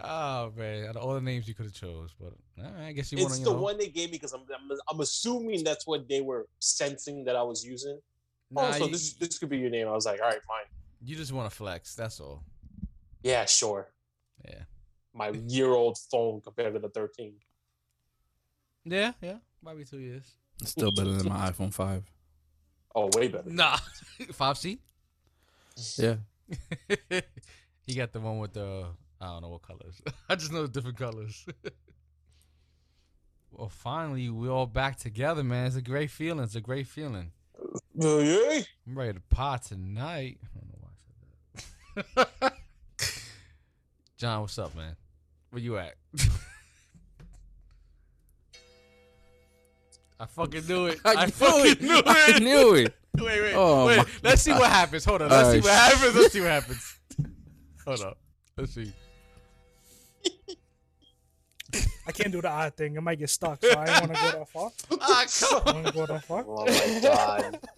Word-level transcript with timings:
Oh 0.00 0.52
man, 0.56 0.86
out 0.86 0.96
of 0.96 1.02
all 1.02 1.14
the 1.14 1.20
names 1.20 1.48
you 1.48 1.54
could 1.54 1.66
have 1.66 1.74
chose, 1.74 2.14
but 2.20 2.34
I 2.78 2.92
guess 2.92 3.10
you 3.12 3.18
want 3.18 3.30
It's 3.30 3.38
to. 3.38 3.44
the 3.44 3.52
know, 3.52 3.60
one 3.60 3.78
they 3.78 3.88
gave 3.88 4.10
me 4.10 4.18
because 4.18 4.32
I'm, 4.32 4.42
I'm 4.42 4.78
I'm 4.90 5.00
assuming 5.00 5.64
that's 5.64 5.86
what 5.86 6.08
they 6.08 6.20
were 6.20 6.46
sensing 6.58 7.24
that 7.24 7.36
I 7.36 7.42
was 7.42 7.64
using. 7.64 7.98
Nah, 8.50 8.68
oh, 8.68 8.72
so 8.72 8.84
you, 8.84 8.92
this 8.92 9.14
this 9.14 9.38
could 9.38 9.48
be 9.48 9.58
your 9.58 9.70
name. 9.70 9.88
I 9.88 9.92
was 9.92 10.06
like, 10.06 10.20
all 10.20 10.28
right, 10.28 10.38
fine. 10.46 10.66
you 11.02 11.16
just 11.16 11.32
want 11.32 11.50
to 11.50 11.56
flex. 11.56 11.94
That's 11.94 12.20
all. 12.20 12.44
Yeah, 13.22 13.44
sure. 13.46 13.88
Yeah. 14.44 14.62
My 15.14 15.30
year 15.30 15.70
old 15.70 15.98
phone 16.10 16.40
compared 16.42 16.74
to 16.74 16.78
the 16.78 16.90
13. 16.90 17.34
Yeah, 18.84 19.12
yeah. 19.20 19.38
Might 19.62 19.78
be 19.78 19.84
two 19.84 19.98
years. 19.98 20.30
It's 20.60 20.70
still 20.70 20.92
better 20.92 21.10
than 21.10 21.28
my 21.28 21.50
iPhone 21.50 21.72
5. 21.72 22.04
Oh, 22.94 23.10
way 23.14 23.28
better. 23.28 23.50
Nah, 23.50 23.78
five 24.32 24.56
C. 24.58 24.78
Yeah. 25.96 26.16
he 27.86 27.94
got 27.94 28.12
the 28.12 28.20
one 28.20 28.38
with 28.38 28.52
the 28.52 28.86
I 29.20 29.26
don't 29.26 29.42
know 29.42 29.48
what 29.48 29.62
colors. 29.62 30.00
I 30.28 30.34
just 30.36 30.52
know 30.52 30.62
the 30.62 30.68
different 30.68 30.98
colors. 30.98 31.46
well, 33.50 33.68
finally, 33.68 34.28
we're 34.28 34.50
all 34.50 34.66
back 34.66 34.98
together, 34.98 35.42
man. 35.42 35.66
It's 35.66 35.76
a 35.76 35.82
great 35.82 36.10
feeling. 36.10 36.44
It's 36.44 36.54
a 36.54 36.60
great 36.60 36.86
feeling. 36.86 37.32
Oh, 38.00 38.20
yeah. 38.20 38.62
I'm 38.86 38.98
ready 38.98 39.14
to 39.14 39.20
pot 39.30 39.62
tonight. 39.62 40.38
I 40.44 40.58
don't 40.58 40.68
know 40.68 40.78
why 40.80 40.90
I 41.96 42.24
said 42.24 42.28
that. 42.44 42.52
John, 44.18 44.42
what's 44.42 44.58
up, 44.58 44.74
man? 44.74 44.96
Where 45.50 45.62
you 45.62 45.78
at? 45.78 45.94
I 50.18 50.26
fucking 50.26 50.66
knew 50.66 50.86
it. 50.86 50.98
I, 51.04 51.26
knew 51.26 51.32
fucking 51.32 51.72
it. 51.72 51.82
knew 51.82 51.98
it. 51.98 52.04
I 52.06 52.38
knew 52.38 52.74
it. 52.74 52.94
Wait, 53.18 53.40
wait, 53.40 53.54
Oh, 53.54 53.86
wait. 53.86 53.98
my 53.98 54.06
Let's 54.22 54.42
see 54.42 54.52
what 54.52 54.70
happens. 54.70 55.04
Hold 55.04 55.22
on. 55.22 55.30
Let's 55.30 55.44
All 55.44 55.50
see 55.52 55.56
right, 55.58 55.64
what 55.64 55.72
happens. 55.72 56.14
Let's 56.14 56.32
see 56.32 56.40
what 56.40 56.50
happens. 56.50 56.98
Hold 57.86 58.00
up. 58.00 58.18
Let's 58.56 58.74
see. 58.74 58.92
I 62.06 62.12
can't 62.12 62.32
do 62.32 62.40
the 62.40 62.50
eye 62.50 62.70
thing. 62.70 62.96
I 62.96 63.00
might 63.00 63.18
get 63.18 63.28
stuck, 63.30 63.62
so 63.62 63.70
I 63.78 63.84
don't 63.84 64.08
want 64.08 64.14
to 64.14 64.22
go 64.22 64.30
that 64.38 64.48
far. 64.52 64.70
Ah, 65.00 65.22
I 65.22 65.26
come 65.26 65.62
don't 65.64 65.74
want 65.74 65.86
to 65.86 65.92
go 65.92 66.06
that 66.06 66.24
far. 66.24 66.44
Oh 66.46 66.64
my 66.66 67.00
god. 67.00 67.58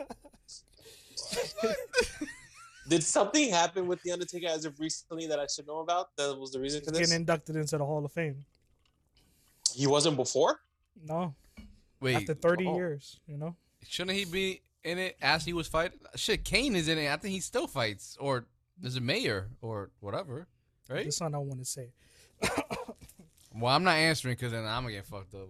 Did 2.89 3.03
something 3.03 3.51
happen 3.51 3.87
with 3.87 4.03
the 4.03 4.13
Undertaker 4.13 4.47
as 4.49 4.65
of 4.65 4.79
recently 4.81 5.27
that 5.27 5.39
I 5.39 5.47
should 5.47 5.67
know 5.67 5.81
about? 5.81 6.17
That 6.17 6.39
was 6.39 6.53
the 6.53 6.61
reason 6.61 6.81
for 6.81 6.91
He's 6.91 7.01
this. 7.01 7.09
getting 7.09 7.21
inducted 7.21 7.57
into 7.57 7.77
the 7.77 7.85
Hall 7.85 8.05
of 8.05 8.13
Fame. 8.13 8.45
He 9.75 9.87
wasn't 9.87 10.17
before. 10.17 10.61
No, 11.05 11.35
Wait, 12.01 12.17
after 12.17 12.35
30 12.35 12.67
oh. 12.67 12.77
years, 12.77 13.21
you 13.27 13.37
know. 13.37 13.55
shouldn't 13.87 14.17
he 14.17 14.25
be 14.25 14.63
in 14.85 14.99
it 14.99 15.17
as 15.21 15.45
he 15.45 15.53
was 15.53 15.69
fighting? 15.69 15.99
Shit, 16.17 16.45
Kane 16.45 16.75
is 16.75 16.89
in 16.89 16.99
it. 16.99 17.13
I 17.13 17.17
think 17.17 17.35
he 17.35 17.41
still 17.41 17.67
fights, 17.67 18.17
or 18.19 18.47
is 18.83 18.97
it 18.97 19.03
Mayor 19.03 19.49
or 19.61 19.91
whatever, 20.01 20.49
right? 20.89 21.05
This 21.05 21.21
one 21.21 21.35
I 21.35 21.39
want 21.39 21.59
to 21.59 21.65
say. 21.65 21.91
Well, 23.61 23.75
I'm 23.75 23.83
not 23.83 23.97
answering 23.97 24.37
because 24.37 24.53
then 24.53 24.65
I'm 24.65 24.83
gonna 24.83 24.95
get 24.95 25.07
fucked 25.07 25.35
up. 25.35 25.49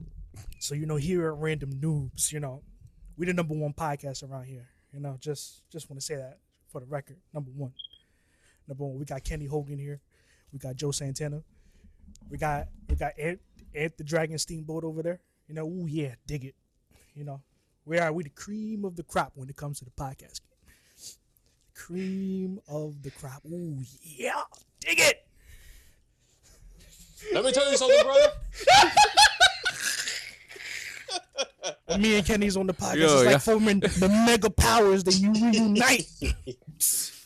So 0.61 0.75
you 0.75 0.87
know, 0.87 0.97
here 0.97 1.29
at 1.29 1.35
Random 1.35 1.73
Noobs, 1.75 2.33
you 2.33 2.41
know, 2.41 2.63
we 3.19 3.27
the 3.27 3.35
number 3.35 3.55
one 3.55 3.75
podcast 3.75 4.29
around 4.29 4.45
here. 4.45 4.67
You 4.95 5.01
know, 5.01 5.19
just 5.21 5.69
just 5.71 5.91
want 5.91 6.01
to 6.01 6.07
say 6.07 6.17
that 6.17 6.39
for 6.69 6.81
the 6.81 6.87
record, 6.87 7.17
number 7.35 7.51
one. 7.51 7.73
Number 8.67 8.85
one, 8.85 8.99
we 8.99 9.05
got 9.05 9.25
Kenny 9.25 9.45
Hogan 9.45 9.79
here. 9.79 10.01
We 10.53 10.59
got 10.59 10.77
Joe 10.77 10.91
Santana. 10.91 11.43
We 12.31 12.39
got 12.39 12.69
we 12.89 12.97
got 12.97 13.13
Ant, 13.19 13.41
Ant 13.75 13.99
the 13.99 14.05
Dragon 14.05 14.39
Steamboat 14.39 14.85
over 14.85 15.03
there. 15.03 15.21
You 15.47 15.55
know, 15.55 15.67
ooh 15.67 15.87
yeah, 15.87 16.15
dig 16.27 16.47
it. 16.47 16.55
You 17.15 17.25
know, 17.25 17.43
we 17.85 17.99
are 17.99 18.11
we 18.11 18.23
the 18.23 18.31
cream 18.31 18.87
of 18.87 18.97
the 18.97 19.03
crop 19.03 19.33
when 19.35 19.51
it 19.51 19.57
comes 19.57 19.81
to 19.81 19.85
the 19.85 19.91
podcast. 19.91 20.41
Cream 21.75 22.59
of 22.69 23.03
the 23.03 23.11
crop. 23.11 23.43
Ooh 23.45 23.83
yeah, 24.03 24.43
dig 24.81 24.99
it. 24.99 25.28
Let 27.33 27.45
me 27.45 27.53
tell 27.53 27.71
you 27.71 27.77
something, 27.77 28.03
brother. 28.03 28.33
Me 31.99 32.17
and 32.17 32.27
Kenny's 32.27 32.57
on 32.57 32.67
the 32.67 32.75
podcast, 32.75 32.97
Yo, 32.97 33.21
it's 33.23 33.25
like 33.33 33.41
forming 33.41 33.81
the 33.81 34.09
mega 34.27 34.51
powers 34.51 35.03
that 35.05 35.15
you 35.15 35.33
reunite. 35.33 36.07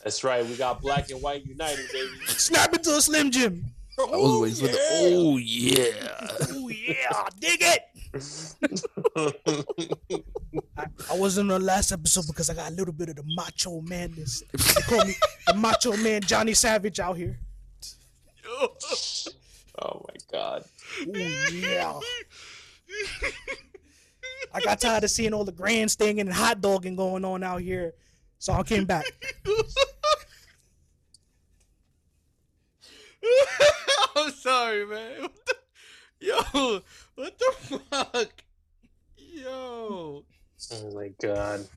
That's 0.03 0.23
right. 0.23 0.45
We 0.45 0.55
got 0.55 0.81
black 0.81 1.09
and 1.11 1.21
white 1.21 1.45
united, 1.45 1.85
baby. 1.91 2.09
Snap 2.25 2.73
into 2.73 2.95
a 2.95 3.01
Slim 3.01 3.29
Jim. 3.29 3.65
I 3.99 4.03
was 4.05 4.41
waiting 4.41 4.67
for 4.67 4.67
the. 4.73 4.79
Oh, 4.93 5.37
yeah. 5.37 6.27
Oh 6.49 6.69
yeah, 6.69 7.27
dig 7.39 7.61
it. 7.61 7.83
I, 10.77 10.85
I 11.11 11.17
wasn't 11.17 11.51
on 11.51 11.59
the 11.61 11.65
last 11.65 11.91
episode 11.91 12.25
because 12.27 12.49
I 12.49 12.53
got 12.55 12.71
a 12.71 12.73
little 12.73 12.93
bit 12.93 13.09
of 13.09 13.17
the 13.17 13.23
macho 13.35 13.81
madness. 13.81 14.43
They 14.51 14.81
call 14.81 15.05
me 15.05 15.13
the 15.47 15.53
macho 15.55 15.95
man 15.97 16.21
Johnny 16.21 16.53
Savage 16.53 16.99
out 16.99 17.17
here. 17.17 17.37
oh 19.81 20.05
my 20.07 20.15
god. 20.31 20.63
Oh 21.01 21.49
yeah. 21.51 21.99
I 24.53 24.59
got 24.61 24.79
tired 24.79 25.03
of 25.03 25.09
seeing 25.11 25.33
all 25.33 25.43
the 25.45 25.51
grandstanding 25.51 26.19
and 26.21 26.31
hot 26.33 26.61
dogging 26.61 26.95
going 26.95 27.25
on 27.25 27.43
out 27.43 27.61
here, 27.61 27.93
so 28.39 28.53
I 28.53 28.63
came 28.63 28.85
back. 28.85 29.05
I'm 34.15 34.31
sorry, 34.31 34.85
man. 34.85 35.21
What 35.21 35.45
the- 35.45 35.55
Yo, 36.19 36.81
what 37.15 37.37
the 37.37 37.53
fuck? 37.89 38.31
Yo, 39.17 40.23
Oh 40.71 40.91
my 40.95 41.09
god. 41.21 41.67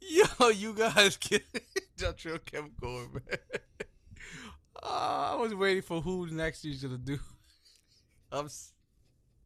yo, 0.00 0.48
you 0.48 0.72
guys 0.74 1.16
get 1.20 1.44
Joshua 1.96 2.40
kept 2.40 2.80
going, 2.80 3.12
man. 3.12 3.38
Ah, 4.82 5.32
I 5.32 5.36
was 5.36 5.54
waiting 5.54 5.82
for 5.82 6.00
who 6.00 6.26
next 6.28 6.64
you 6.64 6.74
gonna 6.76 6.98
do. 6.98 7.18
I'm, 8.32 8.46
s- 8.46 8.72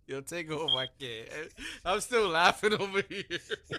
yo, 0.06 0.20
take 0.20 0.50
over. 0.50 0.64
I 0.76 0.86
can't. 0.98 1.52
I'm 1.84 2.00
still 2.00 2.28
laughing 2.28 2.74
over 2.74 3.02
here. 3.08 3.38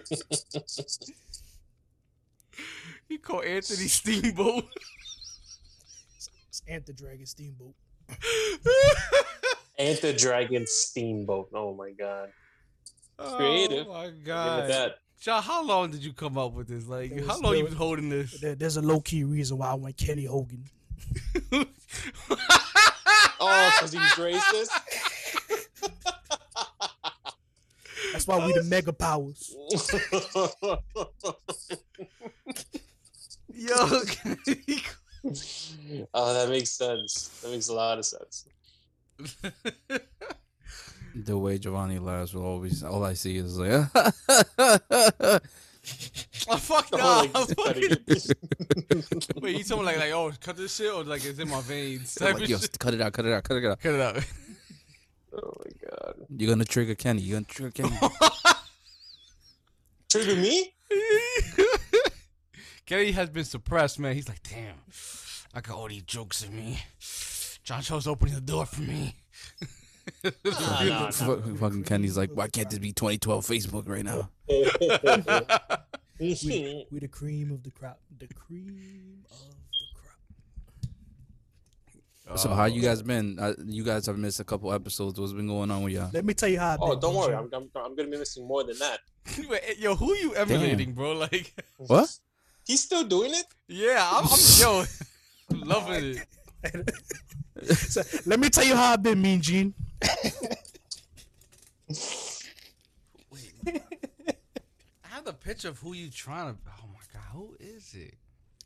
he 3.08 3.18
called 3.18 3.44
Anthony 3.44 3.88
Steamboat. 3.88 4.64
It's 6.48 6.62
Ant 6.68 6.86
the 6.86 6.92
Dragon 6.92 7.26
Steamboat. 7.26 7.74
Ant 9.78 10.00
the 10.00 10.12
Dragon 10.12 10.64
Steamboat. 10.66 11.48
Oh 11.54 11.74
my 11.74 11.90
god. 11.90 12.30
Creative. 13.18 13.86
Oh 13.88 13.92
my 13.92 14.10
god. 14.24 14.70
that. 14.70 14.98
John, 15.20 15.42
how 15.42 15.64
long 15.64 15.90
did 15.90 16.04
you 16.04 16.12
come 16.12 16.36
up 16.36 16.52
with 16.52 16.68
this? 16.68 16.86
Like, 16.86 17.14
There 17.14 17.24
how 17.24 17.40
long 17.40 17.52
you 17.54 17.60
there 17.62 17.68
been 17.70 17.78
holding 17.78 18.08
this? 18.10 18.38
There, 18.40 18.54
there's 18.54 18.76
a 18.76 18.82
low 18.82 19.00
key 19.00 19.24
reason 19.24 19.56
why 19.56 19.68
I 19.68 19.74
went 19.74 19.96
Kenny 19.96 20.26
Hogan. 20.26 20.64
Oh, 23.40 23.70
because 23.76 23.92
he's 23.92 24.02
racist. 24.12 24.70
That's 28.12 28.26
why 28.26 28.46
we 28.46 28.52
the 28.52 28.62
mega 28.64 28.92
powers. 28.92 29.54
Yo, 33.52 33.74
oh, 36.14 36.34
that 36.34 36.48
makes 36.48 36.70
sense. 36.70 37.28
That 37.42 37.50
makes 37.50 37.68
a 37.68 37.74
lot 37.74 37.98
of 37.98 38.06
sense. 38.06 38.46
The 41.16 41.38
way 41.38 41.58
Giovanni 41.58 42.00
laughs 42.00 42.34
will 42.34 42.44
always 42.44 42.82
all 42.82 43.04
I 43.04 43.14
see 43.14 43.36
is 43.36 43.56
like 43.56 43.86
oh 46.48 46.56
fuck 46.56 46.88
Oh, 46.92 47.28
no! 47.34 47.40
like, 47.64 47.76
Wait, 49.42 49.56
you 49.58 49.64
told 49.64 49.80
me 49.80 49.86
like 49.86 49.98
like 49.98 50.12
oh 50.12 50.32
cut 50.40 50.56
this 50.56 50.74
shit 50.76 50.92
or 50.92 51.04
like 51.04 51.24
it's 51.24 51.38
in 51.38 51.48
my 51.48 51.60
veins? 51.60 52.18
like, 52.20 52.48
yo, 52.48 52.58
cut 52.78 52.94
it 52.94 53.00
out, 53.00 53.12
cut 53.12 53.26
it 53.26 53.32
out, 53.32 53.44
cut 53.44 53.56
it 53.56 53.64
out. 53.64 53.80
Cut 53.80 53.94
it 53.94 54.00
out. 54.00 54.24
oh 55.34 55.52
my 55.58 55.88
god. 55.88 56.14
You're 56.36 56.50
gonna 56.50 56.64
trigger 56.64 56.94
Kenny. 56.94 57.22
You're 57.22 57.36
gonna 57.40 57.46
trigger 57.46 57.70
Kenny. 57.70 57.98
Trigger 60.10 60.36
me? 60.36 60.72
Kenny 62.86 63.12
has 63.12 63.30
been 63.30 63.44
suppressed, 63.44 63.98
man. 63.98 64.14
He's 64.14 64.28
like, 64.28 64.42
damn, 64.42 64.76
I 65.54 65.60
got 65.60 65.76
all 65.76 65.88
these 65.88 66.02
jokes 66.02 66.44
in 66.44 66.54
me. 66.54 66.78
John 67.64 67.82
Cho's 67.82 68.06
opening 68.06 68.34
the 68.34 68.40
door 68.40 68.66
for 68.66 68.82
me. 68.82 69.16
Nah, 70.22 70.84
nah, 70.84 71.10
Fuck- 71.10 71.44
Fucking 71.58 71.84
Kenny's 71.84 72.16
like, 72.16 72.30
why 72.32 72.48
can't 72.48 72.68
this 72.70 72.78
be 72.78 72.92
2012 72.92 73.46
Facebook 73.46 73.88
right 73.88 74.04
now? 74.04 74.28
We, 76.20 76.86
we 76.92 77.00
the 77.00 77.08
cream 77.08 77.50
of 77.50 77.62
the 77.64 77.70
crop. 77.72 77.98
The 78.18 78.28
cream 78.28 79.24
of 79.30 79.38
the 79.72 79.86
crop. 82.24 82.38
So 82.38 82.50
how 82.50 82.66
you 82.66 82.80
guys 82.80 83.02
been? 83.02 83.36
Uh, 83.38 83.54
you 83.66 83.82
guys 83.82 84.06
have 84.06 84.16
missed 84.16 84.38
a 84.38 84.44
couple 84.44 84.72
episodes. 84.72 85.18
What's 85.18 85.32
been 85.32 85.48
going 85.48 85.72
on 85.72 85.82
with 85.82 85.92
y'all? 85.92 86.10
Let 86.12 86.24
me 86.24 86.32
tell 86.32 86.48
you 86.48 86.60
how. 86.60 86.74
I've 86.74 86.78
been, 86.80 86.88
oh, 86.88 87.00
don't 87.00 87.14
worry. 87.16 87.34
I'm, 87.34 87.50
I'm, 87.52 87.68
I'm 87.74 87.96
gonna 87.96 88.08
be 88.08 88.16
missing 88.16 88.46
more 88.46 88.62
than 88.64 88.78
that. 88.78 89.00
Yo, 89.78 89.96
who 89.96 90.14
you 90.14 90.34
emulating, 90.34 90.92
bro? 90.92 91.12
Like, 91.12 91.52
What? 91.78 92.16
He's 92.64 92.82
still 92.82 93.04
doing 93.04 93.32
it? 93.34 93.44
yeah, 93.68 94.08
I'm, 94.10 94.24
I'm 94.24 94.38
yo, 94.58 94.84
I'm 95.50 95.60
loving 95.68 96.16
it. 96.72 96.94
So, 97.76 98.02
let 98.24 98.40
me 98.40 98.48
tell 98.48 98.64
you 98.64 98.74
how 98.74 98.92
I've 98.94 99.02
been, 99.02 99.20
Mean 99.20 99.40
Gene. 99.42 99.74
I 103.66 105.08
have 105.08 105.24
the 105.24 105.32
picture 105.32 105.68
of 105.68 105.78
who 105.78 105.92
you 105.94 106.10
trying 106.10 106.54
to. 106.54 106.58
Oh 106.68 106.86
my 106.92 107.00
god, 107.12 107.22
who 107.32 107.56
is 107.58 107.94
it? 107.94 108.14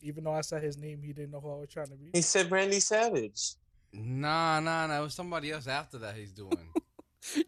Even 0.02 0.24
though 0.24 0.32
I 0.32 0.42
said 0.42 0.62
his 0.62 0.78
name, 0.78 1.02
he 1.02 1.12
didn't 1.12 1.32
know 1.32 1.40
who 1.40 1.50
I 1.50 1.56
was 1.56 1.68
trying 1.68 1.88
to 1.88 1.96
be. 1.96 2.10
He 2.12 2.22
said 2.22 2.50
Randy 2.50 2.80
Savage. 2.80 3.54
Nah, 3.92 4.60
nah, 4.60 4.86
nah. 4.86 4.98
It 4.98 5.02
was 5.02 5.14
somebody 5.14 5.50
else 5.50 5.66
after 5.66 5.98
that. 5.98 6.14
He's 6.16 6.32
doing. 6.32 6.52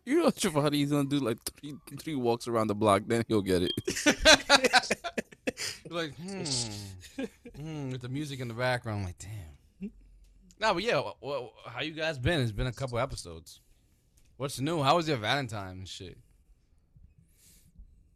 You 0.04 0.24
know 0.24 0.30
Giovanni's 0.30 0.90
gonna 0.90 1.08
do 1.08 1.20
like 1.20 1.38
three 1.42 1.74
three 1.98 2.14
walks 2.14 2.48
around 2.48 2.66
the 2.66 2.74
block, 2.74 3.02
then 3.06 3.24
he'll 3.28 3.40
get 3.40 3.62
it. 3.62 3.72
like, 5.90 6.14
hmm, 6.16 6.42
hmm, 7.56 7.90
with 7.92 8.02
the 8.02 8.08
music 8.08 8.40
in 8.40 8.48
the 8.48 8.54
background. 8.54 8.98
I'm 8.98 9.04
like, 9.06 9.18
damn. 9.18 9.90
Nah, 10.60 10.74
but 10.74 10.82
yeah, 10.82 11.00
well, 11.22 11.52
how 11.66 11.80
you 11.80 11.92
guys 11.92 12.18
been? 12.18 12.40
It's 12.40 12.52
been 12.52 12.66
a 12.66 12.72
couple 12.72 12.98
episodes. 12.98 13.60
What's 14.40 14.58
new? 14.58 14.82
How 14.82 14.96
was 14.96 15.06
your 15.06 15.18
Valentine 15.18 15.80
and 15.80 15.86
shit? 15.86 16.16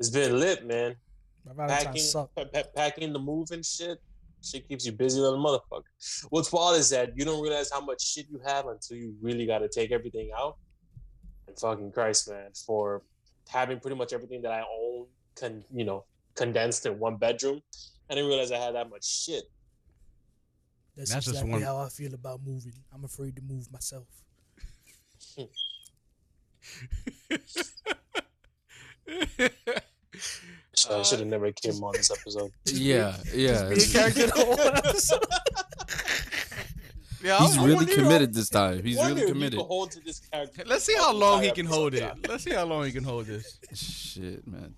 It's 0.00 0.08
been 0.08 0.40
lit, 0.40 0.64
man. 0.66 0.96
My 1.44 1.52
Valentine 1.52 1.84
Packing, 1.84 2.00
sucked. 2.02 2.34
pa- 2.34 2.44
pa- 2.50 2.62
packing 2.74 3.12
the 3.12 3.18
move 3.18 3.50
and 3.50 3.62
shit. 3.62 3.98
Shit 4.42 4.66
keeps 4.66 4.86
you 4.86 4.92
busy, 4.92 5.20
little 5.20 5.38
motherfucker. 5.38 5.82
What's 6.30 6.50
wild 6.50 6.78
is 6.78 6.88
that 6.88 7.12
you 7.14 7.26
don't 7.26 7.42
realize 7.42 7.70
how 7.70 7.82
much 7.82 8.02
shit 8.02 8.24
you 8.30 8.40
have 8.46 8.68
until 8.68 8.96
you 8.96 9.14
really 9.20 9.44
got 9.44 9.58
to 9.58 9.68
take 9.68 9.92
everything 9.92 10.30
out. 10.34 10.56
And 11.46 11.58
fucking 11.58 11.92
Christ, 11.92 12.30
man, 12.30 12.52
for 12.66 13.02
having 13.50 13.78
pretty 13.78 13.96
much 13.98 14.14
everything 14.14 14.40
that 14.42 14.52
I 14.52 14.62
own, 14.62 15.04
con- 15.36 15.64
you 15.74 15.84
know, 15.84 16.06
condensed 16.36 16.86
in 16.86 16.98
one 16.98 17.16
bedroom. 17.18 17.60
I 18.08 18.14
didn't 18.14 18.30
realize 18.30 18.50
I 18.50 18.56
had 18.56 18.74
that 18.76 18.88
much 18.88 19.04
shit. 19.04 19.44
That's, 20.96 21.10
That's 21.12 21.26
just 21.26 21.34
exactly 21.36 21.52
one- 21.52 21.62
how 21.62 21.76
I 21.76 21.90
feel 21.90 22.14
about 22.14 22.40
moving. 22.42 22.72
I'm 22.94 23.04
afraid 23.04 23.36
to 23.36 23.42
move 23.42 23.70
myself. 23.70 24.06
So 30.76 30.98
I 30.98 31.02
should 31.02 31.20
have 31.20 31.28
never 31.28 31.52
came 31.52 31.82
on 31.84 31.92
this 31.94 32.10
episode. 32.10 32.50
Yeah, 32.66 33.16
yeah. 33.32 33.68
Be 33.68 33.74
a 33.82 33.86
character 33.86 34.26
the 34.26 34.32
whole 34.32 34.60
episode. 34.60 35.24
yeah, 37.22 37.38
He's 37.38 37.56
I- 37.56 37.62
I 37.62 37.64
really 37.64 37.76
wonder- 37.76 37.94
committed 37.94 38.34
this 38.34 38.48
time. 38.48 38.82
He's 38.82 38.96
Wonder 38.96 39.14
really 39.14 39.22
if 39.22 39.28
you 39.28 39.34
committed. 39.34 39.58
could 39.60 39.66
hold 39.66 39.90
to 39.92 40.00
this 40.00 40.20
character. 40.20 40.62
Let's 40.66 40.84
see 40.84 40.96
how 40.96 41.12
long 41.12 41.42
he 41.42 41.52
can 41.52 41.66
hold 41.66 41.94
it. 41.94 42.12
Let's 42.28 42.44
see 42.44 42.52
how 42.52 42.64
long 42.64 42.84
he 42.84 42.92
can 42.92 43.04
hold 43.04 43.26
this. 43.26 43.58
Shit, 43.72 44.46
man. 44.46 44.74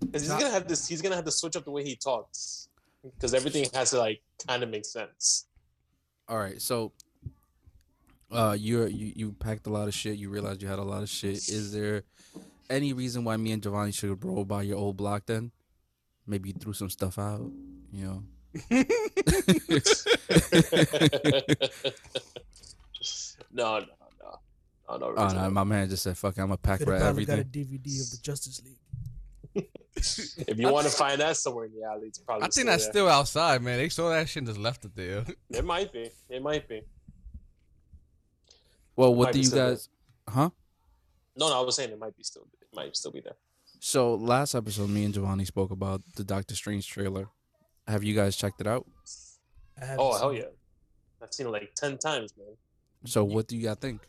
Because 0.00 0.22
he's 0.22 0.30
gonna 0.30 0.50
have 0.50 0.68
this. 0.68 0.86
He's 0.86 1.02
gonna 1.02 1.16
have 1.16 1.24
to 1.24 1.30
switch 1.32 1.56
up 1.56 1.64
the 1.64 1.70
way 1.70 1.82
he 1.82 1.96
talks. 1.96 2.68
Because 3.02 3.34
everything 3.34 3.66
has 3.74 3.90
to 3.90 3.98
like 3.98 4.22
kind 4.46 4.62
of 4.62 4.70
make 4.70 4.84
sense. 4.84 5.46
All 6.28 6.38
right, 6.38 6.60
so 6.62 6.92
uh 8.34 8.56
you're 8.58 8.88
you, 8.88 9.12
you 9.14 9.32
packed 9.32 9.66
a 9.66 9.70
lot 9.70 9.88
of 9.88 9.94
shit, 9.94 10.18
you 10.18 10.28
realized 10.28 10.62
you 10.62 10.68
had 10.68 10.78
a 10.78 10.82
lot 10.82 11.02
of 11.02 11.08
shit. 11.08 11.48
Is 11.48 11.72
there 11.72 12.02
any 12.68 12.92
reason 12.92 13.24
why 13.24 13.36
me 13.36 13.52
and 13.52 13.62
Giovanni 13.62 13.92
should 13.92 14.24
roll 14.24 14.44
by 14.44 14.62
your 14.62 14.78
old 14.78 14.96
block 14.96 15.26
then? 15.26 15.52
Maybe 16.26 16.50
you 16.50 16.54
threw 16.54 16.72
some 16.72 16.90
stuff 16.90 17.18
out, 17.18 17.50
you 17.92 18.04
know. 18.04 18.22
no, 18.70 18.84
no, 23.52 23.86
no, 24.88 24.96
no, 24.96 24.98
no. 24.98 25.14
Oh 25.16 25.28
no, 25.28 25.50
my 25.50 25.64
man 25.64 25.88
just 25.88 26.02
said 26.02 26.16
fuck 26.16 26.36
it, 26.36 26.40
I'm 26.40 26.48
gonna 26.48 26.56
pack 26.56 26.78
Could 26.78 26.88
have 26.88 26.94
right 26.94 27.02
probably 27.02 27.24
got 27.24 27.38
a. 27.38 27.44
DVD 27.44 28.00
of 28.00 28.10
the 28.10 28.18
Justice 28.22 28.62
League. 28.64 28.78
if 29.96 30.58
you 30.58 30.68
want 30.68 30.86
to 30.86 30.92
find 30.92 31.20
that 31.20 31.36
somewhere 31.36 31.66
in 31.66 31.72
the 31.74 31.84
alley, 31.84 32.08
it's 32.08 32.18
probably. 32.18 32.42
I 32.42 32.46
think 32.46 32.52
still 32.52 32.66
that's 32.66 32.84
there. 32.84 32.92
still 32.92 33.08
outside, 33.08 33.62
man. 33.62 33.78
They 33.78 33.88
saw 33.88 34.10
that 34.10 34.28
shit 34.28 34.38
and 34.38 34.46
just 34.46 34.58
left 34.58 34.84
it 34.84 34.94
there. 34.96 35.24
It 35.50 35.64
might 35.64 35.92
be. 35.92 36.10
It 36.28 36.42
might 36.42 36.68
be. 36.68 36.82
Well, 38.96 39.14
what 39.14 39.32
do 39.32 39.38
you 39.38 39.44
still 39.44 39.58
there. 39.58 39.70
guys 39.70 39.88
huh? 40.28 40.50
No, 41.36 41.48
no, 41.48 41.60
I 41.60 41.64
was 41.64 41.76
saying 41.76 41.90
it 41.90 41.98
might 41.98 42.16
be 42.16 42.22
still. 42.22 42.46
It 42.60 42.68
might 42.74 42.96
still 42.96 43.10
be 43.10 43.20
there. 43.20 43.36
So 43.80 44.14
last 44.14 44.54
episode 44.54 44.88
me 44.88 45.04
and 45.04 45.12
Giovanni 45.12 45.44
spoke 45.44 45.70
about 45.70 46.02
the 46.16 46.24
Doctor 46.24 46.54
Strange 46.54 46.86
trailer. 46.86 47.28
Have 47.86 48.04
you 48.04 48.14
guys 48.14 48.36
checked 48.36 48.60
it 48.60 48.66
out? 48.66 48.86
I 49.80 49.96
Oh 49.98 50.16
hell 50.16 50.32
yeah! 50.32 50.44
I've 51.22 51.32
seen 51.34 51.46
it 51.46 51.50
like 51.50 51.74
ten 51.74 51.98
times, 51.98 52.32
man. 52.38 52.56
So 53.04 53.24
what 53.24 53.48
do 53.48 53.56
you 53.56 53.66
guys 53.66 53.76
think? 53.76 54.00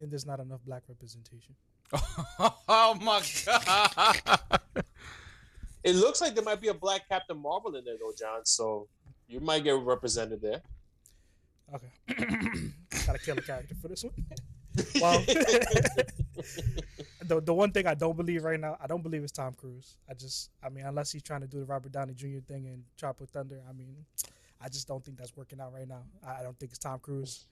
And 0.00 0.10
there's 0.10 0.26
not 0.26 0.40
enough 0.40 0.60
black 0.66 0.82
representation. 0.88 1.54
oh 2.68 2.98
my 3.00 3.22
god. 3.46 4.60
It 5.82 5.94
looks 5.94 6.20
like 6.20 6.34
there 6.34 6.42
might 6.44 6.60
be 6.60 6.68
a 6.68 6.74
black 6.74 7.08
Captain 7.08 7.40
Marvel 7.40 7.74
in 7.76 7.84
there 7.84 7.94
though, 7.98 8.12
John. 8.18 8.44
So 8.44 8.88
you 9.28 9.40
might 9.40 9.62
get 9.64 9.76
represented 9.80 10.42
there. 10.42 10.60
Okay. 11.74 11.88
Gotta 13.06 13.18
kill 13.18 13.38
a 13.38 13.42
character 13.42 13.74
for 13.80 13.88
this 13.88 14.04
one. 14.04 14.12
well, 15.00 15.20
the 17.22 17.40
the 17.40 17.54
one 17.54 17.70
thing 17.72 17.86
I 17.86 17.94
don't 17.94 18.16
believe 18.16 18.44
right 18.44 18.60
now, 18.60 18.76
I 18.80 18.86
don't 18.86 19.02
believe 19.02 19.22
it's 19.22 19.32
Tom 19.32 19.54
Cruise. 19.54 19.96
I 20.08 20.14
just, 20.14 20.50
I 20.62 20.68
mean, 20.68 20.84
unless 20.84 21.12
he's 21.12 21.22
trying 21.22 21.40
to 21.40 21.46
do 21.46 21.58
the 21.60 21.64
Robert 21.64 21.92
Downey 21.92 22.14
Jr. 22.14 22.40
thing 22.46 22.66
and 22.66 22.84
Tropic 22.96 23.30
Thunder, 23.30 23.62
I 23.68 23.72
mean, 23.72 23.96
I 24.60 24.68
just 24.68 24.86
don't 24.86 25.04
think 25.04 25.16
that's 25.18 25.36
working 25.36 25.60
out 25.60 25.72
right 25.72 25.88
now. 25.88 26.02
I, 26.26 26.40
I 26.40 26.42
don't 26.42 26.58
think 26.58 26.72
it's 26.72 26.78
Tom 26.78 26.98
Cruise. 26.98 27.46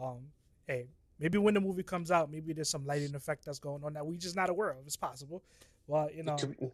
Um, 0.00 0.18
hey, 0.66 0.86
maybe 1.18 1.38
when 1.38 1.54
the 1.54 1.60
movie 1.60 1.82
comes 1.82 2.10
out, 2.10 2.30
maybe 2.30 2.52
there's 2.52 2.68
some 2.68 2.84
lighting 2.86 3.14
effect 3.14 3.44
that's 3.46 3.58
going 3.58 3.82
on 3.82 3.94
that 3.94 4.06
we 4.06 4.16
just 4.18 4.36
not 4.36 4.50
aware 4.50 4.70
of. 4.70 4.78
It's 4.86 4.96
possible. 4.96 5.42
Well, 5.86 6.10
you 6.14 6.22
know, 6.24 6.34
It 6.34 6.40
could 6.40 6.60
be- 6.60 6.70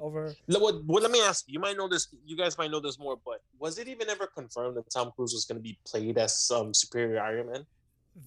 over 0.00 0.34
Let- 0.48 0.60
What, 0.62 0.84
what, 0.84 1.02
let 1.02 1.10
me 1.12 1.20
ask 1.22 1.44
you. 1.46 1.54
You 1.54 1.60
might 1.60 1.76
know 1.76 1.88
this. 1.88 2.08
You 2.24 2.36
guys 2.36 2.56
might 2.58 2.70
know 2.70 2.80
this 2.80 2.98
more. 2.98 3.18
But 3.24 3.42
was 3.58 3.78
it 3.78 3.88
even 3.88 4.08
ever 4.10 4.26
confirmed 4.26 4.76
that 4.76 4.90
Tom 4.90 5.10
Cruise 5.14 5.32
was 5.32 5.44
going 5.44 5.58
to 5.58 5.62
be 5.62 5.78
played 5.86 6.18
as 6.18 6.40
some 6.42 6.72
superior 6.74 7.20
Iron 7.20 7.50
Man? 7.52 7.66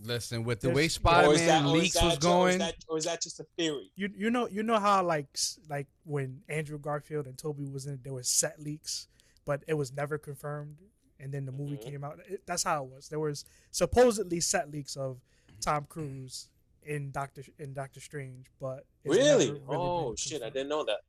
Listen, 0.02 0.44
with 0.44 0.62
the 0.62 0.68
There's- 0.68 0.76
way 0.78 0.86
Or 0.86 0.90
Spider-Man 0.90 1.48
that- 1.64 1.70
leaks 1.70 1.94
that- 1.96 2.04
was 2.06 2.14
or 2.14 2.18
is 2.18 2.20
going, 2.20 2.58
that- 2.60 2.76
or 2.88 2.98
is 2.98 3.04
that 3.06 3.22
just 3.22 3.40
a 3.40 3.46
theory? 3.58 3.92
you 3.96 4.10
you 4.16 4.30
know 4.30 4.48
you 4.48 4.64
know 4.64 4.80
how 4.80 5.04
like 5.06 5.28
like 5.70 5.88
when 6.06 6.42
Andrew 6.48 6.80
Garfield 6.80 7.28
and 7.28 7.38
Tobey 7.38 7.66
was 7.68 7.86
in 7.86 8.00
there 8.04 8.14
was 8.14 8.30
set 8.30 8.60
leaks, 8.62 9.08
but 9.46 9.62
it 9.68 9.74
was 9.74 9.92
never 9.92 10.18
confirmed, 10.18 10.78
and 11.20 11.34
then 11.34 11.46
the 11.46 11.52
movie 11.52 11.76
Mhm. 11.78 11.84
came 11.84 12.04
out. 12.04 12.20
It, 12.28 12.44
that's 12.46 12.64
how 12.64 12.86
it 12.86 12.90
was. 12.92 13.10
There 13.10 13.20
was 13.20 13.44
supposedly 13.72 14.40
set 14.40 14.72
leaks 14.72 14.96
of 14.96 15.20
Tom 15.60 15.86
Cruise 15.90 16.48
in 16.84 17.12
Doctor 17.12 17.44
in 17.60 17.74
Doctor 17.74 18.00
Strange, 18.00 18.48
but 18.62 18.86
it's 19.04 19.16
Really? 19.16 19.52
never 19.52 19.66
oh 19.76 20.16
shit! 20.16 20.42
I 20.42 20.50
didn't 20.50 20.70
know 20.70 20.86
that. 20.86 21.02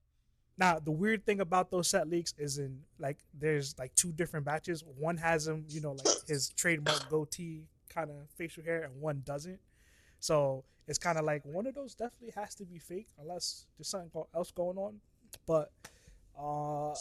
Now 0.56 0.78
the 0.78 0.90
weird 0.92 1.24
thing 1.26 1.40
about 1.40 1.70
those 1.70 1.88
set 1.88 2.08
leaks 2.08 2.34
is 2.38 2.58
in 2.58 2.80
like 2.98 3.18
there's 3.38 3.74
like 3.78 3.94
two 3.94 4.12
different 4.12 4.46
batches. 4.46 4.84
One 4.98 5.16
has 5.16 5.46
him, 5.46 5.64
you 5.68 5.80
know, 5.80 5.92
like 5.92 6.06
his 6.28 6.50
trademark 6.50 7.08
goatee 7.08 7.64
kind 7.88 8.10
of 8.10 8.16
facial 8.36 8.62
hair, 8.62 8.82
and 8.82 9.00
one 9.00 9.22
doesn't. 9.24 9.60
So 10.20 10.64
it's 10.86 10.98
kind 10.98 11.18
of 11.18 11.24
like 11.24 11.44
one 11.44 11.66
of 11.66 11.74
those 11.74 11.94
definitely 11.94 12.32
has 12.36 12.54
to 12.56 12.64
be 12.64 12.78
fake, 12.78 13.08
unless 13.18 13.66
there's 13.76 13.88
something 13.88 14.10
else 14.34 14.50
going 14.50 14.78
on. 14.78 15.00
But 15.46 15.72
uh, 16.38 16.94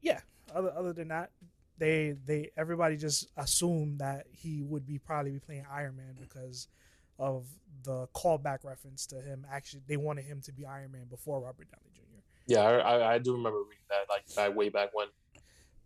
yeah. 0.00 0.20
Other 0.54 0.72
other 0.76 0.92
than 0.92 1.08
that, 1.08 1.30
they 1.76 2.16
they 2.24 2.50
everybody 2.56 2.96
just 2.96 3.28
assumed 3.36 3.98
that 3.98 4.26
he 4.32 4.62
would 4.62 4.86
be 4.86 4.98
probably 4.98 5.32
be 5.32 5.38
playing 5.40 5.66
Iron 5.70 5.96
Man 5.96 6.16
because 6.18 6.68
of 7.18 7.46
the 7.82 8.06
callback 8.14 8.64
reference 8.64 9.06
to 9.06 9.20
him. 9.20 9.46
Actually, 9.50 9.82
they 9.86 9.96
wanted 9.96 10.24
him 10.24 10.40
to 10.42 10.52
be 10.52 10.64
Iron 10.64 10.92
Man 10.92 11.04
before 11.10 11.40
Robert 11.40 11.68
Downey. 11.70 11.87
Yeah, 12.48 12.62
I, 12.62 12.78
I, 12.78 13.14
I 13.14 13.18
do 13.18 13.32
remember 13.32 13.58
reading 13.58 13.84
that 13.90 14.08
like 14.08 14.24
back 14.34 14.56
way 14.56 14.70
back 14.70 14.88
when. 14.94 15.06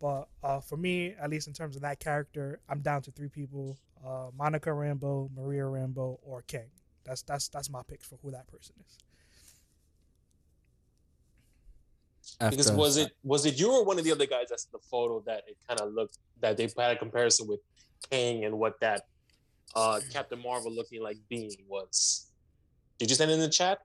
But 0.01 0.27
uh, 0.43 0.59
for 0.61 0.77
me, 0.77 1.13
at 1.21 1.29
least 1.29 1.47
in 1.47 1.53
terms 1.53 1.75
of 1.75 1.81
that 1.83 1.99
character, 1.99 2.59
I'm 2.67 2.79
down 2.79 3.01
to 3.03 3.11
three 3.11 3.27
people: 3.27 3.77
uh, 4.03 4.27
Monica 4.35 4.69
Rambeau, 4.69 5.29
Maria 5.35 5.63
Rambeau, 5.63 6.17
or 6.23 6.41
Kang. 6.47 6.71
That's 7.03 7.21
that's 7.21 7.49
that's 7.49 7.69
my 7.69 7.81
picks 7.87 8.07
for 8.07 8.17
who 8.23 8.31
that 8.31 8.47
person 8.47 8.75
is. 8.79 8.97
Because 12.39 12.71
was 12.71 12.97
it 12.97 13.11
was 13.23 13.45
it 13.45 13.59
you 13.59 13.69
or 13.71 13.83
one 13.83 13.99
of 13.99 14.05
the 14.05 14.11
other 14.11 14.25
guys 14.25 14.45
that's 14.49 14.65
in 14.65 14.69
the 14.71 14.79
photo 14.89 15.21
that 15.25 15.43
it 15.47 15.57
kind 15.67 15.79
of 15.81 15.93
looked 15.93 16.17
that 16.39 16.55
they 16.55 16.69
had 16.77 16.91
a 16.91 16.95
comparison 16.95 17.47
with 17.47 17.59
Kang 18.09 18.45
and 18.45 18.57
what 18.57 18.79
that 18.79 19.01
uh 19.75 19.99
Captain 20.11 20.41
Marvel 20.41 20.71
looking 20.71 21.03
like 21.03 21.17
being 21.29 21.51
was. 21.67 22.27
Did 22.99 23.09
you 23.09 23.15
send 23.15 23.31
it 23.31 23.33
in 23.35 23.41
the 23.41 23.49
chat? 23.49 23.79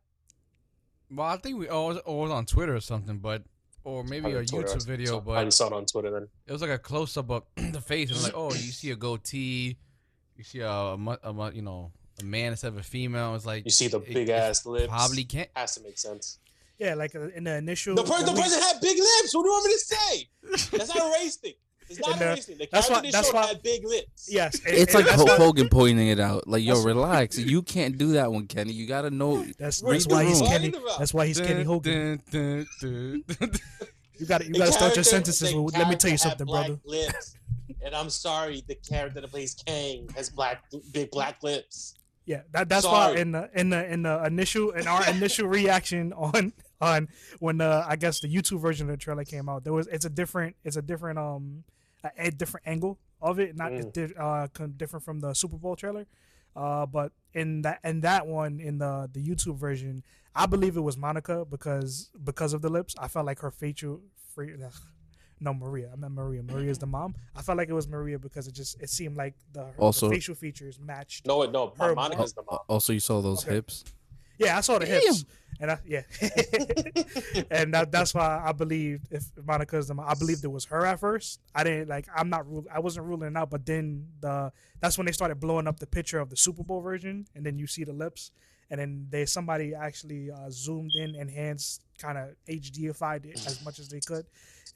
Well, 1.11 1.27
I 1.27 1.37
think 1.37 1.59
we 1.59 1.69
oh, 1.69 1.91
it 1.91 1.95
was, 1.95 2.03
oh, 2.07 2.17
was 2.17 2.31
on 2.31 2.47
Twitter 2.47 2.75
or 2.75 2.81
something, 2.81 3.19
but 3.19 3.43
or 3.85 4.05
maybe 4.05 4.33
a 4.33 4.45
Twitter 4.45 4.69
YouTube 4.69 4.87
video, 4.87 5.07
So 5.07 5.17
I 5.17 5.21
but 5.21 5.33
probably 5.33 5.51
saw 5.51 5.67
it 5.69 5.73
on 5.73 5.87
Twitter 5.87 6.11
then. 6.11 6.29
it 6.47 6.53
was 6.53 6.61
like 6.61 6.71
a 6.71 6.79
close 6.79 7.17
up 7.17 7.31
of 7.31 7.45
the 7.57 7.81
face, 7.81 8.11
and 8.11 8.23
like, 8.23 8.35
oh, 8.37 8.53
you 8.53 8.73
see 8.73 8.91
a 8.91 8.97
goatee, 8.97 9.79
you 10.37 10.45
see 10.45 10.61
a, 10.61 10.71
a, 10.71 10.97
a 11.23 11.53
you 11.53 11.63
know 11.63 11.93
a 12.21 12.25
man 12.25 12.53
instead 12.53 12.69
of 12.69 12.79
a 12.79 12.83
female. 12.83 13.35
It's 13.35 13.47
like 13.47 13.65
You 13.65 13.71
see 13.71 13.89
the 13.89 14.01
big 14.01 14.29
it's 14.29 14.61
ass 14.61 14.67
lips. 14.67 14.89
Probably 14.89 15.25
can't. 15.25 15.49
has 15.55 15.75
to 15.77 15.83
make 15.83 15.99
sense. 15.99 16.39
Yeah, 16.79 16.95
like 16.95 17.15
uh, 17.15 17.29
in 17.29 17.45
the 17.45 17.57
initial. 17.57 17.97
The, 17.97 18.05
per- 18.05 18.23
the 18.25 18.33
person 18.33 18.63
had 18.63 18.81
big 18.81 18.99
lips. 18.99 19.35
What 19.35 19.43
do 19.43 19.49
you 19.49 19.53
want 19.53 19.67
me 19.67 19.73
to 19.73 19.79
say? 19.79 20.77
That's 20.77 20.95
not 20.95 21.09
a 21.09 21.13
race 21.21 21.37
thing. 21.37 21.55
It's 21.91 22.01
not 22.01 22.13
And, 22.13 22.23
a 22.23 22.31
uh. 22.33 22.37
The 22.37 22.69
that's 22.71 22.91
why- 22.91 23.11
that's 23.11 23.33
why- 23.33 23.47
had 23.47 23.63
big 23.63 23.85
lips. 23.85 24.29
Yes, 24.31 24.61
and- 24.65 24.75
It's 24.77 24.95
and 24.95 25.05
like 25.05 25.05
that's 25.07 25.17
Hulk 25.17 25.29
why, 25.29 25.37
Hogan 25.45 25.69
pointing 25.69 26.09
it 26.09 26.21
out. 26.21 26.47
Like, 26.47 26.63
yo, 26.65 26.83
relax. 26.83 27.39
You 27.39 27.63
can't 27.63 27.97
do 27.99 28.13
that 28.13 28.31
one, 28.33 28.47
Kenny. 28.47 28.73
You 28.73 28.87
gotta 28.87 29.11
know. 29.11 29.45
That's, 29.59 29.81
that's 29.81 30.07
why 30.07 30.25
he's. 30.25 30.41
Kenny. 30.43 30.69
About. 30.69 30.99
That's 30.99 31.15
why 31.15 31.27
he's 31.27 31.41
Kenny 31.41 31.65
Hogan. 31.65 32.21
dun, 32.31 32.67
dun, 32.81 33.25
dun. 33.41 33.53
You 34.19 34.27
got 34.27 34.41
to 34.41 34.47
you 34.49 34.53
The 34.55 34.59
got 34.59 34.67
to 34.67 34.73
start 34.73 34.97
your 34.97 35.05
sentences 35.05 35.55
with. 35.55 35.77
Let 35.79 35.89
me 35.89 35.95
tell 35.95 36.11
you 36.11 36.19
something, 36.19 36.45
brother. 36.47 36.81
Lips. 36.85 37.37
And 37.85 37.95
I'm 37.95 38.11
sorry, 38.11 38.65
the 38.67 38.75
character 38.75 39.21
that 39.21 39.31
plays 39.31 39.55
Kang 39.65 40.09
has 40.17 40.29
black, 40.29 40.65
big 40.93 41.13
black 41.13 41.41
lips. 41.45 41.95
Yeah, 42.27 42.41
that 42.51 42.69
that's 42.69 42.85
why 42.85 43.15
in 43.15 43.31
the 43.33 43.49
in 43.55 43.71
the 43.71 43.91
in 43.91 44.03
the 44.03 44.23
initial 44.25 44.73
in 44.73 44.87
our 44.89 45.09
initial 45.15 45.47
reaction 45.47 46.13
on 46.13 46.53
on 46.81 47.09
when 47.39 47.61
uh 47.61 47.85
I 47.89 47.95
guess 47.97 48.19
the 48.21 48.29
YouTube 48.29 48.61
version 48.61 48.91
of 48.91 48.99
the 48.99 49.03
trailer 49.03 49.25
came 49.25 49.49
out, 49.49 49.63
there 49.65 49.73
was 49.73 49.87
it's 49.87 50.05
a 50.05 50.11
different 50.11 50.57
it's 50.65 50.77
a 50.77 50.83
different 50.83 51.19
um 51.19 51.63
a, 52.05 52.11
a 52.19 52.31
different 52.31 52.67
angle 52.67 52.99
of 53.21 53.39
it, 53.41 53.57
not 53.57 53.73
Mm. 53.73 53.93
di- 53.93 54.15
uh 54.17 54.47
different 54.77 55.05
from 55.05 55.21
the 55.21 55.35
Super 55.35 55.57
Bowl 55.57 55.77
trailer. 55.77 56.07
Uh, 56.57 56.87
but 56.87 57.13
in 57.35 57.63
that 57.63 57.79
in 57.85 58.01
that 58.01 58.27
one 58.27 58.61
in 58.61 58.79
the 58.79 59.09
the 59.13 59.21
YouTube 59.25 59.57
version, 59.57 60.03
I 60.35 60.47
believe 60.47 60.77
it 60.77 60.81
was 60.81 60.97
Monica 60.97 61.45
because 61.45 62.11
because 62.25 62.53
of 62.53 62.63
the 62.63 62.69
lips. 62.69 62.95
I 62.99 63.09
felt 63.09 63.27
like 63.27 63.41
her 63.41 63.51
facial 63.51 64.01
free. 64.35 64.55
ugh, 64.65 64.73
no, 65.41 65.55
Maria. 65.55 65.91
I 65.93 65.97
meant 65.97 66.15
Maria. 66.15 66.43
Maria's 66.43 66.79
the 66.79 66.87
mom. 66.87 67.15
I 67.37 67.43
felt 67.43 67.59
like 67.59 67.69
it 67.69 67.73
was 67.75 67.87
Maria 67.87 68.19
because 68.19 68.49
it 68.49 68.55
just 68.55 68.81
it 68.83 68.91
seemed 68.91 69.17
like 69.17 69.35
the, 69.53 69.67
her, 69.67 69.73
the 69.79 70.09
facial 70.11 70.35
features 70.35 70.81
matched 70.81 71.27
No, 71.27 71.45
no, 71.45 71.73
Her 71.79 71.95
Monica's 71.95 72.33
the 72.33 72.43
mom. 72.51 72.59
Also, 72.69 72.93
you 72.93 73.01
saw 73.01 73.21
those 73.21 73.45
Okay. 73.45 73.55
hips. 73.57 73.85
Yeah, 74.39 74.57
I 74.59 74.61
saw 74.63 74.79
the 74.79 74.87
Damn. 74.87 75.01
hips, 75.01 75.25
and 75.61 75.71
I 75.73 75.79
yeah, 75.87 76.03
and 77.51 77.75
that, 77.75 77.89
that's 77.91 78.15
why 78.15 78.43
I 78.45 78.53
believed 78.53 79.09
if 79.11 79.25
Monica's 79.45 79.89
the 79.89 79.95
mom, 79.95 80.07
I 80.09 80.15
believed 80.15 80.45
it 80.45 80.49
was 80.49 80.65
her 80.67 80.87
at 80.87 81.01
first. 81.01 81.41
I 81.55 81.65
didn't 81.65 81.89
like 81.89 82.07
I'm 82.15 82.29
not 82.31 82.51
rul- 82.51 82.67
I 82.73 82.79
wasn't 82.81 83.07
ruling 83.07 83.31
it 83.33 83.37
out, 83.37 83.51
but 83.51 83.65
then 83.67 84.07
the 84.21 84.53
that's 84.81 84.97
when 84.99 85.07
they 85.07 85.13
started 85.13 85.41
blowing 85.41 85.67
up 85.67 85.79
the 85.81 85.87
picture 85.87 86.19
of 86.21 86.31
the 86.31 86.37
Super 86.37 86.63
Bowl 86.63 86.81
version, 86.81 87.27
and 87.35 87.45
then 87.45 87.59
you 87.59 87.67
see 87.67 87.85
the 87.85 87.93
lips, 87.93 88.31
and 88.71 88.81
then 88.81 89.07
they 89.11 89.27
somebody 89.27 89.75
actually 89.75 90.31
uh, 90.31 90.49
zoomed 90.51 90.95
in, 90.95 91.15
enhanced, 91.17 91.83
kind 91.99 92.19
of 92.19 92.31
HDified 92.49 93.25
it 93.27 93.37
as 93.47 93.65
much 93.65 93.79
as 93.79 93.89
they 93.89 94.01
could, 94.01 94.27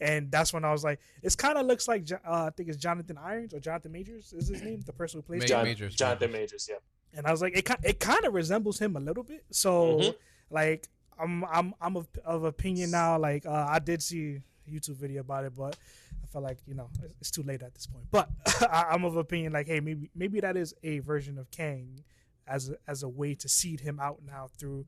and 0.01 0.31
that's 0.31 0.53
when 0.53 0.65
I 0.65 0.73
was 0.73 0.83
like, 0.85 1.01
it 1.23 1.37
kind 1.39 1.59
of 1.59 1.67
looks 1.67 1.87
like 1.89 2.09
uh, 2.13 2.45
I 2.47 2.51
think 2.51 2.69
it's 2.69 2.79
Jonathan 2.79 3.19
Irons 3.19 3.55
or 3.55 3.61
Jonathan 3.61 3.93
Majors 3.93 4.33
is 4.33 4.49
his 4.49 4.63
name, 4.63 4.81
the 4.87 4.93
person 4.93 5.19
who 5.19 5.23
plays. 5.23 5.41
Ma- 5.43 5.47
John. 5.47 5.59
John, 5.59 5.65
Majors, 5.65 5.95
Jonathan 5.95 6.33
Majors, 6.33 6.69
yeah. 6.71 6.77
and 7.17 7.27
I 7.27 7.31
was 7.31 7.41
like, 7.43 7.57
it 7.57 7.65
ki- 7.65 7.75
it 7.85 8.01
kind 8.01 8.25
of 8.25 8.35
resembles 8.35 8.79
him 8.79 8.97
a 8.97 9.01
little 9.01 9.23
bit. 9.23 9.45
So 9.51 9.99
Mhm. 9.99 10.15
Like, 10.53 10.89
I'm 11.19 11.45
I'm 11.45 11.75
I'm 11.81 11.97
of, 11.97 12.09
of 12.25 12.45
opinion 12.45 12.91
now. 12.91 13.19
Like, 13.19 13.47
uh, 13.47 13.67
I 13.69 13.79
did 13.79 14.03
see 14.03 14.41
YouTube 14.71 14.97
video 14.97 15.21
about 15.21 15.45
it, 15.45 15.55
but 15.57 15.77
I 16.23 16.27
felt 16.27 16.45
like 16.45 16.59
you 16.67 16.75
know 16.75 16.89
it's- 17.05 17.31
too 17.31 17.43
late 17.43 17.63
at 17.63 17.75
this 17.75 17.87
point. 17.87 18.05
But 18.11 18.29
I, 18.71 18.87
I'm 18.91 19.05
of 19.05 19.17
opinion 19.17 19.53
like, 19.53 19.67
hey, 19.67 19.81
maybe 19.81 20.11
maybe 20.15 20.41
that 20.41 20.57
is 20.57 20.75
a 20.83 20.99
version 21.01 21.39
of 21.39 21.51
Kang 21.51 22.05
as 22.47 22.71
a, 22.71 22.77
as 22.89 23.03
a 23.03 23.09
way 23.09 23.35
to 23.37 23.49
seed 23.49 23.81
him 23.81 23.99
out 24.01 24.21
now 24.27 24.49
through 24.59 24.87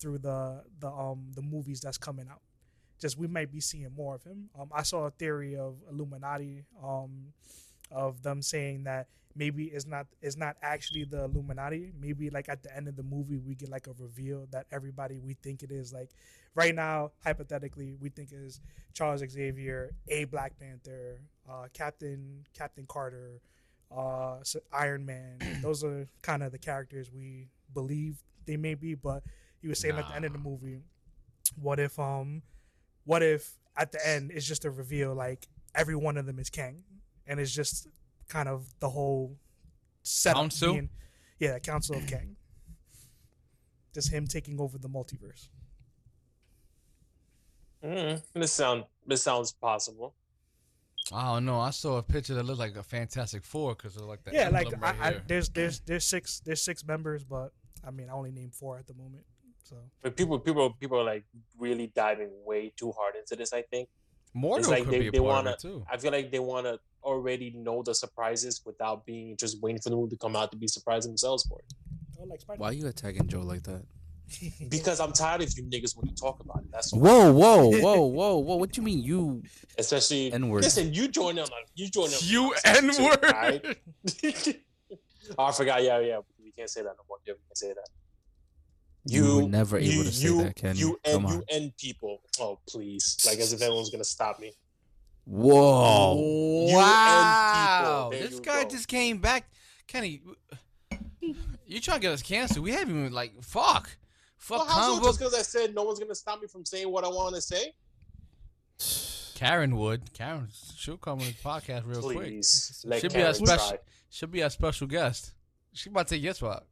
through 0.00 0.18
the 0.18 0.62
the 0.80 0.88
um 0.90 1.32
the 1.34 1.42
movies 1.42 1.80
that's 1.80 1.98
coming 1.98 2.26
out. 2.30 2.40
Just 3.00 3.18
we 3.18 3.26
might 3.26 3.52
be 3.52 3.60
seeing 3.60 3.90
more 3.94 4.14
of 4.14 4.24
him. 4.24 4.48
Um, 4.58 4.70
I 4.72 4.82
saw 4.82 5.04
a 5.06 5.10
theory 5.10 5.56
of 5.56 5.76
Illuminati, 5.90 6.64
um, 6.82 7.32
of 7.90 8.22
them 8.22 8.40
saying 8.42 8.84
that 8.84 9.06
maybe 9.36 9.64
it's 9.64 9.86
not 9.86 10.06
it's 10.22 10.36
not 10.36 10.56
actually 10.62 11.04
the 11.04 11.24
Illuminati. 11.24 11.92
Maybe 12.00 12.30
like 12.30 12.48
at 12.48 12.62
the 12.62 12.74
end 12.74 12.88
of 12.88 12.96
the 12.96 13.02
movie 13.02 13.38
we 13.38 13.54
get 13.54 13.68
like 13.68 13.86
a 13.86 13.92
reveal 13.98 14.46
that 14.50 14.66
everybody 14.72 15.18
we 15.18 15.34
think 15.34 15.62
it 15.62 15.70
is. 15.70 15.92
Like 15.92 16.10
right 16.54 16.74
now, 16.74 17.12
hypothetically, 17.22 17.94
we 18.00 18.08
think 18.08 18.30
is 18.32 18.60
Charles 18.94 19.22
Xavier, 19.28 19.94
a 20.08 20.24
Black 20.24 20.58
Panther, 20.58 21.20
uh, 21.48 21.66
Captain 21.72 22.44
Captain 22.56 22.86
Carter, 22.88 23.40
uh, 23.94 24.36
Iron 24.72 25.06
Man. 25.06 25.38
Those 25.62 25.84
are 25.84 26.08
kind 26.22 26.42
of 26.42 26.52
the 26.52 26.58
characters 26.58 27.10
we 27.12 27.48
believe 27.74 28.16
they 28.46 28.56
may 28.56 28.74
be. 28.74 28.94
But 28.94 29.22
he 29.60 29.68
was 29.68 29.78
saying 29.78 29.96
at 29.96 30.08
the 30.08 30.14
end 30.14 30.24
of 30.24 30.32
the 30.32 30.38
movie, 30.38 30.80
what 31.60 31.78
if 31.78 31.98
um, 31.98 32.42
what 33.04 33.22
if 33.22 33.58
at 33.76 33.92
the 33.92 34.08
end 34.08 34.30
it's 34.34 34.46
just 34.46 34.64
a 34.64 34.70
reveal 34.70 35.14
like 35.14 35.46
every 35.74 35.94
one 35.94 36.16
of 36.16 36.26
them 36.26 36.38
is 36.38 36.50
Kang, 36.50 36.82
and 37.26 37.38
it's 37.38 37.54
just 37.54 37.88
kind 38.28 38.48
of 38.48 38.66
the 38.80 38.88
whole 38.90 39.36
setup 40.02 40.42
Council? 40.42 40.72
being, 40.74 40.90
yeah, 41.38 41.58
Council 41.58 41.96
of 41.96 42.06
Kang. 42.06 42.36
Just 43.94 44.12
him 44.12 44.26
taking 44.26 44.60
over 44.60 44.78
the 44.78 44.88
multiverse. 44.88 45.48
Mm, 47.84 48.22
this 48.34 48.52
sound 48.52 48.84
this 49.06 49.22
sounds 49.22 49.52
possible. 49.52 50.14
I 51.12 51.34
don't 51.34 51.44
know. 51.44 51.60
I 51.60 51.70
saw 51.70 51.98
a 51.98 52.02
picture 52.02 52.34
that 52.34 52.42
looked 52.42 52.58
like 52.58 52.76
a 52.76 52.82
Fantastic 52.82 53.44
Four 53.44 53.74
because 53.74 53.96
of 53.96 54.02
like 54.02 54.24
the 54.24 54.32
yeah, 54.32 54.48
like 54.48 54.72
emblem 54.72 54.82
I, 55.00 55.08
I, 55.08 55.20
there's 55.26 55.48
there's 55.50 55.80
there's 55.80 56.04
six 56.04 56.40
there's 56.44 56.62
six 56.62 56.84
members, 56.84 57.22
but 57.22 57.52
I 57.86 57.90
mean 57.90 58.08
I 58.08 58.12
only 58.12 58.32
named 58.32 58.54
four 58.54 58.78
at 58.78 58.86
the 58.86 58.94
moment. 58.94 59.24
So 59.62 59.76
But 60.02 60.16
people 60.16 60.38
people 60.40 60.70
people 60.80 60.98
are 61.00 61.04
like 61.04 61.24
really 61.58 61.92
diving 61.94 62.30
way 62.44 62.72
too 62.76 62.92
hard 62.92 63.14
into 63.16 63.36
this, 63.36 63.52
I 63.52 63.62
think. 63.62 63.88
Mortal 64.34 64.70
like 64.70 64.84
could 64.84 64.92
they- 64.94 64.98
be 65.00 65.08
a 65.08 65.12
they 65.12 65.18
part 65.18 65.28
wanna- 65.28 65.50
of 65.50 65.54
it 65.56 65.60
too. 65.60 65.86
I 65.90 65.96
feel 65.96 66.12
like 66.12 66.30
they 66.30 66.38
want 66.40 66.66
to 66.66 66.78
already 67.06 67.52
know 67.56 67.82
the 67.82 67.94
surprises 67.94 68.60
without 68.66 69.06
being 69.06 69.36
just 69.36 69.62
waiting 69.62 69.80
for 69.80 69.90
the 69.90 69.96
movie 69.96 70.10
to 70.10 70.18
come 70.18 70.36
out 70.36 70.50
to 70.50 70.58
be 70.58 70.66
surprised 70.66 71.08
themselves 71.08 71.46
for 71.46 71.60
it. 71.60 71.74
oh, 72.20 72.24
like 72.24 72.40
Spider. 72.40 72.60
Why 72.60 72.72
you 72.72 72.86
attacking 72.86 73.28
Joe 73.28 73.40
like 73.40 73.62
that? 73.62 73.82
Because 74.68 74.98
I'm 74.98 75.12
tired 75.12 75.42
of 75.42 75.52
you 75.56 75.62
niggas 75.64 75.96
when 75.96 76.08
you 76.08 76.14
talk 76.16 76.40
about 76.40 76.58
it. 76.58 76.72
That's 76.72 76.92
all. 76.92 76.98
Whoa, 76.98 77.32
whoa, 77.32 77.70
whoa, 77.80 78.02
whoa, 78.02 78.36
whoa! 78.38 78.56
What 78.56 78.72
do 78.72 78.80
you 78.80 78.84
mean 78.84 79.00
you? 79.00 79.42
Especially 79.78 80.32
N-word. 80.32 80.64
Listen, 80.64 80.92
you 80.92 81.06
join 81.06 81.36
them. 81.36 81.46
you 81.76 81.88
join 81.88 82.10
them. 82.10 82.18
You 82.22 82.52
conversation 82.64 82.90
N 82.90 82.96
too, 82.96 83.04
word. 83.04 83.24
alright? 83.24 83.78
oh, 85.38 85.44
I 85.44 85.52
forgot. 85.52 85.82
Yeah, 85.84 86.00
yeah. 86.00 86.18
We 86.42 86.50
can't 86.50 86.68
say 86.68 86.82
that 86.82 86.94
no 86.98 87.04
more. 87.08 87.18
Yeah, 87.24 87.34
we 87.34 87.40
can't 87.48 87.56
say 87.56 87.68
that. 87.68 87.88
You, 89.08 89.36
were 89.36 89.48
never 89.48 89.78
able 89.78 90.02
to 90.02 90.12
say 90.12 90.26
you, 90.26 90.42
that, 90.42 90.56
Kenny. 90.56 90.80
You 90.80 90.98
Come 91.04 91.26
and 91.26 91.34
you 91.34 91.44
and 91.52 91.76
people. 91.76 92.22
Oh 92.40 92.58
please! 92.68 93.24
Like 93.24 93.38
as 93.38 93.52
if 93.52 93.62
anyone's 93.62 93.90
gonna 93.90 94.02
stop 94.02 94.40
me. 94.40 94.52
Whoa! 95.26 96.68
Wow, 96.72 98.10
people. 98.12 98.28
This 98.28 98.40
guy 98.40 98.62
go. 98.62 98.70
just 98.70 98.86
came 98.86 99.18
back. 99.18 99.50
Kenny, 99.88 100.22
you 101.66 101.80
trying 101.80 101.98
to 101.98 102.02
get 102.02 102.12
us 102.12 102.22
canceled? 102.22 102.64
We 102.64 102.70
haven't 102.70 102.96
even 102.96 103.12
like 103.12 103.42
fuck, 103.42 103.96
fuck 104.36 104.58
Well, 104.58 104.66
how 104.66 104.82
so? 104.82 104.88
comic 104.88 105.02
Just 105.04 105.18
because 105.18 105.34
I 105.34 105.42
said 105.42 105.74
no 105.74 105.82
one's 105.82 105.98
gonna 105.98 106.14
stop 106.14 106.40
me 106.40 106.46
from 106.46 106.64
saying 106.64 106.90
what 106.90 107.04
I 107.04 107.08
want 107.08 107.34
to 107.34 107.40
say? 107.40 107.74
Karen 109.34 109.76
would. 109.76 110.12
Karen, 110.12 110.48
she'll 110.76 110.96
come 110.96 111.18
on 111.18 111.26
the 111.26 111.32
podcast 111.32 111.82
real 111.86 112.02
quick. 112.02 112.18
Please, 112.18 112.82
let 112.86 113.00
Should 113.00 113.12
be 113.12 113.20
a 113.20 113.34
special. 113.34 113.78
She'll 114.08 114.28
be 114.28 114.40
a 114.40 114.50
special 114.50 114.86
guest. 114.86 115.32
She 115.72 115.90
might 115.90 116.06
take 116.06 116.22
your 116.22 116.34
spot. 116.34 116.64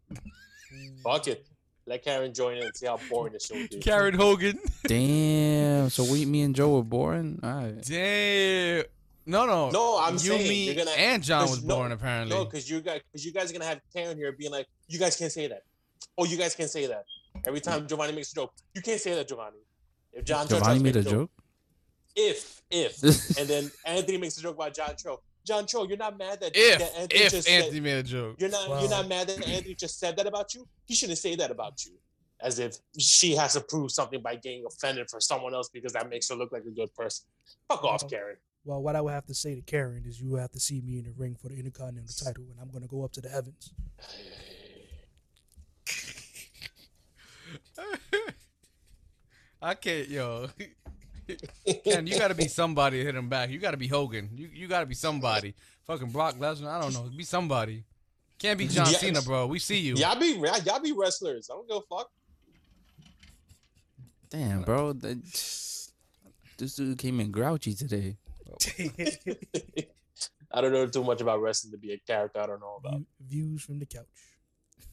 Fuck 1.02 1.28
it. 1.28 1.46
Let 1.86 2.02
Karen 2.02 2.32
join 2.32 2.56
in 2.56 2.64
and 2.64 2.76
see 2.76 2.86
how 2.86 2.98
boring 3.10 3.34
the 3.34 3.40
show 3.40 3.54
will 3.54 3.68
be. 3.68 3.78
Karen 3.78 4.14
Hogan. 4.14 4.58
Damn. 4.86 5.90
So 5.90 6.04
we, 6.04 6.24
me 6.24 6.42
and 6.42 6.54
Joe 6.54 6.76
were 6.76 6.82
boring. 6.82 7.40
All 7.42 7.54
right. 7.54 7.82
Damn. 7.82 8.84
No, 9.26 9.46
no. 9.46 9.70
No, 9.70 9.98
I'm 9.98 10.14
you, 10.14 10.18
saying 10.18 10.48
me, 10.48 10.64
you're 10.66 10.74
gonna- 10.74 10.96
and 10.96 11.22
John 11.22 11.48
was 11.48 11.62
no- 11.62 11.76
born 11.76 11.92
apparently. 11.92 12.34
No, 12.36 12.44
because 12.44 12.68
you 12.68 12.80
guys, 12.80 13.00
because 13.10 13.24
you 13.24 13.32
guys 13.32 13.50
are 13.50 13.52
gonna 13.52 13.64
have 13.64 13.80
Karen 13.94 14.16
here 14.16 14.32
being 14.32 14.50
like, 14.50 14.66
you 14.88 14.98
guys 14.98 15.16
can't 15.16 15.32
say 15.32 15.46
that. 15.48 15.62
Oh, 16.16 16.24
you 16.24 16.36
guys 16.36 16.54
can't 16.54 16.70
say 16.70 16.86
that. 16.86 17.04
Every 17.46 17.60
time 17.60 17.82
mm. 17.82 17.88
Giovanni 17.88 18.12
makes 18.12 18.32
a 18.32 18.34
joke, 18.34 18.52
you 18.74 18.82
can't 18.82 19.00
say 19.00 19.14
that, 19.14 19.28
Giovanni. 19.28 19.58
If 20.12 20.24
John 20.24 20.46
Giovanni 20.46 20.78
to 20.78 20.84
made 20.84 20.94
make 20.94 21.06
a 21.06 21.10
joke. 21.10 21.30
if 22.14 22.62
if, 22.70 23.02
and 23.38 23.48
then 23.48 23.70
Anthony 23.84 24.18
makes 24.18 24.38
a 24.38 24.42
joke 24.42 24.56
about 24.56 24.74
John 24.74 24.94
Cho, 24.96 25.20
John 25.46 25.66
Cho, 25.66 25.84
you're 25.86 25.96
not 25.98 26.16
mad 26.16 26.40
that, 26.40 26.52
If 26.54 26.78
that 26.78 26.94
Anthony 26.98 27.20
if 27.20 27.30
just 27.32 27.48
Anthony 27.48 27.74
said, 27.74 27.82
made 27.82 27.96
a 27.98 28.02
joke, 28.02 28.36
you're 28.40 28.48
not 28.50 28.68
Well- 28.68 28.80
you're 28.80 28.90
not 28.90 29.06
mad 29.08 29.28
that 29.28 29.46
Anthony 29.46 29.74
just 29.74 29.98
said 29.98 30.16
that 30.16 30.26
about 30.26 30.54
you. 30.54 30.66
He 30.86 30.94
shouldn't 30.94 31.18
say 31.18 31.34
that 31.36 31.50
about 31.50 31.84
you, 31.84 31.92
as 32.40 32.58
if 32.58 32.76
she 32.98 33.34
has 33.36 33.52
to 33.54 33.60
prove 33.60 33.90
something 33.92 34.22
by 34.22 34.36
getting 34.36 34.64
offended 34.66 35.10
for 35.10 35.20
someone 35.20 35.52
else 35.54 35.68
because 35.68 35.92
that 35.92 36.08
makes 36.08 36.28
her 36.30 36.34
look 36.34 36.50
like 36.52 36.64
a 36.64 36.70
good 36.70 36.92
person. 36.94 37.26
Fuck 37.68 37.84
off, 37.84 38.08
Karen. 38.08 38.36
Well, 38.64 38.82
what 38.82 38.96
I 38.96 39.02
would 39.02 39.12
have 39.12 39.26
to 39.26 39.34
say 39.34 39.54
to 39.54 39.60
Karen 39.60 40.04
is, 40.06 40.18
you 40.20 40.36
have 40.36 40.50
to 40.52 40.60
see 40.60 40.80
me 40.80 40.98
in 40.98 41.04
the 41.04 41.12
ring 41.12 41.36
for 41.36 41.48
the 41.48 41.56
Intercontinental 41.56 42.14
title, 42.24 42.44
and 42.50 42.58
I'm 42.60 42.70
gonna 42.70 42.86
go 42.86 43.04
up 43.04 43.12
to 43.12 43.20
the 43.20 43.28
heavens. 43.28 43.72
I 49.60 49.74
can't, 49.74 50.08
yo. 50.08 50.48
Ken, 51.84 52.06
you 52.06 52.18
gotta 52.18 52.34
be 52.34 52.48
somebody 52.48 52.98
to 52.98 53.04
hit 53.04 53.14
him 53.14 53.28
back. 53.28 53.50
You 53.50 53.58
gotta 53.58 53.76
be 53.76 53.88
Hogan. 53.88 54.30
You 54.34 54.48
you 54.52 54.68
gotta 54.68 54.86
be 54.86 54.94
somebody. 54.94 55.54
Fucking 55.86 56.10
Brock 56.10 56.36
Lesnar. 56.36 56.68
I 56.68 56.80
don't 56.80 56.92
know. 56.92 57.08
Be 57.16 57.24
somebody. 57.24 57.84
Can't 58.38 58.58
be 58.58 58.66
John 58.68 58.86
Yeah. 58.90 58.98
Cena, 58.98 59.22
bro. 59.22 59.46
We 59.46 59.58
see 59.58 59.78
you. 59.78 59.94
Y'all 59.94 60.18
be 60.18 60.40
y'all 60.64 60.80
be 60.80 60.92
wrestlers. 60.92 61.48
I 61.50 61.54
don't 61.54 61.68
give 61.68 61.76
a 61.78 61.80
fuck. 61.96 62.10
Damn, 64.30 64.62
bro. 64.62 64.92
That, 64.92 65.22
this 66.58 66.76
dude 66.76 66.98
came 66.98 67.20
in 67.20 67.30
grouchy 67.30 67.74
today. 67.74 68.16
I 70.52 70.60
don't 70.60 70.72
know 70.72 70.86
too 70.86 71.02
much 71.02 71.20
about 71.20 71.40
wrestling 71.40 71.72
to 71.72 71.78
be 71.78 71.92
a 71.92 71.98
character 71.98 72.40
I 72.40 72.46
don't 72.46 72.60
know 72.60 72.80
about. 72.84 73.00
Views 73.20 73.62
from 73.62 73.80
the 73.80 73.86
couch. 73.86 74.06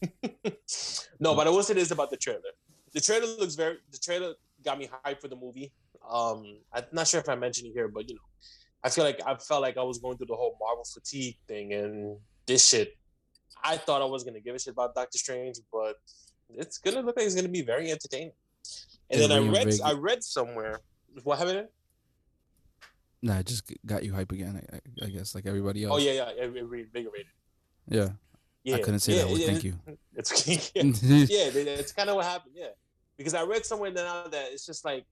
no, 1.20 1.36
but 1.36 1.48
I 1.48 1.50
will 1.52 1.64
say 1.64 1.76
this 1.76 1.92
about 1.92 2.10
the 2.10 2.18
trailer. 2.18 2.40
The 2.94 3.02
trailer 3.02 3.28
looks 3.28 3.56
very. 3.56 3.78
The 3.92 3.98
trailer 3.98 4.34
got 4.64 4.80
me 4.80 4.90
hyped 5.06 5.22
for 5.22 5.28
the 5.28 5.36
movie. 5.36 5.72
Um, 6.10 6.58
I'm 6.74 6.84
not 6.92 7.08
sure 7.08 7.20
if 7.20 7.30
I 7.30 7.36
mentioned 7.36 7.68
it 7.70 7.74
here, 7.74 7.88
but 7.88 8.08
you 8.10 8.16
know, 8.16 8.22
I 8.84 8.90
feel 8.90 9.04
like 9.04 9.20
I 9.26 9.36
felt 9.36 9.62
like 9.62 9.78
I 9.78 9.84
was 9.84 10.00
going 10.00 10.18
through 10.18 10.28
the 10.28 10.36
whole 10.36 10.58
Marvel 10.60 10.84
fatigue 10.84 11.38
thing, 11.48 11.74
and 11.74 12.18
this 12.48 12.68
shit. 12.68 12.94
I 13.64 13.78
thought 13.78 14.02
I 14.02 14.06
was 14.06 14.24
gonna 14.24 14.40
give 14.40 14.56
a 14.56 14.60
shit 14.60 14.74
about 14.74 14.96
Doctor 14.96 15.18
Strange, 15.20 15.58
but 15.72 15.96
it's 16.50 16.80
gonna 16.80 17.02
look 17.02 17.16
like 17.16 17.26
it's 17.26 17.36
gonna 17.36 17.48
be 17.50 17.62
very 17.62 17.92
entertaining. 17.92 18.32
And 19.10 19.22
then 19.22 19.32
I 19.32 19.38
read, 19.40 19.80
I 19.84 19.94
read 19.94 20.24
somewhere. 20.24 20.80
What 21.24 21.38
happened? 21.38 21.68
Nah, 23.22 23.38
it 23.40 23.46
just 23.46 23.72
got 23.86 24.04
you 24.04 24.14
hype 24.14 24.32
again. 24.32 24.62
I, 24.74 24.78
I- 24.78 25.06
I 25.06 25.10
guess 25.10 25.36
like 25.36 25.46
everybody 25.46 25.84
else. 25.84 25.94
Oh 25.94 25.98
yeah, 25.98 26.12
yeah, 26.14 26.30
it, 26.30 26.56
it 26.56 26.64
reinvigorated. 26.68 27.28
yeah. 27.88 28.10
Yeah, 28.64 28.76
I 28.76 28.80
couldn't 28.82 29.00
say 29.00 29.14
yeah, 29.14 29.24
that 29.24 29.32
word. 29.32 29.40
yeah, 29.40 29.48
Thank 29.48 29.64
you. 29.64 29.74
It's 30.16 30.48
yeah. 30.76 30.84
yeah, 30.84 31.50
it's 31.82 31.92
kind 31.92 32.10
of 32.12 32.16
what 32.16 32.26
happened. 32.26 32.54
Yeah, 32.56 32.68
because 33.18 33.34
I 33.34 33.44
read 33.44 33.66
somewhere 33.66 33.92
now 33.92 34.28
that 34.28 34.52
it's 34.52 34.66
just 34.68 34.86
like 34.86 35.06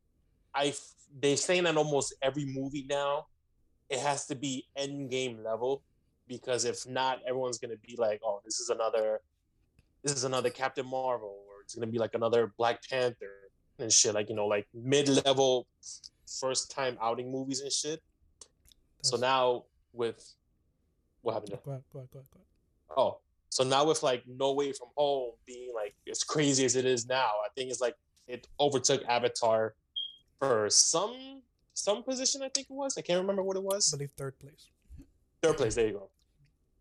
I 0.54 0.74
they're 1.22 1.38
saying 1.38 1.64
that 1.64 1.78
almost 1.78 2.16
every 2.22 2.46
movie 2.46 2.86
now 2.90 3.26
it 3.90 4.00
has 4.00 4.28
to 4.28 4.36
be 4.36 4.68
Endgame 4.78 5.44
level 5.44 5.82
because 6.28 6.64
if 6.64 6.88
not, 6.88 7.20
everyone's 7.28 7.58
gonna 7.58 7.78
be 7.78 7.96
like, 7.98 8.22
oh, 8.24 8.40
this 8.46 8.60
is 8.60 8.70
another, 8.70 9.20
this 10.04 10.14
is 10.14 10.24
another 10.24 10.52
Captain 10.52 10.86
Marvel, 10.86 11.40
or 11.48 11.62
it's 11.64 11.74
gonna 11.74 11.88
be 11.88 11.98
like 11.98 12.14
another 12.14 12.54
Black 12.58 12.88
Panther 12.88 13.52
and 13.80 13.92
shit, 13.92 14.14
like 14.14 14.30
you 14.30 14.36
know, 14.36 14.46
like 14.46 14.68
mid 14.74 15.10
level, 15.26 15.68
first 16.40 16.72
time 16.72 16.98
outing 17.02 17.32
movies 17.32 17.62
and 17.62 17.72
shit. 17.72 18.02
So 19.02 19.18
now 19.18 19.64
with 19.92 20.24
what 21.22 21.34
happened? 21.34 21.58
Go 21.66 21.72
ahead, 21.72 21.84
go 21.92 22.00
ahead, 22.00 22.10
go 22.14 22.20
ahead, 22.20 22.30
go 22.32 22.38
ahead. 22.38 22.98
Oh, 22.98 23.20
so 23.50 23.64
now 23.64 23.86
with 23.86 24.04
like 24.04 24.24
No 24.28 24.54
Way 24.54 24.72
from 24.72 24.90
Home 24.96 25.32
being 25.48 25.74
like 25.74 25.96
as 26.10 26.24
crazy 26.24 26.64
as 26.64 26.76
it 26.76 26.86
is 26.86 27.08
now, 27.08 27.32
I 27.44 27.50
think 27.56 27.72
it's 27.72 27.82
like 27.82 27.96
it 28.28 28.48
overtook 28.60 29.04
Avatar 29.10 29.74
for 30.40 30.70
some 30.70 31.42
some 31.74 32.04
position. 32.04 32.42
I 32.42 32.50
think 32.50 32.68
it 32.70 32.74
was. 32.74 32.98
I 32.98 33.02
can't 33.02 33.20
remember 33.22 33.44
what 33.44 33.56
it 33.58 33.64
was. 33.64 33.94
I 33.94 33.98
believe 33.98 34.12
third 34.18 34.38
place. 34.40 34.68
Third 35.42 35.58
place. 35.58 35.76
There 35.76 35.88
you 35.88 35.94
go. 35.94 36.10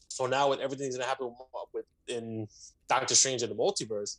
So 0.09 0.27
now 0.27 0.51
with 0.51 0.61
everything's 0.61 0.97
gonna 0.97 1.09
happen 1.09 1.33
with 1.73 1.85
in 2.09 2.49
Doctor 2.89 3.15
Strange 3.15 3.43
in 3.43 3.51
the 3.51 3.55
multiverse, 3.55 4.17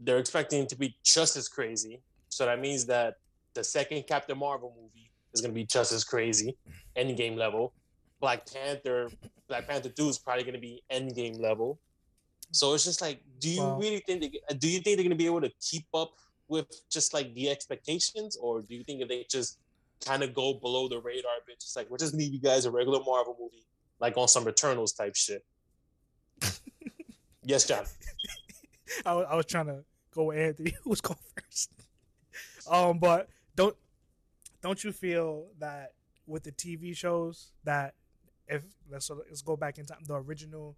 they're 0.00 0.18
expecting 0.18 0.62
it 0.62 0.68
to 0.70 0.76
be 0.76 0.96
just 1.02 1.36
as 1.36 1.48
crazy. 1.48 2.00
So 2.28 2.44
that 2.44 2.60
means 2.60 2.84
that 2.86 3.14
the 3.54 3.64
second 3.64 4.06
Captain 4.06 4.36
Marvel 4.36 4.74
movie 4.76 5.10
is 5.32 5.40
gonna 5.40 5.54
be 5.54 5.64
just 5.64 5.92
as 5.92 6.04
crazy, 6.04 6.56
Endgame 6.96 7.36
level. 7.36 7.72
Black 8.20 8.50
Panther, 8.50 9.08
Black 9.48 9.66
Panther 9.66 9.88
Two 9.88 10.08
is 10.08 10.18
probably 10.18 10.44
gonna 10.44 10.58
be 10.58 10.82
Endgame 10.90 11.38
level. 11.40 11.78
So 12.52 12.74
it's 12.74 12.84
just 12.84 13.00
like, 13.00 13.20
do 13.38 13.48
you 13.48 13.60
Well- 13.60 13.78
really 13.78 14.00
think 14.00 14.20
they, 14.20 14.54
do 14.54 14.68
you 14.68 14.80
think 14.80 14.96
they're 14.96 15.04
gonna 15.04 15.14
be 15.14 15.26
able 15.26 15.40
to 15.40 15.52
keep 15.60 15.86
up 15.94 16.12
with 16.48 16.66
just 16.90 17.14
like 17.14 17.34
the 17.34 17.50
expectations, 17.50 18.36
or 18.36 18.62
do 18.62 18.74
you 18.74 18.84
think 18.84 19.06
they 19.08 19.26
just 19.28 19.58
kind 20.04 20.22
of 20.22 20.34
go 20.34 20.54
below 20.54 20.88
the 20.88 21.00
radar 21.00 21.32
a 21.42 21.46
bit, 21.46 21.60
just 21.60 21.76
like 21.76 21.88
we'll 21.90 21.98
just 21.98 22.14
leave 22.14 22.32
you 22.32 22.40
guys 22.40 22.64
a 22.64 22.70
regular 22.70 23.00
Marvel 23.04 23.36
movie, 23.38 23.64
like 24.00 24.16
on 24.16 24.28
some 24.28 24.48
Eternals 24.48 24.92
type 24.92 25.14
shit? 25.14 25.44
yes, 27.42 27.66
John. 27.66 27.84
I 29.06 29.14
was, 29.14 29.26
I 29.30 29.34
was 29.36 29.46
trying 29.46 29.66
to 29.66 29.84
go 30.14 30.24
with 30.24 30.38
Anthony, 30.38 30.74
who 30.82 30.90
was 30.90 31.00
going 31.00 31.18
first. 31.34 31.70
Um, 32.70 32.98
but 32.98 33.28
don't 33.54 33.76
don't 34.62 34.82
you 34.82 34.92
feel 34.92 35.46
that 35.58 35.92
with 36.26 36.42
the 36.42 36.52
TV 36.52 36.96
shows 36.96 37.52
that 37.64 37.94
if 38.48 38.62
let's 38.90 39.10
let's 39.10 39.42
go 39.42 39.56
back 39.56 39.78
in 39.78 39.86
time, 39.86 39.98
the 40.06 40.14
original 40.14 40.76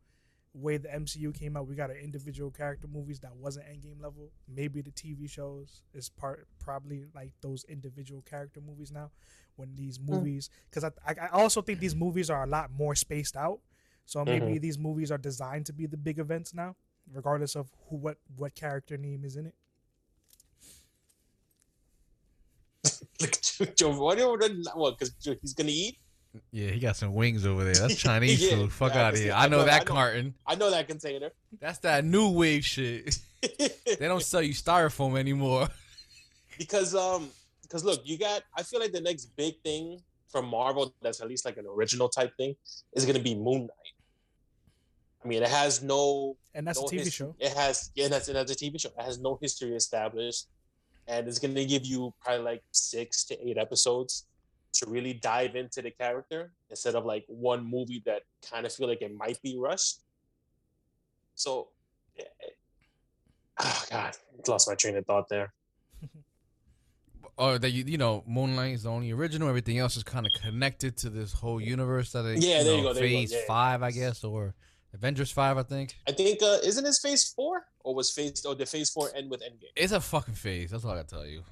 way 0.59 0.77
the 0.77 0.89
MCU 0.89 1.35
came 1.35 1.57
out, 1.57 1.67
we 1.67 1.75
got 1.75 1.91
an 1.91 1.97
individual 1.97 2.51
character 2.51 2.87
movies 2.87 3.21
that 3.21 3.35
wasn't 3.37 3.67
endgame 3.67 4.03
level. 4.03 4.31
Maybe 4.49 4.81
the 4.81 4.91
TV 4.91 5.31
shows 5.31 5.83
is 5.95 6.09
part 6.09 6.47
probably 6.59 7.07
like 7.15 7.33
those 7.41 7.65
individual 7.65 8.23
character 8.23 8.61
movies 8.61 8.93
now. 8.93 9.11
When 9.57 9.75
these 9.75 9.99
mm-hmm. 9.99 10.15
movies, 10.15 10.51
because 10.71 10.85
I, 10.85 10.91
I 11.07 11.27
I 11.27 11.29
also 11.29 11.63
think 11.63 11.81
these 11.81 11.97
movies 11.97 12.31
are 12.31 12.45
a 12.45 12.47
lot 12.47 12.71
more 12.71 12.95
spaced 12.95 13.37
out. 13.37 13.61
So 14.07 14.21
mm-hmm. 14.21 14.47
maybe 14.47 14.59
these 14.59 14.79
movies 14.79 15.11
are 15.11 15.19
designed 15.19 15.67
to 15.67 15.73
be 15.73 15.87
the 15.87 15.97
big 15.97 16.19
events 16.19 16.55
now, 16.55 16.77
regardless 17.13 17.57
of 17.57 17.69
who 17.89 17.97
what 17.97 18.19
what 18.37 18.55
character 18.55 18.97
name 18.97 19.25
is 19.25 19.37
in 19.37 19.47
it. 19.47 19.55
Look 23.21 23.35
at 23.35 23.43
Joe. 23.43 23.65
Joe 23.77 24.01
what? 24.01 24.19
What? 24.75 24.99
Because 24.99 25.15
he's 25.41 25.55
gonna 25.55 25.71
eat. 25.71 25.99
Yeah, 26.53 26.71
he 26.71 26.79
got 26.81 26.97
some 26.97 27.15
wings 27.15 27.47
over 27.47 27.65
there. 27.65 27.75
That's 27.75 27.97
Chinese 28.01 28.43
Yeah, 28.43 28.57
food. 28.57 28.73
Fuck 28.73 28.95
yeah, 28.95 29.07
out 29.07 29.15
of 29.15 29.19
here. 29.21 29.29
see. 29.29 29.33
I 29.33 29.49
know 29.49 29.57
I 29.59 29.61
know- 29.61 29.65
that 29.67 29.75
I 29.75 29.79
know. 29.79 29.85
carton. 29.85 30.35
I 30.47 30.55
know 30.55 30.71
that 30.71 30.87
container. 30.89 31.31
That's 31.61 31.79
that 31.81 32.05
new 32.05 32.31
wave 32.31 32.65
shit. 32.65 33.19
they 33.41 33.97
don't 34.01 34.23
sell 34.23 34.43
you 34.43 34.53
styrofoam 34.53 35.19
anymore. 35.19 35.69
because 36.59 36.95
um 36.95 37.31
because 37.63 37.85
look 37.85 38.01
you 38.05 38.19
got 38.19 38.43
i 38.57 38.63
feel 38.65 38.81
like 38.81 38.91
the 38.91 39.01
next 39.01 39.27
big 39.37 39.55
thing 39.63 40.01
from 40.29 40.45
marvel 40.47 40.93
that's 41.03 41.21
at 41.21 41.29
least 41.29 41.45
like 41.45 41.57
an 41.57 41.67
original 41.69 42.09
type 42.09 42.37
thing 42.37 42.57
is 42.95 43.05
going 43.05 43.17
to 43.17 43.23
be 43.23 43.35
moon 43.37 43.61
knight 43.61 43.95
i 45.25 45.29
mean 45.29 45.41
it 45.43 45.49
has 45.49 45.83
no 45.83 46.37
And 46.55 46.67
that's 46.67 46.81
no 46.81 46.87
a 46.87 46.91
TV 46.91 46.95
history- 47.05 47.11
show. 47.13 47.37
it 47.39 47.53
has 47.53 47.91
yeah 47.95 48.09
that's, 48.09 48.27
that's 48.27 48.51
a 48.51 48.57
tv 48.57 48.81
show 48.81 48.89
it 48.99 49.05
has 49.05 49.21
no 49.21 49.39
history 49.41 49.75
established 49.77 50.47
and 51.07 51.29
it's 51.29 51.39
going 51.39 51.55
to 51.55 51.65
give 51.65 51.87
you 51.87 52.13
probably 52.21 52.43
like 52.45 52.63
six 52.73 53.25
to 53.27 53.49
eight 53.49 53.57
episodes 53.57 54.25
to 54.79 54.87
really 54.89 55.15
dive 55.15 55.57
into 55.57 55.83
the 55.83 55.91
character 55.91 56.51
instead 56.71 56.95
of 56.95 57.05
like 57.05 57.25
one 57.29 57.65
movie 57.65 58.03
that 58.07 58.23
kind 58.51 58.65
of 58.67 58.73
feel 58.73 58.89
like 58.89 59.03
it 59.03 59.15
might 59.15 59.41
be 59.43 59.57
rushed 59.59 60.01
so 61.35 61.69
oh 63.61 63.85
god 63.91 64.17
lost 64.47 64.69
my 64.69 64.75
train 64.75 64.97
of 64.97 65.05
thought 65.07 65.29
there 65.29 65.53
Or 67.39 67.57
that 67.57 67.71
you 67.71 67.85
you 67.87 67.99
know, 67.99 68.25
Moon 68.27 68.57
Knight 68.57 68.75
is 68.75 68.83
the 68.83 68.91
only 68.91 69.13
original. 69.13 69.49
Everything 69.49 69.79
else 69.79 69.97
is 69.97 70.03
kind 70.03 70.27
of 70.27 70.33
connected 70.43 70.97
to 70.99 71.09
this 71.09 71.33
whole 71.33 71.61
universe 71.61 72.11
that 72.11 72.23
they 72.23 72.35
Yeah, 72.35 72.59
you 72.59 72.65
there 72.65 72.73
know, 72.73 72.77
you 72.79 72.83
go, 72.83 72.93
there 72.93 73.07
you 73.07 73.15
go. 73.15 73.21
Phase 73.21 73.31
Yeah, 73.31 73.39
yeah. 73.39 73.45
five, 73.47 73.83
I 73.85 73.91
guess, 73.93 74.25
or 74.25 74.55
Avengers 74.93 75.31
five, 75.31 75.57
I 75.57 75.63
think. 75.63 75.95
I 76.09 76.13
think 76.13 76.43
uh 76.43 76.59
isn't 76.65 76.83
this 76.83 76.99
phase 77.01 77.33
four 77.37 77.65
or 77.85 77.95
was 77.95 78.11
phase 78.11 78.45
or 78.45 78.57
did 78.57 78.69
phase 78.69 78.91
four 78.91 79.11
end 79.15 79.31
with 79.31 79.41
Endgame? 79.43 79.71
It's 79.77 79.93
a 79.93 80.01
fucking 80.01 80.35
phase. 80.35 80.73
That's 80.73 80.85
all 80.85 80.91
I 80.91 80.97
gotta 80.97 81.09
tell 81.09 81.27
you. 81.27 81.45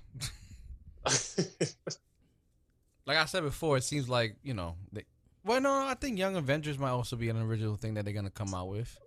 Like 3.07 3.19
I 3.19 3.25
said 3.27 3.43
before, 3.45 3.77
it 3.77 3.85
seems 3.85 4.09
like 4.09 4.37
you 4.43 4.55
know. 4.55 4.75
They, 4.93 5.05
well, 5.45 5.61
no, 5.61 5.73
I 5.87 5.95
think 5.95 6.19
Young 6.19 6.35
Avengers 6.37 6.79
might 6.79 6.91
also 6.91 7.15
be 7.17 7.29
an 7.29 7.41
original 7.41 7.77
thing 7.77 7.95
that 7.95 8.05
they're 8.05 8.15
gonna 8.15 8.31
come 8.31 8.53
out 8.55 8.69
with. 8.69 8.99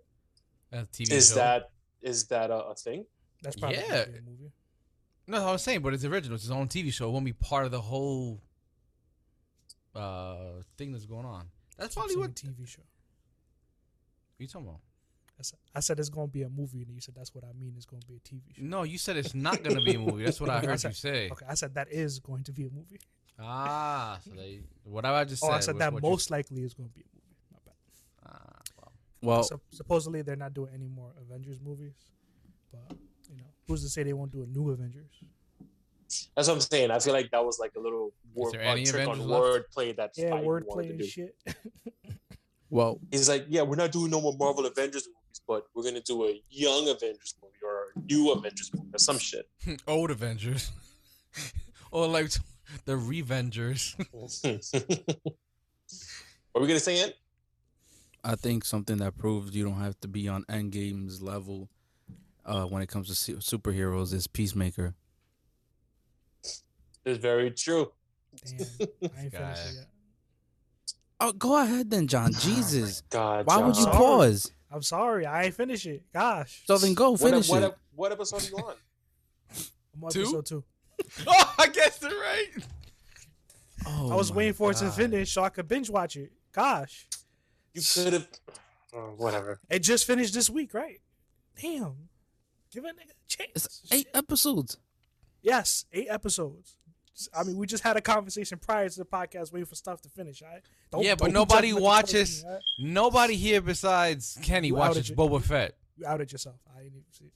As 0.71 0.83
a 0.83 0.87
TV 0.87 1.11
is 1.11 1.29
show. 1.29 1.35
that 1.35 1.71
is 2.01 2.25
that 2.27 2.49
a, 2.49 2.55
a 2.55 2.75
thing? 2.75 3.05
That's 3.41 3.55
probably 3.57 3.77
Yeah. 3.79 4.05
gonna 4.05 4.11
be 4.11 4.17
a 4.19 4.21
movie. 4.21 4.51
No, 5.27 5.47
I 5.47 5.51
was 5.51 5.61
saying, 5.63 5.81
but 5.81 5.93
it's 5.93 6.05
original. 6.05 6.35
It's 6.35 6.45
its 6.45 6.51
own 6.51 6.67
TV 6.69 6.91
show. 6.93 7.09
It 7.09 7.11
won't 7.11 7.25
be 7.25 7.33
part 7.33 7.65
of 7.65 7.71
the 7.71 7.81
whole 7.81 8.41
uh 9.95 10.61
thing 10.77 10.91
that's 10.91 11.05
going 11.05 11.25
on. 11.25 11.47
That's 11.77 11.89
Keep 11.95 11.99
probably 11.99 12.13
saying 12.15 12.21
what 12.21 12.35
TV 12.35 12.67
show. 12.67 12.81
you 14.37 14.47
talking 14.47 14.67
about. 14.67 14.81
I 15.73 15.79
said, 15.79 15.99
it's 15.99 16.09
gonna 16.09 16.27
be 16.27 16.41
a 16.41 16.49
movie, 16.49 16.81
and 16.83 16.93
you 16.93 16.99
said 16.99 17.15
that's 17.15 17.33
what 17.33 17.45
I 17.45 17.53
mean. 17.57 17.73
It's 17.77 17.85
gonna 17.85 18.01
be 18.05 18.15
a 18.15 18.19
TV 18.19 18.41
show. 18.57 18.61
No, 18.61 18.83
you 18.83 18.97
said 18.97 19.15
it's 19.15 19.33
not 19.33 19.63
gonna 19.63 19.81
be 19.81 19.93
a 19.93 19.99
movie. 19.99 20.25
That's 20.25 20.41
what 20.41 20.49
I 20.49 20.57
I 20.61 20.65
heard 20.65 20.79
said- 20.81 20.89
you 20.89 20.95
say. 20.95 21.29
Okay, 21.31 21.45
I 21.47 21.53
said 21.53 21.75
that 21.75 21.89
is 21.91 22.19
going 22.19 22.43
to 22.43 22.51
be 22.51 22.63
a 22.65 22.69
movie. 22.69 22.99
Ah, 23.41 24.19
so 24.23 24.31
they 24.35 24.61
whatever 24.83 25.15
I 25.15 25.23
just 25.25 25.43
Oh, 25.43 25.47
said. 25.47 25.55
I 25.55 25.59
said 25.59 25.77
that 25.79 25.93
what 25.93 26.03
you- 26.03 26.09
most 26.09 26.29
likely 26.31 26.63
is 26.63 26.73
going 26.73 26.89
to 26.89 26.95
be 26.95 27.01
a 27.01 27.05
movie. 27.13 27.35
My 27.51 27.59
bad. 27.65 27.75
Ah, 28.25 28.61
well. 28.77 28.91
Well, 29.21 29.43
Sup- 29.43 29.61
supposedly 29.71 30.21
they're 30.23 30.35
not 30.35 30.53
doing 30.53 30.71
any 30.73 30.87
more 30.87 31.13
Avengers 31.21 31.59
movies, 31.61 31.93
but 32.71 32.97
you 33.29 33.37
know, 33.37 33.43
who's 33.67 33.81
to 33.83 33.89
say 33.89 34.03
they 34.03 34.13
won't 34.13 34.31
do 34.31 34.43
a 34.43 34.45
new 34.47 34.69
Avengers? 34.71 35.11
That's 36.35 36.47
what 36.47 36.55
I'm 36.55 36.61
saying. 36.61 36.89
I 36.91 36.99
feel 36.99 37.13
like 37.13 37.29
that 37.31 37.45
was 37.45 37.59
like 37.59 37.71
a 37.77 37.79
little 37.79 38.11
word, 38.33 38.53
there 38.53 38.61
a 38.61 38.65
any 38.69 38.83
trick 38.83 39.07
on 39.07 39.13
Avengers 39.19 39.27
left? 39.27 39.41
word 39.43 39.63
play 39.71 39.91
that 39.93 40.11
Yeah, 40.17 40.31
wanted 40.31 40.45
wordplay 40.65 40.83
to 40.83 40.89
and 40.89 40.99
do. 40.99 41.05
shit. 41.05 41.35
Well, 42.71 42.99
He's 43.09 43.27
like, 43.27 43.45
yeah, 43.49 43.63
we're 43.63 43.77
not 43.77 43.91
doing 43.91 44.11
no 44.11 44.21
more 44.21 44.35
Marvel 44.37 44.67
Avengers 44.67 45.07
movies, 45.07 45.41
but 45.47 45.63
we're 45.73 45.81
gonna 45.83 46.01
do 46.01 46.25
a 46.27 46.39
young 46.51 46.87
Avengers 46.87 47.33
movie 47.41 47.55
or 47.63 47.93
a 47.95 47.99
new 48.05 48.31
Avengers 48.31 48.69
movie 48.75 48.89
or 48.93 48.99
some 48.99 49.17
shit. 49.17 49.49
Old 49.87 50.11
Avengers, 50.11 50.69
or 51.91 52.07
like 52.07 52.31
the 52.85 52.93
Revengers. 52.93 53.95
Are 56.55 56.61
we 56.61 56.67
gonna 56.67 56.79
say 56.79 56.99
it? 57.01 57.17
I 58.23 58.35
think 58.35 58.65
something 58.65 58.97
that 58.97 59.17
proves 59.17 59.55
you 59.55 59.63
don't 59.63 59.79
have 59.79 59.99
to 60.01 60.07
be 60.07 60.27
on 60.27 60.43
Endgame's 60.45 61.21
level 61.21 61.69
uh, 62.45 62.65
when 62.65 62.81
it 62.81 62.87
comes 62.89 63.07
to 63.07 63.15
su- 63.15 63.37
superheroes 63.37 64.13
is 64.13 64.27
Peacemaker. 64.27 64.93
It's 67.05 67.17
very 67.19 67.51
true. 67.51 67.91
Damn, 68.45 68.59
I 69.17 69.21
ain't 69.23 69.31
finished 69.33 69.65
it 69.69 69.75
yet. 69.75 69.85
Oh, 71.21 71.31
go 71.33 71.61
ahead 71.61 71.89
then, 71.89 72.07
John. 72.07 72.31
Jesus. 72.33 73.01
God, 73.09 73.45
Why 73.45 73.57
would 73.57 73.75
you 73.75 73.83
Sorry. 73.83 73.97
pause? 73.97 74.51
I'm 74.71 74.81
sorry, 74.83 75.25
I 75.25 75.43
ain't 75.45 75.55
finished 75.55 75.85
it. 75.85 76.03
Gosh, 76.13 76.61
So 76.67 76.77
then 76.77 76.93
go 76.93 77.11
What, 77.11 77.19
finish 77.21 77.49
what, 77.49 77.63
it. 77.63 77.75
what 77.95 78.11
episode 78.11 78.43
are 78.43 78.47
you 78.49 78.57
on? 78.57 78.75
I'm 79.95 80.03
on 80.03 80.11
Two? 80.11 80.21
episode 80.21 80.45
two. 80.45 80.63
oh, 81.27 81.55
I 81.57 81.67
guessed 81.67 82.03
it 82.03 82.07
right. 82.13 82.63
Oh, 83.85 84.11
I 84.11 84.15
was 84.15 84.31
waiting 84.31 84.53
for 84.53 84.71
it 84.71 84.77
to 84.77 84.89
finish 84.91 85.31
so 85.33 85.43
I 85.43 85.49
could 85.49 85.67
binge 85.67 85.89
watch 85.89 86.15
it. 86.15 86.31
Gosh, 86.51 87.07
You 87.73 87.81
could 87.93 88.13
have. 88.13 88.27
Oh, 88.93 89.13
whatever. 89.17 89.59
it 89.69 89.79
just 89.79 90.05
finished 90.05 90.33
this 90.33 90.49
week, 90.49 90.73
right? 90.73 90.99
Damn, 91.61 91.95
give 92.71 92.83
a 92.85 92.87
nigga 92.87 93.11
a 93.11 93.27
chance. 93.27 93.51
It's 93.55 93.83
eight 93.91 94.07
episodes. 94.13 94.77
Yes, 95.41 95.85
eight 95.93 96.07
episodes. 96.09 96.75
I 97.33 97.43
mean, 97.43 97.57
we 97.57 97.67
just 97.67 97.83
had 97.83 97.97
a 97.97 98.01
conversation 98.01 98.57
prior 98.59 98.87
to 98.89 98.97
the 98.97 99.05
podcast, 99.05 99.51
waiting 99.51 99.65
for 99.65 99.75
stuff 99.75 100.01
to 100.01 100.09
finish. 100.09 100.41
All 100.41 100.49
right? 100.49 100.61
Don't, 100.89 101.03
Yeah, 101.03 101.15
but 101.15 101.25
don't 101.25 101.33
nobody 101.33 101.69
judge 101.69 101.75
me, 101.77 101.81
watches- 101.83 102.45
Nobody 102.79 103.35
here 103.35 103.61
besides 103.61 104.37
Kenny 104.41 104.69
You 104.69 104.75
watches 104.75 105.11
outed 105.11 105.17
Boba 105.17 105.41
Fett. 105.43 105.75
You 105.97 106.05
outed 106.07 106.31
yourself. 106.31 106.55
I 106.73 106.77
didn't 106.83 106.93
even 106.93 107.03
see. 107.11 107.25
It. 107.25 107.33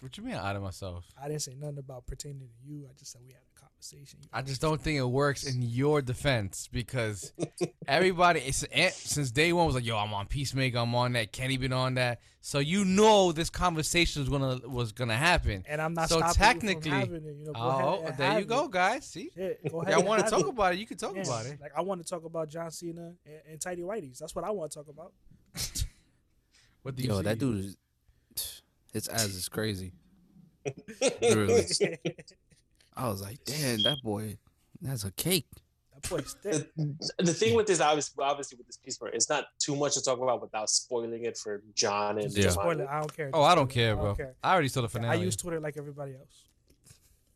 What 0.00 0.16
you 0.18 0.24
mean 0.24 0.34
out 0.34 0.56
of 0.56 0.62
myself? 0.62 1.04
I 1.22 1.28
didn't 1.28 1.42
say 1.42 1.54
nothing 1.54 1.78
about 1.78 2.06
pertaining 2.06 2.40
to 2.48 2.68
you. 2.68 2.86
I 2.90 2.92
just 2.98 3.12
said 3.12 3.22
we 3.24 3.32
had 3.32 3.40
a 3.56 3.60
conversation. 3.60 4.18
You 4.22 4.28
I 4.32 4.42
just 4.42 4.60
don't 4.60 4.80
think 4.80 4.98
it 4.98 5.04
works 5.04 5.44
in 5.44 5.62
your 5.62 6.02
defense 6.02 6.68
because 6.70 7.32
everybody 7.88 8.40
it's, 8.40 8.66
since 8.96 9.30
day 9.30 9.52
one 9.52 9.66
was 9.66 9.74
like, 9.76 9.84
"Yo, 9.86 9.96
I'm 9.96 10.12
on 10.12 10.26
Peacemaker, 10.26 10.78
I'm 10.78 10.94
on 10.94 11.12
that." 11.12 11.32
Kenny 11.32 11.56
been 11.56 11.72
on 11.72 11.94
that, 11.94 12.20
so 12.40 12.58
you 12.58 12.84
know 12.84 13.30
this 13.32 13.48
conversation 13.50 14.20
was 14.22 14.28
gonna 14.28 14.68
was 14.68 14.92
gonna 14.92 15.16
happen. 15.16 15.64
and 15.68 15.80
I'm 15.80 15.94
not 15.94 16.08
So 16.08 16.18
stopping 16.18 16.34
technically- 16.42 16.90
you 16.90 16.96
from 17.06 17.10
having 17.12 17.24
it. 17.26 17.36
You 17.38 17.44
know, 17.46 17.52
Oh, 17.54 18.00
ahead 18.02 18.16
there 18.18 18.38
you 18.40 18.44
go, 18.46 18.68
guys. 18.68 19.06
See, 19.06 19.30
Shit, 19.34 19.70
go 19.70 19.82
ahead. 19.82 19.94
y'all 19.94 20.02
want 20.04 20.24
to 20.24 20.30
talk 20.30 20.40
it. 20.40 20.48
about 20.48 20.74
it? 20.74 20.80
You 20.80 20.86
can 20.86 20.96
talk 20.98 21.14
Yeah, 21.14 21.22
about 21.22 21.46
it. 21.46 21.60
Like 21.60 21.72
I 21.76 21.80
want 21.82 22.02
to 22.02 22.08
talk 22.08 22.24
about 22.24 22.48
John 22.50 22.70
Cena 22.72 23.14
and, 23.24 23.40
and 23.48 23.60
Tidy 23.60 23.82
Whitey's. 23.82 24.18
That's 24.18 24.34
what 24.34 24.44
I 24.44 24.50
want 24.50 24.72
to 24.72 24.78
talk 24.78 24.88
about. 24.88 25.12
What 26.82 26.96
do 26.96 27.02
you 27.02 27.08
Yo, 27.08 27.18
see? 27.18 27.22
that 27.24 27.38
dude 27.38 27.64
is. 27.64 27.76
His 28.94 29.08
ass 29.08 29.26
is 29.26 29.48
crazy. 29.50 29.92
Really. 31.20 31.66
I 32.96 33.08
was 33.08 33.20
like, 33.20 33.44
damn, 33.44 33.82
that 33.82 33.98
boy, 34.02 34.38
that's 34.80 35.04
a 35.04 35.10
cake. 35.12 35.48
that 35.92 36.08
boy's 36.08 36.36
thick. 36.42 36.70
the, 36.76 36.96
the 37.18 37.34
thing 37.34 37.54
with 37.56 37.66
this, 37.66 37.80
obviously, 37.80 38.22
obviously 38.24 38.56
with 38.56 38.66
this 38.68 38.76
piece, 38.76 38.96
part, 38.96 39.14
it's 39.14 39.28
not 39.28 39.46
too 39.58 39.74
much 39.74 39.94
to 39.94 40.02
talk 40.02 40.20
about 40.20 40.40
without 40.40 40.70
spoiling 40.70 41.24
it 41.24 41.36
for 41.36 41.60
John 41.74 42.18
and 42.18 42.32
Yeah. 42.32 42.50
Spoil 42.50 42.80
it. 42.80 42.86
I 42.88 43.00
don't 43.00 43.14
care. 43.14 43.30
Oh, 43.34 43.42
I 43.42 43.54
don't 43.56 43.68
care, 43.68 43.96
bro. 43.96 44.16
I 44.42 44.52
already 44.52 44.68
saw 44.68 44.80
the 44.82 44.88
finale. 44.88 45.18
I 45.18 45.20
use 45.20 45.34
Twitter 45.36 45.58
like 45.60 45.76
everybody 45.76 46.14
else. 46.14 46.44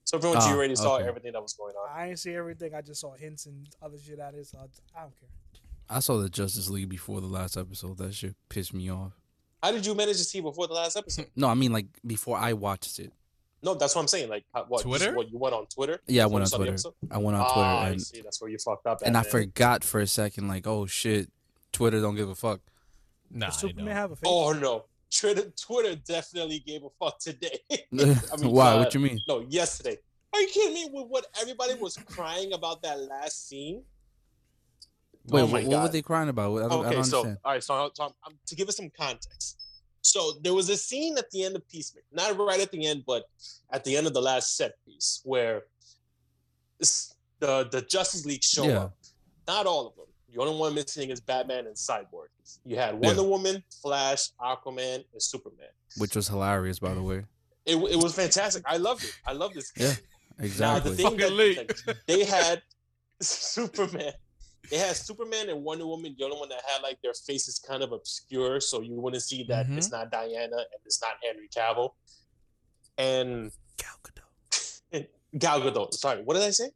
So 0.05 0.19
pretty 0.19 0.37
much 0.37 0.45
Ah, 0.45 0.51
you 0.51 0.57
already 0.57 0.77
saw 0.77 0.97
everything 0.97 1.33
that 1.33 1.43
was 1.43 1.53
going 1.55 1.75
on. 1.75 1.91
I 1.95 2.07
didn't 2.07 2.21
see 2.21 2.33
everything. 2.35 2.73
I 2.75 2.81
just 2.81 3.01
saw 3.01 3.15
hints 3.15 3.45
and 3.47 3.69
other 3.83 3.99
shit 3.99 4.21
out 4.21 4.33
of 4.33 4.39
it. 4.41 4.47
So 4.47 4.59
I, 4.59 4.99
I 4.99 5.03
don't 5.03 5.19
care. 5.19 5.29
I 5.91 6.01
saw 6.01 6.17
the 6.19 6.31
Justice 6.31 6.71
League 6.71 6.89
before 6.89 7.21
the 7.21 7.27
last 7.27 7.57
episode. 7.57 7.99
That 7.99 8.15
shit 8.15 8.37
pissed 8.49 8.73
me 8.73 8.91
off. 8.91 9.18
How 9.63 9.73
did 9.73 9.85
you 9.85 9.95
manage 9.95 10.19
to 10.19 10.25
see 10.25 10.41
before 10.41 10.67
the 10.69 10.75
last 10.75 10.97
episode? 10.97 11.27
No, 11.37 11.49
I 11.49 11.55
mean 11.55 11.73
like 11.73 11.87
before 12.07 12.37
I 12.39 12.53
watched 12.53 12.99
it. 12.99 13.13
No, 13.63 13.75
that's 13.75 13.95
what 13.97 14.03
I'm 14.03 14.09
saying. 14.09 14.29
Like, 14.31 14.45
how- 14.55 14.65
what? 14.69 14.79
just 14.79 14.87
Twitter? 14.87 15.15
What 15.17 15.31
you 15.33 15.39
went 15.39 15.55
on 15.55 15.67
Twitter? 15.67 16.01
Yeah, 16.07 16.25
I 16.25 16.27
went 16.27 16.45
on 16.45 16.51
Twitter. 16.51 16.73
episode? 16.73 16.95
I 17.11 17.19
went 17.19 17.37
on 17.37 17.43
Ah, 17.45 17.53
Twitter 17.53 17.69
I 17.69 17.89
and 17.91 18.01
see. 18.03 18.21
That's 18.21 18.41
where 18.41 18.51
you 18.51 18.59
fucked 18.59 18.87
up. 18.87 19.03
and 19.05 19.17
at, 19.17 19.27
I 19.27 19.29
forgot 19.29 19.83
for 19.83 20.01
a 20.01 20.07
second, 20.07 20.47
like, 20.49 20.67
oh 20.67 20.87
shit, 20.87 21.29
Twitter 21.73 22.01
don't 22.01 22.15
give 22.15 22.29
a 22.29 22.35
fuck. 22.37 22.61
Nah, 23.31 23.47
Does 23.47 23.57
I 23.57 23.61
Superman 23.69 23.97
have 23.97 24.13
a 24.13 24.17
face? 24.17 24.23
Oh 24.31 24.53
no, 24.53 24.85
Twitter, 25.11 25.51
Twitter 25.61 25.97
definitely 25.97 26.61
gave 26.61 26.85
a 26.85 26.89
fuck 27.01 27.19
today. 27.19 27.59
I 27.71 27.85
mean, 27.93 28.17
Why? 28.53 28.73
uh, 28.75 28.79
what 28.79 28.95
you 28.95 29.01
mean? 29.01 29.19
No, 29.27 29.41
yesterday. 29.49 29.99
Are 30.33 30.41
you 30.41 30.47
kidding 30.49 30.75
me? 30.75 30.89
With 30.93 31.09
what 31.09 31.27
everybody 31.41 31.75
was 31.75 31.97
crying 31.97 32.53
about 32.53 32.83
that 32.83 33.01
last 33.01 33.49
scene. 33.49 33.83
Wait, 35.31 35.43
oh 35.43 35.47
my 35.47 35.61
what, 35.63 35.69
what 35.71 35.83
were 35.85 35.89
they 35.89 36.03
crying 36.03 36.29
about? 36.29 36.57
I 36.57 36.61
don't, 36.69 36.73
I 36.73 36.75
Okay, 36.87 36.95
don't 36.97 37.05
so 37.05 37.19
understand. 37.19 37.39
all 37.45 37.53
right, 37.53 37.63
so, 37.63 37.91
so 37.95 38.05
um, 38.05 38.39
to 38.47 38.55
give 38.57 38.69
us 38.69 38.77
some 38.77 38.91
context. 38.97 39.57
So 40.01 40.33
there 40.43 40.55
was 40.55 40.69
a 40.71 40.77
scene 40.77 41.19
at 41.19 41.31
the 41.31 41.45
end 41.45 41.57
of 41.57 41.69
Peacemaker, 41.69 42.07
not 42.13 42.37
right 42.39 42.61
at 42.61 42.71
the 42.71 42.87
end, 42.87 43.05
but 43.07 43.25
at 43.73 43.85
the 43.85 43.97
end 43.97 44.07
of 44.07 44.15
the 44.15 44.23
last 44.23 44.57
set 44.57 44.73
piece, 44.87 45.21
where 45.25 45.63
this, 46.79 47.13
the 47.41 47.69
the 47.71 47.83
Justice 47.83 48.25
League 48.25 48.43
show 48.45 48.65
Yeah. 48.67 48.79
up. 48.85 48.97
Not 49.47 49.67
all 49.67 49.87
of 49.89 49.97
them. 49.97 50.05
The 50.33 50.41
only 50.41 50.59
one 50.59 50.75
missing 50.75 51.11
is 51.11 51.21
Batman 51.21 51.67
and 51.67 51.75
Cyborg. 51.75 52.29
You 52.65 52.77
had 52.77 52.99
Wonder 53.01 53.23
Woman, 53.23 53.63
Flash, 53.83 54.31
Aquaman, 54.41 55.05
and 55.13 55.23
Superman. 55.23 55.69
Which 55.97 56.15
was 56.15 56.29
hilarious, 56.29 56.79
by 56.79 56.93
the 56.95 57.03
way. 57.03 57.25
It, 57.65 57.77
it 57.77 57.97
was 57.97 58.15
fantastic. 58.15 58.63
I 58.67 58.77
loved 58.77 59.05
it. 59.05 59.13
I 59.27 59.33
love 59.33 59.55
this. 59.55 59.73
Yeah, 59.77 59.95
exactly. 60.39 60.39
Now 60.39 60.45
Exactly. 60.77 60.91
the 60.91 60.97
thing 60.97 61.17
that, 61.17 61.31
Fucking 61.57 61.87
like, 61.87 61.97
they 62.07 62.25
had 62.25 62.63
Superman. 63.21 64.13
They 64.71 64.79
had 64.79 64.97
Superman 64.97 65.49
and 65.49 65.65
Wonder 65.65 65.87
Woman, 65.87 66.15
the 66.19 66.25
only 66.25 66.39
one 66.39 66.49
that 66.51 66.63
had 66.67 66.83
like 66.83 67.01
their 67.03 67.15
faces 67.15 67.59
kind 67.59 67.83
of 67.83 67.93
obscure, 67.93 68.61
so 68.61 68.81
you 68.83 68.95
wouldn't 69.01 69.23
see 69.23 69.45
that 69.45 69.67
Mhm. 69.67 69.79
it's 69.79 69.91
not 69.91 70.11
Diana 70.11 70.57
and 70.57 70.81
it's 70.85 71.01
not 71.01 71.13
Henry 71.23 71.49
Cavill. 71.49 71.95
And 72.97 73.53
Gal 73.77 73.95
Gadot. 74.03 75.09
Gal 75.39 75.61
Gadot. 75.61 75.95
Sorry, 75.95 76.23
what 76.23 76.35
did 76.35 76.43
I 76.43 76.51
say? 76.51 76.71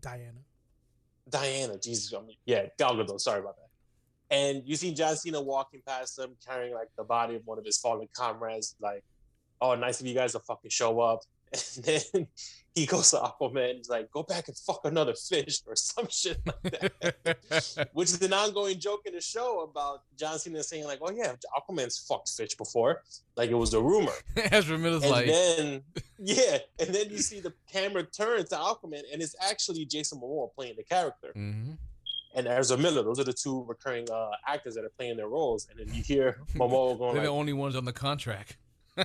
Diana. 0.00 0.40
Diana. 1.28 1.78
Jesus, 1.78 2.12
I 2.12 2.20
mean, 2.22 2.36
yeah, 2.44 2.66
Gal 2.78 2.94
Gadot. 2.94 3.20
Sorry 3.20 3.40
about 3.40 3.56
that. 3.56 3.68
And 4.36 4.62
you 4.66 4.76
see 4.76 4.92
John 4.94 5.16
Cena 5.16 5.40
walking 5.40 5.82
past 5.86 6.16
them, 6.16 6.36
carrying 6.46 6.74
like 6.74 6.88
the 6.96 7.04
body 7.04 7.36
of 7.36 7.46
one 7.46 7.58
of 7.58 7.64
his 7.64 7.78
fallen 7.78 8.08
comrades. 8.12 8.76
Like, 8.80 9.04
oh, 9.60 9.74
nice 9.74 10.00
of 10.00 10.06
you 10.06 10.14
guys 10.14 10.32
to 10.32 10.40
fucking 10.40 10.70
show 10.70 11.00
up. 11.00 11.20
And 11.52 11.84
then 11.84 12.26
he 12.74 12.86
goes 12.86 13.10
to 13.10 13.16
Aquaman. 13.16 13.70
and 13.70 13.78
He's 13.78 13.88
like, 13.88 14.10
go 14.12 14.22
back 14.22 14.46
and 14.48 14.56
fuck 14.56 14.82
another 14.84 15.14
fish 15.14 15.60
or 15.66 15.74
some 15.74 16.06
shit 16.08 16.38
like 16.46 16.62
that. 16.62 17.88
Which 17.92 18.10
is 18.10 18.22
an 18.22 18.32
ongoing 18.32 18.78
joke 18.78 19.00
in 19.06 19.14
the 19.14 19.20
show 19.20 19.62
about 19.62 20.02
John 20.16 20.38
Cena 20.38 20.62
saying 20.62 20.84
like, 20.84 21.00
"Oh 21.02 21.10
yeah, 21.10 21.34
Aquaman's 21.58 21.98
fucked 21.98 22.28
fish 22.30 22.54
before," 22.54 23.02
like 23.36 23.50
it 23.50 23.54
was 23.54 23.74
a 23.74 23.80
rumor. 23.80 24.12
Ezra 24.36 24.78
Miller's 24.78 25.02
And 25.02 25.10
like, 25.10 25.26
then, 25.26 25.82
yeah, 26.18 26.58
and 26.78 26.94
then 26.94 27.10
you 27.10 27.18
see 27.18 27.40
the 27.40 27.52
camera 27.72 28.04
turn 28.04 28.44
to 28.46 28.54
Aquaman, 28.54 29.02
and 29.12 29.20
it's 29.20 29.34
actually 29.42 29.84
Jason 29.86 30.20
Momoa 30.20 30.54
playing 30.54 30.74
the 30.76 30.84
character, 30.84 31.32
Mhm. 31.36 31.78
and 32.36 32.46
Ezra 32.46 32.76
Miller. 32.76 33.02
Those 33.02 33.18
are 33.18 33.24
the 33.24 33.32
two 33.32 33.64
recurring 33.66 34.08
uh, 34.10 34.30
actors 34.46 34.76
that 34.76 34.84
are 34.84 34.92
playing 34.96 35.16
their 35.16 35.28
roles. 35.28 35.66
And 35.68 35.80
then 35.80 35.92
you 35.94 36.02
hear 36.04 36.38
Momoa 36.54 36.96
going 36.96 37.14
they're 37.14 37.24
the 37.24 37.28
only 37.30 37.52
ones 37.54 37.74
on 37.74 37.84
the 37.84 37.92
contract. 37.92 38.56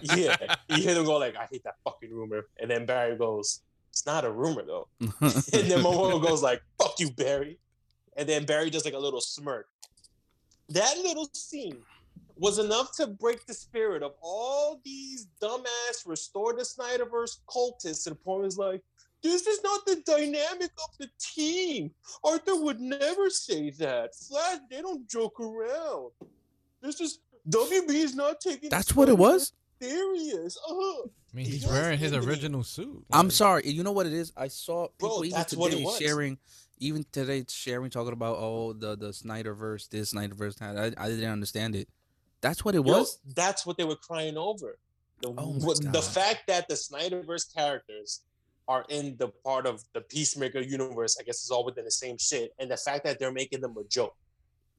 "Yeah," 0.04 0.36
you 0.70 0.84
hear 0.84 0.94
them 0.94 1.06
go 1.06 1.18
like, 1.18 1.36
"I 1.36 1.48
hate 1.52 1.64
that 1.64 1.76
fucking 1.84 2.14
rumor," 2.14 2.48
and 2.60 2.70
then 2.70 2.86
Barry 2.86 3.18
goes, 3.18 3.62
"It's 3.90 4.06
not 4.06 4.26
a 4.26 4.32
rumor 4.32 4.64
though." 4.64 4.88
and 5.00 5.10
then 5.20 5.84
Momoa 5.84 6.22
goes 6.22 6.42
like, 6.42 6.62
"Fuck 6.78 7.00
you, 7.00 7.12
Barry," 7.12 7.60
and 8.16 8.28
then 8.28 8.46
Barry 8.46 8.70
does 8.70 8.86
like 8.86 8.94
a 8.94 9.00
little 9.00 9.22
smirk. 9.22 9.68
That 10.70 10.98
little 11.04 11.30
scene 11.34 11.78
was 12.38 12.60
enough 12.60 12.96
to 12.98 13.08
break 13.08 13.46
the 13.46 13.54
spirit 13.54 14.04
of 14.04 14.14
all 14.22 14.82
these 14.84 15.28
dumbass 15.42 16.06
restore 16.06 16.54
the 16.54 16.64
Snyderverse 16.64 17.38
cultists 17.48 18.04
to 18.04 18.10
the 18.10 18.16
point 18.16 18.46
is 18.46 18.58
like, 18.58 18.82
this 19.22 19.48
is 19.48 19.64
not 19.64 19.86
the 19.86 20.04
dynamic 20.06 20.72
of 20.84 20.98
the 21.00 21.10
team. 21.20 21.92
Arthur 22.24 22.62
would 22.62 22.80
never 22.80 23.30
say 23.30 23.72
that. 23.72 24.14
Flash, 24.16 24.60
they 24.70 24.82
don't 24.82 25.10
joke 25.10 25.40
around. 25.40 26.12
This 26.82 27.02
is 27.02 27.20
WB 27.50 27.90
is 27.90 28.16
not 28.16 28.40
taking. 28.40 28.70
That's 28.70 28.96
what 28.96 29.10
it 29.10 29.18
was. 29.18 29.54
Serious. 29.82 30.58
Uh-huh. 30.58 31.08
I 31.34 31.36
mean, 31.36 31.46
he's 31.46 31.64
Yes, 31.64 31.72
wearing 31.72 32.00
his 32.00 32.14
Anthony. 32.14 32.32
original 32.32 32.64
suit. 32.64 33.06
I'm 33.12 33.30
sorry. 33.30 33.68
You 33.68 33.84
know 33.84 33.92
what 33.92 34.06
it 34.06 34.14
is? 34.14 34.32
I 34.38 34.48
saw 34.48 34.88
Bro, 35.00 35.10
people 35.10 35.26
even 35.26 35.38
that's 35.38 35.54
what 35.56 35.74
it 35.74 35.78
today 35.78 35.96
sharing, 36.00 36.38
even 36.80 37.06
today 37.12 37.44
sharing, 37.50 37.90
talking 37.90 38.14
about 38.14 38.38
oh 38.40 38.74
the 38.74 38.96
the 38.96 39.10
Snyderverse, 39.10 39.90
this 39.90 40.14
Snyderverse. 40.14 40.62
I, 40.62 40.94
I 41.04 41.10
didn't 41.10 41.30
understand 41.32 41.76
it. 41.76 41.90
That's 42.42 42.64
what 42.64 42.76
it 42.76 42.86
Yo, 42.86 43.00
was. 43.00 43.20
that's 43.36 43.66
what 43.66 43.78
they 43.78 43.84
were 43.84 43.96
crying 43.96 44.38
over. 44.38 44.78
The, 45.22 45.34
Oh 45.38 45.54
the 45.60 46.02
fact 46.02 46.44
that 46.48 46.68
the 46.68 46.76
Snyderverse 46.76 47.54
characters 47.54 48.22
are 48.68 48.86
in 48.90 49.16
the 49.18 49.30
part 49.44 49.66
of 49.66 49.84
the 49.94 50.02
Peacemaker 50.02 50.60
universe, 50.60 51.18
I 51.20 51.24
guess 51.24 51.36
it's 51.38 51.52
all 51.52 51.66
within 51.66 51.86
the 51.86 51.92
same 51.92 52.18
shit, 52.18 52.52
and 52.60 52.70
the 52.70 52.78
fact 52.78 53.04
that 53.06 53.20
they're 53.20 53.32
making 53.32 53.62
them 53.62 53.76
a 53.78 53.84
joke. 53.86 54.16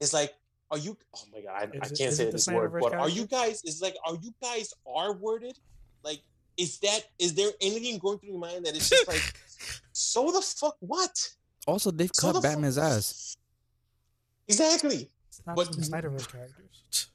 It's 0.00 0.12
like, 0.12 0.32
are 0.70 0.78
you? 0.78 0.96
Oh 1.14 1.20
my 1.32 1.40
god, 1.40 1.52
I, 1.54 1.62
I 1.62 1.68
can't 1.80 2.00
is 2.00 2.16
say 2.16 2.30
this 2.30 2.48
word, 2.48 2.72
but 2.80 2.92
are 2.94 3.08
you 3.08 3.26
guys? 3.26 3.62
It's 3.64 3.80
like, 3.80 3.96
are 4.06 4.16
you 4.20 4.34
guys 4.42 4.72
R 4.86 5.12
worded? 5.14 5.58
Like, 6.02 6.20
is 6.56 6.78
that 6.80 7.00
is 7.18 7.34
there 7.34 7.50
anything 7.60 7.98
going 7.98 8.18
through 8.18 8.30
your 8.30 8.38
mind 8.38 8.66
that 8.66 8.76
is 8.76 8.88
just 8.90 9.06
like 9.08 9.22
so 9.92 10.30
the 10.32 10.40
fuck 10.40 10.76
what? 10.80 11.28
Also, 11.66 11.90
they've 11.90 12.10
So 12.12 12.28
cut 12.28 12.40
the 12.40 12.48
fu- 12.48 12.54
Batman's 12.54 12.78
ass. 12.78 13.36
Exactly. 14.48 15.10
It's 15.28 15.42
not 15.46 15.56
But- 15.56 15.66
just 15.68 15.90
the 15.90 15.96
Snyderverse 15.96 16.30
characters. 16.30 17.08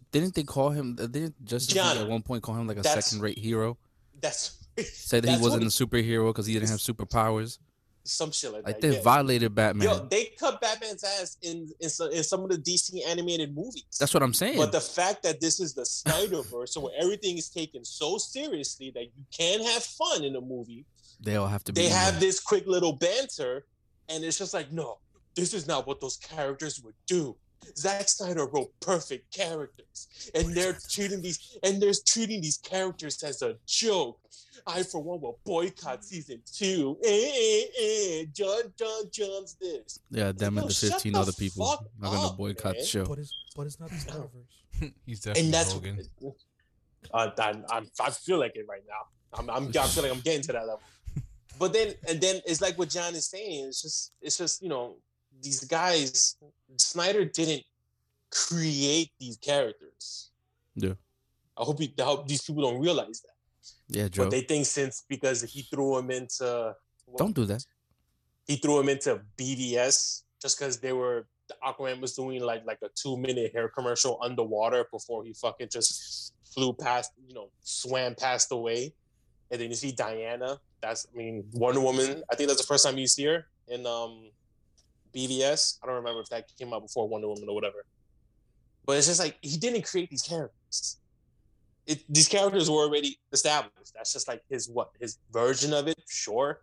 Didn't 0.12 0.34
they 0.34 0.42
call 0.44 0.70
him? 0.70 0.96
uh, 1.00 1.06
Didn't 1.06 1.44
Justice 1.44 1.74
John, 1.74 1.96
at 1.98 2.08
one 2.08 2.22
point 2.22 2.42
call 2.42 2.54
him 2.54 2.66
like 2.66 2.78
a 2.78 2.84
second-rate 2.84 3.38
hero? 3.38 3.76
That's 4.20 4.56
Said 4.78 5.24
that 5.24 5.36
he 5.36 5.42
wasn't 5.42 5.62
a 5.64 5.66
superhero 5.66 6.28
because 6.28 6.46
he 6.46 6.52
didn't 6.54 6.68
have 6.68 6.78
superpowers. 6.80 7.58
Some 8.06 8.32
shit 8.32 8.52
like 8.52 8.64
Like 8.64 8.80
that. 8.80 8.88
they 8.88 8.96
yeah. 8.96 9.02
violated 9.02 9.54
Batman. 9.54 9.88
Yo, 9.88 10.06
they 10.10 10.26
cut 10.38 10.60
Batman's 10.60 11.04
ass 11.04 11.36
in 11.42 11.68
in 11.80 11.88
some, 11.90 12.10
in 12.10 12.22
some 12.24 12.42
of 12.42 12.50
the 12.50 12.58
DC 12.58 13.06
animated 13.06 13.54
movies. 13.54 13.84
That's 13.98 14.14
what 14.14 14.22
I'm 14.22 14.34
saying. 14.34 14.58
But 14.58 14.72
the 14.72 14.80
fact 14.80 15.22
that 15.24 15.40
this 15.40 15.60
is 15.60 15.74
the 15.74 15.82
Snyderverse, 15.82 16.80
where 16.80 16.92
everything 16.98 17.38
is 17.38 17.48
taken 17.48 17.84
so 17.84 18.18
seriously 18.18 18.90
that 18.94 19.04
you 19.16 19.24
can 19.36 19.62
have 19.62 19.82
fun 19.82 20.24
in 20.24 20.36
a 20.36 20.40
movie, 20.40 20.86
they 21.20 21.36
all 21.36 21.48
have 21.48 21.64
to 21.64 21.72
be. 21.72 21.82
they 21.82 21.88
have 21.88 22.14
there. 22.14 22.20
this 22.20 22.40
quick 22.40 22.66
little 22.66 22.92
banter, 22.92 23.66
and 24.08 24.24
it's 24.24 24.38
just 24.38 24.54
like, 24.54 24.72
no, 24.72 24.98
this 25.34 25.54
is 25.54 25.66
not 25.66 25.86
what 25.86 26.00
those 26.00 26.16
characters 26.16 26.80
would 26.82 26.94
do. 27.06 27.36
Zack 27.76 28.08
Snyder 28.08 28.46
wrote 28.46 28.72
perfect 28.80 29.34
characters, 29.34 30.08
and 30.34 30.54
they're 30.54 30.78
treating 30.88 31.22
these 31.22 31.58
and 31.62 31.80
they're 31.80 31.92
treating 32.06 32.40
these 32.40 32.58
characters 32.58 33.22
as 33.22 33.42
a 33.42 33.56
joke. 33.66 34.18
I, 34.66 34.82
for 34.82 35.02
one, 35.02 35.20
will 35.20 35.38
boycott 35.44 36.04
season 36.04 36.42
two. 36.50 36.96
Eh, 37.04 37.08
eh, 37.08 37.64
eh. 37.80 38.24
John, 38.32 38.62
John, 38.78 39.04
John's 39.12 39.54
this. 39.60 40.00
Yeah, 40.10 40.32
them 40.32 40.58
and 40.58 40.68
the 40.68 40.74
15 40.74 41.12
the 41.12 41.18
other 41.18 41.32
people 41.32 41.66
fuck 41.66 41.84
are 42.02 42.10
gonna 42.10 42.26
up, 42.28 42.36
boycott 42.36 42.74
the 42.78 42.84
show. 42.84 43.04
But 43.04 43.18
it's 43.18 43.32
but 43.54 43.66
it's 43.66 43.78
not 43.78 43.90
the 43.90 43.96
Snyderverse. 44.80 44.92
He's 45.06 45.20
definitely 45.20 45.44
and 45.44 45.54
that's 45.54 45.72
Hogan. 45.72 46.00
uh, 47.12 47.30
I'm, 47.38 47.64
I'm, 47.70 47.90
I 48.00 48.10
feel 48.10 48.38
like 48.38 48.56
it 48.56 48.66
right 48.68 48.82
now. 48.88 49.38
I'm, 49.38 49.50
I'm, 49.50 49.68
I 49.68 49.86
feel 49.86 50.02
like 50.02 50.12
I'm 50.12 50.20
getting 50.20 50.42
to 50.42 50.52
that 50.52 50.66
level. 50.66 50.80
But 51.58 51.72
then, 51.72 51.94
and 52.06 52.20
then 52.20 52.42
it's 52.44 52.60
like 52.60 52.76
what 52.76 52.90
John 52.90 53.14
is 53.14 53.28
saying. 53.28 53.68
It's 53.68 53.80
just, 53.80 54.12
it's 54.20 54.36
just 54.36 54.62
you 54.62 54.68
know, 54.68 54.96
these 55.42 55.64
guys. 55.64 56.36
Snyder 56.78 57.24
didn't 57.24 57.62
create 58.30 59.10
these 59.20 59.36
characters. 59.36 60.30
Yeah. 60.74 60.94
I 61.56 61.64
hope, 61.64 61.80
you, 61.80 61.88
I 61.98 62.02
hope 62.02 62.28
these 62.28 62.42
people 62.42 62.62
don't 62.62 62.80
realize 62.80 63.22
that. 63.22 63.32
Yeah, 63.88 64.08
Joe. 64.08 64.24
But 64.24 64.30
they 64.32 64.42
think 64.42 64.66
since 64.66 65.04
because 65.08 65.42
he 65.42 65.62
threw 65.62 65.96
him 65.98 66.10
into 66.10 66.74
what- 67.06 67.18
Don't 67.18 67.34
do 67.34 67.44
that. 67.46 67.64
he 68.46 68.56
threw 68.56 68.78
him 68.80 68.88
into 68.88 69.20
BVS 69.38 70.22
just 70.40 70.58
because 70.58 70.78
they 70.78 70.92
were 70.92 71.26
the 71.48 71.54
Aquaman 71.64 72.00
was 72.00 72.14
doing 72.14 72.42
like 72.42 72.64
like 72.66 72.78
a 72.82 72.88
two 72.94 73.16
minute 73.16 73.52
hair 73.52 73.68
commercial 73.68 74.18
underwater 74.20 74.84
before 74.92 75.24
he 75.24 75.32
fucking 75.32 75.68
just 75.70 76.32
flew 76.52 76.72
past, 76.72 77.12
you 77.26 77.34
know, 77.34 77.48
swam 77.62 78.14
past 78.16 78.50
away. 78.50 78.92
And 79.50 79.60
then 79.60 79.70
you 79.70 79.76
see 79.76 79.92
Diana. 79.92 80.58
That's 80.82 81.06
I 81.12 81.16
mean 81.16 81.44
Wonder 81.52 81.80
Woman. 81.80 82.22
I 82.30 82.34
think 82.34 82.48
that's 82.48 82.60
the 82.60 82.66
first 82.66 82.84
time 82.84 82.98
you 82.98 83.06
see 83.06 83.24
her 83.26 83.46
in 83.68 83.86
um 83.86 84.30
BVS. 85.16 85.78
I 85.82 85.86
don't 85.86 85.96
remember 85.96 86.20
if 86.20 86.28
that 86.28 86.44
came 86.58 86.72
out 86.74 86.82
before 86.82 87.08
Wonder 87.08 87.28
Woman 87.28 87.48
or 87.48 87.54
whatever. 87.54 87.84
But 88.84 88.98
it's 88.98 89.06
just 89.06 89.18
like 89.20 89.36
he 89.40 89.56
didn't 89.56 89.82
create 89.82 90.10
these 90.10 90.22
characters. 90.22 90.98
It, 91.86 92.04
these 92.08 92.28
characters 92.28 92.68
were 92.68 92.78
already 92.82 93.18
established. 93.32 93.94
That's 93.94 94.12
just 94.12 94.28
like 94.28 94.42
his 94.48 94.68
what 94.68 94.90
his 95.00 95.18
version 95.32 95.72
of 95.72 95.88
it, 95.88 95.98
sure. 96.08 96.60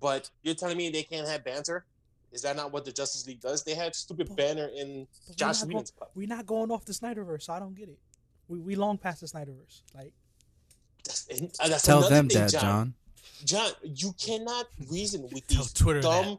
But 0.00 0.30
you're 0.42 0.54
telling 0.54 0.76
me 0.76 0.90
they 0.90 1.02
can't 1.02 1.26
have 1.26 1.44
banter? 1.44 1.84
Is 2.30 2.42
that 2.42 2.56
not 2.56 2.72
what 2.72 2.84
the 2.84 2.92
Justice 2.92 3.26
League 3.26 3.40
does? 3.40 3.64
They 3.64 3.74
had 3.74 3.94
stupid 3.94 4.34
banner 4.36 4.68
in 4.76 5.06
But 5.26 5.28
we're 5.28 5.34
Joss 5.34 5.60
not 5.62 5.68
go- 5.70 5.74
Whedon's 5.76 5.92
cut. 5.98 6.10
We're 6.14 6.28
not 6.28 6.46
going 6.46 6.70
off 6.70 6.84
the 6.84 6.92
Snyderverse, 6.92 7.42
so 7.44 7.54
I 7.54 7.58
don't 7.58 7.74
get 7.74 7.88
it. 7.88 7.98
We 8.48 8.58
we 8.60 8.76
long 8.76 8.98
past 8.98 9.20
the 9.20 9.26
Snyderverse. 9.26 9.82
Like 9.94 10.12
That's, 11.04 11.26
and 11.28 11.50
uh, 11.60 11.68
that's 11.68 11.82
Tell 11.82 12.00
them 12.08 12.28
thing, 12.28 12.38
that, 12.38 12.50
John. 12.50 12.60
John. 12.60 12.94
John, 13.44 13.70
you 13.82 14.14
cannot 14.20 14.66
reason 14.90 15.22
with 15.22 15.46
Tell 15.46 15.62
these 15.62 15.72
Twitter 15.72 16.00
that. 16.00 16.38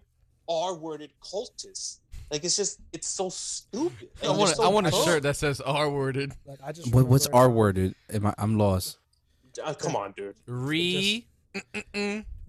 Dumb 0.50 0.56
R-worded 0.56 1.12
cultists. 1.22 2.00
Like 2.32 2.44
it's 2.44 2.56
just 2.56 2.80
it's 2.94 3.08
so 3.08 3.30
stupid. 3.30 4.10
I 4.24 4.30
want 4.30 4.52
a, 4.52 4.56
so 4.56 4.64
I 4.64 4.68
want 4.68 4.88
a 4.88 4.92
dumb. 4.92 5.04
shirt 5.06 5.24
that 5.24 5.36
says 5.36 5.62
R 5.62 5.90
worded. 5.90 6.32
like 6.46 6.60
I 6.64 6.72
just 6.72 6.94
What, 6.94 7.08
what's 7.08 7.28
R 7.28 7.50
worded? 7.50 7.96
Am 8.14 8.28
I, 8.28 8.34
I'm 8.38 8.58
lost. 8.58 8.98
Uh, 9.64 9.74
come 9.74 9.96
on, 9.96 10.14
dude. 10.16 10.36
Re. 10.46 11.26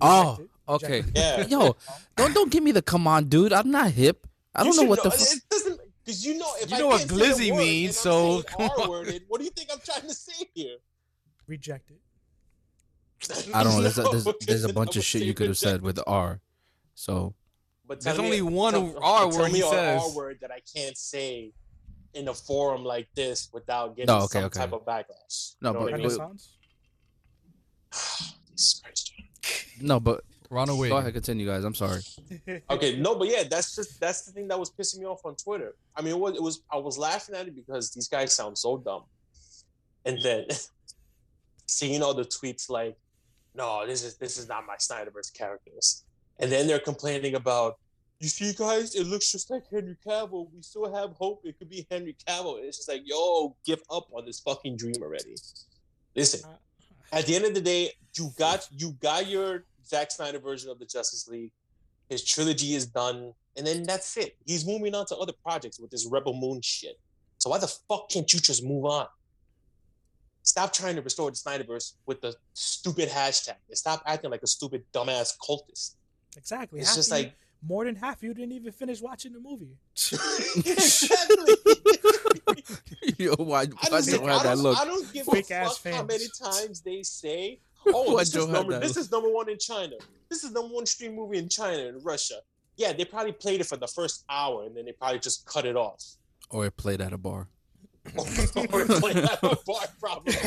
Oh, 0.01 0.39
okay. 0.69 1.03
Yeah. 1.15 1.47
Yo, 1.49 1.77
don't 2.17 2.35
don't 2.35 2.51
give 2.51 2.63
me 2.63 2.73
the 2.73 2.83
come 2.83 3.07
on, 3.07 3.25
dude. 3.25 3.53
I'm 3.55 3.71
not 3.71 3.91
hip. 3.93 4.27
I 4.55 4.65
don't 4.65 4.77
know 4.77 4.83
should 4.83 4.89
what 4.91 5.03
the. 5.03 5.11
Fu- 5.11 5.37
It 5.37 5.43
doesn't 5.51 5.81
because 6.05 6.27
you 6.27 6.39
know 6.39 6.51
if 6.61 6.71
You 6.71 6.77
I 6.77 6.79
know 6.81 6.87
what 6.89 6.99
can't 6.99 7.11
say 7.11 7.17
the 7.17 7.23
glizzy 7.25 7.51
word 7.53 7.59
means, 7.59 7.97
so 7.97 8.31
saying 8.31 8.43
come 8.45 8.63
on. 8.69 8.81
R-worded. 8.83 9.23
What 9.29 9.39
do 9.39 9.45
you 9.45 9.51
think 9.51 9.71
I'm 9.73 9.81
trying 9.85 10.09
to 10.09 10.15
say 10.15 10.47
here? 10.55 10.77
Rejected. 11.47 11.97
I 13.55 13.63
don't 13.65 13.75
know. 13.75 13.83
There's 13.83 13.99
a, 13.99 14.03
there's, 14.11 14.25
there's 14.47 14.65
a 14.65 14.69
I 14.71 14.73
bunch 14.73 14.97
of 14.97 15.05
shit 15.05 15.23
you 15.23 15.33
could 15.35 15.49
have 15.49 15.59
said 15.59 15.83
with 15.83 15.99
R. 16.07 16.41
So 16.95 17.35
But 17.90 18.00
There's 18.03 18.14
tell 18.14 18.22
me- 18.22 18.38
only 18.40 18.42
one 18.42 18.72
tell- 18.72 19.03
R 19.03 19.18
tell 19.33 19.40
word 19.40 19.53
me 19.53 19.59
he 19.59 19.64
a 19.64 19.68
says. 19.68 20.00
R 20.05 20.11
word 20.14 20.38
that 20.42 20.53
I 20.53 20.61
can't 20.72 20.96
say 20.96 21.53
in 22.14 22.29
a 22.29 22.35
forum 22.35 22.85
like 22.85 23.09
this 23.16 23.48
without 23.53 23.96
getting 23.96 24.14
No, 24.14 24.22
okay, 24.26 24.35
some 24.38 24.44
okay. 24.44 24.61
type 24.61 24.72
of 24.72 24.85
backlash. 24.85 25.57
No, 25.61 25.70
You 25.70 25.72
know 25.74 25.81
but- 25.81 25.81
what 25.83 25.94
I 25.94 25.96
mean? 25.96 26.07
but- 26.07 26.18
Renaissance. 26.20 26.57
Jesus 28.57 28.83
no, 29.81 29.98
but 29.98 30.22
Ronald 30.50 30.79
go 30.88 30.96
ahead, 30.98 31.12
continue, 31.14 31.46
guys. 31.46 31.64
I'm 31.64 31.74
sorry. 31.74 32.00
Okay, 32.70 32.96
no, 32.96 33.16
but 33.16 33.26
yeah, 33.26 33.42
that's 33.42 33.74
just 33.74 33.98
that's 33.98 34.22
the 34.22 34.31
thing 34.31 34.46
that 34.48 34.59
was 34.61 34.70
pissing 34.70 35.00
me 35.00 35.07
off 35.07 35.22
on 35.24 35.35
Twitter. 35.35 35.74
I 35.96 36.03
mean, 36.03 36.12
it 36.14 36.18
was, 36.20 36.35
it 36.37 36.42
was 36.42 36.62
I 36.72 36.76
was 36.76 36.96
laughing 36.96 37.35
at 37.35 37.48
it 37.48 37.57
because 37.57 37.90
these 37.90 38.07
guys 38.07 38.33
sound 38.33 38.57
so 38.57 38.76
dumb, 38.79 39.03
and 40.05 40.16
then 40.22 40.46
seeing 41.66 42.03
all 42.05 42.14
the 42.14 42.24
tweets 42.24 42.70
like, 42.70 42.96
"No, 43.55 43.85
this 43.85 44.05
is 44.05 44.16
this 44.16 44.38
is 44.38 44.46
not 44.48 44.64
my 44.64 44.76
Snyderverse 44.76 45.33
characters," 45.37 46.05
and 46.40 46.50
then 46.50 46.66
they're 46.66 46.81
complaining 46.81 47.35
about, 47.35 47.79
"You 48.18 48.29
see, 48.29 48.53
guys, 48.53 48.94
it 48.94 49.07
looks 49.07 49.31
just 49.31 49.50
like 49.50 49.64
Henry 49.70 49.96
Cavill. 50.05 50.48
We 50.53 50.62
still 50.62 50.92
have 50.92 51.12
hope. 51.12 51.42
It 51.44 51.59
could 51.59 51.70
be 51.70 51.87
Henry 51.90 52.16
Cavill." 52.26 52.57
And 52.57 52.66
it's 52.66 52.79
just 52.79 52.88
like, 52.88 53.03
yo, 53.05 53.57
give 53.64 53.83
up 53.90 54.09
on 54.12 54.26
this 54.26 54.40
fucking 54.40 54.76
dream 54.76 54.96
already. 55.00 55.37
Listen, 56.16 56.40
uh, 56.44 56.57
at 57.12 57.26
the 57.26 57.37
end 57.37 57.44
of 57.44 57.55
the 57.55 57.61
day, 57.61 57.92
you 58.16 58.31
got 58.38 58.66
you 58.72 58.92
got 59.00 59.29
your 59.29 59.64
Zack 59.87 60.11
Snyder 60.11 60.38
version 60.38 60.70
of 60.70 60.79
the 60.79 60.87
Justice 60.87 61.29
League. 61.29 61.53
His 62.09 62.24
trilogy 62.24 62.74
is 62.74 62.87
done, 62.87 63.35
and 63.57 63.66
then 63.66 63.85
that's 63.85 64.16
it. 64.16 64.37
He's 64.44 64.66
moving 64.66 64.94
on 64.94 65.07
to 65.07 65.16
other 65.16 65.33
projects 65.44 65.79
with 65.79 65.90
this 65.90 66.07
Rebel 66.07 66.35
Moon 66.35 66.61
shit. 66.61 66.98
So 67.38 67.50
why 67.50 67.59
the 67.59 67.68
fuck 67.68 68.11
can't 68.11 68.31
you 68.33 68.40
just 68.40 68.64
move 68.64 68.85
on? 68.85 69.07
Stop 70.42 70.72
trying 70.72 70.96
to 70.96 71.03
restore 71.03 71.31
the 71.31 71.37
Snyderverse 71.37 71.94
with 72.07 72.20
the 72.20 72.35
stupid 72.55 73.09
hashtag. 73.09 73.57
And 73.68 73.79
stop 73.79 74.03
acting 74.07 74.31
like 74.31 74.42
a 74.42 74.46
stupid 74.46 74.85
dumbass 74.92 75.35
cultist. 75.38 75.94
Exactly. 76.37 76.81
It's 76.81 76.88
Half 76.90 76.97
just 76.97 77.12
of 77.12 77.19
you- 77.19 77.25
like 77.25 77.35
more 77.62 77.85
than 77.85 77.95
half 77.97 78.16
of 78.16 78.23
you 78.23 78.33
didn't 78.35 78.53
even 78.53 78.73
finish 78.73 79.01
watching 79.03 79.33
the 79.33 79.40
movie. 79.40 79.77
exactly. 80.57 81.55
Yo, 83.19 83.35
why, 83.37 83.62
I, 83.62 83.64
why 83.66 83.66
don't, 83.90 84.07
give- 84.07 84.23
I, 84.23 84.43
that 84.43 84.43
don't, 84.45 84.59
look? 84.59 84.79
I 84.79 84.85
don't 84.85 85.12
give 85.12 85.27
Fake 85.27 85.51
a 85.51 85.55
ass 85.55 85.79
fuck 85.79 85.93
how 85.93 86.03
many 86.05 86.25
times 86.43 86.81
they 86.81 87.03
say, 87.03 87.61
"Oh, 87.87 88.19
this 88.19 88.35
is 88.35 88.47
number 88.49 88.79
this 88.79 88.97
is 88.97 89.11
number 89.11 89.29
one 89.29 89.49
in 89.51 89.59
China. 89.59 89.97
This 90.29 90.45
is 90.45 90.53
number 90.53 90.75
one 90.75 90.87
stream 90.87 91.16
movie 91.16 91.38
in 91.38 91.49
China 91.49 91.88
and 91.88 92.05
Russia." 92.05 92.37
Yeah, 92.77 92.93
they 92.95 93.05
probably 93.05 93.33
played 93.33 93.61
it 93.61 93.64
for 93.66 93.77
the 93.77 93.87
first 93.88 94.25
hour 94.31 94.64
and 94.64 94.75
then 94.75 94.87
they 94.87 94.93
probably 94.93 95.19
just 95.19 95.45
cut 95.45 95.66
it 95.66 95.77
off. 95.77 96.03
Or 96.49 96.64
it 96.66 96.77
played 96.79 97.01
at 97.03 97.12
a 97.12 97.19
bar. 97.19 97.49
or 98.17 98.25
played 98.25 99.17
at 99.19 99.43
a 99.43 99.57
bar, 99.67 99.85
probably. 100.01 100.35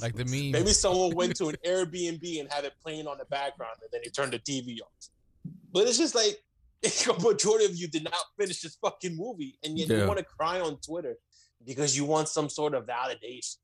Like 0.00 0.16
the 0.16 0.24
meme. 0.24 0.50
Maybe 0.52 0.72
someone 0.72 1.14
went 1.14 1.36
to 1.36 1.48
an 1.48 1.56
Airbnb 1.64 2.40
and 2.40 2.52
had 2.52 2.64
it 2.64 2.72
playing 2.82 3.06
on 3.06 3.18
the 3.18 3.24
background, 3.26 3.76
and 3.82 3.88
then 3.92 4.00
they 4.04 4.10
turned 4.10 4.32
the 4.32 4.38
TV 4.38 4.80
off. 4.80 5.08
But 5.72 5.86
it's 5.86 5.98
just 5.98 6.14
like 6.22 6.42
a 6.84 7.22
majority 7.22 7.66
of 7.66 7.76
you 7.76 7.88
did 7.88 8.04
not 8.04 8.14
finish 8.38 8.60
this 8.60 8.76
fucking 8.76 9.16
movie, 9.16 9.58
and 9.62 9.78
yet 9.78 9.88
Yeah. 9.88 9.98
you 9.98 10.06
want 10.06 10.18
to 10.18 10.24
cry 10.24 10.60
on 10.60 10.78
Twitter 10.78 11.16
because 11.64 11.96
you 11.96 12.04
want 12.04 12.28
some 12.28 12.48
sort 12.48 12.74
of 12.74 12.86
validation, 12.86 13.56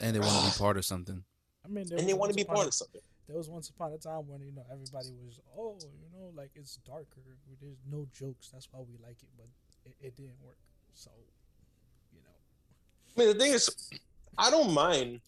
And 0.00 0.14
they 0.14 0.20
want 0.20 0.32
to 0.44 0.52
be 0.52 0.58
part 0.64 0.76
of 0.76 0.84
something. 0.84 1.24
I 1.64 1.68
mean, 1.68 1.86
and 1.92 2.08
they 2.08 2.14
want 2.14 2.30
to 2.30 2.36
be 2.36 2.44
part 2.44 2.66
of 2.66 2.74
something. 2.74 3.00
There 3.26 3.36
was 3.36 3.48
once 3.48 3.68
upon 3.70 3.92
a 3.92 3.98
time 3.98 4.28
when 4.28 4.40
you 4.42 4.52
know 4.52 4.64
everybody 4.70 5.08
was, 5.24 5.40
oh, 5.58 5.76
you 5.82 6.08
know, 6.16 6.30
like 6.36 6.50
it's 6.54 6.76
darker. 6.86 7.22
There's 7.60 7.82
no 7.90 8.06
jokes. 8.12 8.50
That's 8.52 8.68
why 8.70 8.80
we 8.80 8.98
like 9.02 9.20
it, 9.22 9.28
but 9.36 9.48
it, 9.84 9.96
it 10.00 10.16
didn't 10.16 10.38
work. 10.40 10.58
So, 10.94 11.10
you 11.16 11.24
know, 11.26 11.35
I 13.16 13.20
mean, 13.20 13.28
the 13.28 13.34
thing 13.44 13.52
is, 13.52 13.70
I 14.36 14.50
don't 14.50 14.72
mind. 14.72 15.20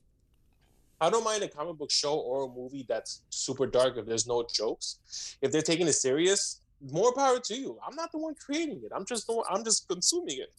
I 1.01 1.11
don't 1.11 1.23
mind 1.25 1.43
a 1.45 1.49
comic 1.49 1.79
book 1.79 1.91
show 1.91 2.15
or 2.19 2.45
a 2.45 2.49
movie 2.49 2.85
that's 2.89 3.23
super 3.31 3.67
dark 3.67 3.97
if 3.97 4.07
there's 4.07 4.27
no 4.27 4.45
jokes. 4.53 5.37
If 5.41 5.53
they're 5.53 5.63
taking 5.63 5.87
it 5.87 5.93
serious, 5.93 6.61
more 6.93 7.13
power 7.15 7.39
to 7.39 7.55
you. 7.57 7.79
I'm 7.87 7.95
not 7.95 8.11
the 8.13 8.19
one 8.19 8.35
creating 8.35 8.81
it. 8.85 8.91
I'm 8.95 9.05
just 9.07 9.27
the 9.27 9.35
one, 9.35 9.47
I'm 9.49 9.65
just 9.65 9.87
consuming 9.89 10.39
it. 10.41 10.53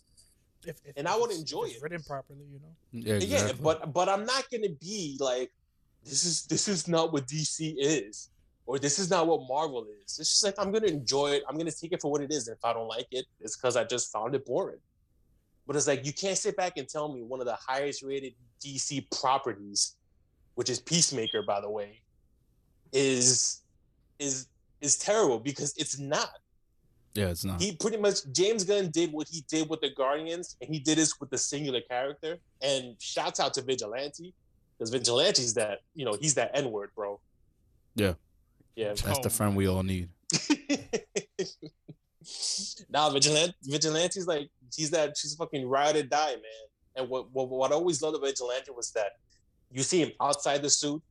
if, 0.66 0.78
if 0.86 0.94
And 0.98 1.08
I 1.08 1.16
would 1.16 1.26
it's- 1.32 1.36
if 1.38 1.42
enjoy 1.42 1.64
it's 1.66 1.76
it. 1.76 1.82
written 1.84 2.04
properly, 2.04 2.46
you 2.52 2.60
know. 2.60 2.74
Yeah, 2.92 3.18
Yeah, 3.26 3.52
but 3.62 3.94
but 3.94 4.10
I'm 4.10 4.26
not 4.26 4.50
gonna 4.50 4.70
be 4.82 5.18
like, 5.20 5.52
this 6.04 6.24
is 6.24 6.46
this 6.48 6.68
is 6.68 6.88
not 6.88 7.12
what 7.14 7.28
DC 7.28 7.76
is, 7.78 8.30
or 8.66 8.80
this 8.80 8.98
is 9.00 9.10
not 9.10 9.28
what 9.28 9.48
Marvel 9.48 9.86
is. 10.04 10.18
It's 10.20 10.30
just 10.32 10.44
like 10.44 10.56
I'm 10.58 10.72
gonna 10.72 10.88
enjoy 10.88 11.32
it. 11.32 11.44
I'm 11.48 11.58
gonna 11.58 11.72
take 11.72 11.92
it 11.94 12.02
for 12.02 12.12
what 12.12 12.22
it 12.22 12.32
is. 12.32 12.48
If 12.48 12.64
I 12.64 12.74
don't 12.74 12.88
like 12.88 13.08
it, 13.12 13.26
it's 13.40 13.56
because 13.58 13.76
I 13.78 13.84
just 13.84 14.12
found 14.12 14.36
it 14.36 14.46
boring. 14.46 14.80
But 15.70 15.76
it's 15.76 15.86
like 15.86 16.04
you 16.04 16.14
can't 16.14 16.36
sit 16.36 16.58
back 16.58 16.78
and 16.78 16.90
tell 16.90 17.14
me 17.14 17.22
one 17.22 17.42
of 17.42 17.46
the 17.46 17.56
highest 17.56 18.02
rated 18.02 18.34
DC 18.60 19.06
properties 19.22 19.98
which 20.60 20.70
is 20.70 20.80
Peacemaker, 20.82 21.44
by 21.44 21.62
the 21.62 21.70
way, 21.70 22.02
is 22.92 23.62
is 24.20 24.48
is 24.82 24.98
terrible 24.98 25.40
because 25.40 25.74
it's 25.78 26.00
not. 26.00 26.32
Yeah, 27.14 27.28
it's 27.28 27.46
not. 27.46 27.62
He 27.62 27.78
pretty 27.78 27.98
much 27.98 28.30
James 28.34 28.64
Gunn 28.64 28.90
did 28.90 29.14
what 29.14 29.28
he 29.30 29.46
did 29.48 29.70
with 29.70 29.80
the 29.80 29.92
Guardians, 29.92 30.58
and 30.60 30.74
he 30.74 30.80
did 30.80 30.98
this 30.98 31.18
with 31.22 31.30
the 31.30 31.38
singular 31.38 31.82
character. 31.82 32.40
And 32.64 32.96
shouts 33.00 33.40
out 33.40 33.54
to 33.54 33.62
Vigilante, 33.62 34.34
because 34.76 34.90
Vigilante's 34.90 35.54
that 35.54 35.80
you 35.94 36.04
know 36.04 36.18
he's 36.20 36.34
that 36.34 36.52
N 36.56 36.72
word, 36.72 36.90
bro. 36.96 37.22
Yeah. 37.96 38.16
yeah. 38.76 38.88
That's 38.88 39.20
Oh 39.20 39.22
the 39.22 39.30
friend 39.30 39.56
we 39.56 39.70
all 39.70 39.84
need. 39.84 40.10
nah, 42.90 43.10
Vigilante, 43.10 43.54
Vigilante's 43.64 44.28
like 44.28 44.50
he's 44.76 44.92
that 44.92 45.18
she's 45.18 45.36
fucking 45.36 45.68
ride 45.68 45.96
or 45.96 46.04
die, 46.04 46.32
man. 46.32 46.66
And 46.96 47.10
what 47.10 47.32
what, 47.32 47.50
what 47.50 47.72
I 47.72 47.76
always 47.76 48.02
loved 48.02 48.18
about 48.18 48.28
Vigilante 48.28 48.72
was 48.72 48.92
that 48.92 49.14
you 49.72 49.84
see 49.84 50.00
him 50.02 50.12
outside 50.20 50.62
the 50.62 50.70
suit, 50.70 51.02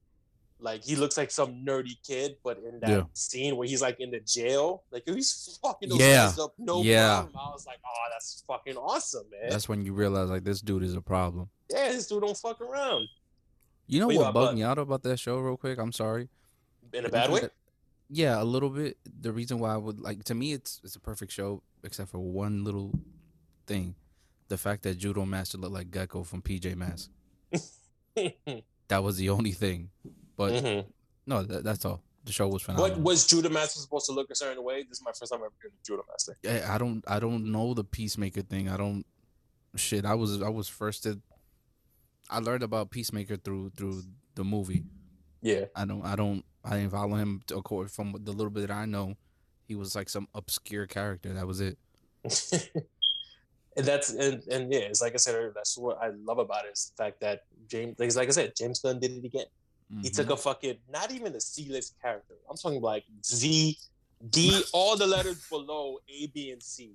like 0.61 0.83
he 0.85 0.96
looks 0.96 1.16
like 1.16 1.31
some 1.31 1.64
nerdy 1.64 1.96
kid, 2.07 2.37
but 2.42 2.59
in 2.59 2.81
that 2.81 2.88
Yeah. 2.90 3.02
scene 3.12 3.57
where 3.57 3.68
he's 3.68 3.81
like 3.83 4.00
in 4.00 4.11
the 4.11 4.20
jail, 4.20 4.83
like 4.90 5.04
he's 5.07 5.59
fucking 5.62 5.88
those 5.88 6.00
Yeah. 6.00 6.33
up, 6.40 6.54
no 6.59 6.83
Yeah. 6.83 7.20
problem. 7.22 7.37
I 7.38 7.50
was 7.52 7.66
like, 7.66 7.78
oh, 7.87 8.07
that's 8.12 8.42
fucking 8.46 8.76
awesome, 8.76 9.24
man. 9.31 9.50
That's 9.50 9.68
when 9.68 9.83
you 9.85 9.92
realize 9.92 10.28
like 10.31 10.44
this 10.44 10.61
dude 10.61 10.83
is 10.83 10.94
a 10.94 11.00
problem. 11.00 11.48
yeah, 11.70 11.92
this 11.92 12.07
dude 12.09 12.22
don't 12.22 12.37
fuck 12.37 12.61
around 12.61 13.07
You 13.87 14.00
know 14.00 14.07
What 14.09 14.14
you 14.16 14.33
bugged 14.33 14.54
me 14.57 14.62
out 14.64 14.78
about 14.78 15.02
that 15.04 15.18
show, 15.18 15.38
real 15.38 15.57
quick? 15.57 15.78
I'm 15.78 15.92
sorry. 15.92 16.28
in 16.92 17.04
a 17.07 17.09
bad 17.09 17.31
way. 17.31 17.48
Yeah, 18.11 18.40
a 18.40 18.44
little 18.44 18.71
bit. 18.71 18.97
The 19.21 19.33
reason 19.33 19.59
why 19.59 19.75
I 19.75 19.77
would 19.77 20.01
like 20.01 20.25
to 20.25 20.35
me, 20.35 20.53
it's 20.53 20.81
it's 20.83 20.97
a 20.97 21.01
perfect 21.01 21.33
show 21.33 21.62
except 21.85 22.11
for 22.11 22.18
one 22.18 22.64
little 22.64 22.92
thing, 23.66 23.94
the 24.49 24.57
fact 24.57 24.83
that 24.85 24.97
Judo 24.99 25.25
Master 25.27 25.59
looked 25.59 25.75
like 25.75 25.90
Gekko 25.90 26.25
from 26.27 26.42
PJ 26.42 26.75
Masks. 26.77 27.11
That 28.88 29.03
was 29.05 29.18
the 29.18 29.29
only 29.29 29.53
thing. 29.53 29.90
But 30.35 30.53
Mhm. 30.64 30.87
no, 31.27 31.42
that, 31.42 31.62
that's 31.62 31.85
all. 31.85 32.03
The 32.25 32.33
show 32.33 32.49
was 32.49 32.62
phenomenal. 32.62 32.97
But 32.97 33.03
was 33.05 33.27
Judo 33.27 33.51
Master 33.51 33.79
supposed 33.81 34.07
to 34.07 34.12
look 34.12 34.31
a 34.31 34.35
certain 34.35 34.64
way? 34.64 34.83
This 34.83 34.99
is 34.99 35.05
my 35.05 35.12
first 35.12 35.31
time 35.31 35.40
ever 35.40 35.53
hearing 35.61 35.75
Judo 35.87 36.03
Master. 36.09 36.37
I, 36.47 36.75
I 36.75 36.79
don't 36.79 37.05
I 37.07 37.21
don't 37.21 37.53
know 37.53 37.75
the 37.75 37.85
peacemaker 37.85 38.40
thing. 38.42 38.68
I 38.68 38.77
don't 38.79 39.05
shit. 39.77 40.05
I 40.07 40.14
was 40.14 40.40
I 40.42 40.49
was 40.49 40.68
first 40.68 41.03
to 41.03 41.21
I 42.31 42.38
learned 42.40 42.62
about 42.62 42.90
Peacemaker 42.90 43.37
through 43.37 43.71
through 43.77 44.03
the 44.35 44.44
movie. 44.44 44.85
Yeah. 45.42 45.66
I 45.77 45.85
don't 45.85 46.05
I 46.05 46.16
don't 46.16 46.44
I 46.68 46.76
didn't 46.76 46.90
follow 46.92 47.16
him 47.16 47.42
accord 47.57 47.90
from 47.90 48.14
the 48.20 48.33
little 48.33 48.50
bit 48.50 48.68
that 48.68 48.70
I 48.70 48.85
know. 48.85 49.14
He 49.66 49.74
was 49.74 49.94
like 49.94 50.09
some 50.09 50.28
obscure 50.35 50.87
character. 50.87 51.33
That 51.33 51.46
was 51.46 51.61
it. 51.61 51.78
and 53.76 53.87
that's 53.87 54.11
and, 54.11 54.42
and 54.50 54.72
yeah, 54.72 54.81
it's 54.81 55.00
like 55.00 55.14
I 55.14 55.16
said 55.16 55.35
earlier, 55.35 55.52
that's 55.54 55.78
what 55.78 55.98
I 56.02 56.11
love 56.24 56.38
about 56.38 56.64
it 56.66 56.72
is 56.72 56.92
the 56.96 57.02
fact 57.02 57.20
that 57.20 57.40
James 57.68 57.96
like, 57.98 58.14
like 58.14 58.28
I 58.28 58.33
said, 58.33 58.52
James 58.57 58.81
Gunn 58.81 58.98
did 59.00 59.12
it 59.12 59.24
again. 59.24 59.46
He 60.02 60.11
Mhm. 60.11 60.16
took 60.16 60.31
a 60.31 60.37
fucking 60.37 60.76
not 60.90 61.11
even 61.12 61.35
a 61.35 61.40
C 61.40 61.68
list 61.70 61.94
character. 62.02 62.35
I'm 62.50 62.57
talking 62.57 62.83
like 62.83 63.04
Z, 63.24 63.78
D, 64.31 64.62
all 64.74 64.96
the 64.96 65.07
letters 65.07 65.46
below 65.48 65.98
A, 66.09 66.26
B, 66.28 66.50
and 66.50 66.62
C. 66.62 66.92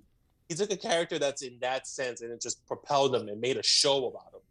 He 0.50 0.56
took 0.56 0.72
a 0.72 0.78
character 0.78 1.18
that's 1.18 1.42
in 1.42 1.58
that 1.62 1.88
sense 1.88 2.22
and 2.22 2.32
it 2.32 2.42
just 2.42 2.66
propelled 2.68 3.16
him 3.16 3.28
and 3.30 3.42
made 3.42 3.58
a 3.58 3.64
show 3.64 4.06
about 4.08 4.34
him. 4.34 4.42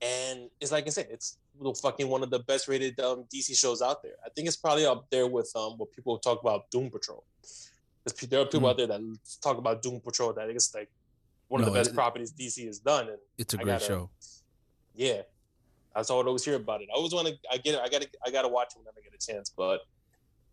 And 0.00 0.50
it's 0.60 0.72
like 0.72 0.86
I 0.86 0.90
said, 0.90 1.08
it's 1.10 1.38
the 1.60 1.74
fucking 1.74 2.08
one 2.08 2.22
of 2.22 2.30
the 2.30 2.38
best 2.40 2.68
rated 2.68 2.98
um, 3.00 3.24
DC 3.34 3.56
shows 3.58 3.82
out 3.82 4.02
there. 4.02 4.12
I 4.24 4.28
think 4.30 4.46
it's 4.48 4.56
probably 4.56 4.86
up 4.86 5.06
there 5.10 5.26
with 5.26 5.50
um 5.56 5.72
what 5.78 5.92
people 5.92 6.18
talk 6.18 6.40
about 6.40 6.70
Doom 6.70 6.90
Patrol. 6.90 7.24
Because 8.04 8.28
there 8.28 8.40
are 8.40 8.46
people 8.46 8.68
Mm. 8.68 8.70
out 8.70 8.76
there 8.78 8.86
that 8.86 9.00
talk 9.42 9.58
about 9.58 9.82
Doom 9.82 10.00
Patrol 10.00 10.32
that 10.34 10.48
it's 10.48 10.74
like 10.74 10.88
one 11.48 11.60
of 11.60 11.66
the 11.66 11.72
best 11.72 11.90
it- 11.90 11.94
properties 11.94 12.32
DC 12.32 12.66
has 12.66 12.78
done. 12.78 13.08
And 13.08 13.18
It's 13.36 13.54
a 13.54 13.58
I 13.58 13.62
great 13.62 13.72
gotta- 13.74 13.84
show. 13.84 14.10
yeah, 14.94 15.22
that's 15.94 16.10
all 16.10 16.22
I 16.22 16.26
always 16.26 16.44
hear 16.44 16.54
about 16.56 16.80
it. 16.82 16.88
I 16.92 16.96
always 16.96 17.12
want 17.12 17.28
to. 17.28 17.34
I 17.50 17.58
get 17.58 17.74
it. 17.74 17.80
I 17.80 17.88
gotta. 17.88 18.08
I 18.24 18.30
gotta 18.30 18.48
watch 18.48 18.72
it 18.74 18.78
whenever 18.78 18.98
I 18.98 19.02
get 19.02 19.14
a 19.14 19.32
chance. 19.32 19.50
But 19.54 19.80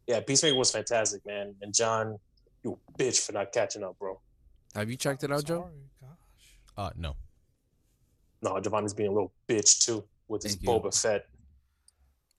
yeah, 0.07 0.19
Peacemaker 0.21 0.57
was 0.57 0.71
fantastic, 0.71 1.25
man. 1.25 1.55
And 1.61 1.73
John, 1.73 2.19
you 2.63 2.77
bitch 2.97 3.25
for 3.25 3.31
not 3.31 3.51
catching 3.51 3.83
up, 3.83 3.97
bro. 3.99 4.19
Have 4.73 4.89
you 4.89 4.97
checked 4.97 5.23
it 5.23 5.31
out, 5.31 5.45
Joe? 5.45 5.61
Sorry, 5.61 5.89
gosh. 6.01 6.57
Uh, 6.77 6.89
no. 6.97 7.15
No, 8.41 8.59
Giovanni's 8.59 8.93
being 8.93 9.09
a 9.09 9.13
little 9.13 9.31
bitch 9.47 9.79
too 9.85 10.03
with 10.27 10.43
his 10.43 10.55
Thank 10.55 10.63
you. 10.63 10.69
Boba 10.69 11.01
Fett. 11.01 11.25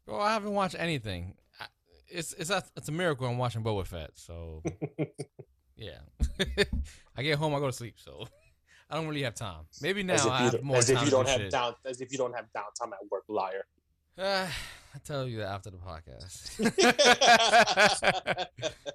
Bro, 0.07 0.21
I 0.21 0.33
haven't 0.33 0.53
watched 0.53 0.77
anything. 0.79 1.35
It's 2.09 2.33
it's 2.35 2.51
a, 2.51 2.63
it's 2.77 2.89
a 2.89 2.93
miracle 2.93 3.27
I'm 3.27 3.37
watching 3.39 3.63
Boba 3.65 3.85
Fett. 3.87 4.11
So 4.15 4.63
yeah, 5.77 5.99
I 7.17 7.23
get 7.23 7.39
home, 7.39 7.55
I 7.55 7.59
go 7.59 7.67
to 7.67 7.73
sleep. 7.73 7.95
So 7.99 8.27
I 8.91 8.95
don't 8.95 9.09
really 9.09 9.23
have 9.25 9.35
time. 9.35 9.65
Maybe 9.83 10.03
now 10.05 10.15
as 10.15 10.25
if 10.25 10.31
I 10.31 10.39
you, 10.39 10.45
have 10.45 10.53
don't- 10.53 10.65
more 10.65 10.77
as 10.77 10.87
time 10.87 10.97
if 10.99 11.05
you 11.05 11.11
don't 11.11 11.29
have 11.29 11.41
shit. 11.41 11.51
down. 11.51 11.75
As 11.85 12.01
if 12.01 12.13
you 12.13 12.19
don't 12.19 12.35
have 12.35 12.45
downtime 12.57 12.93
at 12.93 12.99
work, 13.11 13.25
liar. 13.29 13.65
Uh, 14.17 14.47
I 14.95 14.99
tell 15.05 15.27
you 15.29 15.39
that 15.39 15.49
after 15.49 15.71
the 15.71 15.77
podcast. 15.79 16.59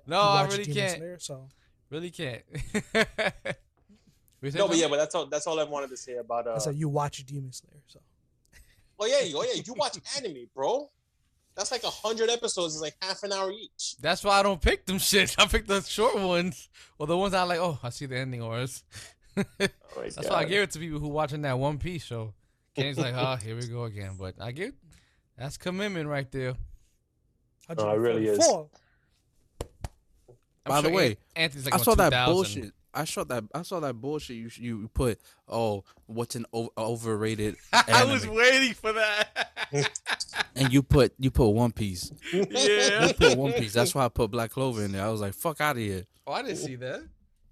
no, 0.07 0.15
no, 0.15 0.21
I 0.21 0.45
really 0.47 0.65
can't. 0.65 0.97
Slayer, 0.97 1.17
so 1.19 1.47
Really 1.91 2.09
can't. 2.09 2.41
no, 2.93 4.67
but 4.67 4.77
yeah, 4.77 4.87
but 4.87 4.95
that's 4.97 5.13
all. 5.13 5.25
That's 5.27 5.45
all 5.45 5.59
I 5.59 5.63
wanted 5.65 5.89
to 5.89 5.97
say 5.97 6.15
about. 6.15 6.47
Uh, 6.47 6.53
I 6.55 6.57
said 6.59 6.75
you 6.75 6.87
watch 6.89 7.23
Demon 7.25 7.51
Slayer, 7.51 7.81
so 7.87 7.99
oh 9.01 9.05
yeah, 9.05 9.33
oh 9.35 9.43
yeah, 9.43 9.61
you 9.65 9.73
watch 9.73 9.97
anime, 10.17 10.47
bro. 10.55 10.89
That's 11.55 11.71
like 11.71 11.83
a 11.83 11.89
hundred 11.89 12.29
episodes. 12.29 12.75
It's 12.75 12.81
like 12.81 12.95
half 13.01 13.23
an 13.23 13.33
hour 13.33 13.51
each. 13.51 13.97
That's 13.99 14.23
why 14.23 14.39
I 14.39 14.43
don't 14.43 14.61
pick 14.61 14.85
them 14.85 14.99
shit. 14.99 15.35
I 15.39 15.45
pick 15.47 15.67
the 15.67 15.81
short 15.81 16.17
ones 16.17 16.69
or 16.97 17.07
the 17.07 17.17
ones 17.17 17.33
I 17.33 17.43
like. 17.43 17.59
Oh, 17.59 17.77
I 17.83 17.89
see 17.89 18.05
the 18.05 18.17
ending 18.17 18.41
or 18.41 18.59
it's. 18.61 18.83
Oh 19.93 20.01
That's 20.03 20.15
God. 20.15 20.29
why 20.29 20.35
I 20.39 20.45
give 20.45 20.63
it 20.63 20.71
to 20.71 20.79
people 20.79 20.99
who 20.99 21.07
watching 21.09 21.41
that 21.41 21.57
One 21.57 21.77
Piece 21.77 22.03
show. 22.03 22.33
Kenny's 22.75 22.97
like, 22.97 23.13
oh, 23.15 23.35
here 23.35 23.55
we 23.57 23.67
go 23.67 23.83
again. 23.83 24.11
But 24.17 24.35
I 24.39 24.51
get 24.51 24.73
that's 25.37 25.57
commitment 25.57 26.07
right 26.07 26.29
there. 26.31 26.53
No, 27.77 27.89
it 27.91 27.97
really 27.97 28.27
is. 28.27 28.37
144. 28.39 28.69
I'm 30.65 30.69
By 30.69 30.81
the 30.81 30.87
sure 30.87 30.95
way, 30.95 31.17
Anthony's 31.35 31.65
like 31.65 31.73
I 31.73 31.77
on 31.77 31.83
saw 31.83 31.95
that 31.95 32.09
2000. 32.09 32.33
bullshit. 32.33 32.73
I 32.93 33.05
saw 33.05 33.23
that. 33.25 33.43
I 33.53 33.61
saw 33.61 33.79
that 33.79 33.93
bullshit. 33.95 34.35
You 34.35 34.49
you 34.55 34.89
put. 34.93 35.19
Oh, 35.47 35.83
what's 36.05 36.35
an 36.35 36.45
o- 36.53 36.71
overrated 36.77 37.55
I 37.73 38.05
was 38.05 38.27
waiting 38.27 38.73
for 38.73 38.93
that. 38.93 39.69
and 40.55 40.71
you 40.71 40.83
put 40.83 41.13
you 41.17 41.31
put 41.31 41.49
One 41.49 41.71
Piece. 41.71 42.11
yeah. 42.33 43.07
You 43.07 43.13
put 43.13 43.37
One 43.37 43.53
Piece. 43.53 43.73
That's 43.73 43.95
why 43.95 44.05
I 44.05 44.09
put 44.09 44.31
Black 44.31 44.51
Clover 44.51 44.83
in 44.83 44.91
there. 44.91 45.05
I 45.05 45.09
was 45.09 45.21
like, 45.21 45.33
fuck 45.33 45.61
out 45.61 45.77
of 45.77 45.81
here. 45.81 46.03
Oh, 46.27 46.33
I 46.33 46.41
didn't 46.41 46.57
see 46.57 46.75
that. 46.75 47.01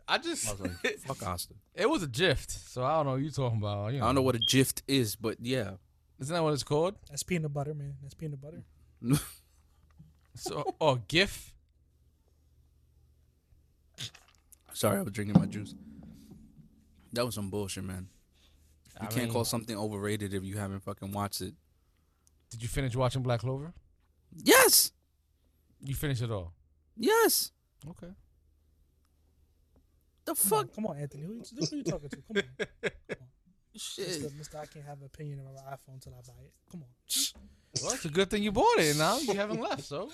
I 0.07 0.17
just 0.17 0.47
I 0.47 0.51
was 0.53 0.61
like, 0.61 0.99
fuck 1.05 1.25
Austin. 1.25 1.57
it 1.75 1.89
was 1.89 2.01
a 2.01 2.07
gift, 2.07 2.49
so 2.51 2.83
I 2.83 2.97
don't 2.97 3.05
know 3.05 3.11
what 3.13 3.21
you 3.21 3.29
talking 3.29 3.59
about. 3.59 3.93
You 3.93 3.99
I 3.99 4.05
don't 4.05 4.15
know 4.15 4.21
what 4.23 4.35
a 4.35 4.39
gift 4.39 4.81
is, 4.87 5.15
but 5.15 5.37
yeah. 5.39 5.71
isn't 6.19 6.33
that 6.33 6.41
what 6.43 6.53
it's 6.53 6.63
called? 6.63 6.95
That's 7.09 7.23
peanut 7.23 7.53
butter, 7.53 7.73
man. 7.73 7.95
That's 8.01 8.15
peanut 8.15 8.41
butter. 8.41 8.63
So 10.35 10.75
oh, 10.79 10.95
GIF. 11.07 11.53
Sorry, 14.79 14.97
I 14.97 15.01
was 15.01 15.11
drinking 15.11 15.37
my 15.37 15.45
juice. 15.45 15.75
That 17.11 17.25
was 17.25 17.35
some 17.35 17.49
bullshit, 17.49 17.83
man. 17.83 18.07
You 19.01 19.01
I 19.01 19.05
can't 19.07 19.23
mean, 19.25 19.33
call 19.33 19.43
something 19.43 19.77
overrated 19.77 20.33
if 20.33 20.45
you 20.45 20.55
haven't 20.55 20.79
fucking 20.79 21.11
watched 21.11 21.41
it. 21.41 21.53
Did 22.49 22.63
you 22.63 22.69
finish 22.69 22.95
watching 22.95 23.21
Black 23.21 23.41
Clover? 23.41 23.73
Yes, 24.33 24.93
You 25.81 25.95
finished 25.95 26.21
it 26.21 26.31
all. 26.31 26.53
yes. 26.95 27.51
Okay. 27.89 28.07
The 30.23 30.33
Come 30.33 30.53
on, 30.53 30.65
fuck, 30.67 30.75
come 30.75 30.85
on, 30.85 30.97
Anthony. 30.97 31.23
Who, 31.23 31.33
you- 31.33 31.65
who 31.69 31.75
you 31.75 31.83
talking 31.83 32.07
to? 32.09 32.15
Come 32.15 32.37
on, 32.37 32.43
shit. 33.75 34.07
Mister, 34.07 34.29
Mister. 34.37 34.57
I 34.59 34.65
can't 34.65 34.85
have 34.85 34.99
an 34.99 35.07
opinion 35.07 35.39
of 35.39 35.45
my 35.45 35.71
iPhone 35.73 35.95
until 35.95 36.13
I 36.13 36.21
buy 36.25 36.41
it. 36.45 36.53
Come 36.71 36.83
on. 36.83 36.89
Well, 37.83 37.93
it's 37.95 38.05
a 38.05 38.09
good 38.09 38.29
thing 38.29 38.43
you 38.43 38.53
bought 38.53 38.77
it. 38.79 38.95
Now 38.95 39.17
you 39.17 39.33
haven't 39.33 39.59
left, 39.59 39.83
so 39.83 40.09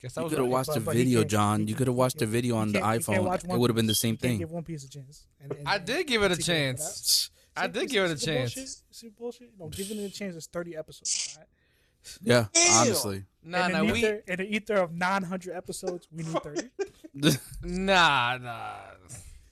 guess 0.00 0.14
that 0.14 0.22
You 0.22 0.28
could 0.28 0.38
have 0.38 0.48
watched 0.48 0.68
But- 0.68 0.84
the 0.84 0.92
video, 0.92 1.24
John. 1.24 1.66
You 1.68 1.74
could 1.74 1.86
have 1.86 1.96
watched 1.96 2.18
the 2.18 2.26
video 2.26 2.56
on 2.56 2.72
the 2.72 2.80
can't- 2.80 2.98
he 2.98 3.12
can't 3.12 3.24
watch 3.24 3.42
iPhone. 3.42 3.54
It 3.54 3.58
would 3.58 3.70
have 3.70 3.76
been 3.76 3.86
the 3.86 3.94
same 3.94 4.16
thing. 4.16 4.38
Give 4.38 4.50
One 4.50 4.64
Piece 4.64 4.84
a 4.84 4.88
chance. 4.88 5.26
And, 5.40 5.52
and, 5.52 5.68
I 5.68 5.78
did 5.78 6.06
give 6.06 6.22
it 6.22 6.26
a 6.26 6.34
critique 6.34 6.54
him 6.54 6.76
for 6.76 6.82
chance. 6.82 7.30
I 7.56 7.66
did 7.66 7.88
give 7.90 8.04
it 8.04 8.12
a 8.12 8.18
see 8.18 8.32
bullshit? 8.34 8.54
chance. 8.54 8.82
See 8.90 9.08
the 9.08 9.14
bullshit? 9.14 9.50
No, 9.58 9.68
giving 9.68 9.98
it 9.98 10.04
a 10.04 10.10
chance 10.10 10.36
is 10.36 10.46
thirty 10.46 10.76
episodes. 10.76 11.34
All 11.36 11.40
right? 11.42 11.48
Yeah, 12.22 12.46
Ew. 12.54 12.72
honestly. 12.72 13.24
Nah, 13.42 13.66
in, 13.66 13.72
nah, 13.72 13.80
an 13.80 13.90
we 13.90 14.06
in 14.06 14.22
an 14.28 14.46
ether 14.46 14.76
of 14.76 14.92
nine 14.92 15.24
hundred 15.24 15.56
episodes, 15.56 16.06
we 16.12 16.22
need 16.22 16.42
thirty. 16.42 16.68
nah, 17.62 18.38
nah. 18.38 18.76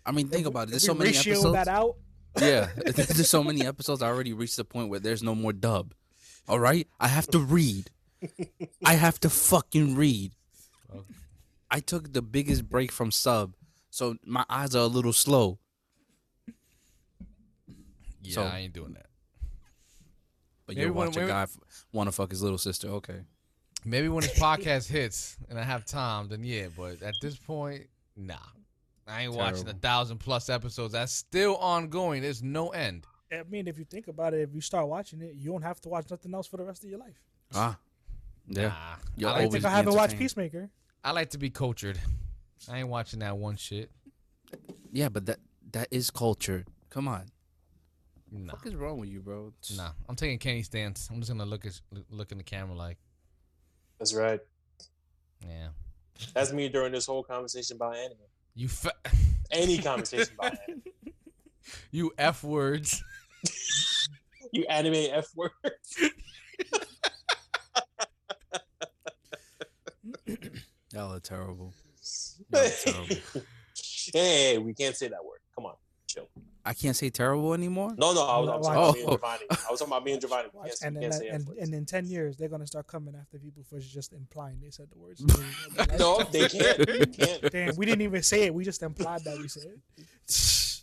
I 0.04 0.12
mean, 0.12 0.28
think 0.28 0.46
about 0.46 0.68
it. 0.68 0.70
There's 0.70 0.84
so 0.84 0.94
many 0.94 1.10
ratio 1.10 1.32
episodes. 1.32 1.54
that 1.54 1.68
out. 1.68 1.96
Yeah, 2.38 2.68
there's 2.76 3.30
so 3.30 3.42
many 3.42 3.66
episodes. 3.66 4.02
I 4.02 4.08
already 4.08 4.34
reached 4.34 4.58
the 4.58 4.64
point 4.64 4.90
where 4.90 5.00
there's 5.00 5.22
no 5.22 5.34
more 5.34 5.54
dub. 5.54 5.94
All 6.46 6.60
right, 6.60 6.86
I 7.00 7.08
have 7.08 7.26
to 7.28 7.38
read. 7.38 7.90
I 8.84 8.92
have 8.94 9.18
to 9.20 9.30
fucking 9.30 9.96
read. 9.96 10.35
Okay. 11.72 11.76
I 11.78 11.80
took 11.80 12.12
the 12.12 12.22
biggest 12.22 12.68
break 12.68 12.92
from 12.92 13.10
sub, 13.10 13.54
so 13.90 14.16
my 14.24 14.44
eyes 14.48 14.74
are 14.74 14.82
a 14.84 14.86
little 14.86 15.12
slow. 15.12 15.58
Yeah, 18.22 18.34
So- 18.34 18.42
I 18.44 18.58
ain't 18.60 18.72
doing 18.72 18.94
that. 18.94 19.06
But 20.66 20.74
Maybe 20.76 20.86
you 20.88 20.92
when- 20.94 21.06
watch 21.08 21.16
a 21.16 21.20
maybe- 21.20 21.28
guy 21.30 21.46
want 21.92 22.08
to 22.08 22.12
fuck 22.12 22.30
his 22.30 22.42
little 22.42 22.58
sister. 22.58 22.88
Okay. 22.88 23.24
Maybe 23.84 24.08
when 24.08 24.22
this 24.22 24.36
podcast 24.36 24.88
hits 24.88 25.36
and 25.48 25.60
I 25.60 25.62
have 25.62 25.84
time, 25.84 26.28
then 26.28 26.42
yeah. 26.42 26.68
But 26.76 27.02
at 27.02 27.14
this 27.22 27.36
point, 27.36 27.88
nah. 28.16 28.38
I 29.06 29.22
ain't 29.22 29.32
watching 29.34 29.68
a 29.68 29.74
thousand 29.74 30.18
plus 30.18 30.48
episodes. 30.48 30.92
That's 30.92 31.12
still 31.12 31.56
ongoing. 31.58 32.20
There's 32.22 32.42
no 32.42 32.70
end. 32.70 33.06
I 33.30 33.44
mean, 33.44 33.68
if 33.68 33.78
you 33.78 33.84
think 33.84 34.08
about 34.08 34.34
it, 34.34 34.40
if 34.40 34.52
you 34.52 34.60
start 34.60 34.88
watching 34.88 35.22
it, 35.22 35.34
you 35.36 35.52
don't 35.52 35.62
have 35.62 35.80
to 35.82 35.88
watch 35.88 36.10
nothing 36.10 36.34
else 36.34 36.48
for 36.48 36.56
the 36.56 36.64
rest 36.64 36.82
of 36.82 36.90
your 36.90 36.98
life. 36.98 37.22
Ah, 37.54 37.78
yeah. 38.48 38.68
Nah, 38.68 38.96
You'll 39.16 39.28
I, 39.28 39.32
like 39.32 39.40
I 39.40 39.44
always 39.44 39.52
think 39.52 39.64
I 39.64 39.70
haven't 39.76 39.94
watched. 39.94 40.16
Peacemaker. 40.18 40.68
I 41.06 41.12
like 41.12 41.30
to 41.30 41.38
be 41.38 41.50
cultured. 41.50 42.00
I 42.68 42.78
ain't 42.78 42.88
watching 42.88 43.20
that 43.20 43.36
one 43.38 43.54
shit. 43.56 43.92
Yeah, 44.92 45.08
but 45.08 45.26
that 45.26 45.38
that 45.70 45.86
is 45.92 46.10
culture. 46.10 46.64
Come 46.90 47.06
on. 47.06 47.26
Nah, 48.32 48.54
What 48.54 48.66
is 48.66 48.74
wrong 48.74 48.98
with 48.98 49.08
you, 49.08 49.20
bro? 49.20 49.52
nah. 49.76 49.90
I'm 50.08 50.16
taking 50.16 50.40
Kenny's 50.40 50.66
stance. 50.66 51.08
I'm 51.08 51.20
just 51.20 51.30
gonna 51.30 51.46
look 51.46 51.64
at 51.64 51.80
look 52.10 52.32
in 52.32 52.38
the 52.38 52.44
camera 52.44 52.74
like, 52.74 52.98
That's 54.00 54.14
right. 54.14 54.40
yeah. 55.46 55.68
That's 56.34 56.52
me 56.52 56.68
during 56.68 56.90
this 56.90 57.06
whole 57.06 57.22
conversation 57.22 57.76
about 57.76 57.94
anime. 57.94 58.16
You 58.56 58.66
fa- 58.66 58.94
Any 59.52 59.78
conversation 59.90 60.34
about 60.36 60.56
anime. 60.66 60.82
you 61.92 62.12
f 62.18 62.42
words. 62.42 63.00
You 64.52 64.64
anime 64.68 64.94
F 65.12 65.28
word. 65.36 65.50
Y'all 70.96 71.12
are 71.12 71.20
terrible. 71.20 71.74
Y'all 72.52 72.62
are 72.62 72.68
terrible. 72.68 73.16
hey, 74.14 74.58
we 74.58 74.72
can't 74.74 74.96
say 74.96 75.08
that 75.08 75.24
word. 75.24 75.38
Come 75.54 75.66
on, 75.66 75.74
chill. 76.06 76.28
I 76.64 76.74
can't 76.74 76.96
say 76.96 77.10
terrible 77.10 77.54
anymore. 77.54 77.94
No, 77.96 78.12
no, 78.12 78.26
I 78.26 78.38
was, 78.38 78.48
I 78.48 78.56
was 78.56 78.66
talking 78.66 79.04
Oh. 79.06 79.12
about 79.12 79.30
me 79.40 79.40
and 79.40 79.40
Giovanni. 79.40 79.44
I 79.50 79.70
was 79.70 79.78
talking 79.78 79.86
about 79.92 80.04
me 80.04 80.12
and 80.12 80.20
Giovanni. 80.20 80.48
We 80.52 80.58
Watch, 80.58 80.68
can't, 80.68 80.82
and 80.82 80.96
then 80.96 81.10
that, 81.10 81.22
and, 81.28 81.48
and 81.60 81.74
in 81.74 81.84
ten 81.86 82.06
years 82.06 82.36
they're 82.36 82.48
gonna 82.48 82.66
start 82.66 82.86
coming 82.86 83.14
after 83.14 83.38
people 83.38 83.62
for 83.68 83.78
just 83.78 84.12
implying 84.12 84.58
they 84.60 84.70
said 84.70 84.88
the 84.90 84.98
words. 84.98 85.20
No, 85.98 86.22
they 86.24 86.48
can't. 86.48 86.86
They 86.86 87.06
can't. 87.06 87.52
Damn, 87.52 87.76
we 87.76 87.86
didn't 87.86 88.02
even 88.02 88.22
say 88.22 88.42
it. 88.44 88.54
We 88.54 88.64
just 88.64 88.82
implied 88.82 89.22
that 89.24 89.38
we 89.38 89.46
said 89.48 89.64
it. 89.66 90.82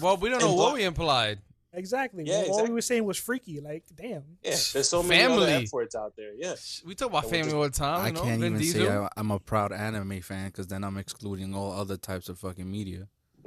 Well, 0.00 0.16
we 0.16 0.28
don't 0.30 0.40
know 0.40 0.48
And 0.48 0.56
what 0.58 0.74
we 0.74 0.84
implied. 0.84 1.38
Exactly. 1.74 2.24
Yeah, 2.26 2.34
All 2.34 2.40
exactly. 2.42 2.68
we 2.68 2.74
were 2.74 2.80
saying 2.82 3.04
was 3.04 3.16
freaky. 3.18 3.60
Like, 3.60 3.84
damn. 3.96 4.22
Yeah, 4.42 4.50
there's 4.72 4.88
so 4.88 5.02
many 5.02 5.22
other 5.22 5.46
Family. 5.46 5.64
F 5.64 5.72
words 5.72 5.94
out 5.94 6.12
there. 6.16 6.32
Yeah. 6.36 6.54
We 6.84 6.94
talk 6.94 7.08
about 7.08 7.24
So 7.24 7.30
family 7.30 7.44
just- 7.44 7.54
all 7.56 7.62
the 7.62 7.70
time. 7.70 8.00
I 8.00 8.06
you 8.08 8.12
know? 8.12 8.22
can't 8.24 8.40
Vin 8.40 8.46
even 8.54 8.58
Diesel. 8.60 8.86
say 8.86 8.92
I, 8.94 9.08
I'm 9.16 9.30
a 9.30 9.38
proud 9.40 9.72
anime 9.72 10.20
fan 10.20 10.48
because 10.48 10.66
then 10.66 10.84
I'm 10.84 10.98
excluding 10.98 11.54
all 11.54 11.72
other 11.72 11.96
types 11.96 12.28
of 12.28 12.38
fucking 12.38 12.70
media. 12.70 13.08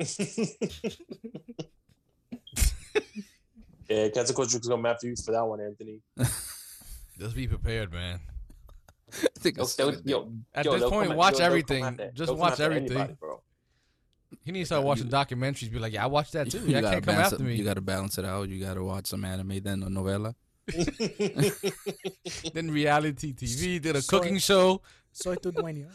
yeah, 3.90 4.10
cancel 4.10 4.36
culture 4.36 4.58
is 4.60 4.68
going 4.68 4.86
after 4.86 5.08
you 5.08 5.16
for 5.16 5.32
that 5.32 5.46
one, 5.46 5.62
Anthony. 5.62 6.02
Just 7.20 7.36
be 7.36 7.48
prepared, 7.48 7.92
man. 7.94 8.20
I 9.14 9.28
think 9.40 9.58
I 9.58 9.60
They'll- 9.60 9.66
said 9.68 9.86
they'll- 9.86 10.00
it. 10.00 10.02
yo, 10.06 10.32
At 10.54 10.64
this 10.66 10.82
point, 10.84 10.92
come 11.04 11.12
at- 11.12 11.18
watch 11.18 11.38
they'll- 11.38 11.52
they'll 11.52 11.62
come 11.74 11.84
everything. 12.00 12.12
Just 12.16 12.34
watch 12.36 12.60
everything. 12.60 12.92
anybody, 12.92 13.14
bro. 13.20 13.42
He 14.44 14.52
needs 14.52 14.70
to 14.70 14.76
start 14.76 14.86
watching 14.86 15.06
You- 15.08 15.12
documentaries. 15.12 15.72
Be 15.72 15.80
like, 15.80 15.94
yeah, 15.94 16.04
I 16.04 16.08
watched 16.08 16.34
that 16.34 16.50
too. 16.52 16.60
You 16.66 16.74
Yeah, 16.76 16.82
can't 16.82 17.06
come 17.06 17.16
after 17.16 17.36
it- 17.36 17.42
me. 17.42 17.56
You 17.56 17.64
got 17.64 17.76
to 17.76 17.82
balance 17.82 18.18
it 18.18 18.26
out. 18.26 18.50
You 18.50 18.60
got 18.64 18.74
to 18.76 18.84
watch 18.84 19.08
some 19.08 19.24
anime, 19.26 19.60
then 19.64 19.84
a 19.84 19.90
novella. 19.90 20.36
then 22.54 22.72
reality 22.72 23.34
TV. 23.34 23.80
Did 23.82 23.96
a 23.96 24.02
Sorry. 24.02 24.22
cooking 24.22 24.38
show. 24.40 24.82
Soy 25.12 25.36
tu 25.36 25.52
dueño. 25.52 25.88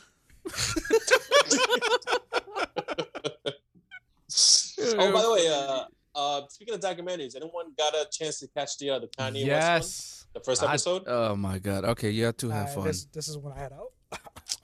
oh, 4.99 5.13
by 5.13 5.23
the 5.23 5.33
way, 5.33 5.49
uh, 5.49 5.85
uh, 6.15 6.43
speaking 6.49 6.75
of 6.75 6.81
documentaries, 6.81 7.37
anyone 7.37 7.67
got 7.77 7.95
a 7.95 8.07
chance 8.11 8.39
to 8.41 8.49
catch 8.49 8.79
the 8.79 8.91
uh, 8.91 8.99
the 8.99 9.07
Kanye 9.09 9.19
West 9.19 9.35
one? 9.35 9.47
yes. 9.47 10.27
The 10.35 10.41
first 10.41 10.63
I- 10.63 10.69
episode? 10.69 11.03
Oh 11.07 11.35
my 11.37 11.59
god. 11.59 11.85
Okay, 11.85 12.11
you 12.11 12.25
have 12.25 12.37
to 12.39 12.49
have 12.51 12.69
Alright, 12.69 12.75
fun. 12.75 12.85
This, 12.87 13.05
this 13.07 13.29
is 13.29 13.37
when 13.37 13.53
I 13.53 13.59
had 13.59 13.73
out. 13.73 13.93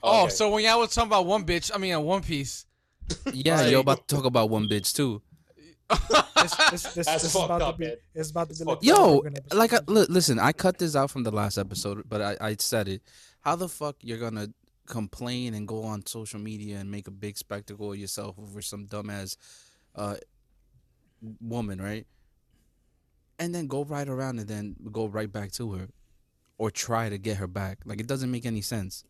Oh, 0.03 0.23
Okay. 0.23 0.29
so 0.33 0.49
when 0.51 0.63
y'all 0.63 0.79
was 0.79 0.93
talking 0.93 1.07
about 1.09 1.25
one 1.25 1.45
bitch, 1.45 1.71
I 1.73 1.77
mean, 1.77 1.93
uh, 1.93 1.99
One 1.99 2.21
Piece. 2.21 2.65
Yeah, 3.33 3.61
Right. 3.61 3.71
you're 3.71 3.81
about 3.81 4.07
to 4.07 4.15
talk 4.15 4.25
about 4.25 4.49
one 4.49 4.67
bitch 4.67 4.93
too. 4.95 5.21
About 5.89 7.61
up, 7.61 7.75
to 7.75 7.79
be. 7.79 7.85
man. 7.85 7.95
It's 8.13 8.29
about 8.31 8.49
to 8.49 8.55
be 8.57 8.63
like 8.65 8.79
Yo, 8.81 9.23
like, 9.53 9.73
I, 9.73 9.79
li- 9.87 10.05
listen, 10.09 10.39
I 10.39 10.51
cut 10.51 10.77
this 10.77 10.95
out 10.95 11.11
from 11.11 11.23
the 11.23 11.31
last 11.31 11.57
episode, 11.57 12.03
but 12.07 12.21
I, 12.21 12.37
I 12.41 12.55
said 12.59 12.87
it. 12.87 13.01
How 13.41 13.55
the 13.55 13.69
fuck 13.69 13.95
you're 14.01 14.17
gonna 14.17 14.49
complain 14.85 15.53
and 15.53 15.67
go 15.67 15.83
on 15.83 16.05
social 16.05 16.39
media 16.39 16.77
and 16.77 16.89
make 16.91 17.07
a 17.07 17.11
big 17.11 17.37
spectacle 17.37 17.91
of 17.93 17.97
yourself 17.97 18.37
over 18.39 18.61
some 18.61 18.85
dumbass 18.87 19.37
uh, 19.95 20.15
woman, 21.41 21.81
right? 21.81 22.05
And 23.39 23.53
then 23.53 23.67
go 23.67 23.83
right 23.83 24.07
around 24.07 24.39
and 24.39 24.47
then 24.47 24.75
go 24.91 25.07
right 25.07 25.31
back 25.31 25.51
to 25.53 25.73
her, 25.73 25.87
or 26.57 26.71
try 26.71 27.07
to 27.09 27.17
get 27.17 27.37
her 27.37 27.47
back. 27.47 27.79
Like 27.85 27.99
it 28.01 28.07
doesn't 28.07 28.31
make 28.31 28.45
any 28.45 28.61
sense. 28.61 29.03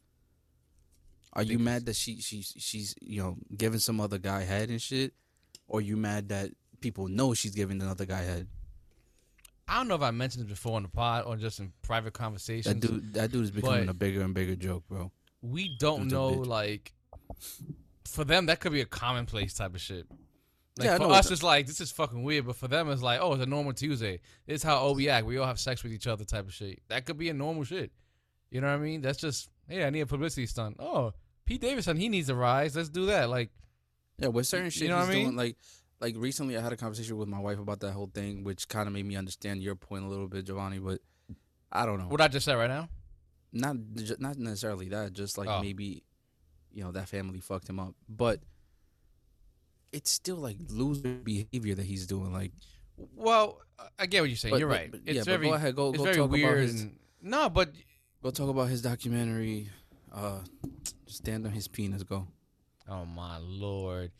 Are 1.38 1.44
you 1.44 1.60
mad 1.60 1.86
that 1.86 1.96
she 1.96 2.20
she's 2.20 2.54
she's 2.58 2.96
you 3.00 3.22
know 3.22 3.38
giving 3.56 3.80
some 3.80 4.02
other 4.02 4.18
guy 4.18 4.42
head 4.42 4.70
and 4.70 4.82
shit, 4.82 5.14
or 5.68 5.80
you 5.82 5.96
mad 5.96 6.30
that 6.30 6.50
people 6.82 7.08
know 7.08 7.34
she's 7.34 7.54
giving 7.56 7.82
another 7.82 8.06
guy 8.06 8.24
head? 8.24 8.48
I 9.68 9.78
don't 9.78 9.88
know 9.88 9.96
if 9.96 10.02
I 10.02 10.12
mentioned 10.12 10.46
it 10.46 10.50
before 10.50 10.78
on 10.78 10.84
the 10.84 10.90
pod 10.90 11.26
or 11.26 11.36
just 11.36 11.60
in 11.60 11.74
private 11.84 12.14
conversations. 12.14 12.80
That 12.80 12.88
dude, 12.88 13.14
that 13.14 13.32
dude 13.32 13.44
is 13.44 13.52
becoming 13.52 13.90
a 13.90 13.94
bigger 13.94 14.22
and 14.22 14.34
bigger 14.34 14.56
joke, 14.56 14.84
bro. 14.88 15.12
we 15.42 15.76
don't 15.78 16.04
Dude's 16.04 16.14
know, 16.14 16.30
like, 16.30 16.94
for 18.06 18.24
them, 18.24 18.46
that 18.46 18.60
could 18.60 18.72
be 18.72 18.82
a 18.82 18.86
commonplace 18.86 19.54
type 19.54 19.76
of 19.76 19.82
shit. 19.82 20.06
Like, 20.80 20.86
Yeah, 20.86 20.98
for 20.98 21.12
us, 21.12 21.26
it's 21.26 21.32
it's 21.32 21.44
like, 21.44 21.68
this 21.68 21.82
is 21.82 21.92
fucking 21.92 22.24
weird, 22.24 22.46
but 22.46 22.56
for 22.56 22.68
them, 22.70 22.90
it's 22.90 23.02
like, 23.02 23.20
oh, 23.22 23.34
it's 23.34 23.44
a 23.44 23.46
normal 23.46 23.74
Tuesday. 23.74 24.22
It's 24.46 24.64
how 24.64 24.90
we 24.94 25.10
act. 25.10 25.26
We 25.28 25.38
all 25.38 25.48
have 25.48 25.60
sex 25.60 25.84
with 25.84 25.92
each 25.92 26.08
other 26.08 26.24
type 26.24 26.46
of 26.48 26.54
shit. 26.54 26.82
That 26.88 27.06
could 27.06 27.18
be 27.18 27.30
a 27.30 27.34
normal 27.34 27.64
shit. 27.66 27.92
You 28.50 28.62
know 28.62 28.68
what 28.68 28.80
I 28.80 28.84
mean? 28.84 29.02
That's 29.02 29.20
just, 29.20 29.50
hey, 29.68 29.84
I 29.84 29.90
need 29.90 30.02
a 30.02 30.06
publicity 30.06 30.46
stunt. 30.46 30.78
Oh, 30.80 31.14
Pete 31.48 31.62
Davidson, 31.62 31.98
he 31.98 32.10
needs 32.10 32.30
a 32.30 32.36
rise. 32.36 32.76
Let's 32.76 32.90
do 32.90 33.08
that. 33.08 33.30
Like, 33.30 33.50
Yeah, 34.20 34.28
with 34.28 34.46
certain 34.46 34.70
shit 34.70 34.84
you 34.84 34.90
know 34.90 34.98
what 34.98 35.10
I 35.10 35.14
mean? 35.14 35.24
doing, 35.26 35.36
like, 35.38 35.56
like 36.00 36.16
recently 36.18 36.56
I 36.58 36.62
had 36.62 36.74
a 36.74 36.78
conversation 36.78 37.18
with 37.18 37.28
my 37.28 37.40
wife 37.40 37.58
about 37.58 37.80
that 37.80 37.94
whole 37.94 38.12
thing, 38.14 38.44
which 38.44 38.68
kind 38.68 38.86
of 38.88 38.94
made 38.94 39.06
me 39.06 39.16
understand 39.16 39.64
your 39.64 39.76
point 39.76 40.04
a 40.04 40.08
little 40.08 40.28
bit, 40.28 40.46
Giovanni. 40.46 40.78
But 40.80 41.00
I 41.72 41.86
don't 41.88 41.98
know, 42.00 42.08
what 42.08 42.22
I 42.22 42.28
just 42.28 42.46
said 42.46 42.56
right 42.56 42.70
now. 42.70 42.90
not 43.54 43.78
not 44.20 44.38
necessarily 44.38 44.90
that, 44.90 45.14
just 45.14 45.38
like 45.38 45.48
Oh. 45.50 45.62
maybe, 45.62 46.04
you 46.72 46.84
know, 46.84 46.92
that 46.92 47.08
family 47.10 47.40
fucked 47.40 47.68
him 47.70 47.80
up, 47.80 47.96
but 48.10 48.42
it's 49.92 50.12
still 50.12 50.36
like 50.38 50.58
loser 50.70 51.14
behavior 51.16 51.76
that 51.76 51.86
he's 51.86 52.06
doing. 52.06 52.34
Like, 52.34 52.52
Well, 53.16 53.62
I 53.98 54.06
get 54.08 54.22
what 54.22 54.30
you're 54.30 54.36
saying. 54.38 54.52
But- 54.54 54.60
You're 54.60 54.68
right. 54.70 54.92
but- 54.92 55.02
it's 55.06 55.16
yeah, 55.16 55.22
but 55.22 55.26
very, 55.28 55.48
go 55.48 55.54
ahead, 55.54 55.76
go- 55.76 55.90
it's 55.90 55.98
go 56.00 56.04
very 56.04 56.16
talk 56.18 56.30
about 56.30 56.58
his- 56.58 56.82
and, 56.82 57.00
no, 57.22 57.48
but 57.50 57.72
go 58.24 58.32
talk 58.32 58.50
about 58.50 58.70
his 58.70 58.82
documentary. 58.82 59.70
Uh, 60.18 60.40
stand 61.06 61.46
on 61.46 61.52
his 61.52 61.68
penis. 61.68 62.02
Go. 62.04 62.28
oh 62.90 63.06
my 63.06 63.38
lord, 63.40 64.12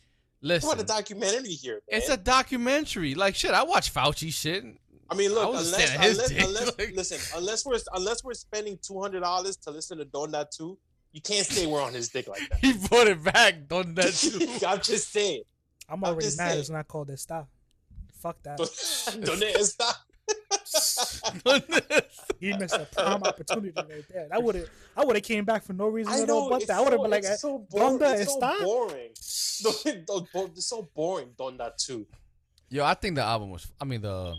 Listen, 0.42 0.68
What 0.68 0.80
a 0.80 0.84
documentary 0.84 1.50
here, 1.54 1.82
man. 1.92 2.00
it's 2.00 2.10
a 2.10 2.18
documentary. 2.18 3.16
Like 3.16 3.36
shit, 3.36 3.52
I 3.52 3.64
watch 3.64 3.92
Fauci 3.94 4.32
shit. 4.32 4.64
I 5.10 5.16
mean, 5.16 5.34
look, 5.34 5.52
was 5.54 5.68
unless, 5.74 5.90
standing 5.90 6.12
unless, 6.12 6.30
unless 6.48 6.78
like- 6.80 6.96
listen, 6.96 7.38
unless 7.40 7.66
we're 7.66 7.80
unless 7.96 8.24
we're 8.24 8.34
spending 8.36 8.78
two 8.82 9.02
hundred 9.02 9.22
dollars 9.22 9.58
to 9.58 9.72
listen 9.72 9.98
to 9.98 10.06
Donda 10.06 10.46
2, 10.56 10.78
you 11.14 11.22
can't 11.22 11.48
say 11.48 11.66
we're 11.66 11.82
on 11.82 11.94
his 11.94 12.10
dick 12.10 12.28
like 12.28 12.48
that. 12.50 12.60
He 12.62 12.74
brought 12.74 13.08
it 13.08 13.24
back. 13.24 13.68
Done 13.68 13.96
that 13.96 14.14
too. 14.60 14.66
I'm 14.68 14.82
just 14.82 15.12
saying. 15.12 15.42
I'm 15.90 16.04
I'm 16.04 16.12
already 16.12 16.26
just 16.26 16.38
mad. 16.38 16.50
saying. 16.50 16.60
It's 16.60 16.70
not 16.70 16.88
called 16.88 17.10
Esta. 17.10 17.48
Fuck 18.22 18.44
that. 18.44 18.58
Don't 18.58 19.42
it 19.42 19.66
stop? 19.66 19.96
He 22.40 22.56
missed 22.56 22.76
a 22.76 22.88
prime 22.94 23.24
opportunity 23.24 23.72
right 23.76 24.06
there. 24.12 24.28
I 24.32 24.38
would 24.38 24.56
have. 24.56 24.70
I 24.96 25.04
would 25.06 25.16
have 25.16 25.24
came 25.26 25.44
back 25.44 25.64
for 25.64 25.74
no 25.74 25.88
reason 25.88 26.14
I 26.14 26.22
at 26.22 26.30
all 26.30 26.50
but 26.50 26.68
that. 26.68 26.78
I 26.78 26.82
would 26.82 26.92
have 26.94 27.00
so- 27.00 27.02
been 27.04 27.12
like, 27.12 27.24
it's 27.24 27.42
so 27.42 27.68
"Donde 27.72 28.00
boring. 28.00 29.10
It's 29.12 29.58
so 29.64 29.72
boring. 29.84 30.04
Don't- 30.06 30.32
don't- 30.34 30.52
It's 30.56 30.68
so 30.68 30.90
boring. 30.96 31.30
Donda 31.38 31.72
2. 31.78 32.06
Yo, 32.70 32.84
I 32.86 32.94
think 32.94 33.16
the 33.16 33.24
album 33.24 33.50
was. 33.50 33.66
I 33.82 33.86
mean, 33.86 34.02
the 34.02 34.36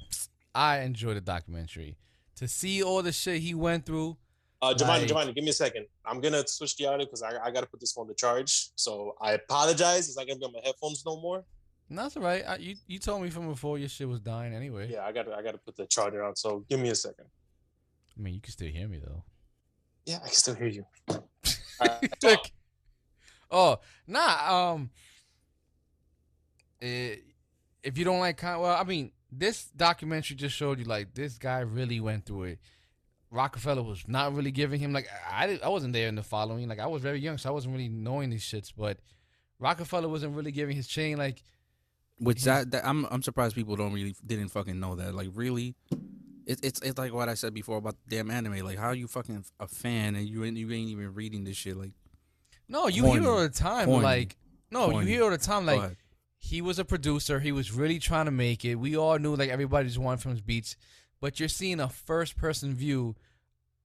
I 0.55 0.80
enjoyed 0.80 1.16
the 1.16 1.20
documentary. 1.20 1.97
To 2.36 2.47
see 2.47 2.82
all 2.84 3.03
the 3.03 3.11
shit 3.12 3.41
he 3.41 3.55
went 3.55 3.84
through. 3.84 4.16
Uh, 4.62 4.74
Giovanni, 4.74 5.01
Like- 5.01 5.09
Giovanni, 5.09 5.32
give 5.32 5.45
me 5.45 5.51
a 5.51 5.55
second. 5.55 5.86
I'm 6.05 6.20
gonna 6.20 6.47
switch 6.47 6.76
the 6.76 6.86
audio 6.86 7.05
because 7.07 7.22
I, 7.22 7.36
I 7.45 7.51
got 7.51 7.61
to 7.62 7.66
put 7.66 7.80
this 7.80 7.93
phone 7.93 8.07
to 8.09 8.14
charge. 8.14 8.70
So 8.76 9.16
I 9.20 9.32
apologize. 9.32 10.09
It's 10.09 10.16
not 10.16 10.26
gonna 10.26 10.39
be 10.39 10.45
on 10.47 10.53
my 10.53 10.61
headphones 10.64 11.05
no 11.05 11.20
more. 11.20 11.45
No, 11.91 12.03
that's 12.03 12.16
all 12.16 12.22
right. 12.22 12.45
I, 12.47 12.57
you 12.57 12.76
you 12.86 12.99
told 12.99 13.22
me 13.22 13.30
from 13.30 13.49
before 13.49 13.78
your 13.78 13.89
shit 13.89 14.09
was 14.09 14.20
dying 14.20 14.55
anyway. 14.55 14.91
Yeah, 14.91 15.05
I 15.05 15.12
got 15.12 15.24
to 15.24 15.34
I 15.34 15.43
got 15.43 15.53
to 15.53 15.59
put 15.59 15.76
the 15.76 15.86
charger 15.86 16.22
on. 16.22 16.36
So 16.36 16.64
give 16.68 16.80
me 16.80 16.91
a 16.91 16.95
second. 16.95 17.26
I 18.16 18.20
mean, 18.20 18.34
you 18.34 18.41
can 18.41 18.53
still 18.53 18.68
hear 18.68 18.89
me 18.89 18.99
though. 18.99 19.24
Yeah, 20.05 20.16
I 20.16 20.26
can 20.26 20.34
still 20.34 20.55
hear 20.55 20.68
you. 20.68 20.84
Oh, 23.51 23.78
nah. 24.07 24.72
Um, 24.72 24.91
eh, 26.82 27.16
if 27.82 27.97
you 27.97 28.05
don't 28.05 28.20
like, 28.20 28.36
Con- 28.36 28.61
well, 28.61 28.76
I 28.76 28.84
mean, 28.84 29.12
this 29.30 29.66
documentary 29.76 30.36
just 30.36 30.55
showed 30.55 30.78
you 30.78 30.84
like 30.84 31.14
this 31.14 31.39
guy 31.39 31.61
really 31.61 32.01
went 32.01 32.26
through 32.26 32.45
it. 32.45 32.59
Roc-A-Fella 33.30 33.82
was 33.82 34.09
not 34.09 34.34
really 34.34 34.51
giving 34.51 34.80
him 34.80 34.93
like 34.95 35.07
I 35.30 35.59
I 35.62 35.68
wasn't 35.68 35.93
there 35.93 36.09
in 36.09 36.14
the 36.14 36.22
following. 36.22 36.66
Like 36.66 36.78
I 36.78 36.86
was 36.86 37.03
very 37.03 37.20
young, 37.20 37.36
so 37.36 37.51
I 37.51 37.53
wasn't 37.53 37.74
really 37.74 37.89
knowing 37.89 38.30
these 38.30 38.43
shits. 38.43 38.72
But 38.74 38.99
Roc-A-Fella 39.59 40.09
wasn't 40.09 40.34
really 40.34 40.53
giving 40.53 40.76
his 40.76 40.86
chain 40.89 41.18
like 41.18 41.43
Which 42.19 42.45
that, 42.45 42.73
that 42.73 42.87
I'm 42.87 43.07
I'm 43.11 43.23
surprised 43.23 43.55
people 43.55 43.77
don't 43.77 43.93
really 43.93 44.14
didn't 44.27 44.49
fucking 44.49 44.79
know 44.79 44.97
that. 44.97 45.14
Like 45.14 45.29
really, 45.35 45.75
it's 46.47 46.61
it's 46.62 46.81
it's 46.81 46.99
like 46.99 47.12
what 47.12 47.29
I 47.29 47.35
said 47.35 47.55
before 47.55 47.77
about 47.77 47.97
the 48.07 48.16
damn 48.16 48.31
anime. 48.31 48.64
Like 48.64 48.79
how 48.79 48.89
are 48.89 48.95
you 48.95 49.07
fucking 49.07 49.45
a 49.61 49.69
fan 49.69 50.16
and 50.16 50.29
you 50.29 50.45
ain't 50.45 50.57
you 50.57 50.71
ain't 50.73 50.91
even 50.91 51.14
reading 51.14 51.45
this 51.45 51.57
shit. 51.57 51.77
Like 51.77 51.93
no, 52.69 52.89
you 52.89 53.03
Corny. 53.03 53.21
hear 53.21 53.31
all 53.31 53.41
the 53.41 53.49
time. 53.49 53.87
Corny. 53.87 54.03
Like 54.03 54.37
no, 54.71 54.91
Corny. 54.91 55.07
you 55.07 55.14
hear 55.14 55.25
all 55.25 55.31
the 55.31 55.39
time. 55.39 55.66
Like 55.66 55.97
he 56.39 56.61
was 56.61 56.79
a 56.79 56.85
producer. 56.85 57.41
He 57.41 57.53
was 57.53 57.73
really 57.73 57.99
trying 57.99 58.25
to 58.25 58.31
make 58.31 58.64
it. 58.64 58.77
We 58.77 58.97
all 58.97 59.19
knew 59.19 59.37
like 59.37 59.51
everybody 59.51 59.87
just 59.87 59.99
wanted 59.99 60.21
from 60.21 60.33
his 60.33 60.41
beats, 60.41 60.77
but 61.21 61.39
you're 61.39 61.49
seeing 61.49 61.81
a 61.81 61.89
first 61.89 62.37
person 62.37 62.75
view 62.75 63.16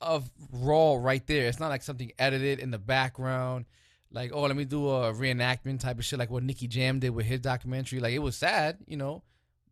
of 0.01 0.29
raw 0.51 0.95
right 0.95 1.25
there. 1.27 1.47
It's 1.47 1.59
not 1.59 1.69
like 1.69 1.81
something 1.83 2.11
edited 2.19 2.59
in 2.59 2.71
the 2.71 2.77
background. 2.79 3.65
Like, 4.13 4.31
oh, 4.33 4.43
let 4.43 4.55
me 4.55 4.63
do 4.63 4.87
a 4.89 5.11
reenactment 5.11 5.79
type 5.79 5.97
of 5.97 6.05
shit, 6.05 6.19
like 6.19 6.29
what 6.29 6.43
Nicky 6.43 6.67
Jam 6.67 6.99
did 6.99 7.09
with 7.09 7.25
his 7.25 7.39
documentary. 7.39 7.99
Like, 7.99 8.13
it 8.13 8.19
was 8.19 8.37
sad, 8.37 8.77
you 8.87 8.95
know, 8.95 9.23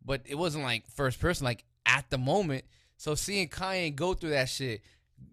but 0.04 0.22
it 0.24 0.34
wasn't 0.34 0.64
like 0.64 0.86
first 0.88 1.20
person, 1.20 1.44
like 1.44 1.64
at 1.86 2.10
the 2.10 2.18
moment. 2.18 2.64
So 2.96 3.14
seeing 3.14 3.48
Kanye 3.48 3.94
go 3.94 4.14
through 4.14 4.30
that 4.30 4.48
shit, 4.48 4.82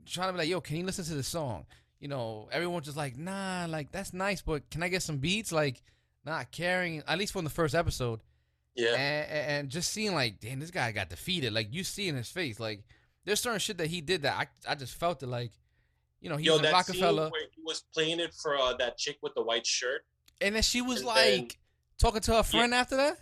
trying 0.05 0.29
to 0.29 0.33
be 0.33 0.39
like, 0.39 0.49
yo, 0.49 0.61
can 0.61 0.77
you 0.77 0.85
listen 0.85 1.05
to 1.05 1.15
the 1.15 1.23
song? 1.23 1.65
You 1.99 2.07
know, 2.07 2.49
everyone's 2.51 2.85
just 2.85 2.97
like, 2.97 3.17
nah, 3.17 3.65
like 3.67 3.91
that's 3.91 4.13
nice, 4.13 4.41
but 4.41 4.69
can 4.69 4.83
I 4.83 4.89
get 4.89 5.01
some 5.01 5.17
beats? 5.17 5.51
Like, 5.51 5.81
not 6.23 6.51
caring, 6.51 7.01
at 7.07 7.17
least 7.17 7.33
from 7.33 7.43
the 7.43 7.49
first 7.49 7.73
episode. 7.73 8.19
Yeah. 8.75 8.93
And, 8.93 9.31
and 9.31 9.69
just 9.69 9.91
seeing 9.91 10.13
like, 10.13 10.39
damn, 10.39 10.59
this 10.59 10.71
guy 10.71 10.91
got 10.91 11.09
defeated. 11.09 11.51
Like 11.51 11.73
you 11.73 11.83
see 11.83 12.07
in 12.07 12.15
his 12.15 12.29
face, 12.29 12.59
like 12.59 12.83
there's 13.25 13.39
certain 13.39 13.59
shit 13.59 13.79
that 13.79 13.87
he 13.87 14.01
did 14.01 14.21
that 14.21 14.35
I 14.67 14.71
I 14.71 14.75
just 14.75 14.95
felt 14.95 15.23
it 15.23 15.27
like, 15.27 15.51
you 16.21 16.29
know, 16.29 16.37
he 16.37 16.45
Yo, 16.45 16.57
that 16.57 16.71
Roc-A-Fella, 16.73 17.29
where 17.29 17.41
he 17.55 17.61
was 17.63 17.83
playing 17.93 18.19
it 18.19 18.33
for 18.33 18.57
uh, 18.57 18.73
that 18.77 18.97
chick 18.97 19.17
with 19.21 19.33
the 19.35 19.41
white 19.43 19.65
shirt, 19.65 20.01
and 20.41 20.55
then 20.55 20.61
she 20.63 20.81
was 20.81 20.97
and 20.99 21.07
like 21.07 21.17
then- 21.35 21.47
talking 21.97 22.21
to 22.21 22.33
her 22.35 22.43
friend 22.43 22.73
after 22.73 22.95
that. 22.97 23.17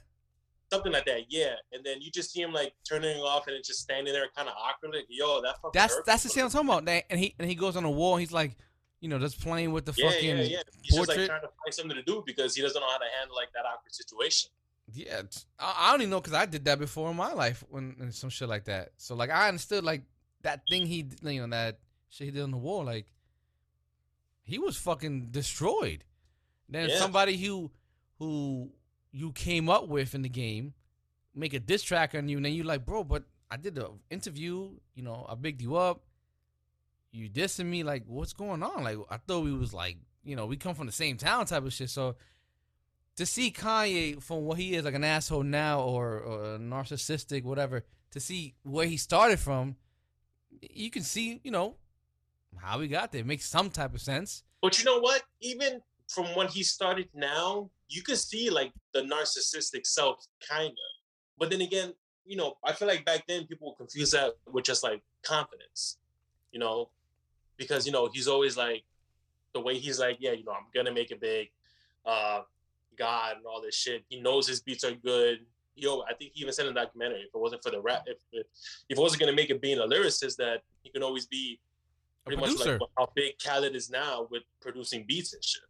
something 0.72 0.92
like 0.92 1.06
that. 1.06 1.22
Yeah, 1.30 1.54
and 1.72 1.84
then 1.86 2.02
you 2.02 2.12
just 2.12 2.32
see 2.32 2.42
him 2.42 2.54
like 2.54 2.74
turning 2.88 3.18
off 3.22 3.48
and 3.48 3.56
just 3.64 3.80
standing 3.82 4.14
there, 4.14 4.26
kind 4.36 4.48
of 4.50 4.56
awkward. 4.56 4.94
Like, 4.96 5.06
yo, 5.10 5.42
that 5.42 5.56
fucking. 5.62 5.72
That's 5.74 6.00
that's 6.06 6.24
the 6.24 6.28
me. 6.30 6.34
scene 6.34 6.44
I'm 6.44 6.50
talking 6.50 6.68
about. 6.70 6.86
That- 6.86 7.06
And 7.10 7.20
he 7.20 7.36
and 7.40 7.48
he 7.48 7.56
goes 7.56 7.76
on 7.76 7.84
the 7.84 7.90
wall. 7.90 8.18
He's 8.18 8.32
like, 8.32 8.56
you 9.00 9.10
know, 9.10 9.20
just 9.20 9.40
playing 9.42 9.72
with 9.72 9.86
the 9.86 9.94
Yeah, 9.96 10.10
fucking 10.10 10.28
yeah, 10.30 10.44
yeah. 10.44 10.58
He's 10.82 10.96
just 10.96 10.98
portrait. 10.98 11.18
like 11.20 11.28
trying 11.28 11.42
to 11.42 11.48
find 11.64 11.74
something 11.74 11.96
to 11.96 12.04
do 12.04 12.24
because 12.26 12.56
he 12.56 12.62
doesn't 12.62 12.80
know 12.80 12.90
how 12.90 12.98
to 12.98 13.06
handle 13.20 13.36
like 13.36 13.50
that 13.54 13.64
awkward 13.66 13.94
situation. 13.94 14.50
Yeah, 14.94 15.22
I, 15.60 15.76
I 15.88 15.92
don't 15.92 16.02
even 16.02 16.12
know 16.12 16.22
because 16.22 16.34
I 16.34 16.46
did 16.46 16.66
that 16.66 16.80
before 16.80 17.12
in 17.12 17.18
my 17.18 17.34
life 17.34 17.64
when 17.70 17.96
and 18.00 18.14
some 18.14 18.30
shit 18.30 18.48
like 18.50 18.66
that. 18.66 18.90
So 18.98 19.16
like 19.16 19.30
I 19.30 19.48
understood 19.50 19.84
like 19.84 20.02
that 20.44 20.62
thing 20.70 20.86
he 20.86 21.06
you 21.24 21.42
know 21.42 21.48
that 21.56 21.80
shit 22.10 22.26
he 22.26 22.32
did 22.32 22.44
on 22.44 22.52
the 22.52 22.58
wall 22.58 22.84
like 22.86 23.08
he 24.44 24.60
was 24.60 24.78
fucking 24.78 25.28
destroyed. 25.32 26.04
Then 26.70 26.90
Yeah. 26.90 27.00
somebody 27.00 27.38
who 27.38 27.72
who 28.20 28.72
you 29.12 29.32
came 29.32 29.70
up 29.70 29.88
with 29.88 30.16
in 30.16 30.22
the 30.22 30.30
game 30.30 30.74
make 31.36 31.54
a 31.54 31.60
diss 31.60 31.84
track 31.84 32.16
on 32.16 32.28
you 32.30 32.38
and 32.38 32.46
then 32.46 32.54
you 32.54 32.64
like 32.64 32.86
bro, 32.86 33.04
but 33.04 33.24
I 33.50 33.58
did 33.58 33.76
the 33.76 33.92
interview. 34.10 34.72
You 34.96 35.04
know 35.04 35.26
I 35.30 35.36
bigged 35.36 35.62
you 35.62 35.76
up. 35.76 36.04
You 37.12 37.30
dissing 37.30 37.66
me 37.68 37.84
like 37.84 38.04
what's 38.08 38.34
going 38.34 38.64
on? 38.64 38.84
Like 38.84 38.98
I 39.10 39.18
thought 39.18 39.44
we 39.44 39.54
was 39.54 39.74
like 39.74 39.98
you 40.24 40.36
know 40.36 40.46
we 40.46 40.58
come 40.58 40.76
from 40.76 40.86
the 40.88 40.92
same 40.92 41.18
town 41.18 41.46
type 41.46 41.64
of 41.66 41.74
shit. 41.74 41.90
So 41.90 42.16
to 43.16 43.26
see 43.26 43.52
Kanye 43.52 44.22
from 44.22 44.44
what 44.46 44.58
he 44.60 44.76
is, 44.76 44.86
like 44.86 44.94
an 44.94 45.04
asshole 45.04 45.42
now 45.44 45.82
or, 45.82 46.20
or 46.20 46.60
narcissistic, 46.60 47.44
whatever, 47.44 47.84
to 48.12 48.20
see 48.20 48.54
where 48.62 48.86
he 48.86 48.96
started 48.96 49.40
from, 49.40 49.76
you 50.62 50.92
can 50.92 51.02
see, 51.02 51.42
you 51.44 51.50
know, 51.50 51.78
how 52.62 52.80
he 52.80 52.88
got 52.88 53.12
there. 53.12 53.22
It 53.22 53.28
makes 53.28 53.48
some 53.48 53.70
type 53.70 53.94
of 53.94 54.02
sense. 54.02 54.44
But 54.62 54.80
you 54.80 54.86
know 54.86 55.00
what? 55.00 55.24
Even 55.42 55.82
from 56.08 56.26
when 56.36 56.48
he 56.48 56.64
started 56.64 57.10
now, 57.14 57.70
you 57.90 58.02
can 58.02 58.16
see 58.16 58.50
like 58.50 58.72
the 58.94 59.02
narcissistic 59.02 59.86
self, 59.86 60.26
kind 60.48 60.70
of. 60.70 60.98
But 61.38 61.50
then 61.50 61.62
again, 61.62 61.94
you 62.26 62.36
know, 62.36 62.58
I 62.64 62.74
feel 62.74 62.88
like 62.88 63.06
back 63.06 63.26
then 63.28 63.46
people 63.46 63.70
would 63.70 63.78
confuse 63.78 64.12
that 64.12 64.34
with 64.52 64.66
just 64.66 64.84
like 64.84 65.02
confidence, 65.24 65.98
you 66.52 66.60
know, 66.60 66.90
because 67.56 67.86
you 67.86 67.92
know 67.92 68.10
he's 68.12 68.28
always 68.28 68.58
like 68.58 68.84
the 69.54 69.62
way 69.62 69.78
he's 69.78 70.00
like, 70.00 70.18
yeah, 70.20 70.32
you 70.32 70.44
know, 70.44 70.52
I'm 70.52 70.66
gonna 70.76 70.94
make 70.94 71.12
it 71.12 71.22
big, 71.22 71.50
uh, 72.06 72.42
God 72.98 73.38
and 73.38 73.46
all 73.46 73.62
this 73.62 73.76
shit. 73.76 74.04
He 74.10 74.20
knows 74.20 74.48
his 74.48 74.62
beats 74.62 74.84
are 74.84 74.94
good. 74.94 75.40
Yo, 75.76 76.02
I 76.02 76.14
think 76.16 76.32
he 76.34 76.42
even 76.42 76.54
said 76.54 76.66
in 76.66 76.74
the 76.74 76.82
documentary, 76.82 77.20
if 77.20 77.28
it 77.34 77.38
wasn't 77.38 77.64
for 77.64 77.70
the 77.70 77.80
rap, 77.80 78.04
if 78.08 78.18
if, 78.32 78.46
if 78.90 78.98
it 78.98 79.02
wasn't 79.02 79.22
gonna 79.22 79.34
make 79.34 79.50
it 79.50 79.62
being 79.62 79.80
a 79.80 79.84
lyricist, 79.84 80.36
that 80.38 80.64
he 80.82 80.90
can 80.90 81.04
always 81.04 81.28
be 81.28 81.60
pretty 82.28 82.42
much 82.42 82.66
like 82.66 82.80
how 82.98 83.10
big 83.16 83.34
Khaled 83.44 83.76
is 83.76 83.90
now 83.90 84.28
with 84.30 84.44
producing 84.62 85.06
beats 85.08 85.34
and 85.34 85.44
shit. 85.44 85.62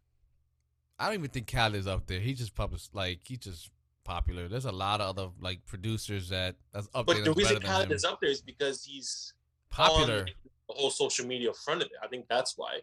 I 0.98 1.06
don't 1.06 1.14
even 1.14 1.30
think 1.30 1.50
Khaled 1.50 1.76
is 1.76 1.86
up 1.86 2.06
there. 2.06 2.20
He 2.20 2.34
just 2.34 2.54
published, 2.54 2.94
like, 2.94 3.20
he's 3.24 3.38
just 3.38 3.70
popular. 4.04 4.48
There's 4.48 4.64
a 4.64 4.72
lot 4.72 5.00
of 5.00 5.16
other, 5.16 5.30
like, 5.40 5.64
producers 5.66 6.28
that 6.30 6.56
that's 6.72 6.88
up 6.94 7.06
But 7.06 7.16
there 7.16 7.24
the 7.26 7.32
reason 7.34 7.60
Khaled 7.60 7.92
is 7.92 8.04
up 8.04 8.20
there 8.20 8.30
is 8.30 8.40
because 8.40 8.84
he's 8.84 9.32
Popular. 9.70 10.24
the 10.24 10.74
whole 10.74 10.90
social 10.90 11.26
media 11.26 11.52
front 11.52 11.82
of 11.82 11.86
it. 11.86 11.92
I 12.02 12.08
think 12.08 12.26
that's 12.28 12.54
why. 12.56 12.80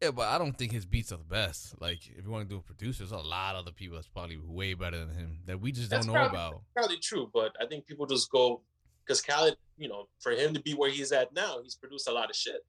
Yeah, 0.00 0.12
but 0.12 0.28
I 0.28 0.38
don't 0.38 0.56
think 0.56 0.72
his 0.72 0.86
beats 0.86 1.12
are 1.12 1.18
the 1.18 1.24
best. 1.24 1.78
Like, 1.82 1.98
if 2.16 2.24
you 2.24 2.30
want 2.30 2.48
to 2.48 2.54
do 2.54 2.58
a 2.58 2.62
producer, 2.62 3.00
there's 3.00 3.12
a 3.12 3.18
lot 3.18 3.54
of 3.56 3.64
other 3.66 3.72
people 3.72 3.96
that's 3.96 4.08
probably 4.08 4.38
way 4.38 4.72
better 4.72 4.98
than 5.04 5.14
him 5.14 5.38
that 5.44 5.60
we 5.60 5.72
just 5.72 5.90
That's 5.90 6.06
don't 6.06 6.14
know 6.14 6.20
probably- 6.20 6.38
about. 6.38 6.62
Probably 6.74 6.96
true, 6.98 7.30
but 7.34 7.54
I 7.60 7.66
think 7.66 7.86
people 7.86 8.06
just 8.06 8.30
go 8.30 8.62
because 9.04 9.20
Khaled, 9.20 9.56
you 9.76 9.88
know, 9.88 10.08
for 10.20 10.32
him 10.32 10.54
to 10.54 10.60
be 10.60 10.72
where 10.72 10.88
he's 10.90 11.12
at 11.12 11.34
now, 11.34 11.58
he's 11.62 11.74
produced 11.74 12.08
a 12.08 12.12
lot 12.12 12.30
of 12.30 12.36
shit. 12.36 12.64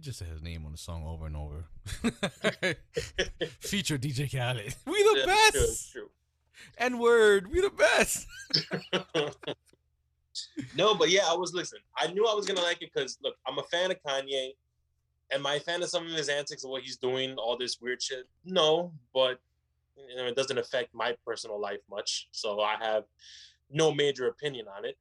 He 0.00 0.04
just 0.04 0.18
said 0.18 0.28
his 0.28 0.40
name 0.40 0.64
on 0.64 0.72
the 0.72 0.78
song 0.78 1.04
over 1.06 1.26
and 1.26 1.36
over. 1.36 1.66
Feature 3.60 3.98
DJ 3.98 4.32
Khaled. 4.32 4.74
We 4.86 5.02
the 5.02 5.14
Yeah, 5.18 5.24
true, 5.50 5.60
best. 5.60 5.92
true. 5.92 6.08
N 6.78 6.98
word. 6.98 7.52
We 7.52 7.60
the 7.60 7.68
best. 7.68 8.26
no, 10.74 10.94
but 10.94 11.10
yeah, 11.10 11.24
I 11.26 11.34
was 11.34 11.52
listening. 11.52 11.82
I 11.98 12.06
knew 12.06 12.26
I 12.26 12.32
was 12.32 12.46
gonna 12.46 12.62
like 12.62 12.80
it 12.80 12.90
because 12.94 13.18
look, 13.22 13.34
I'm 13.46 13.58
a 13.58 13.62
fan 13.64 13.90
of 13.90 13.98
Kanye. 14.02 14.52
Am 15.32 15.46
I 15.46 15.56
a 15.56 15.60
fan 15.60 15.82
of 15.82 15.90
some 15.90 16.06
of 16.06 16.12
his 16.12 16.30
antics 16.30 16.64
and 16.64 16.70
what 16.72 16.80
he's 16.80 16.96
doing, 16.96 17.34
all 17.34 17.58
this 17.58 17.78
weird 17.82 18.00
shit? 18.00 18.26
No, 18.46 18.94
but 19.12 19.38
you 20.08 20.16
know, 20.16 20.24
it 20.28 20.34
doesn't 20.34 20.56
affect 20.56 20.94
my 20.94 21.14
personal 21.26 21.60
life 21.60 21.80
much. 21.90 22.26
So 22.30 22.62
I 22.62 22.76
have 22.80 23.04
no 23.70 23.92
major 23.92 24.28
opinion 24.28 24.64
on 24.74 24.86
it. 24.86 24.96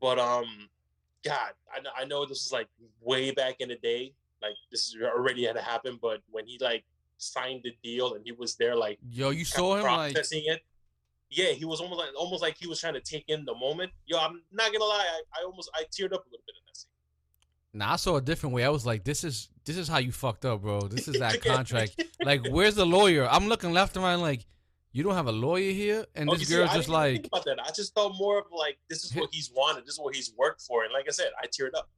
But 0.00 0.20
um, 0.20 0.68
God, 1.24 1.52
I, 1.72 2.02
I 2.02 2.04
know 2.04 2.26
this 2.26 2.44
is 2.44 2.52
like 2.52 2.68
way 3.00 3.30
back 3.30 3.56
in 3.60 3.68
the 3.68 3.76
day. 3.76 4.14
Like 4.40 4.54
this 4.70 4.88
is 4.88 4.96
already 5.02 5.44
had 5.44 5.54
to 5.56 5.62
happen, 5.62 5.98
but 6.00 6.20
when 6.30 6.46
he 6.46 6.58
like 6.60 6.84
signed 7.18 7.60
the 7.62 7.72
deal 7.82 8.14
and 8.14 8.24
he 8.24 8.32
was 8.32 8.56
there 8.56 8.74
like 8.74 8.98
Yo, 9.08 9.30
you 9.30 9.44
saw 9.44 9.76
him 9.76 9.84
like 9.84 10.14
processing 10.14 10.42
it. 10.46 10.60
Yeah, 11.30 11.52
he 11.52 11.64
was 11.64 11.80
almost 11.80 11.98
like 11.98 12.10
almost 12.18 12.42
like 12.42 12.56
he 12.58 12.66
was 12.66 12.80
trying 12.80 12.94
to 12.94 13.00
take 13.00 13.24
in 13.28 13.44
the 13.44 13.54
moment. 13.54 13.92
Yo, 14.06 14.18
I'm 14.18 14.42
not 14.52 14.72
gonna 14.72 14.84
lie, 14.84 15.06
I, 15.08 15.40
I 15.40 15.44
almost 15.44 15.70
I 15.74 15.84
teared 15.84 16.12
up 16.12 16.26
a 16.26 16.30
little 16.30 16.44
bit 16.46 16.56
in 16.58 16.66
that 16.66 16.76
scene. 16.76 16.90
Nah, 17.72 17.92
I 17.92 17.96
saw 17.96 18.16
a 18.16 18.20
different 18.20 18.54
way. 18.54 18.64
I 18.64 18.68
was 18.68 18.84
like, 18.84 19.04
this 19.04 19.24
is 19.24 19.48
this 19.64 19.76
is 19.76 19.88
how 19.88 19.98
you 19.98 20.12
fucked 20.12 20.44
up, 20.44 20.62
bro. 20.62 20.82
This 20.82 21.08
is 21.08 21.18
that 21.20 21.42
contract. 21.42 22.02
like, 22.24 22.46
where's 22.48 22.74
the 22.74 22.86
lawyer? 22.86 23.28
I'm 23.30 23.48
looking 23.48 23.72
left 23.72 23.96
and 23.96 24.04
right 24.04 24.16
like, 24.16 24.44
you 24.92 25.02
don't 25.02 25.14
have 25.14 25.26
a 25.26 25.32
lawyer 25.32 25.72
here? 25.72 26.06
And 26.14 26.28
Oh, 26.30 26.34
this 26.34 26.48
see, 26.48 26.54
girl's 26.54 26.72
just 26.72 26.88
didn't 26.88 27.02
think 27.02 27.22
like, 27.24 27.26
about 27.26 27.44
that. 27.44 27.58
I 27.66 27.70
just 27.72 27.94
thought 27.94 28.12
more 28.18 28.38
of 28.38 28.46
like 28.52 28.78
this 28.88 29.04
is 29.04 29.14
what 29.14 29.30
he's 29.32 29.50
wanted, 29.54 29.84
this 29.84 29.94
is 29.94 30.00
what 30.00 30.14
he's 30.14 30.32
worked 30.36 30.60
for, 30.62 30.84
and 30.84 30.92
like 30.92 31.06
I 31.08 31.12
said, 31.12 31.30
I 31.42 31.46
teared 31.46 31.74
up. 31.76 31.88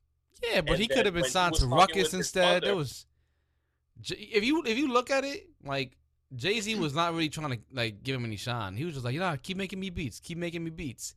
yeah, 0.42 0.60
but 0.60 0.72
and 0.74 0.80
he 0.80 0.88
could 0.88 1.04
have 1.06 1.14
been 1.14 1.24
signed 1.24 1.54
to 1.56 1.64
Rawkus 1.66 2.14
instead. 2.14 2.62
There 2.62 2.70
mother- 2.70 2.76
was 2.76 3.06
if 4.10 4.44
you 4.44 4.62
if 4.64 4.76
you 4.78 4.92
look 4.92 5.10
at 5.10 5.24
it, 5.24 5.48
like 5.64 5.96
Jay 6.34 6.60
Z 6.60 6.74
was 6.76 6.94
not 6.94 7.12
really 7.12 7.28
trying 7.28 7.50
to 7.52 7.58
like 7.72 8.02
give 8.02 8.16
him 8.16 8.24
any 8.24 8.36
shine. 8.36 8.76
He 8.76 8.84
was 8.84 8.94
just 8.94 9.04
like, 9.04 9.14
you 9.14 9.20
know, 9.20 9.36
keep 9.42 9.56
making 9.56 9.78
me 9.80 9.90
beats, 9.90 10.20
keep 10.20 10.36
making 10.38 10.64
me 10.64 10.70
beats. 10.70 11.14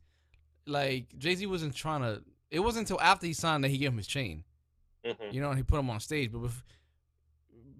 Like 0.66 1.06
Jay 1.18 1.34
Z 1.34 1.46
wasn't 1.46 1.74
trying 1.74 2.02
to. 2.02 2.22
It 2.50 2.60
wasn't 2.60 2.88
until 2.88 3.00
after 3.00 3.26
he 3.26 3.32
signed 3.32 3.64
that 3.64 3.68
he 3.68 3.78
gave 3.78 3.90
him 3.90 3.96
his 3.98 4.06
chain. 4.06 4.44
Mhm. 5.04 5.32
You 5.32 5.40
know, 5.40 5.48
and 5.50 5.58
he 5.58 5.62
put 5.62 5.78
him 5.78 5.90
on 5.90 6.00
stage. 6.00 6.30
But 6.32 6.40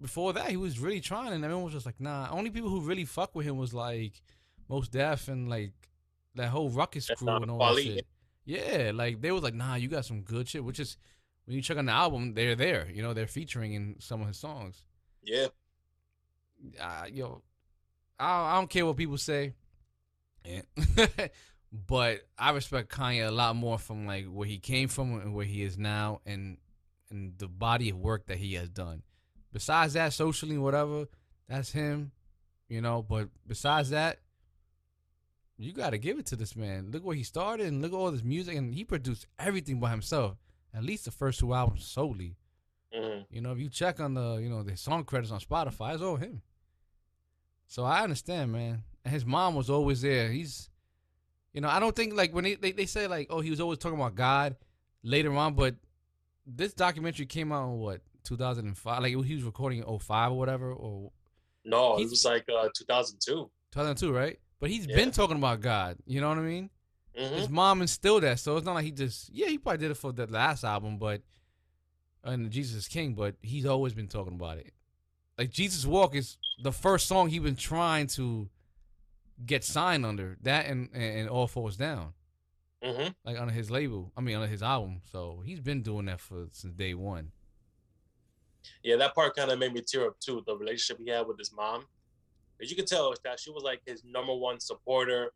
before 0.01 0.32
that, 0.34 0.51
he 0.51 0.57
was 0.57 0.78
really 0.78 1.01
trying, 1.01 1.32
and 1.32 1.44
everyone 1.44 1.64
was 1.64 1.74
just 1.74 1.86
like, 1.86 2.01
nah. 2.01 2.28
Only 2.30 2.51
people 2.51 2.70
who 2.70 2.80
really 2.80 3.05
fuck 3.05 3.34
with 3.34 3.46
him 3.46 3.57
was 3.57 3.74
like 3.74 4.22
Mos 4.68 4.88
Def 4.88 5.28
and 5.28 5.49
like 5.49 5.72
that 6.34 6.49
whole 6.49 6.70
Rawkus 6.70 7.07
That's 7.07 7.20
crew 7.20 7.36
and 7.36 7.51
all 7.51 7.74
that 7.74 7.82
shit. 7.82 8.07
Yeah, 8.44 8.92
like 8.94 9.20
they 9.20 9.30
was 9.30 9.42
like, 9.42 9.55
nah, 9.55 9.74
you 9.74 9.88
got 9.88 10.05
some 10.05 10.22
good 10.22 10.49
shit. 10.49 10.64
Which 10.64 10.80
is 10.80 10.96
when 11.44 11.57
you 11.57 11.62
check 11.62 11.76
on 11.76 11.86
the 11.86 11.92
album, 11.92 12.34
they're 12.34 12.55
there. 12.55 12.88
You 12.92 13.03
know, 13.03 13.12
they're 13.12 13.26
featuring 13.26 13.74
in 13.74 13.96
some 13.99 14.20
of 14.20 14.28
his 14.28 14.38
songs. 14.38 14.82
Yeah, 15.22 15.49
Uh, 16.80 17.07
yo, 17.12 17.42
I, 18.18 18.53
I 18.53 18.55
don't 18.55 18.70
care 18.70 18.86
what 18.86 18.96
people 18.96 19.18
say. 19.18 19.55
Yeah. 20.44 20.62
but 21.72 22.22
I 22.38 22.51
respect 22.53 22.90
Kanye 22.90 23.26
a 23.26 23.30
lot 23.30 23.57
more 23.57 23.78
from 23.78 24.07
like 24.07 24.26
where 24.26 24.46
he 24.46 24.59
came 24.59 24.88
from 24.88 25.20
and 25.20 25.34
where 25.34 25.44
he 25.44 25.62
is 25.62 25.76
now, 25.76 26.20
and 26.24 26.59
and 27.11 27.36
the 27.38 27.49
body 27.49 27.90
of 27.90 27.99
work 27.99 28.26
that 28.26 28.38
he 28.38 28.55
has 28.55 28.68
done. 28.68 29.03
Besides 29.53 29.94
that, 29.94 30.12
socially, 30.12 30.59
whatever, 30.59 31.07
that's 31.49 31.72
him, 31.72 32.12
you 32.68 32.80
know. 32.80 33.03
But 33.03 33.28
besides 33.46 33.90
that, 33.90 34.18
you 35.57 35.72
got 35.72 35.90
to 35.90 35.99
give 35.99 36.18
it 36.18 36.26
to 36.26 36.36
this 36.36 36.55
man. 36.55 36.90
Look 36.92 37.05
where 37.05 37.16
he 37.16 37.22
started, 37.22 37.66
and 37.66 37.82
look 37.82 37.92
at 37.92 37.96
all 37.96 38.11
this 38.11 38.22
music, 38.22 38.57
and 38.57 38.74
he 38.74 38.84
produced 38.84 39.26
everything 39.38 39.80
by 39.80 39.90
himself. 39.90 40.36
At 40.74 40.84
least 40.84 41.05
the 41.07 41.11
first 41.11 41.40
two 41.40 41.55
albums 41.55 41.84
solely. 41.86 42.36
Mhm. 42.94 43.26
You 43.30 43.40
know, 43.40 43.53
if 43.53 43.59
you 43.59 43.68
check 43.68 44.01
on 44.01 44.14
the 44.14 44.36
you 44.36 44.49
know 44.49 44.62
the 44.62 44.76
song 44.76 45.05
credits 45.05 45.32
on 45.32 45.40
Spotify, 45.40 45.94
it's 45.94 46.03
all 46.03 46.16
him. 46.16 46.42
So 47.66 47.84
I 47.84 48.03
understand, 48.03 48.53
man. 48.53 48.84
And 49.05 49.12
his 49.12 49.24
mom 49.24 49.55
was 49.55 49.68
always 49.70 50.03
there. 50.03 50.30
He's, 50.30 50.70
you 51.53 51.61
know, 51.61 51.68
I 51.68 51.80
don't 51.80 51.94
think 51.94 52.14
like 52.14 52.34
when 52.34 52.44
they 52.44 52.55
they, 52.55 52.72
they 52.72 52.86
say 52.86 53.07
like, 53.07 53.28
oh, 53.30 53.40
he 53.40 53.51
was 53.51 53.61
always 53.61 53.78
talking 53.78 53.99
about 53.99 54.14
God 54.14 54.57
later 55.03 55.34
on, 55.34 55.55
but 55.55 55.74
this 56.46 56.72
documentary 56.72 57.26
came 57.26 57.53
out 57.53 57.64
in 57.70 57.78
what 57.78 58.01
2005, 58.29 59.03
like 59.03 59.11
he 59.24 59.35
was 59.35 59.43
recording 59.45 59.79
in 59.83 59.99
05 59.99 60.33
or 60.33 60.39
whatever, 60.39 60.72
or 60.72 61.11
no, 61.64 61.99
it 61.99 62.09
was 62.09 62.24
like 62.24 62.45
uh, 62.49 62.68
2002. 62.76 63.51
2002, 63.72 64.12
right? 64.12 64.39
But 64.61 64.70
he's 64.70 64.87
Yeah. 64.87 64.97
been 64.97 65.11
talking 65.11 65.37
about 65.37 65.61
God. 65.61 65.97
You 66.07 66.20
know 66.20 66.29
what 66.29 66.39
I 66.39 66.43
mean? 66.43 66.70
Mhm. 67.18 67.31
His 67.37 67.49
mom 67.49 67.81
instilled 67.83 68.22
that, 68.22 68.39
so 68.39 68.57
it's 68.57 68.64
not 68.66 68.74
like 68.74 68.85
he 68.85 68.91
just 68.93 69.31
yeah 69.33 69.49
he 69.49 69.59
probably 69.59 69.79
did 69.79 69.91
it 69.91 69.97
for 69.97 70.12
the 70.12 70.26
last 70.26 70.64
album, 70.64 70.99
but 70.99 71.22
and 72.24 72.51
Jesus 72.51 72.76
is 72.76 72.89
King, 72.89 73.14
but 73.14 73.37
he's 73.43 73.64
always 73.66 73.95
been 73.95 74.09
talking 74.09 74.35
about 74.35 74.59
it. 74.59 74.72
Like 75.37 75.51
Jesus 75.51 75.85
Walk 75.87 76.14
is 76.14 76.37
the 76.62 76.72
first 76.72 77.07
song 77.07 77.29
he 77.29 77.39
been 77.39 77.57
trying 77.57 78.07
to 78.09 78.49
get 79.47 79.64
signed 79.64 80.05
under 80.05 80.37
that, 80.43 80.66
and 80.66 80.91
and 80.93 81.29
All 81.29 81.47
Falls 81.47 81.76
Down, 81.76 82.14
Mm-hmm. 82.83 83.09
like 83.24 83.39
under 83.39 83.53
his 83.53 83.70
label. 83.70 84.12
I 84.16 84.20
mean, 84.20 84.37
under 84.37 84.49
his 84.49 84.62
album. 84.62 85.03
So 85.11 85.43
he's 85.45 85.61
been 85.61 85.83
doing 85.83 86.07
that 86.07 86.20
for 86.20 86.47
since 86.53 86.74
day 86.74 86.95
one. 86.95 87.33
Yeah, 88.82 88.96
that 88.96 89.14
part 89.14 89.36
kind 89.36 89.50
of 89.50 89.58
made 89.58 89.72
me 89.72 89.82
tear 89.86 90.06
up 90.06 90.20
too. 90.20 90.42
The 90.46 90.56
relationship 90.56 90.98
he 91.04 91.10
had 91.10 91.26
with 91.26 91.38
his 91.38 91.52
mom, 91.52 91.84
because 92.56 92.70
you 92.70 92.76
could 92.76 92.86
tell 92.86 93.14
that 93.24 93.40
she 93.40 93.50
was 93.50 93.62
like 93.62 93.80
his 93.86 94.02
number 94.04 94.34
one 94.34 94.60
supporter. 94.60 95.32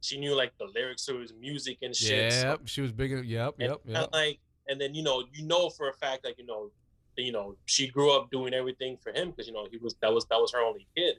She 0.00 0.18
knew 0.18 0.34
like 0.34 0.52
the 0.58 0.66
lyrics 0.74 1.04
to 1.06 1.18
his 1.18 1.32
music 1.38 1.78
and 1.82 1.94
shit. 1.94 2.32
so- 2.32 2.58
she 2.64 2.80
was 2.80 2.92
bigger. 2.92 3.22
Yep, 3.22 3.54
and 3.58 3.70
yep, 3.70 3.84
kinda 3.84 4.00
yep. 4.00 4.10
like, 4.12 4.40
and 4.68 4.80
then 4.80 4.94
you 4.94 5.02
know, 5.02 5.24
you 5.32 5.46
know 5.46 5.70
for 5.70 5.88
a 5.88 5.94
fact, 5.94 6.24
like 6.24 6.38
you 6.38 6.46
know, 6.46 6.70
you 7.16 7.32
know, 7.32 7.56
she 7.64 7.88
grew 7.88 8.12
up 8.12 8.30
doing 8.30 8.52
everything 8.52 8.96
for 9.02 9.12
him 9.12 9.30
because 9.30 9.46
you 9.46 9.54
know 9.54 9.66
he 9.70 9.78
was 9.78 9.94
that 10.02 10.12
was 10.12 10.26
that 10.26 10.38
was 10.38 10.52
her 10.52 10.60
only 10.60 10.86
kid. 10.96 11.16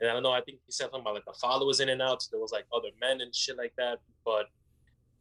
And 0.00 0.10
I 0.10 0.14
don't 0.14 0.24
know. 0.24 0.32
I 0.32 0.40
think 0.40 0.58
he 0.66 0.72
said 0.72 0.84
something 0.84 1.02
about 1.02 1.14
like 1.14 1.24
the 1.24 1.34
father 1.40 1.64
was 1.64 1.78
in 1.78 1.88
and 1.88 2.02
out. 2.02 2.22
So 2.22 2.28
there 2.32 2.40
was 2.40 2.50
like 2.50 2.64
other 2.74 2.88
men 3.00 3.20
and 3.20 3.32
shit 3.34 3.56
like 3.56 3.72
that. 3.78 3.98
But 4.24 4.46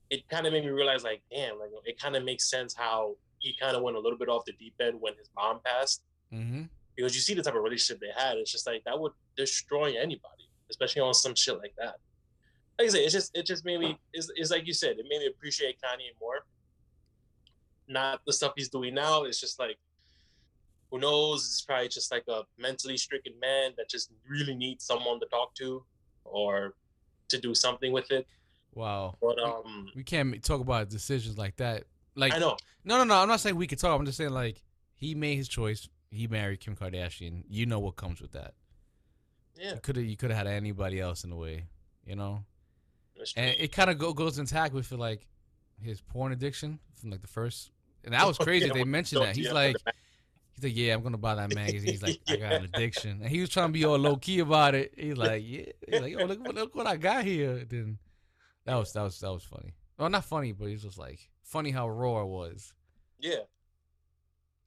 it 0.10 0.28
kind 0.28 0.48
of 0.48 0.54
made 0.54 0.66
me 0.66 0.72
realize, 0.72 1.04
like, 1.04 1.22
damn, 1.32 1.60
like 1.60 1.70
it 1.86 2.00
kind 2.00 2.16
of 2.16 2.24
makes 2.24 2.50
sense 2.50 2.74
how 2.74 3.16
he 3.42 3.54
kind 3.60 3.76
of 3.76 3.84
went 3.84 3.98
a 3.98 4.00
little 4.00 4.18
bit 4.18 4.30
off 4.30 4.46
the 4.46 4.54
deep 4.54 4.76
end 4.80 4.96
when 5.02 5.14
his 5.18 5.30
mom 5.36 5.60
passed 5.66 6.04
Mm-hmm. 6.34 6.62
because 6.96 7.14
you 7.14 7.20
see 7.20 7.34
the 7.34 7.42
type 7.42 7.56
of 7.56 7.62
relationship 7.62 8.00
they 8.00 8.14
had. 8.16 8.38
It's 8.38 8.54
just 8.54 8.66
like 8.66 8.84
that 8.86 8.98
would 8.98 9.12
destroy 9.36 9.96
anybody, 10.00 10.48
especially 10.70 11.02
on 11.02 11.14
some 11.14 11.36
shit 11.36 11.58
like 11.58 11.74
that. 11.78 11.96
Like 12.80 12.88
I 12.88 12.92
say, 12.92 13.04
it's 13.04 13.12
just 13.14 13.36
it 13.38 13.46
just 13.46 13.66
made 13.66 13.82
me 13.82 13.98
it's, 14.14 14.32
it's 14.38 14.50
like 14.50 14.66
you 14.66 14.72
said, 14.74 14.92
it 14.98 15.06
made 15.10 15.20
me 15.20 15.28
appreciate 15.28 15.76
Kanye 15.84 16.18
more. 16.22 16.46
Not 17.88 18.22
the 18.26 18.32
stuff 18.32 18.54
he's 18.56 18.70
doing 18.70 18.94
now. 18.94 19.24
It's 19.24 19.42
just 19.42 19.60
like 19.60 19.78
who 20.90 21.00
knows? 21.00 21.46
It's 21.46 21.62
probably 21.62 21.88
just 21.90 22.12
like 22.12 22.24
a 22.30 22.44
mentally 22.58 22.98
stricken 22.98 23.34
man 23.42 23.72
that 23.78 23.90
just 23.90 24.12
really 24.28 24.56
needs 24.56 24.86
someone 24.86 25.20
to 25.22 25.26
talk 25.28 25.54
to 25.56 25.84
or 26.26 26.76
to 27.30 27.38
do 27.40 27.54
something 27.56 27.92
with 27.92 28.12
it. 28.12 28.28
Wow. 28.74 29.16
But 29.22 29.40
um, 29.40 29.90
We 29.96 30.04
can't 30.04 30.42
talk 30.44 30.60
about 30.62 30.90
decisions 30.90 31.38
like 31.38 31.56
that. 31.58 31.84
Like 32.16 32.34
I 32.34 32.40
know. 32.40 32.58
No, 32.84 32.98
no, 32.98 33.04
no. 33.04 33.16
I'm 33.16 33.28
not 33.28 33.40
saying 33.40 33.56
we 33.56 33.68
could 33.68 33.80
talk. 33.80 33.98
I'm 34.00 34.06
just 34.06 34.18
saying 34.18 34.32
like 34.32 34.64
he 34.94 35.16
made 35.16 35.36
his 35.36 35.48
choice. 35.48 35.88
He 36.10 36.28
married 36.28 36.60
Kim 36.60 36.76
Kardashian. 36.76 37.44
You 37.48 37.66
know 37.66 37.80
what 37.80 37.96
comes 37.96 38.22
with 38.22 38.32
that. 38.34 38.54
Yeah, 39.58 39.76
You 39.76 39.80
could 39.82 39.96
have 39.96 40.06
you 40.06 40.18
could 40.18 40.32
have 40.32 40.38
had 40.38 40.48
anybody 40.48 41.00
else 41.00 41.24
in 41.24 41.32
a 41.32 41.36
way, 41.36 41.66
you 42.06 42.16
know. 42.16 42.44
And 43.36 43.56
it 43.60 43.72
kind 43.72 43.90
of 43.90 43.98
go, 44.00 44.14
goes 44.14 44.40
intact 44.40 44.74
with 44.74 44.92
like 44.92 45.28
his 45.80 46.02
porn 46.02 46.32
addiction 46.32 46.80
from 47.00 47.12
like 47.12 47.22
the 47.22 47.28
first. 47.28 47.70
And 48.04 48.14
that 48.14 48.26
was 48.28 48.38
crazy. 48.38 48.68
Yeah, 48.68 48.74
they 48.74 48.84
mentioned 48.84 49.22
that. 49.22 49.36
He's 49.36 49.46
yeah, 49.48 49.54
like, 49.54 49.76
he's 50.56 50.64
like, 50.64 50.76
yeah, 50.76 50.94
I'm 50.96 51.04
gonna 51.04 51.18
buy 51.20 51.36
that 51.36 51.54
magazine. 51.56 51.92
He's 51.92 52.02
like, 52.02 52.20
I 52.28 52.38
got 52.38 52.54
an 52.54 52.64
addiction, 52.66 53.20
and 53.22 53.30
he 53.30 53.40
was 53.40 53.50
trying 53.50 53.68
to 53.68 53.74
be 53.74 53.86
all 53.86 53.98
low 53.98 54.16
key 54.16 54.40
about 54.40 54.74
it. 54.74 54.94
He's 54.98 55.18
like, 55.18 55.44
yeah, 55.46 55.66
he's 55.88 56.02
like, 56.02 56.16
oh 56.20 56.26
look, 56.26 56.40
what- 56.44 56.56
look 56.56 56.76
what 56.76 56.88
I 56.88 56.96
got 56.98 57.24
here. 57.24 57.64
Then 57.70 58.00
that 58.66 58.76
was 58.76 58.92
that 58.94 59.04
was 59.04 59.20
that 59.20 59.32
was 59.32 59.44
funny. 59.44 59.76
Well, 60.00 60.10
not 60.10 60.26
funny, 60.26 60.52
but 60.54 60.70
it's 60.70 60.82
just 60.84 60.98
like 60.98 61.20
funny 61.52 61.72
how 61.72 61.88
raw 61.90 62.22
it 62.22 62.28
was. 62.28 62.74
yeah. 63.20 63.36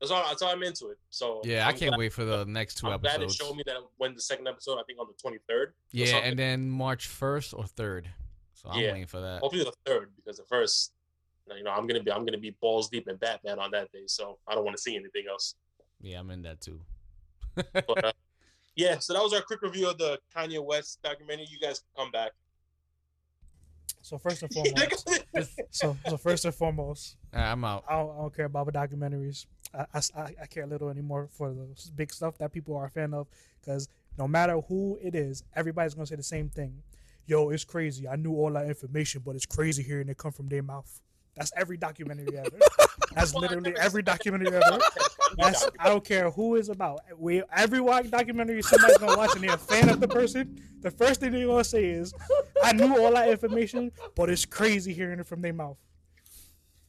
That's 0.00 0.10
all. 0.10 0.22
That's 0.28 0.42
all 0.42 0.50
I'm 0.50 0.62
into 0.62 0.88
it. 0.88 0.98
So 1.08 1.40
Yeah, 1.44 1.64
I 1.66 1.70
I'm 1.70 1.76
can't 1.78 1.90
glad- 1.92 1.98
wait 1.98 2.12
for 2.12 2.24
the 2.26 2.44
next 2.44 2.74
two 2.76 2.88
I'm 2.88 3.00
glad 3.00 3.22
it 3.22 3.32
showed 3.32 3.54
me 3.54 3.62
that 3.66 3.76
when 3.96 4.14
the 4.14 4.20
second 4.20 4.46
episode, 4.46 4.78
I 4.78 4.82
think 4.82 4.98
on 5.00 5.06
the 5.06 5.14
23rd. 5.14 5.72
Yeah, 5.92 6.16
and 6.16 6.38
then 6.38 6.68
March 6.68 7.06
first 7.06 7.54
or 7.54 7.64
third. 7.64 8.10
So 8.52 8.68
I'm 8.68 8.80
Yeah. 8.80 8.92
waiting 8.92 9.06
for 9.06 9.20
that. 9.20 9.40
hopefully 9.40 9.64
the 9.64 9.72
third 9.86 10.10
because 10.16 10.36
the 10.36 10.44
first, 10.44 10.92
you 11.56 11.62
know, 11.62 11.70
I'm 11.70 11.86
gonna 11.86 12.02
be 12.02 12.10
I'm 12.12 12.26
gonna 12.26 12.36
be 12.38 12.50
balls 12.60 12.90
deep 12.90 13.08
in 13.08 13.16
Batman 13.16 13.58
on 13.58 13.70
that 13.70 13.90
day, 13.92 14.02
so 14.06 14.38
I 14.46 14.54
don't 14.54 14.64
want 14.64 14.76
to 14.76 14.82
see 14.82 14.94
anything 14.94 15.24
else. 15.30 15.54
Yeah, 16.02 16.18
I'm 16.20 16.30
in 16.30 16.42
that 16.42 16.60
too. 16.60 16.80
But 17.54 18.04
uh, 18.04 18.12
yeah, 18.76 18.98
so 18.98 19.14
that 19.14 19.22
was 19.22 19.32
our 19.32 19.40
quick 19.42 19.62
review 19.62 19.88
of 19.88 19.96
the 19.96 20.18
Kanye 20.36 20.62
West 20.62 21.00
documentary. 21.02 21.46
You 21.48 21.58
guys 21.60 21.78
can 21.78 22.04
come 22.04 22.10
back. 22.10 22.32
So 24.02 24.18
first 24.18 24.42
and 24.42 24.52
foremost, 24.54 25.08
so 25.70 25.96
so 26.06 26.16
first 26.16 26.44
and 26.44 26.54
foremost, 26.54 27.16
Alright, 27.34 27.50
I'm 27.50 27.64
out. 27.64 27.84
I 27.88 27.94
don't, 27.94 28.10
I 28.12 28.20
don't 28.20 28.36
care 28.36 28.44
about 28.46 28.66
the 28.66 28.72
documentaries. 28.72 29.46
I, 29.72 29.86
I, 29.94 30.00
I- 30.22 30.34
I 30.42 30.46
care 30.46 30.66
little 30.66 30.88
anymore 30.90 31.28
for 31.30 31.50
the 31.54 31.66
big 31.96 32.12
stuff 32.12 32.36
that 32.38 32.52
people 32.52 32.76
are 32.76 32.84
a 32.86 32.90
fan 32.90 33.14
of 33.14 33.26
because 33.60 33.88
no 34.18 34.28
matter 34.28 34.60
who 34.68 34.98
it 35.02 35.14
is, 35.14 35.42
everybody's 35.56 35.94
gonna 35.94 36.06
say 36.06 36.16
the 36.16 36.22
same 36.22 36.48
thing. 36.50 36.82
Yo, 37.26 37.48
it's 37.48 37.64
crazy. 37.64 38.06
I 38.06 38.16
knew 38.16 38.34
all 38.34 38.52
that 38.52 38.66
information, 38.66 39.22
but 39.24 39.34
it's 39.34 39.46
crazy 39.46 39.82
hearing 39.82 40.08
it 40.10 40.18
come 40.18 40.32
from 40.32 40.48
their 40.48 40.62
mouth. 40.62 41.00
That's 41.36 41.52
every 41.56 41.76
documentary 41.76 42.38
ever. 42.38 42.50
That's 43.14 43.34
literally 43.34 43.74
every 43.78 44.02
documentary 44.02 44.54
ever. 44.56 44.78
That's 45.36 45.68
I 45.80 45.88
don't 45.88 46.04
care 46.04 46.30
who 46.30 46.54
is 46.56 46.68
about. 46.68 47.00
We 47.18 47.42
every 47.54 47.80
documentary 48.08 48.62
somebody's 48.62 48.98
gonna 48.98 49.16
watch 49.16 49.34
and 49.34 49.42
they're 49.44 49.54
a 49.54 49.58
fan 49.58 49.88
of 49.88 50.00
the 50.00 50.08
person. 50.08 50.60
The 50.80 50.90
first 50.90 51.20
thing 51.20 51.32
they're 51.32 51.46
gonna 51.46 51.64
say 51.64 51.84
is, 51.86 52.12
"I 52.62 52.72
knew 52.72 52.96
all 52.98 53.12
that 53.14 53.28
information, 53.28 53.90
but 54.14 54.30
it's 54.30 54.44
crazy 54.44 54.92
hearing 54.92 55.18
it 55.20 55.26
from 55.26 55.42
their 55.42 55.52
mouth." 55.52 55.76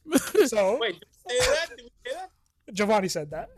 So 0.46 0.78
Wait, 0.80 1.04
say 1.28 1.38
that? 1.40 1.66
Did 1.70 1.80
we 1.82 1.90
say 2.10 2.16
that? 2.16 2.30
Giovanni 2.72 3.08
said 3.08 3.30
that. 3.30 3.50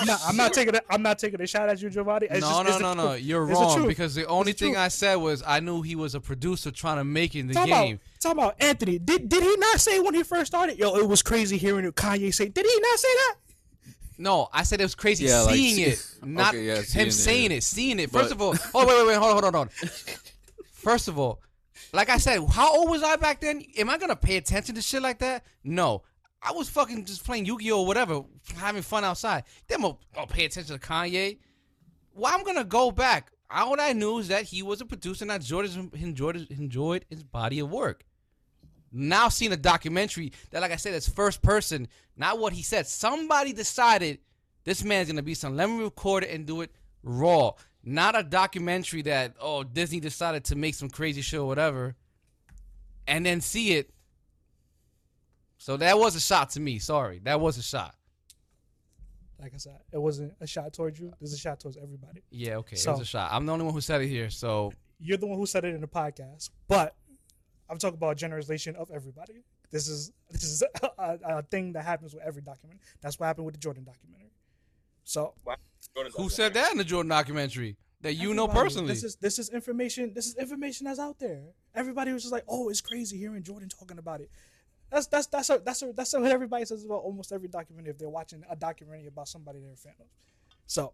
I'm 0.00 0.06
not. 0.06 0.20
I'm 0.26 0.36
not 0.36 0.52
taking. 0.52 0.74
A, 0.74 0.80
I'm 0.90 1.02
not 1.02 1.18
taking 1.18 1.40
a 1.40 1.46
shot 1.46 1.68
at 1.68 1.80
you, 1.80 1.88
Giovanni. 1.90 2.26
It's 2.30 2.40
no, 2.40 2.48
just- 2.48 2.64
no, 2.64 2.68
it's 2.70 2.78
the 2.78 2.94
no, 2.94 2.94
no. 2.94 3.12
You're 3.14 3.50
It's 3.50 3.58
wrong 3.60 3.86
because 3.86 4.14
the 4.14 4.26
only 4.26 4.50
It's 4.52 4.60
the 4.60 4.66
thing 4.66 4.74
truth. 4.74 4.84
I 4.84 4.88
said 4.88 5.14
was 5.16 5.42
I 5.46 5.60
knew 5.60 5.82
he 5.82 5.94
was 5.94 6.14
a 6.14 6.20
producer 6.20 6.70
trying 6.70 6.96
to 6.98 7.04
make 7.04 7.34
it 7.34 7.40
in 7.40 7.48
the 7.48 7.54
Talk 7.54 7.66
game. 7.66 7.94
about, 7.96 8.00
talk 8.22 8.32
about 8.32 8.56
Anthony. 8.60 8.98
Did 8.98 9.28
did 9.28 9.42
he 9.42 9.56
not 9.56 9.80
say 9.80 10.00
when 10.00 10.14
he 10.14 10.22
first 10.22 10.46
started? 10.52 10.78
Yo, 10.78 10.96
it 10.96 11.08
was 11.08 11.22
crazy 11.22 11.56
hearing 11.56 11.90
Kanye 11.92 12.32
say. 12.32 12.48
Did 12.48 12.66
he 12.66 12.80
not 12.80 12.98
say 12.98 13.08
that? 13.08 13.34
No, 14.18 14.48
I 14.52 14.62
said 14.62 14.80
it 14.80 14.84
was 14.84 14.94
crazy 14.94 15.24
Yeah, 15.24 15.44
seeing 15.46 15.74
see- 15.74 15.82
it, 15.84 16.14
not 16.22 16.54
okay, 16.54 16.64
yeah, 16.64 16.76
him 16.76 16.84
seeing 16.84 17.06
it, 17.06 17.12
saying 17.12 17.50
yeah. 17.50 17.56
it, 17.56 17.62
seeing 17.62 17.98
it. 17.98 18.10
First 18.10 18.30
But- 18.30 18.34
of 18.34 18.42
all, 18.42 18.54
oh 18.74 18.86
wait, 18.86 18.96
wait, 18.98 19.06
wait, 19.08 19.16
hold 19.16 19.36
on, 19.36 19.42
hold 19.42 19.44
on, 19.44 19.54
hold 19.54 19.68
on. 19.82 19.88
First 20.72 21.08
of 21.08 21.18
all, 21.18 21.40
like 21.92 22.08
I 22.08 22.18
said, 22.18 22.40
how 22.50 22.76
old 22.76 22.90
was 22.90 23.02
I 23.02 23.16
back 23.16 23.40
then? 23.40 23.62
Am 23.78 23.90
I 23.90 23.98
gonna 23.98 24.16
pay 24.16 24.36
attention 24.36 24.74
to 24.76 24.82
shit 24.82 25.02
like 25.02 25.18
that? 25.18 25.44
No. 25.64 26.02
I 26.44 26.50
was 26.50 26.68
fucking 26.68 27.04
just 27.04 27.24
playing 27.24 27.46
Yu-Gi-Oh 27.46 27.80
or 27.80 27.86
whatever, 27.86 28.22
having 28.56 28.82
fun 28.82 29.04
outside. 29.04 29.44
Then 29.68 29.76
I'm 29.76 29.82
gonna 29.82 29.96
oh, 30.16 30.26
pay 30.26 30.44
attention 30.44 30.76
to 30.78 30.84
Kanye. 30.84 31.38
Well, 32.14 32.32
I'm 32.34 32.42
gonna 32.42 32.64
go 32.64 32.90
back. 32.90 33.30
All 33.48 33.80
I 33.80 33.92
knew 33.92 34.18
is 34.18 34.28
that 34.28 34.44
he 34.44 34.62
was 34.62 34.80
a 34.80 34.86
producer 34.86 35.24
and 35.24 35.30
I 35.30 35.36
enjoyed 35.36 35.66
his, 35.66 35.76
enjoyed 35.76 36.34
his, 36.34 36.46
enjoyed 36.46 37.04
his 37.08 37.22
body 37.22 37.60
of 37.60 37.70
work. 37.70 38.04
Now 38.92 39.28
seeing 39.28 39.52
a 39.52 39.56
documentary 39.56 40.32
that, 40.50 40.60
like 40.60 40.70
I 40.72 40.76
said, 40.76 40.92
is 40.94 41.08
first 41.08 41.40
person, 41.42 41.88
not 42.16 42.38
what 42.38 42.52
he 42.52 42.62
said. 42.62 42.86
Somebody 42.86 43.52
decided 43.52 44.18
this 44.64 44.84
man's 44.84 45.08
gonna 45.08 45.22
be 45.22 45.34
some. 45.34 45.56
Let 45.56 45.70
me 45.70 45.82
record 45.82 46.24
it 46.24 46.30
and 46.30 46.46
do 46.46 46.60
it 46.60 46.70
raw, 47.02 47.52
not 47.82 48.18
a 48.18 48.22
documentary 48.22 49.02
that 49.02 49.34
oh 49.40 49.64
Disney 49.64 49.98
decided 50.00 50.44
to 50.44 50.56
make 50.56 50.74
some 50.74 50.90
crazy 50.90 51.22
show 51.22 51.44
or 51.44 51.46
whatever, 51.48 51.96
and 53.06 53.24
then 53.24 53.40
see 53.40 53.72
it. 53.72 53.90
So 55.58 55.76
that 55.76 55.98
was 55.98 56.16
a 56.16 56.20
shot 56.20 56.50
to 56.50 56.60
me. 56.60 56.78
Sorry, 56.78 57.20
that 57.24 57.40
was 57.40 57.56
a 57.56 57.62
shot. 57.62 57.94
Like 59.40 59.54
I 59.54 59.58
said, 59.58 59.78
it 59.92 59.98
wasn't 59.98 60.34
a 60.40 60.46
shot 60.46 60.72
towards 60.72 61.00
you. 61.00 61.12
There's 61.20 61.32
a 61.32 61.38
shot 61.38 61.58
towards 61.60 61.76
everybody. 61.76 62.22
Yeah, 62.30 62.56
okay, 62.58 62.74
it 62.76 62.78
So- 62.78 62.92
was 62.92 63.00
a 63.00 63.04
shot. 63.04 63.32
I'm 63.32 63.46
the 63.46 63.52
only 63.52 63.64
one 63.64 63.74
who 63.74 63.80
said 63.80 64.00
it 64.02 64.08
here. 64.08 64.30
So 64.30 64.72
You're 65.00 65.18
the 65.18 65.26
one 65.26 65.36
who 65.38 65.46
said 65.46 65.64
it 65.64 65.74
in 65.74 65.80
the 65.80 65.88
podcast, 65.88 66.50
but 66.68 66.94
I'm 67.72 67.78
talking 67.78 67.96
about 67.96 68.18
generalization 68.18 68.76
of 68.76 68.90
everybody. 68.90 69.44
This 69.70 69.88
is 69.88 70.12
this 70.30 70.44
is 70.44 70.62
a, 70.82 70.90
a, 70.98 71.18
a 71.38 71.42
thing 71.42 71.72
that 71.72 71.84
happens 71.84 72.14
with 72.14 72.22
every 72.22 72.42
document. 72.42 72.80
That's 73.00 73.18
what 73.18 73.26
happened 73.26 73.46
with 73.46 73.54
the 73.54 73.60
Jordan 73.60 73.84
documentary. 73.84 74.30
So 75.04 75.32
Jordan 75.94 76.12
who 76.16 76.28
said 76.28 76.54
that 76.54 76.70
in 76.70 76.78
the 76.78 76.84
Jordan 76.84 77.08
documentary 77.08 77.76
that 78.02 78.14
you 78.14 78.34
know 78.34 78.46
personally? 78.46 78.88
This 78.88 79.04
is 79.04 79.16
this 79.16 79.38
is 79.38 79.48
information. 79.48 80.12
This 80.14 80.26
is 80.26 80.36
information 80.36 80.84
that's 80.84 80.98
out 80.98 81.18
there. 81.18 81.42
Everybody 81.74 82.12
was 82.12 82.22
just 82.22 82.32
like, 82.32 82.44
"Oh, 82.46 82.68
it's 82.68 82.82
crazy 82.82 83.16
hearing 83.16 83.42
Jordan 83.42 83.68
talking 83.68 83.98
about 83.98 84.20
it." 84.20 84.30
That's 84.90 85.06
that's 85.06 85.26
that's 85.28 85.48
a, 85.48 85.62
that's 85.64 85.82
a, 85.82 85.92
that's 85.92 86.12
what 86.12 86.24
everybody 86.24 86.66
says 86.66 86.84
about 86.84 87.02
almost 87.02 87.32
every 87.32 87.48
documentary 87.48 87.92
if 87.92 87.98
they're 87.98 88.10
watching 88.10 88.44
a 88.50 88.54
documentary 88.54 89.06
about 89.06 89.28
somebody 89.28 89.60
they're 89.60 89.72
a 89.72 89.76
fan 89.76 89.94
of. 89.98 90.06
So 90.66 90.92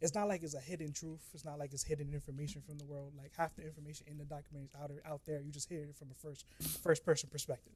it's 0.00 0.14
not 0.14 0.28
like 0.28 0.42
it's 0.42 0.54
a 0.54 0.60
hidden 0.60 0.92
truth. 0.92 1.20
It's 1.34 1.44
not 1.44 1.58
like 1.58 1.72
it's 1.72 1.82
hidden 1.82 2.12
information 2.14 2.62
from 2.62 2.78
the 2.78 2.84
world. 2.84 3.12
Like 3.16 3.32
half 3.36 3.54
the 3.56 3.64
information 3.64 4.06
in 4.08 4.18
the 4.18 4.24
documentary 4.24 4.68
is 4.74 4.80
out 4.80 4.88
there, 4.88 5.02
out 5.06 5.20
there. 5.26 5.40
You 5.40 5.50
just 5.52 5.68
hear 5.68 5.82
it 5.82 5.96
from 5.96 6.08
a 6.10 6.14
first 6.14 6.44
first 6.82 7.04
person 7.04 7.28
perspective. 7.30 7.72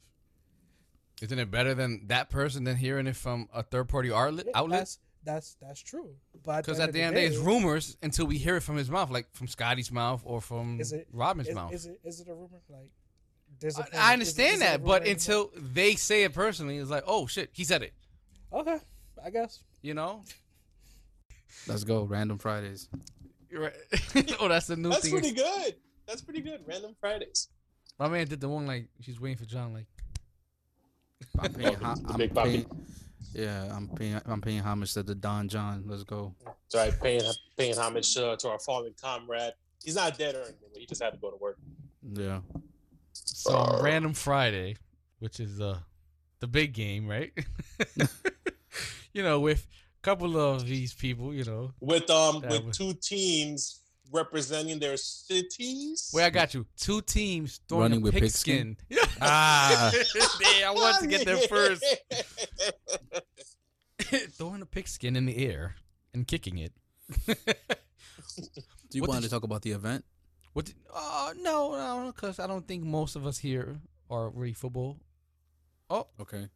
Isn't 1.21 1.39
it 1.39 1.51
better 1.51 1.75
than 1.75 2.07
that 2.09 2.31
person 2.31 2.65
than 2.65 2.77
hearing 2.77 3.07
it 3.07 3.17
from 3.17 3.49
a 3.55 3.63
third 3.63 3.89
party 3.89 4.13
outlet? 4.13 4.47
That's 4.69 4.99
that's 5.25 5.57
that's 5.61 5.81
true. 5.81 6.17
But 6.45 6.65
Because 6.65 6.81
at 6.81 6.93
the 6.93 7.01
end 7.01 7.11
of 7.11 7.23
the 7.23 7.29
day, 7.29 7.35
it's 7.35 7.37
rumors 7.39 7.97
until 8.03 8.27
we 8.27 8.39
hear 8.39 8.57
it 8.57 8.63
from 8.63 8.77
his 8.77 8.91
mouth, 8.91 9.11
like 9.11 9.27
from 9.33 9.47
Scotty's 9.47 9.93
mouth 9.93 10.23
or 10.25 10.41
from 10.41 10.81
Is 10.81 10.93
it 10.93 11.07
Robin's 11.13 11.49
is, 11.49 11.55
mouth. 11.55 11.73
is 11.73 11.87
it 11.87 12.01
is 12.05 12.21
it 12.21 12.29
a 12.29 12.35
rumor? 12.35 12.61
Like 12.69 12.91
there's 13.61 13.79
a 13.79 13.87
I- 13.97 14.11
I 14.11 14.13
understand 14.15 14.57
is 14.57 14.61
it 14.63 14.65
a 14.65 14.69
that, 14.71 14.85
but 14.85 15.03
anymore? 15.03 15.13
until 15.13 15.51
they 15.57 15.95
say 15.95 16.25
it 16.25 16.35
personally, 16.35 16.79
it's 16.79 16.91
like, 16.91 17.05
oh 17.07 17.27
shit, 17.29 17.51
he 17.53 17.63
said 17.63 17.83
it. 17.83 17.93
okay, 18.53 18.79
I 19.25 19.31
guess. 19.31 19.63
You 19.81 19.95
know? 19.95 20.25
Let's 21.67 21.85
go. 21.85 22.05
Random 22.05 22.39
Fridays. 22.39 22.89
Right. 23.53 23.75
oh, 24.41 24.49
that's 24.49 24.67
the 24.67 24.77
new 24.77 24.91
That's 24.91 25.03
thing. 25.03 25.13
pretty 25.13 25.33
good. 25.33 25.75
That's 26.07 26.23
pretty 26.23 26.41
good. 26.41 26.61
Random 26.67 26.95
Fridays. 27.01 27.49
My 27.99 28.09
man 28.09 28.27
did 28.27 28.41
the 28.41 28.49
one 28.49 28.67
like 28.67 28.89
she's 29.01 29.21
waiting 29.21 29.39
for 29.39 29.45
John, 29.45 29.75
like 29.75 29.87
I'm 31.39 31.53
paying. 31.53 31.75
ho- 31.75 31.95
The 31.95 32.13
I'm 32.13 32.17
Big 32.19 32.35
paying 32.35 32.67
yeah, 33.35 33.75
I'm 33.75 33.89
paying. 33.89 34.21
I'm 34.27 34.41
paying 34.41 34.61
homage 34.61 34.93
to 34.95 35.03
the 35.03 35.15
Don 35.15 35.49
John. 35.49 35.85
Let's 35.87 36.05
go. 36.05 36.35
That's 36.45 36.75
right, 36.75 37.03
paying 37.03 37.23
paying 37.57 37.77
homage 37.79 38.13
to, 38.15 38.37
to 38.37 38.49
our 38.49 38.59
fallen 38.59 38.95
comrade. 39.01 39.53
He's 39.83 39.95
not 39.95 40.19
dead 40.19 40.35
or 40.35 40.43
anything, 40.43 40.69
but 40.73 40.81
he 40.81 40.87
just 40.87 41.03
had 41.03 41.11
to 41.11 41.19
go 41.19 41.31
to 41.31 41.37
work. 41.37 41.59
Yeah. 42.13 42.41
So 43.13 43.53
on 43.57 43.83
Random 43.83 44.13
Friday, 44.13 44.77
which 45.21 45.41
is 45.41 45.61
uh 45.61 45.79
the 46.41 46.47
big 46.47 46.73
game, 46.75 47.07
right? 47.07 47.33
you 49.15 49.23
know, 49.23 49.41
with 49.41 49.67
a 49.67 49.67
couple 50.03 50.37
of 50.37 50.67
these 50.67 50.93
people, 50.95 51.33
you 51.35 51.45
know. 51.45 51.73
With 51.81 52.11
um 52.11 52.41
with 52.43 52.65
was- 52.65 52.77
two 52.79 52.95
teams 52.95 53.79
representing 54.13 54.79
their 54.79 54.97
cities. 54.99 56.09
Where 56.13 56.27
I 56.27 56.31
got 56.31 56.53
you, 56.55 56.67
two 56.77 57.01
teams 57.01 57.61
throwing 57.69 57.83
Running 57.83 58.01
a 58.01 58.03
with 58.03 58.15
pigskin. 58.15 58.77
pigskin? 58.89 59.09
Ah. 59.23 59.93
Damn, 60.41 60.69
I 60.69 60.73
wanted 60.73 61.01
to 61.03 61.07
get 61.07 61.25
there 61.25 61.39
first. 61.49 61.85
throwing 64.37 64.61
a 64.63 64.67
pigskin 64.67 65.17
in 65.17 65.27
the 65.27 65.37
air 65.47 65.77
and 66.13 66.27
kicking 66.27 66.59
it. 66.59 66.73
Do 67.27 67.35
you 68.99 69.01
What 69.03 69.11
want 69.11 69.23
did 69.23 69.29
to 69.29 69.35
talk 69.35 69.45
about 69.45 69.63
the 69.63 69.71
event? 69.73 70.05
What? 70.53 70.67
Did, 70.67 70.75
uh, 70.93 71.33
no, 71.41 71.73
no, 71.73 72.13
because 72.15 72.39
I 72.39 72.47
don't 72.47 72.67
think 72.67 72.85
most 72.85 73.17
of 73.17 73.27
us 73.27 73.39
here 73.39 73.81
are 74.11 74.29
really 74.31 74.53
football. 74.53 74.99
Oh, 75.89 76.09
Okay. 76.21 76.49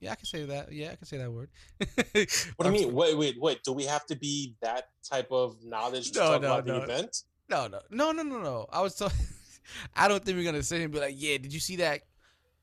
Yeah, 0.00 0.12
I 0.12 0.14
can 0.14 0.26
say 0.26 0.44
that. 0.44 0.72
Yeah, 0.72 0.90
I 0.92 0.96
can 0.96 1.06
say 1.06 1.18
that 1.18 1.30
word. 1.32 1.48
What 2.56 2.64
do 2.66 2.66
you 2.66 2.72
mean? 2.86 2.92
Wait, 2.94 3.16
wait, 3.16 3.40
wait. 3.40 3.62
Do 3.64 3.72
we 3.72 3.84
have 3.84 4.04
to 4.06 4.16
be 4.16 4.54
that 4.60 4.88
type 5.02 5.30
of 5.32 5.56
knowledge 5.64 6.12
to 6.12 6.18
No, 6.18 6.24
talk 6.32 6.42
no, 6.42 6.48
about 6.48 6.66
no. 6.66 6.78
the 6.78 6.82
event? 6.84 7.22
No, 7.48 7.66
no, 7.68 7.80
no, 7.90 8.12
no, 8.12 8.22
no, 8.22 8.40
no. 8.40 8.66
I 8.72 8.82
was 8.82 8.94
talking. 8.96 9.18
I 9.96 10.08
don't 10.08 10.24
think 10.24 10.36
we're 10.36 10.44
gonna 10.44 10.62
sit 10.62 10.76
here 10.76 10.84
and 10.84 10.92
be 10.92 11.00
like, 11.00 11.14
"Yeah, 11.16 11.38
did 11.38 11.52
you 11.52 11.60
see 11.60 11.76
that 11.76 12.02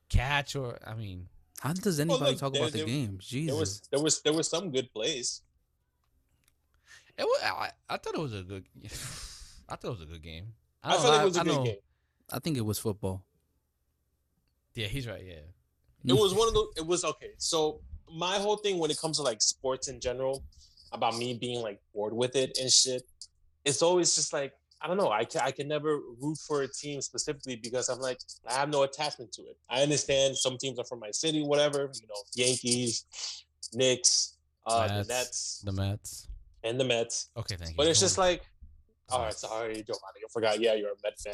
catch?" 0.10 0.56
Or 0.56 0.78
I 0.86 0.94
mean, 0.94 1.28
How 1.60 1.74
does 1.74 2.00
anybody 2.00 2.32
look, 2.32 2.40
talk 2.40 2.54
there- 2.54 2.62
about 2.64 2.74
the 2.74 2.86
game? 2.86 3.18
Jesus. 3.20 3.48
There 3.52 3.60
was 3.60 3.82
there 3.92 4.02
was 4.02 4.22
there 4.22 4.34
was 4.34 4.50
some 4.50 4.72
good 4.72 4.92
plays. 4.94 5.42
it 7.18 7.24
was. 7.24 7.42
I, 7.44 7.72
I 7.90 7.98
thought 7.98 8.16
it 8.16 8.22
was 8.22 8.34
a 8.34 8.44
good. 8.44 8.66
I 9.70 9.76
thought 9.76 9.88
it 9.88 10.00
was 10.00 10.02
a 10.02 10.06
good 10.06 10.22
game. 10.22 10.48
I, 10.84 10.92
don't 10.92 11.02
felt 11.02 11.12
like 11.14 11.20
know, 11.20 11.24
it 11.24 11.28
was 11.28 11.38
a 11.38 11.42
I 11.42 11.44
good 11.44 11.56
know- 11.56 11.64
game. 11.66 11.76
I 12.32 12.40
think 12.40 12.58
it 12.58 12.66
was 12.66 12.80
football. 12.80 13.24
Yeah, 14.76 14.88
he's 14.88 15.08
right. 15.08 15.24
Yeah, 15.26 15.44
It 16.06 16.14
was 16.14 16.34
one 16.34 16.48
of 16.48 16.54
the. 16.54 16.68
It 16.78 16.86
was 16.86 17.04
okay. 17.06 17.32
So 17.38 17.80
my 18.14 18.36
whole 18.36 18.58
thing 18.58 18.78
when 18.78 18.92
it 18.92 19.00
comes 19.00 19.18
to 19.18 19.24
like 19.24 19.42
sports 19.42 19.88
in 19.88 20.00
general, 20.00 20.44
about 20.92 21.18
me 21.18 21.34
being 21.34 21.62
like 21.62 21.80
bored 21.94 22.14
with 22.14 22.36
it 22.36 22.58
and 22.62 22.72
shit, 22.72 23.04
it's 23.66 23.82
always 23.82 24.16
just 24.16 24.34
like 24.34 24.54
I 24.82 24.88
don't 24.88 24.98
know. 24.98 25.12
I 25.12 25.24
can 25.24 25.42
I 25.42 25.52
can 25.52 25.68
never 25.68 26.00
root 26.22 26.38
for 26.38 26.64
a 26.64 26.68
team 26.68 27.02
specifically 27.02 27.56
because 27.56 27.90
I'm 27.90 28.00
like 28.00 28.20
I 28.48 28.54
have 28.54 28.70
no 28.70 28.84
attachment 28.84 29.32
to 29.34 29.44
it. 29.44 29.58
I 29.70 29.82
understand 29.82 30.38
some 30.38 30.58
teams 30.58 30.78
are 30.80 30.86
from 30.86 31.00
my 31.00 31.12
city, 31.12 31.42
whatever. 31.42 31.90
You 31.94 32.08
know, 32.08 32.16
Yankees, 32.36 33.06
Knicks, 33.74 34.38
uh, 34.68 34.88
Mets, 34.90 35.08
the 35.08 35.14
Nets, 35.14 35.62
the 35.66 35.72
Mets. 35.72 36.28
and 36.64 36.80
the 36.80 36.84
Mets. 36.84 37.30
Okay, 37.38 37.56
thank 37.56 37.72
you. 37.72 37.78
But 37.78 37.88
it's 37.88 38.00
Go 38.02 38.06
just 38.06 38.20
on. 38.20 38.26
like, 38.26 38.42
all 39.10 39.22
right, 39.22 39.34
sorry, 39.34 39.76
Giovanni, 39.76 40.20
I 40.26 40.32
forgot. 40.32 40.60
Yeah, 40.60 40.74
you're 40.74 40.90
a 40.92 40.96
Met 41.04 41.18
fan. 41.20 41.34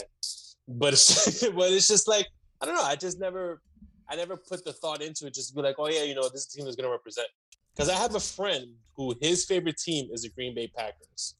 But 0.67 0.93
it's 0.93 1.47
but 1.55 1.71
it's 1.71 1.87
just 1.87 2.07
like 2.07 2.27
I 2.61 2.65
don't 2.65 2.75
know. 2.75 2.83
I 2.83 2.95
just 2.95 3.19
never, 3.19 3.61
I 4.09 4.15
never 4.15 4.35
put 4.37 4.65
the 4.65 4.73
thought 4.73 5.01
into 5.01 5.27
it. 5.27 5.33
Just 5.33 5.49
to 5.49 5.55
be 5.55 5.61
like, 5.61 5.75
oh 5.79 5.87
yeah, 5.87 6.03
you 6.03 6.15
know, 6.15 6.27
this 6.29 6.45
team 6.45 6.67
is 6.67 6.75
gonna 6.75 6.89
represent. 6.89 7.27
Because 7.75 7.89
I 7.89 7.95
have 7.95 8.15
a 8.15 8.19
friend 8.19 8.67
who 8.95 9.15
his 9.21 9.45
favorite 9.45 9.77
team 9.77 10.09
is 10.11 10.23
the 10.23 10.29
Green 10.29 10.53
Bay 10.55 10.67
Packers, 10.67 11.35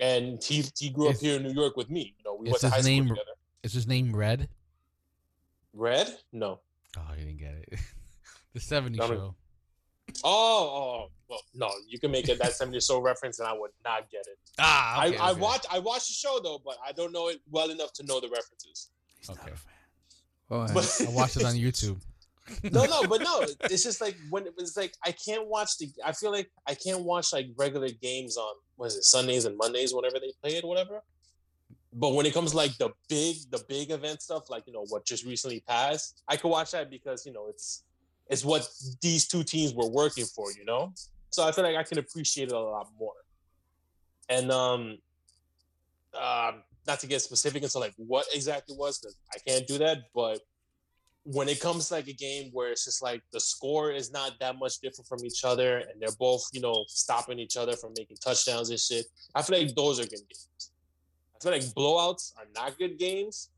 and 0.00 0.42
he 0.42 0.64
he 0.78 0.90
grew 0.90 1.08
up 1.08 1.16
here 1.16 1.36
in 1.36 1.42
New 1.42 1.52
York 1.52 1.76
with 1.76 1.90
me. 1.90 2.14
You 2.18 2.24
know, 2.24 2.34
we 2.36 2.48
went 2.50 2.60
to 2.60 2.68
high 2.70 2.80
school 2.80 2.90
name- 2.92 3.08
together. 3.08 3.32
is 3.62 3.72
his 3.72 3.86
name 3.86 4.14
Red? 4.14 4.48
Red? 5.72 6.08
No. 6.32 6.60
Oh, 6.96 7.02
you 7.18 7.24
didn't 7.26 7.38
get 7.38 7.54
it. 7.70 7.78
the 8.54 8.60
'70s 8.60 8.94
I 8.94 8.96
don't- 9.08 9.08
show. 9.10 9.34
Oh, 10.24 10.28
oh, 11.04 11.10
well, 11.28 11.40
no. 11.52 11.68
You 11.88 11.98
can 11.98 12.10
make 12.12 12.28
it 12.28 12.38
that 12.38 12.52
70 12.52 12.78
show 12.80 13.00
reference, 13.00 13.40
and 13.40 13.48
I 13.48 13.52
would 13.52 13.72
not 13.84 14.08
get 14.08 14.20
it. 14.28 14.38
Ah, 14.58 15.04
okay, 15.04 15.16
I, 15.18 15.28
I 15.28 15.30
okay. 15.32 15.40
watch 15.40 15.66
I 15.70 15.78
watched 15.80 16.06
the 16.06 16.14
show 16.14 16.38
though, 16.42 16.60
but 16.64 16.76
I 16.86 16.92
don't 16.92 17.12
know 17.12 17.28
it 17.28 17.40
well 17.50 17.70
enough 17.70 17.92
to 17.94 18.04
know 18.04 18.20
the 18.20 18.28
references. 18.28 18.90
He's 19.18 19.28
Okay. 19.28 19.50
A 20.50 20.54
fan. 20.54 20.58
Go 20.58 20.62
ahead. 20.62 20.74
But 20.74 21.06
I 21.08 21.10
watched 21.10 21.36
it 21.36 21.44
on 21.44 21.54
YouTube. 21.54 22.00
no, 22.62 22.84
no, 22.84 23.02
but 23.08 23.22
no, 23.22 23.44
it's 23.64 23.82
just 23.82 24.00
like 24.00 24.16
when 24.30 24.46
it 24.46 24.54
was 24.56 24.76
like 24.76 24.94
I 25.04 25.12
can't 25.12 25.48
watch 25.48 25.78
the. 25.78 25.90
I 26.04 26.12
feel 26.12 26.30
like 26.30 26.50
I 26.66 26.74
can't 26.74 27.02
watch 27.02 27.32
like 27.32 27.48
regular 27.56 27.88
games 27.88 28.36
on 28.36 28.54
what 28.76 28.86
is 28.86 28.96
it 28.96 29.04
Sundays 29.04 29.46
and 29.46 29.56
Mondays 29.56 29.92
whenever 29.92 30.20
they 30.20 30.32
play 30.42 30.56
it, 30.56 30.64
whatever. 30.64 31.02
But 31.92 32.14
when 32.14 32.26
it 32.26 32.34
comes 32.34 32.50
to, 32.50 32.56
like 32.56 32.76
the 32.78 32.90
big, 33.08 33.36
the 33.50 33.64
big 33.68 33.90
event 33.90 34.22
stuff, 34.22 34.48
like 34.48 34.66
you 34.66 34.72
know 34.72 34.84
what 34.88 35.04
just 35.04 35.24
recently 35.24 35.60
passed, 35.66 36.22
I 36.28 36.36
could 36.36 36.48
watch 36.48 36.70
that 36.72 36.90
because 36.90 37.26
you 37.26 37.32
know 37.32 37.46
it's 37.48 37.82
it's 38.28 38.44
what 38.44 38.68
these 39.00 39.26
two 39.26 39.42
teams 39.42 39.74
were 39.74 39.88
working 39.88 40.24
for, 40.24 40.52
you 40.52 40.64
know. 40.64 40.92
So 41.30 41.46
I 41.46 41.52
feel 41.52 41.64
like 41.64 41.76
I 41.76 41.82
can 41.82 41.98
appreciate 41.98 42.48
it 42.48 42.54
a 42.54 42.58
lot 42.58 42.88
more. 42.98 43.12
And 44.28 44.50
um, 44.50 44.98
um, 46.14 46.62
not 46.86 47.00
to 47.00 47.06
get 47.06 47.20
specific 47.22 47.62
into 47.62 47.78
like 47.78 47.94
what 47.96 48.26
exactly 48.34 48.74
it 48.74 48.78
was, 48.78 48.98
because 48.98 49.16
I 49.34 49.38
can't 49.38 49.66
do 49.66 49.78
that, 49.78 49.98
but 50.14 50.40
when 51.24 51.48
it 51.48 51.60
comes 51.60 51.88
to 51.88 51.94
like 51.94 52.06
a 52.06 52.12
game 52.12 52.50
where 52.52 52.70
it's 52.70 52.84
just 52.84 53.02
like 53.02 53.20
the 53.32 53.40
score 53.40 53.90
is 53.90 54.12
not 54.12 54.32
that 54.38 54.58
much 54.58 54.78
different 54.78 55.08
from 55.08 55.24
each 55.24 55.44
other 55.44 55.78
and 55.78 56.00
they're 56.00 56.14
both, 56.20 56.44
you 56.52 56.60
know, 56.60 56.84
stopping 56.86 57.40
each 57.40 57.56
other 57.56 57.74
from 57.74 57.92
making 57.98 58.16
touchdowns 58.18 58.70
and 58.70 58.78
shit, 58.78 59.06
I 59.34 59.42
feel 59.42 59.58
like 59.58 59.74
those 59.74 59.98
are 59.98 60.04
good 60.04 60.20
games. 60.28 60.70
I 61.34 61.42
feel 61.42 61.52
like 61.52 61.62
blowouts 61.62 62.32
are 62.38 62.46
not 62.54 62.78
good 62.78 62.96
games 62.98 63.50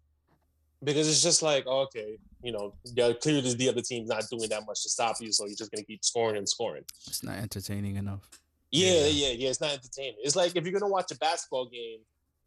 because 0.83 1.09
it's 1.09 1.22
just 1.22 1.43
like, 1.43 1.66
okay, 1.66 2.16
you 2.43 2.53
know, 2.53 2.72
yeah, 2.85 3.12
clearly 3.12 3.53
the 3.55 3.68
other 3.68 3.83
team's 3.83 4.09
not 4.09 4.24
doing 4.31 4.49
that 4.49 4.64
much 4.66 4.83
to 4.85 4.89
stop 4.89 5.16
you, 5.20 5.31
so 5.31 5.45
you're 5.45 5.55
just 5.57 5.70
gonna 5.70 5.85
keep 5.85 6.03
scoring 6.05 6.39
and 6.39 6.49
scoring. 6.49 6.85
It's 7.07 7.22
not 7.22 7.37
entertaining 7.37 7.97
enough. 7.97 8.31
Yeah, 8.70 8.93
Yeah. 8.93 9.07
yeah, 9.07 9.29
yeah. 9.33 9.49
It's 9.51 9.61
not 9.61 9.72
entertaining. 9.72 10.14
It's 10.22 10.37
like 10.37 10.57
if 10.57 10.64
you're 10.64 10.79
gonna 10.79 10.91
watch 10.91 11.11
a 11.12 11.16
basketball 11.16 11.66
game, 11.66 11.99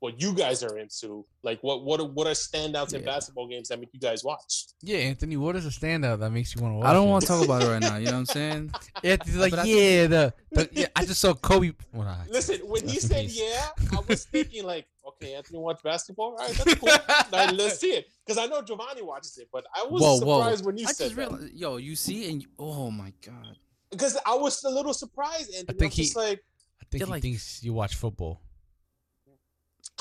what 0.02 0.20
you 0.22 0.34
guys 0.34 0.64
are 0.64 0.78
into, 0.80 1.24
like 1.44 1.60
what 1.62 1.84
what 1.86 2.00
are, 2.00 2.06
what 2.08 2.26
are 2.28 2.32
standouts 2.32 2.94
in 2.94 3.06
basketball 3.06 3.48
games 3.48 3.70
that 3.70 3.80
make 3.80 3.90
you 3.94 4.00
guys 4.00 4.24
watch? 4.24 4.66
Yeah, 4.82 4.98
Anthony, 4.98 5.38
what 5.38 5.56
is 5.56 5.66
a 5.66 5.70
standout 5.70 6.20
that 6.20 6.32
makes 6.32 6.54
you 6.56 6.62
want 6.62 6.74
to 6.74 6.78
watch? 6.80 6.88
I 6.88 6.94
don't 6.94 7.08
want 7.08 7.22
to 7.22 7.28
talk 7.28 7.46
about 7.46 7.62
it 7.62 7.68
right 7.68 7.80
now. 7.82 7.98
You 7.98 8.08
know 8.08 8.14
what 8.14 8.18
I'm 8.20 8.26
saying? 8.42 8.72
Anthony's 9.04 9.38
like, 9.38 9.52
But 9.52 9.60
I 9.60 9.64
yeah, 9.66 10.08
the, 10.08 10.34
the 10.52 10.70
yeah, 10.74 10.88
I 10.96 11.06
just 11.06 11.22
saw 11.22 11.34
Kobe. 11.36 11.72
Well, 11.94 12.06
nah, 12.06 12.18
Listen, 12.30 12.58
when 12.68 12.88
he 12.88 13.00
said 13.00 13.26
peace. 13.28 13.40
yeah, 13.40 13.70
I 13.96 14.00
was 14.08 14.26
thinking 14.34 14.66
like, 14.66 14.88
okay, 15.08 15.36
Anthony 15.36 15.60
watch 15.60 15.82
basketball. 15.84 16.32
All 16.32 16.48
right, 16.48 16.50
that's 16.56 16.76
cool. 16.76 16.90
All 16.90 17.26
right, 17.46 17.54
let's 17.54 17.80
see 17.80 17.92
it. 17.92 18.08
Because 18.26 18.38
I 18.44 18.48
know 18.48 18.62
Giovanni 18.64 19.04
watches 19.04 19.38
it, 19.38 19.50
but 19.54 19.66
I 19.76 19.84
was 19.86 20.02
Whoa, 20.02 20.18
whoa. 20.26 20.40
surprised 20.42 20.66
when 20.66 20.78
you 20.78 20.86
I 20.88 20.92
said 20.94 21.04
just 21.06 21.16
that. 21.16 21.30
realized, 21.30 21.54
yo, 21.54 21.78
you 21.78 21.96
see, 21.96 22.30
and 22.32 22.42
you, 22.42 22.48
oh 22.58 22.90
my 22.90 23.14
god, 23.26 23.56
Because 23.92 24.18
I 24.26 24.34
was 24.34 24.64
a 24.64 24.70
little 24.70 24.94
surprised, 24.96 25.54
Anthony. 25.54 25.66
I 25.70 25.74
think 25.80 25.94
am 25.94 25.96
just 25.96 26.14
he- 26.14 26.20
like, 26.20 26.40
I 26.82 26.86
think 26.90 27.04
he 27.04 27.10
like- 27.12 27.22
thinks 27.22 27.64
you 27.64 27.74
watch 27.74 27.94
football. 27.96 28.42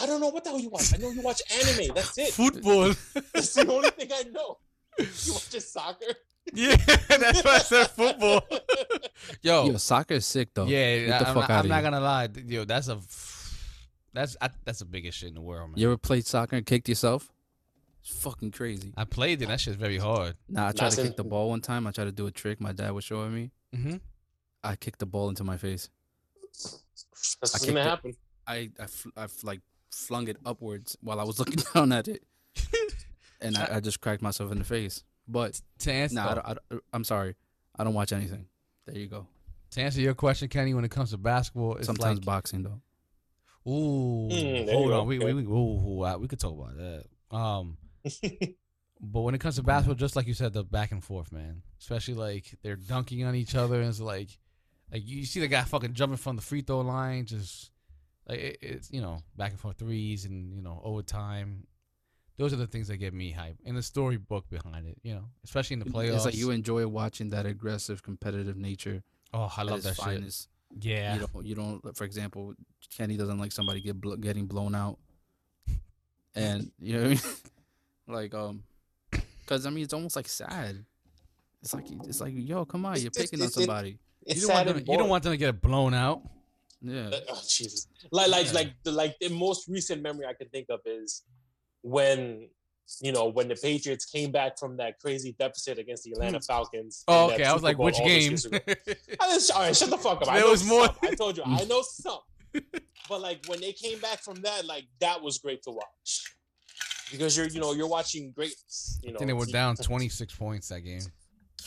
I 0.01 0.07
don't 0.07 0.21
know 0.21 0.29
what 0.29 0.45
the 0.45 0.51
hell 0.51 0.59
you 0.61 0.71
watch. 0.71 0.93
I 0.95 0.99
know 0.99 1.11
you 1.11 1.21
watch 1.23 1.43
anime. 1.53 1.95
That's 1.95 2.17
it. 2.19 2.33
Football. 2.33 2.93
That's 3.35 3.55
the 3.55 3.67
only 3.73 3.91
thing 3.91 4.09
I 4.13 4.23
know. 4.31 4.59
You 4.99 5.07
watch 5.33 5.51
just 5.51 5.73
soccer. 5.73 6.07
yeah, 6.55 6.75
that's 7.09 7.45
why 7.45 7.55
I 7.57 7.59
said 7.59 7.87
football. 7.89 8.43
Yo, 9.43 9.67
yo, 9.67 9.77
soccer 9.77 10.15
is 10.15 10.27
sick 10.27 10.49
though. 10.55 10.65
yeah, 10.67 11.07
Get 11.07 11.19
the 11.21 11.29
I'm, 11.29 11.35
fuck 11.35 11.49
not, 11.49 11.51
outta 11.51 11.59
I'm 11.61 11.69
not 11.69 11.75
here. 11.83 11.91
gonna 11.91 12.01
lie. 12.01 12.29
Yo, 12.47 12.65
that's 12.65 12.89
a 12.89 12.99
that's 14.13 14.37
I, 14.41 14.49
that's 14.65 14.79
the 14.81 14.85
biggest 14.87 15.19
shit 15.19 15.29
in 15.29 15.35
the 15.35 15.41
world, 15.41 15.71
man. 15.71 15.79
You 15.79 15.89
ever 15.89 15.97
played 15.99 16.27
soccer 16.27 16.57
and 16.57 16.65
kicked 16.67 16.89
yourself? 16.89 17.31
It's 18.03 18.11
fucking 18.23 18.51
crazy. 18.53 18.93
I 18.97 19.05
played 19.05 19.43
it. 19.43 19.49
That 19.49 19.61
shit's 19.61 19.77
very 19.77 19.99
hard. 19.99 20.35
Nah, 20.49 20.69
I 20.69 20.73
tried 20.73 20.89
Nah, 20.89 20.95
to 20.97 21.03
kick 21.03 21.17
the 21.17 21.25
ball 21.25 21.51
one 21.51 21.61
time. 21.61 21.87
I 21.87 21.91
tried 21.93 22.07
to 22.07 22.13
do 22.13 22.27
a 22.27 22.31
trick 22.31 22.61
my 22.61 22.73
dad 22.73 22.93
was 22.93 23.05
showing 23.05 23.35
me. 23.35 23.51
Mm-hmm. 23.77 23.97
I 24.65 24.77
kicked 24.77 24.99
the 24.99 25.07
ball 25.07 25.29
into 25.29 25.45
my 25.45 25.59
face. 25.59 25.91
That's 26.43 26.75
I 26.75 27.37
what's 27.41 27.59
kicked 27.61 27.67
gonna 27.75 27.81
it. 27.81 27.85
happen. 27.91 28.17
I 28.47 28.71
I, 28.81 28.87
fl- 28.87 29.09
I 29.17 29.25
f- 29.25 29.45
like 29.45 29.61
flung 29.91 30.29
it 30.29 30.37
upwards 30.45 30.97
while 31.01 31.21
I 31.21 31.25
was 31.25 31.39
looking 31.41 31.63
down 31.75 31.93
at 31.93 32.09
it, 32.09 32.23
and 33.41 33.57
I, 33.57 33.77
I 33.77 33.81
just 33.81 34.01
cracked 34.01 34.23
myself 34.23 34.53
in 34.53 34.59
the 34.59 34.65
face. 34.65 35.05
But 35.29 35.61
To 35.81 35.93
answer, 35.93 36.15
nah, 36.17 36.31
I 36.31 36.35
don't, 36.35 36.47
I 36.47 36.55
don't, 36.71 36.83
I'm 36.93 37.05
sorry. 37.05 37.37
I 37.79 37.85
don't 37.85 37.95
watch 37.95 38.13
anything. 38.13 38.47
There 38.87 38.97
you 38.99 39.07
go. 39.07 39.27
to 39.73 39.81
answer 39.81 40.01
your 40.01 40.15
question, 40.15 40.49
Kenny, 40.49 40.75
when 40.75 40.85
it 40.85 40.91
comes 40.91 41.11
to 41.11 41.19
basketball, 41.19 41.77
it's 41.77 41.87
Sometimes 41.87 42.19
like 42.19 42.25
boxing 42.27 42.63
though. 42.65 42.81
Ooh, 43.71 44.29
Mm, 44.31 44.73
hold 44.73 44.93
on. 44.93 45.07
We, 45.07 45.19
we, 45.19 45.35
we, 45.35 45.43
ooh, 45.45 46.03
ooh, 46.05 46.19
we 46.19 46.27
could 46.29 46.41
talk 46.41 46.59
about 46.59 46.77
that. 46.79 47.05
Um, 47.37 47.77
but 49.01 49.21
when 49.21 49.35
it 49.35 49.41
comes 49.41 49.57
to 49.57 49.63
basketball, 49.63 49.95
just 49.97 50.17
like 50.17 50.27
you 50.27 50.35
said, 50.35 50.53
the 50.53 50.65
back 50.65 50.93
and 50.93 51.05
forth, 51.05 51.31
man. 51.31 51.63
Especially 51.79 52.15
like 52.15 52.55
they're 52.63 52.77
dunking 52.77 53.23
on 53.25 53.35
each 53.35 53.55
other, 53.55 53.81
and 53.81 53.89
it's 53.89 54.01
like, 54.01 54.31
like 54.93 55.07
you 55.07 55.25
see 55.25 55.41
the 55.41 55.49
guy 55.49 55.63
fucking 55.63 55.93
jumping 55.95 56.17
from 56.17 56.37
the 56.37 56.43
free 56.43 56.63
throw 56.63 56.81
line, 56.81 57.27
just 57.27 57.71
like 58.31 58.39
it, 58.39 58.59
it's 58.63 58.91
you 58.91 59.01
know 59.01 59.23
back 59.37 59.51
and 59.51 59.61
forth 59.61 59.79
threes 59.79 60.25
and 60.25 60.55
you 60.55 60.63
know 60.63 60.81
overtime. 60.85 61.67
Those 62.39 62.55
are 62.55 62.57
the 62.57 62.67
things 62.67 62.89
that 62.89 62.97
get 62.97 63.13
me 63.13 63.33
hype, 63.33 63.59
and 63.67 63.77
the 63.77 63.83
storybook 63.83 64.49
behind 64.49 64.87
it, 64.87 64.97
you 65.03 65.13
know, 65.13 65.25
especially 65.45 65.75
in 65.75 65.81
the 65.81 65.91
playoffs. 65.91 66.17
It's 66.17 66.25
like 66.25 66.37
you 66.37 66.51
enjoy 66.53 66.87
watching 66.87 67.29
that 67.31 67.45
aggressive, 67.45 68.03
competitive 68.03 68.57
nature. 68.57 69.03
oh, 69.35 69.53
I 69.55 69.63
love 69.63 69.77
its 69.79 69.85
that 69.87 69.97
shit. 69.97 70.05
finest. 70.05 70.49
Yeah, 70.81 71.15
You 71.17 71.27
don't. 71.35 71.47
You 71.47 71.55
don't. 71.55 71.97
For 71.97 72.05
example, 72.05 72.55
Kenny 72.97 73.17
doesn't 73.19 73.39
like 73.39 73.53
somebody 73.53 73.81
get 73.83 74.01
blo- 74.01 74.17
getting 74.17 74.47
blown 74.47 74.75
out, 74.75 74.99
and 76.35 76.71
you 76.81 76.95
know, 76.95 77.01
what 77.01 77.07
I 77.07 77.11
mean? 77.11 77.21
like 78.09 78.35
um, 78.35 78.63
because 79.11 79.67
I 79.67 79.71
mean 79.71 79.85
it's 79.85 79.93
almost 79.95 80.17
like 80.17 80.29
sad. 80.29 80.85
It's 81.63 81.75
like 81.75 81.85
it's 82.07 82.21
like 82.21 82.33
yo, 82.37 82.65
come 82.65 82.87
on, 82.87 82.99
you're 83.01 83.11
picking 83.11 83.41
on 83.41 83.47
it's- 83.49 83.57
it- 83.57 83.67
somebody. 83.67 83.99
It's 84.27 84.43
You 84.43 84.49
don't, 84.49 84.55
want 84.57 84.69
them, 84.69 84.77
you 84.87 84.99
don't 84.99 85.09
want 85.09 85.23
them 85.25 85.33
to 85.33 85.37
get 85.39 85.63
blown 85.63 85.95
out. 85.95 86.21
Yeah. 86.83 87.11
Oh 87.29 87.41
Jesus! 87.47 87.87
Like 88.11 88.29
like 88.29 88.47
Yeah. 88.47 88.53
like 88.53 88.73
the 88.85 88.93
like 88.93 89.17
the 89.21 89.29
most 89.29 89.69
recent 89.69 90.03
memory 90.03 90.27
I 90.27 90.33
can 90.33 90.49
think 90.49 90.67
of 90.71 90.81
is 90.87 91.25
when 91.83 92.49
you 93.01 93.13
know 93.13 93.29
when 93.29 93.49
the 93.49 93.55
Patriots 93.55 94.07
came 94.07 94.33
back 94.33 94.59
from 94.59 94.77
that 94.79 94.99
crazy 94.99 95.35
deficit 95.39 95.79
against 95.79 96.05
the 96.05 96.13
Atlanta 96.13 96.39
hmm. 96.39 96.45
Falcons. 96.45 97.05
Oh, 97.07 97.31
okay. 97.31 97.45
I 97.45 97.53
was 97.53 97.61
Super 97.61 97.67
like, 97.69 97.77
Bowl 97.77 97.87
which 97.87 97.99
game? 97.99 98.33
I 99.21 99.35
just- 99.35 99.53
all 99.53 99.61
right, 99.61 99.77
shut 99.77 99.91
the 99.91 99.99
fuck 99.99 100.23
up. 100.23 100.29
I 100.29 100.37
There 100.37 100.45
know 100.45 100.51
was 100.51 100.65
more- 100.65 100.87
some. 100.87 100.97
I 101.03 101.15
told 101.15 101.37
you, 101.37 101.43
I 101.45 101.65
know 101.65 101.83
some. 101.83 102.21
But 103.09 103.23
like 103.23 103.45
when 103.47 103.61
they 103.61 103.73
came 103.73 103.99
back 103.99 104.21
from 104.21 104.37
that, 104.43 104.67
like 104.67 104.85
that 105.01 105.21
was 105.21 105.39
great 105.39 105.63
to 105.65 105.73
watch 105.73 106.35
because 107.11 107.37
you're 107.37 107.49
you 107.49 107.61
know 107.61 107.73
you're 107.73 107.89
watching 107.89 108.31
greats. 108.31 109.01
You 109.03 109.11
I 109.11 109.13
know, 109.13 109.19
think 109.19 109.29
they 109.29 109.33
were 109.35 109.47
down 109.47 109.75
26 109.75 110.33
points 110.37 110.69
that 110.69 110.83
game. 110.83 111.01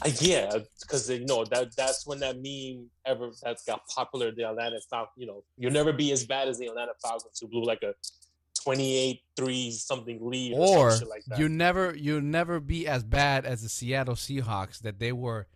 Uh, 0.02 0.10
yeah, 0.20 0.58
because 0.82 1.10
you 1.10 1.26
know 1.26 1.46
that 1.46 1.76
that's 1.76 2.06
when 2.08 2.20
that 2.20 2.36
meme 2.41 2.89
ever 3.06 3.30
that 3.44 3.58
got 3.68 3.88
popular. 3.88 4.32
The 4.32 4.44
Atlanta 4.50 4.80
Falcons, 4.89 5.14
you 5.18 5.28
know, 5.28 5.44
you'll 5.58 5.72
never 5.72 5.94
be 5.94 6.12
as 6.12 6.26
bad 6.26 6.48
as 6.48 6.58
the 6.58 6.68
Atlanta 6.68 6.94
Falcons 7.02 7.38
who 7.39 7.48
blew 7.48 7.64
like 7.64 7.84
a 7.84 7.94
28-3 8.68 9.72
something 9.72 10.20
lead 10.22 10.54
or, 10.54 10.88
Or 10.88 10.91
some 10.91 11.10
like 11.10 11.24
that. 11.28 11.39
you 11.39 11.50
never 11.50 11.94
you'll 11.96 12.22
never 12.22 12.60
be 12.60 12.88
as 12.88 13.04
bad 13.04 13.46
as 13.46 13.62
the 13.62 13.70
Seattle 13.70 14.16
Seahawks 14.16 14.80
that 14.80 15.00
they 15.00 15.12
were 15.12 15.48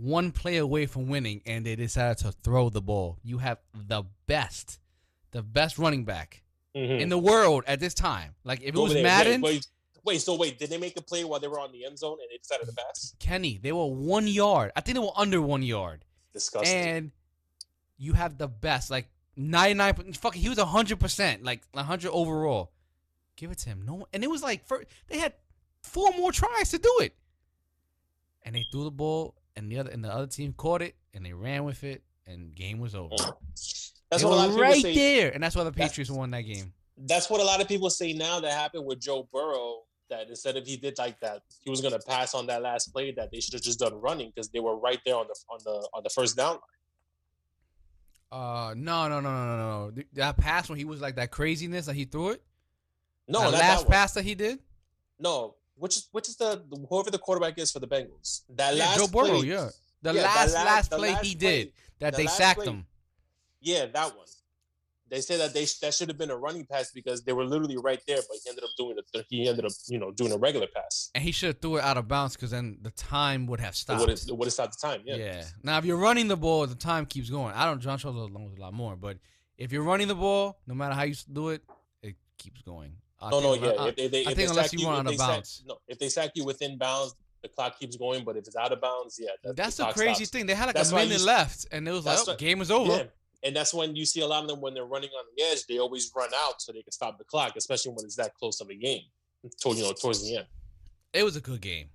one 0.00 0.30
play 0.32 0.56
away 0.58 0.86
from 0.86 1.08
winning 1.08 1.42
and 1.46 1.64
they 1.66 1.74
decided 1.76 2.18
to 2.18 2.32
throw 2.32 2.70
the 2.70 2.80
ball. 2.82 3.18
You 3.22 3.38
have 3.38 3.58
the 3.74 4.04
best, 4.26 4.78
the 5.32 5.42
best 5.42 5.78
running 5.78 6.04
back 6.04 6.42
Mhm. 6.76 7.00
in 7.00 7.08
the 7.08 7.18
world 7.18 7.64
at 7.66 7.80
this 7.80 7.94
time. 7.94 8.34
Like 8.44 8.60
if 8.62 8.74
it 8.74 8.78
was 8.78 8.94
Madden, 8.94 9.42
Wait, 10.04 10.20
so 10.20 10.36
wait, 10.36 10.58
did 10.58 10.68
they 10.70 10.76
make 10.78 10.96
a 10.98 11.02
play 11.02 11.24
while 11.24 11.40
they 11.40 11.48
were 11.48 11.58
on 11.58 11.72
the 11.72 11.84
end 11.84 11.98
zone 11.98 12.18
and 12.20 12.28
they 12.30 12.36
decided 12.36 12.66
to 12.68 12.74
pass? 12.74 13.14
Kenny, 13.18 13.58
they 13.62 13.72
were 13.72 13.86
one 13.86 14.26
yard. 14.26 14.70
I 14.76 14.80
think 14.82 14.96
they 14.96 15.02
were 15.02 15.12
under 15.16 15.40
one 15.40 15.62
yard. 15.62 16.04
Disgusting. 16.32 16.76
And 16.76 17.10
you 17.96 18.12
have 18.12 18.36
the 18.36 18.48
best, 18.48 18.90
like 18.90 19.08
99. 19.36 20.12
Fucking, 20.14 20.42
he 20.42 20.48
was 20.48 20.58
100 20.58 21.00
percent, 21.00 21.42
like 21.42 21.62
100 21.72 22.10
overall. 22.10 22.72
Give 23.36 23.50
it 23.50 23.58
to 23.58 23.70
him. 23.70 23.82
No, 23.86 24.06
and 24.12 24.22
it 24.22 24.30
was 24.30 24.42
like 24.42 24.66
for, 24.66 24.84
they 25.08 25.18
had 25.18 25.32
four 25.82 26.10
more 26.18 26.30
tries 26.32 26.70
to 26.70 26.78
do 26.78 26.98
it, 27.00 27.14
and 28.42 28.54
they 28.54 28.64
threw 28.70 28.84
the 28.84 28.90
ball, 28.90 29.34
and 29.56 29.70
the 29.72 29.78
other 29.78 29.90
and 29.90 30.04
the 30.04 30.12
other 30.12 30.26
team 30.26 30.52
caught 30.56 30.82
it, 30.82 30.94
and 31.14 31.24
they 31.26 31.32
ran 31.32 31.64
with 31.64 31.82
it, 31.82 32.02
and 32.26 32.54
game 32.54 32.78
was 32.78 32.94
over. 32.94 33.16
That's 33.18 34.22
They 34.22 34.24
what 34.24 34.34
a 34.34 34.36
lot 34.36 34.48
of 34.48 34.54
were 34.54 34.60
people 34.66 34.72
right 34.72 34.82
say. 34.82 34.94
there, 34.94 35.30
and 35.32 35.42
that's 35.42 35.56
why 35.56 35.64
the 35.64 35.70
That's- 35.70 35.90
Patriots 35.90 36.10
won 36.10 36.30
that 36.32 36.42
game. 36.42 36.74
That's 36.96 37.28
what 37.28 37.40
a 37.40 37.44
lot 37.44 37.60
of 37.60 37.66
people 37.66 37.90
say 37.90 38.12
now 38.12 38.38
that 38.38 38.52
happened 38.52 38.84
with 38.86 39.00
Joe 39.00 39.28
Burrow. 39.32 39.82
That 40.10 40.28
instead 40.28 40.56
of 40.56 40.66
he 40.66 40.76
did 40.76 40.98
like 40.98 41.18
that, 41.20 41.42
he 41.64 41.70
was 41.70 41.80
gonna 41.80 41.98
pass 41.98 42.34
on 42.34 42.46
that 42.48 42.60
last 42.62 42.92
play. 42.92 43.10
That 43.12 43.30
they 43.32 43.40
should 43.40 43.54
have 43.54 43.62
just 43.62 43.78
done 43.78 43.94
running 44.00 44.28
because 44.34 44.48
they 44.50 44.60
were 44.60 44.76
right 44.76 45.00
there 45.06 45.16
on 45.16 45.26
the 45.28 45.34
on 45.50 45.58
the 45.64 45.88
on 45.94 46.02
the 46.02 46.10
first 46.10 46.36
down. 46.36 46.54
Line. 46.54 46.60
Uh, 48.32 48.74
no, 48.76 49.08
no, 49.08 49.20
no, 49.20 49.30
no, 49.30 49.56
no, 49.56 49.90
no. 49.90 50.02
That 50.14 50.36
pass 50.36 50.68
when 50.68 50.76
he 50.78 50.84
was 50.84 51.00
like 51.00 51.16
that 51.16 51.30
craziness 51.30 51.86
that 51.86 51.94
he 51.94 52.04
threw 52.04 52.30
it. 52.30 52.42
No, 53.28 53.50
that 53.50 53.52
last 53.52 53.86
that 53.86 53.90
pass 53.92 54.12
that 54.14 54.24
he 54.24 54.34
did. 54.34 54.58
No, 55.18 55.54
which 55.76 55.96
is 55.96 56.08
which 56.12 56.28
is 56.28 56.36
the 56.36 56.62
whoever 56.90 57.10
the 57.10 57.18
quarterback 57.18 57.58
is 57.58 57.70
for 57.72 57.78
the 57.78 57.86
Bengals. 57.88 58.42
That 58.50 58.74
Yeah, 58.76 58.84
last 58.86 58.98
Joe 58.98 59.06
Burrow. 59.06 59.38
play, 59.40 59.48
Yeah, 59.48 59.70
the 60.02 60.14
Yeah, 60.14 60.22
that 60.22 60.36
last 60.36 60.54
last 60.54 60.90
play 60.90 61.12
last 61.12 61.24
he 61.24 61.34
play- 61.36 61.64
did 61.64 61.72
that 62.00 62.10
the 62.12 62.16
they 62.18 62.26
sacked 62.26 62.58
play- 62.60 62.66
him. 62.68 62.86
Yeah, 63.60 63.86
that 63.86 64.16
one. 64.16 64.26
They 65.14 65.20
said 65.20 65.38
that 65.38 65.54
they 65.54 65.64
that 65.82 65.94
should 65.94 66.08
have 66.08 66.18
been 66.18 66.30
a 66.32 66.36
running 66.36 66.66
pass 66.66 66.90
because 66.90 67.22
they 67.22 67.32
were 67.32 67.44
literally 67.44 67.76
right 67.76 68.00
there, 68.08 68.16
but 68.28 68.36
he 68.42 68.50
ended 68.50 68.64
up 68.64 68.70
doing 68.76 68.96
it. 68.98 69.26
He 69.28 69.48
ended 69.48 69.64
up, 69.64 69.70
you 69.86 69.98
know, 70.00 70.10
doing 70.10 70.32
a 70.32 70.36
regular 70.36 70.66
pass. 70.66 71.10
And 71.14 71.22
he 71.22 71.30
should 71.30 71.46
have 71.46 71.60
threw 71.60 71.76
it 71.76 71.84
out 71.84 71.96
of 71.96 72.08
bounds 72.08 72.34
because 72.34 72.50
then 72.50 72.78
the 72.82 72.90
time 72.90 73.46
would 73.46 73.60
have 73.60 73.74
It 73.74 73.76
stopped. 73.76 74.00
would 74.00 74.08
have 74.08 74.18
it 74.28 74.36
would 74.36 74.46
have 74.46 74.52
stopped 74.52 74.80
the 74.80 74.86
time. 74.88 75.02
Yeah. 75.04 75.14
yeah. 75.16 75.44
Now, 75.62 75.78
if 75.78 75.84
you're 75.84 75.96
running 75.98 76.26
the 76.26 76.36
ball, 76.36 76.66
the 76.66 76.74
time 76.74 77.06
keeps 77.06 77.30
going. 77.30 77.54
I 77.54 77.64
don't. 77.64 77.80
John 77.80 77.96
Schultz 77.98 78.16
knows 78.16 78.56
a 78.58 78.60
lot 78.60 78.72
more, 78.74 78.96
but 78.96 79.18
if 79.56 79.70
you're 79.70 79.84
running 79.84 80.08
the 80.08 80.16
ball, 80.16 80.58
no 80.66 80.74
matter 80.74 80.94
how 80.94 81.04
you 81.04 81.14
do 81.32 81.50
it, 81.50 81.62
it 82.02 82.16
keeps 82.36 82.60
going. 82.62 82.96
I 83.22 83.30
No, 83.30 83.38
no, 83.40 83.52
think- 83.52 83.64
yeah. 83.66 83.70
I- 83.82 83.88
if 83.90 83.96
they, 83.96 84.08
they, 84.08 84.18
I 84.18 84.20
if 84.20 84.26
think 84.26 84.36
they 84.36 84.44
unless 84.46 84.70
sack 84.72 84.80
you 84.80 84.86
run 84.88 84.94
out 84.96 85.00
of 85.06 85.12
they 85.12 85.16
sack- 85.16 85.28
bounds. 85.28 85.62
no, 85.64 85.78
if 85.86 85.98
they 86.00 86.08
sack 86.08 86.30
you 86.34 86.44
within 86.44 86.76
bounds, 86.76 87.14
the 87.42 87.48
clock 87.50 87.78
keeps 87.78 87.96
going. 87.96 88.24
But 88.24 88.36
if 88.36 88.48
it's 88.48 88.56
out 88.56 88.72
of 88.72 88.80
bounds, 88.80 89.16
yeah, 89.22 89.28
that, 89.44 89.54
that's 89.54 89.76
the 89.76 89.84
clock 89.84 89.94
crazy 89.94 90.24
stops. 90.24 90.30
thing. 90.30 90.46
They 90.46 90.54
had 90.54 90.66
like 90.66 90.74
That's 90.74 90.90
a 90.90 90.94
why 90.94 91.02
you 91.02 91.10
minute 91.10 91.22
left, 91.24 91.66
and 91.70 91.86
it 91.86 91.92
was 91.92 92.04
like, 92.04 92.18
oh, 92.18 92.24
what- 92.32 92.38
game 92.38 92.60
is 92.60 92.72
over. 92.72 92.96
Yeah. 92.96 93.02
And 93.44 93.54
that's 93.54 93.74
when 93.74 93.94
you 93.94 94.06
see 94.06 94.20
a 94.22 94.26
lot 94.26 94.42
of 94.42 94.48
them 94.48 94.60
when 94.60 94.72
they're 94.74 94.86
running 94.86 95.10
on 95.10 95.24
the 95.36 95.42
edge, 95.44 95.66
they 95.66 95.78
always 95.78 96.10
run 96.16 96.30
out 96.34 96.62
so 96.62 96.72
they 96.72 96.82
can 96.82 96.92
stop 96.92 97.18
the 97.18 97.24
clock, 97.24 97.52
especially 97.56 97.92
when 97.92 98.04
it's 98.04 98.16
that 98.16 98.34
close 98.34 98.60
of 98.60 98.70
a 98.70 98.74
game. 98.74 99.02
Toward 99.60 99.76
you 99.76 99.84
know, 99.84 99.92
towards 99.92 100.22
the 100.26 100.38
end. 100.38 100.46
It 101.12 101.22
was 101.22 101.36
a 101.36 101.40
good 101.40 101.60
game. 101.60 101.88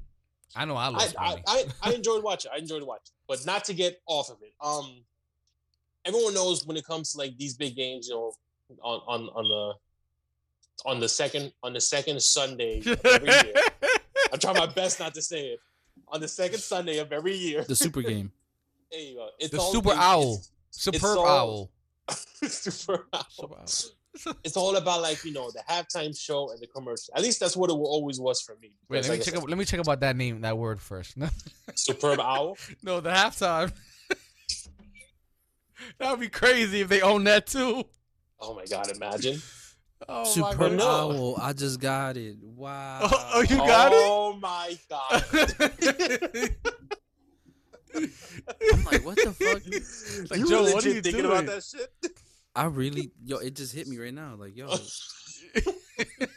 I 0.55 0.65
know 0.65 0.75
I 0.75 0.85
I, 0.85 0.89
lost 0.89 1.15
I, 1.19 1.29
money. 1.29 1.43
I, 1.47 1.63
I 1.81 1.93
enjoyed 1.93 2.23
watching. 2.23 2.51
I 2.53 2.59
enjoyed 2.59 2.83
watching, 2.83 3.13
but 3.27 3.43
not 3.45 3.63
to 3.65 3.73
get 3.73 3.99
off 4.07 4.29
of 4.29 4.37
it. 4.43 4.53
Um, 4.63 5.01
everyone 6.05 6.33
knows 6.35 6.65
when 6.65 6.77
it 6.77 6.85
comes 6.85 7.11
to 7.13 7.17
like 7.17 7.37
these 7.37 7.55
big 7.55 7.75
games, 7.75 8.07
you 8.07 8.15
know, 8.15 8.33
on 8.83 9.01
on 9.07 9.29
on 9.35 9.43
the 9.47 9.73
on 10.89 10.99
the 10.99 11.09
second 11.09 11.51
on 11.63 11.73
the 11.73 11.81
second 11.81 12.21
Sunday 12.21 12.79
of 12.79 13.03
every 13.05 13.29
year. 13.29 13.53
I'm 14.31 14.37
trying 14.39 14.55
my 14.57 14.67
best 14.67 14.99
not 14.99 15.13
to 15.15 15.21
say 15.21 15.47
it. 15.47 15.59
On 16.09 16.21
the 16.21 16.27
second 16.27 16.59
Sunday 16.59 16.99
of 16.99 17.11
every 17.11 17.35
year, 17.35 17.63
The 17.63 17.75
super 17.75 18.01
game. 18.03 18.31
there 18.91 19.01
you 19.01 19.15
go. 19.15 19.29
It's 19.39 19.51
The 19.51 19.59
all- 19.59 19.71
Super 19.71 19.89
it's- 19.89 20.03
Owl. 20.03 20.41
Superb 20.71 21.17
all- 21.17 21.27
owl. 21.27 21.71
it's 22.41 22.55
super 22.55 23.07
owl. 23.13 23.25
Super 23.29 23.55
owl. 23.55 23.65
It's 24.43 24.57
all 24.57 24.75
about 24.75 25.01
like 25.01 25.23
you 25.23 25.31
know 25.31 25.51
the 25.51 25.61
halftime 25.69 26.19
show 26.19 26.49
and 26.49 26.59
the 26.59 26.67
commercial. 26.67 27.13
At 27.15 27.21
least 27.21 27.39
that's 27.39 27.55
what 27.55 27.69
it 27.69 27.73
always 27.73 28.19
was 28.19 28.41
for 28.41 28.55
me. 28.61 28.73
Wait, 28.89 28.97
let 28.97 29.03
me 29.05 29.09
like 29.11 29.21
I 29.21 29.23
check. 29.23 29.33
said, 29.35 29.47
let 29.49 29.57
me 29.57 29.63
check 29.65 29.79
about 29.79 29.99
that 30.01 30.15
name, 30.17 30.41
that 30.41 30.57
word 30.57 30.81
first. 30.81 31.15
Superb 31.75 32.19
owl. 32.19 32.57
no, 32.83 32.99
the 32.99 33.11
halftime. 33.11 33.71
that 35.99 36.09
would 36.11 36.19
be 36.19 36.27
crazy 36.27 36.81
if 36.81 36.89
they 36.89 37.01
own 37.01 37.23
that 37.25 37.45
too. 37.47 37.83
Oh 38.39 38.55
my 38.55 38.65
god! 38.65 38.89
Imagine. 38.93 39.39
Oh 40.07 40.23
Super 40.25 40.69
my 40.69 40.69
god. 40.69 40.77
no. 40.77 40.87
Owl. 40.89 41.35
I 41.39 41.53
just 41.53 41.79
got 41.79 42.17
it. 42.17 42.37
Wow. 42.41 42.99
Oh, 43.03 43.31
oh, 43.35 43.41
you 43.41 43.57
got 43.57 43.91
oh 43.93 43.95
it? 43.95 44.07
oh 44.09 44.33
my 44.39 44.77
god! 44.89 46.55
It. 47.93 48.09
I'm 48.73 48.83
like, 48.85 49.05
what 49.05 49.15
the 49.15 49.31
fuck? 49.31 49.61
Like, 50.29 50.39
you 50.39 50.49
Joe, 50.49 50.63
what 50.63 50.85
are 50.85 50.89
you 50.89 51.01
thinking 51.01 51.23
doing? 51.23 51.25
about 51.25 51.45
that 51.45 51.63
shit? 51.63 52.13
I 52.55 52.65
really, 52.65 53.11
yo, 53.23 53.37
it 53.37 53.55
just 53.55 53.73
hit 53.73 53.87
me 53.87 53.97
right 53.97 54.13
now. 54.13 54.35
Like, 54.37 54.55
yo, 54.55 54.67
oh, 54.69 54.79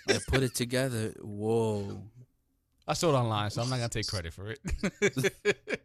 I 0.09 0.19
put 0.29 0.43
it 0.43 0.55
together. 0.55 1.15
Whoa. 1.21 2.03
I 2.87 2.95
saw 2.95 3.11
it 3.11 3.15
online, 3.15 3.51
so 3.51 3.63
I'm 3.63 3.71
not 3.71 3.77
gonna 3.77 3.89
take 3.89 4.07
credit 4.07 4.33
for 4.33 4.51
it. 4.51 5.73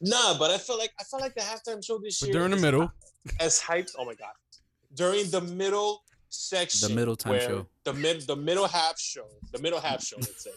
Nah, 0.00 0.36
but 0.38 0.50
I 0.50 0.58
feel 0.58 0.76
like 0.76 0.92
I 1.00 1.04
felt 1.04 1.22
like 1.22 1.34
the 1.34 1.40
halftime 1.40 1.82
show 1.84 1.98
this 1.98 2.20
but 2.20 2.28
year 2.28 2.34
during 2.34 2.50
the 2.50 2.58
middle, 2.58 2.92
as 3.40 3.58
hyped. 3.60 3.92
Oh 3.98 4.04
my 4.04 4.14
god! 4.14 4.32
During 4.92 5.30
the 5.30 5.40
middle 5.40 6.04
section, 6.28 6.88
the 6.88 6.94
middle 6.94 7.16
time 7.16 7.40
show. 7.40 7.66
the 7.84 7.94
mid 7.94 8.26
the 8.26 8.36
middle 8.36 8.66
half 8.66 8.98
show, 8.98 9.26
the 9.52 9.60
middle 9.60 9.80
half 9.80 10.04
show, 10.04 10.16
let's 10.16 10.44
say. 10.44 10.50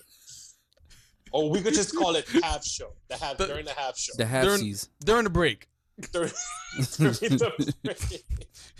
Or 1.31 1.49
we 1.49 1.61
could 1.61 1.73
just 1.73 1.95
call 1.95 2.15
it 2.15 2.27
half 2.43 2.63
show. 2.65 2.93
The 3.09 3.17
half 3.17 3.37
The- 3.37 3.47
during 3.47 3.65
the 3.65 3.73
half 3.73 3.97
show. 3.97 4.13
The 4.17 4.25
During- 4.25 4.61
halfsies. 4.61 4.87
during 5.03 5.23
the 5.25 5.29
break, 5.29 5.67
during, 6.11 6.31
during 6.97 7.13
the 7.13 8.21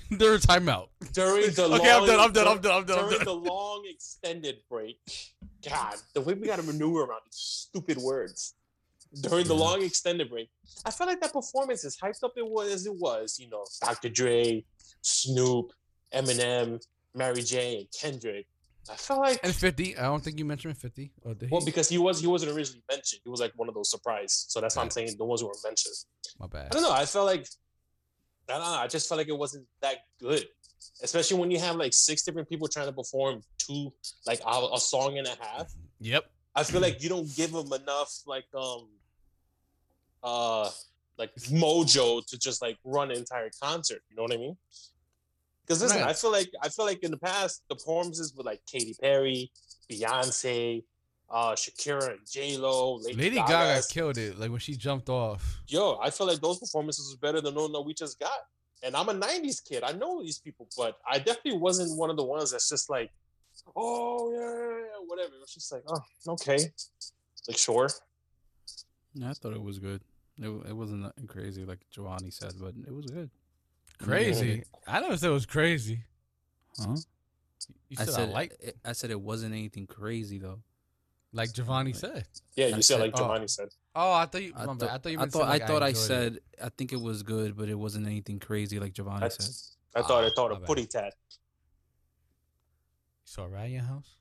during 0.17 0.39
timeout. 0.39 0.87
during 1.13 1.51
the 1.51 1.63
Okay, 1.65 1.91
I'm 1.91 1.99
long, 1.99 2.07
done. 2.07 2.19
I'm 2.19 2.31
done. 2.31 2.47
I'm 2.47 2.61
done. 2.61 2.73
I'm 2.77 2.85
done. 2.85 2.99
I'm 2.99 3.05
During 3.09 3.17
done. 3.17 3.25
the 3.25 3.33
long 3.51 3.83
extended 3.89 4.57
break, 4.69 4.99
God, 5.67 5.95
the 6.13 6.21
way 6.21 6.33
we 6.33 6.47
got 6.47 6.57
to 6.57 6.63
maneuver 6.63 7.01
around 7.01 7.21
these 7.25 7.67
stupid 7.69 7.97
words. 7.97 8.53
During 9.21 9.47
the 9.47 9.55
Yeah. 9.55 9.59
long 9.61 9.83
extended 9.83 10.29
break, 10.29 10.49
I 10.85 10.91
felt 10.91 11.09
like 11.09 11.21
that 11.21 11.31
performance, 11.33 11.83
as 11.85 11.95
hyped 11.97 12.23
up 12.23 12.33
it 12.37 12.45
was 12.47 12.71
as 12.71 12.85
it 12.85 12.93
was, 12.95 13.37
you 13.39 13.49
know, 13.49 13.65
Dr. 13.81 14.09
Dre, 14.09 14.65
Snoop, 15.01 15.71
Eminem, 16.13 16.81
Mary 17.15 17.41
J, 17.41 17.77
and 17.79 17.87
Kendrick. 17.99 18.47
I 18.89 18.95
felt 18.95 19.19
like 19.19 19.39
And 19.43 19.53
50. 19.53 19.97
I 19.97 20.03
don't 20.03 20.23
think 20.23 20.39
you 20.39 20.45
mentioned 20.45 20.77
50. 20.77 21.11
Or 21.23 21.33
did 21.33 21.49
he? 21.49 21.51
well, 21.51 21.63
because 21.63 21.89
he 21.89 21.97
was 21.97 22.19
he 22.19 22.27
wasn't 22.27 22.51
originally 22.55 22.83
mentioned. 22.89 23.21
He 23.23 23.29
was 23.29 23.39
like 23.39 23.51
one 23.55 23.67
of 23.67 23.75
those 23.75 23.89
surprise. 23.89 24.45
So 24.47 24.61
that's 24.61 24.75
why 24.75 24.83
I'm 24.83 24.89
saying 24.89 25.15
the 25.17 25.25
ones 25.25 25.41
who 25.41 25.47
were 25.47 25.53
mentioned. 25.63 25.95
My 26.39 26.47
bad. 26.47 26.67
I 26.67 26.69
don't 26.69 26.83
know. 26.83 26.91
I 26.91 27.05
felt 27.05 27.25
like 27.25 27.47
I 28.49 28.53
don't 28.53 28.61
know. 28.61 28.79
I 28.79 28.87
just 28.87 29.07
felt 29.09 29.17
like 29.17 29.27
it 29.27 29.37
wasn't 29.37 29.65
that 29.81 29.97
good, 30.19 30.45
especially 31.03 31.39
when 31.39 31.51
you 31.51 31.59
have 31.59 31.75
like 31.75 31.93
six 31.93 32.23
different 32.23 32.47
people 32.49 32.67
trying 32.67 32.87
to 32.87 32.93
perform 32.93 33.41
two 33.57 33.91
like 34.25 34.39
a, 34.45 34.67
a 34.73 34.79
song 34.79 35.17
and 35.17 35.27
a 35.27 35.35
half. 35.41 35.71
Yep. 35.99 36.25
I 36.55 36.63
feel 36.63 36.81
like 36.81 37.03
you 37.03 37.09
don't 37.09 37.29
give 37.35 37.51
them 37.51 37.71
enough 37.73 38.11
like 38.25 38.45
um 38.55 38.87
uh 40.23 40.69
like 41.17 41.35
mojo 41.35 42.25
to 42.25 42.37
just 42.37 42.61
like 42.61 42.77
run 42.83 43.11
an 43.11 43.17
entire 43.17 43.49
concert. 43.61 44.01
You 44.09 44.15
know 44.15 44.23
what 44.23 44.33
I 44.33 44.37
mean? 44.37 44.57
Because 45.67 45.81
listen, 45.81 45.99
Right. 45.99 46.09
I 46.09 46.13
feel 46.13 46.31
like 46.31 46.49
I 46.61 46.69
feel 46.69 46.85
like 46.85 47.03
in 47.03 47.11
the 47.11 47.17
past 47.17 47.61
the 47.67 47.75
performances 47.75 48.33
with 48.33 48.45
like 48.45 48.61
Katy 48.65 48.95
Perry, 49.01 49.51
Beyonce, 49.91 50.83
uh 51.29 51.51
Shakira, 51.53 52.11
and 52.11 52.19
J 52.31 52.55
Lo, 52.57 52.95
Lady, 52.95 53.17
Lady 53.17 53.35
Gaga 53.35 53.81
killed 53.89 54.17
it. 54.17 54.39
Like 54.39 54.49
when 54.49 54.59
she 54.59 54.75
jumped 54.75 55.09
off. 55.09 55.59
yo, 55.67 55.99
I 56.01 56.09
feel 56.09 56.25
like 56.27 56.39
those 56.39 56.59
performances 56.59 57.05
was 57.07 57.17
better 57.17 57.41
than 57.41 57.53
no 57.55 57.67
no 57.67 57.81
we 57.81 57.93
just 57.93 58.17
got. 58.19 58.39
And 58.83 58.95
I'm 58.95 59.09
a 59.09 59.13
'90s 59.13 59.67
kid. 59.67 59.83
I 59.83 59.91
know 59.91 60.21
these 60.21 60.37
people, 60.39 60.67
but 60.77 60.99
I 61.09 61.17
definitely 61.17 61.57
wasn't 61.59 61.97
one 61.97 62.09
of 62.09 62.15
the 62.15 62.23
ones 62.23 62.51
that's 62.51 62.69
just 62.69 62.89
like, 62.89 63.11
oh 63.75 64.31
yeah, 64.31 64.39
yeah, 64.39 64.77
yeah, 64.85 65.05
whatever. 65.07 65.33
It 65.33 65.41
was 65.41 65.53
just 65.53 65.71
like, 65.71 65.83
oh, 65.89 65.99
okay, 66.33 66.59
like 67.47 67.57
sure. 67.57 67.89
Yeah, 69.15 69.31
I 69.31 69.33
thought 69.33 69.53
it 69.53 69.61
was 69.61 69.79
good. 69.79 70.01
It, 70.39 70.47
it 70.69 70.75
wasn't 70.75 71.11
crazy 71.27 71.65
like 71.65 71.79
Giovanni 71.89 72.29
said, 72.29 72.53
but 72.61 72.73
it 72.87 72.93
was 72.93 73.07
good. 73.07 73.31
Crazy. 73.99 74.63
I 74.87 74.99
never 74.99 75.17
said 75.17 75.29
it 75.29 75.33
was 75.33 75.45
crazy. 75.45 76.03
Huh? 76.79 76.95
You 77.89 77.97
I 77.99 78.05
said 78.05 78.09
I, 78.13 78.17
said 78.17 78.29
like 78.29 78.57
it, 78.59 78.77
I 78.85 78.91
said 78.93 79.11
it 79.11 79.19
wasn't 79.19 79.53
anything 79.53 79.87
crazy 79.87 80.37
though. 80.37 80.59
like 81.33 81.51
Giovanni 81.53 81.93
said. 81.93 82.25
Yeah, 82.55 82.67
you 82.67 82.73
said 82.75 82.83
said- 82.85 82.99
like 83.01 83.11
oh. 83.15 83.17
Giovanni 83.19 83.47
said. 83.47 83.69
Oh, 83.95 84.13
I 84.13 84.25
thought 84.27 84.43
you. 84.43 84.53
I 84.55 84.65
my 84.65 84.75
thought 84.75 84.89
I 84.89 84.97
thought 84.99 85.11
you. 85.11 85.19
I 85.19 85.25
thought 85.25 85.47
like, 85.47 85.61
I 85.63 85.65
thought 85.67 85.83
I 85.83 85.87
enjoyed 85.89 86.03
it. 86.03 86.05
said 86.05 86.39
I 86.63 86.69
think 86.69 86.93
it 86.93 87.01
was 87.01 87.23
good, 87.23 87.57
but 87.57 87.67
it 87.69 87.73
wasn't 87.75 88.05
anything 88.05 88.39
crazy 88.39 88.79
like 88.79 88.93
Giovanni 88.93 89.29
said. 89.29 89.49
I 89.95 90.01
thought 90.07 90.23
I 90.23 90.27
Ah, 90.27 90.31
thought 90.35 90.51
my 90.51 90.57
a 90.57 90.59
bad. 90.59 90.67
putty 90.67 90.85
tat. 90.85 91.13
You 91.29 91.37
saw 93.25 93.45
a 93.45 93.49
rat 93.49 93.69
your 93.71 93.81
house? 93.81 94.15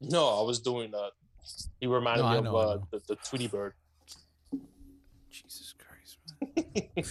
No, 0.00 0.28
I 0.40 0.42
was 0.42 0.60
doing 0.60 0.94
uh 0.94 1.10
he 1.80 1.86
reminded 1.88 2.22
No, 2.22 2.30
me 2.30 2.36
of 2.38 2.44
know, 2.44 2.56
I 2.56 2.62
uh, 2.62 2.78
the, 2.92 3.00
the 3.08 3.16
Tweety 3.16 3.48
bird. 3.48 3.74
Jesus 5.30 5.74
Christ, 5.76 6.18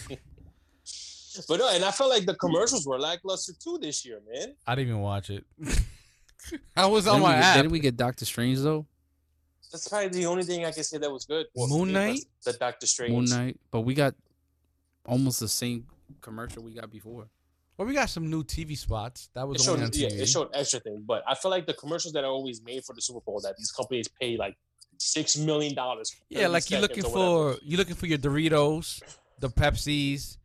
man. 0.10 0.18
But 1.48 1.60
no, 1.60 1.70
and 1.74 1.84
I 1.84 1.92
felt 1.92 2.10
like 2.10 2.26
the 2.26 2.36
commercials 2.36 2.86
were 2.88 3.00
lackluster 3.00 3.54
too 3.64 3.78
this 3.82 4.06
year, 4.06 4.20
man. 4.32 4.56
I 4.68 4.76
didn't 4.76 4.90
even 4.90 5.02
watch 5.02 5.30
it. 5.30 5.46
I 6.76 6.86
was 6.86 7.08
on 7.08 7.16
Didn't 7.16 7.24
my 7.24 7.30
we, 7.36 7.36
get- 7.42 7.44
app. 7.46 7.56
didn't 7.58 7.72
we 7.72 7.80
get 7.80 7.98
Doctor 7.98 8.26
Strange 8.26 8.60
though? 8.60 8.86
That's 9.72 9.88
probably 9.88 10.08
the 10.10 10.26
only 10.26 10.44
thing 10.44 10.66
I 10.66 10.72
can 10.72 10.84
say 10.84 10.98
that 10.98 11.12
was 11.12 11.26
good. 11.26 11.46
for 11.56 11.68
Moon 11.68 11.92
Knight? 11.94 12.22
the 12.44 12.54
Doctor 12.54 12.88
Strange. 12.88 13.14
Moon 13.14 13.26
Knight, 13.26 13.60
but 13.72 13.82
we 13.82 13.94
got 13.94 14.16
almost 15.06 15.40
the 15.40 15.48
same 15.48 15.86
commercial 16.22 16.64
we 16.64 16.74
got 16.74 16.90
before. 16.92 17.28
Well, 17.78 17.88
we 17.88 17.94
got 17.94 18.10
some 18.10 18.30
new 18.30 18.44
TV 18.44 18.78
spots. 18.78 19.30
That 19.34 19.44
It 19.44 19.48
was 19.48 19.64
showed, 19.64 19.74
only 19.74 19.86
on 19.86 19.92
yeah, 19.94 20.08
it 20.08 20.28
showed 20.28 20.50
extra 20.54 20.80
things, 20.80 21.02
but 21.06 21.24
I 21.28 21.36
feel 21.36 21.52
like 21.52 21.66
the 21.68 21.74
commercials 21.76 22.14
that 22.14 22.24
are 22.24 22.32
always 22.32 22.62
made 22.64 22.84
for 22.84 22.94
the 22.94 23.02
Super 23.02 23.22
Bowl 23.22 23.40
that 23.44 23.56
these 23.58 23.72
companies 23.72 24.08
pay 24.20 24.36
like 24.38 24.58
six 24.98 25.38
million 25.38 25.76
dollars. 25.76 26.14
yeah, 26.30 26.48
like 26.48 26.70
you're 26.72 26.82
looking 26.82 27.04
for 27.04 27.56
you're 27.62 27.78
looking 27.78 27.96
for 27.96 28.08
your 28.08 28.18
Doritos, 28.18 29.02
the 29.40 29.50
Pepsis. 29.50 30.38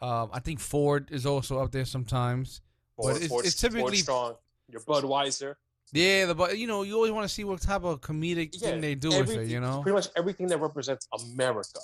Um, 0.00 0.30
I 0.32 0.40
think 0.40 0.60
Ford 0.60 1.08
is 1.10 1.24
also 1.26 1.58
up 1.58 1.72
there 1.72 1.84
sometimes. 1.84 2.60
Ford, 2.96 3.14
but 3.14 3.16
it's- 3.16 3.28
Ford, 3.30 3.44
it's 3.46 3.60
Ford 3.60 3.72
typically- 3.72 3.96
strong. 3.98 4.34
Your 4.68 4.80
Budweiser. 4.82 5.54
Yeah, 5.92 6.26
the 6.26 6.34
but 6.34 6.58
you 6.58 6.66
know 6.66 6.82
you 6.82 6.96
always 6.96 7.12
want 7.12 7.28
to 7.28 7.32
see 7.32 7.44
what 7.44 7.60
type 7.60 7.84
of 7.84 8.00
comedic 8.00 8.50
Yeah, 8.54 8.70
thing 8.70 8.80
they 8.80 8.96
do 8.96 9.10
with 9.10 9.30
it. 9.30 9.46
You 9.48 9.60
know. 9.60 9.80
pretty 9.82 9.94
much 9.94 10.08
everything 10.16 10.48
that 10.48 10.58
represents 10.60 11.06
America. 11.32 11.78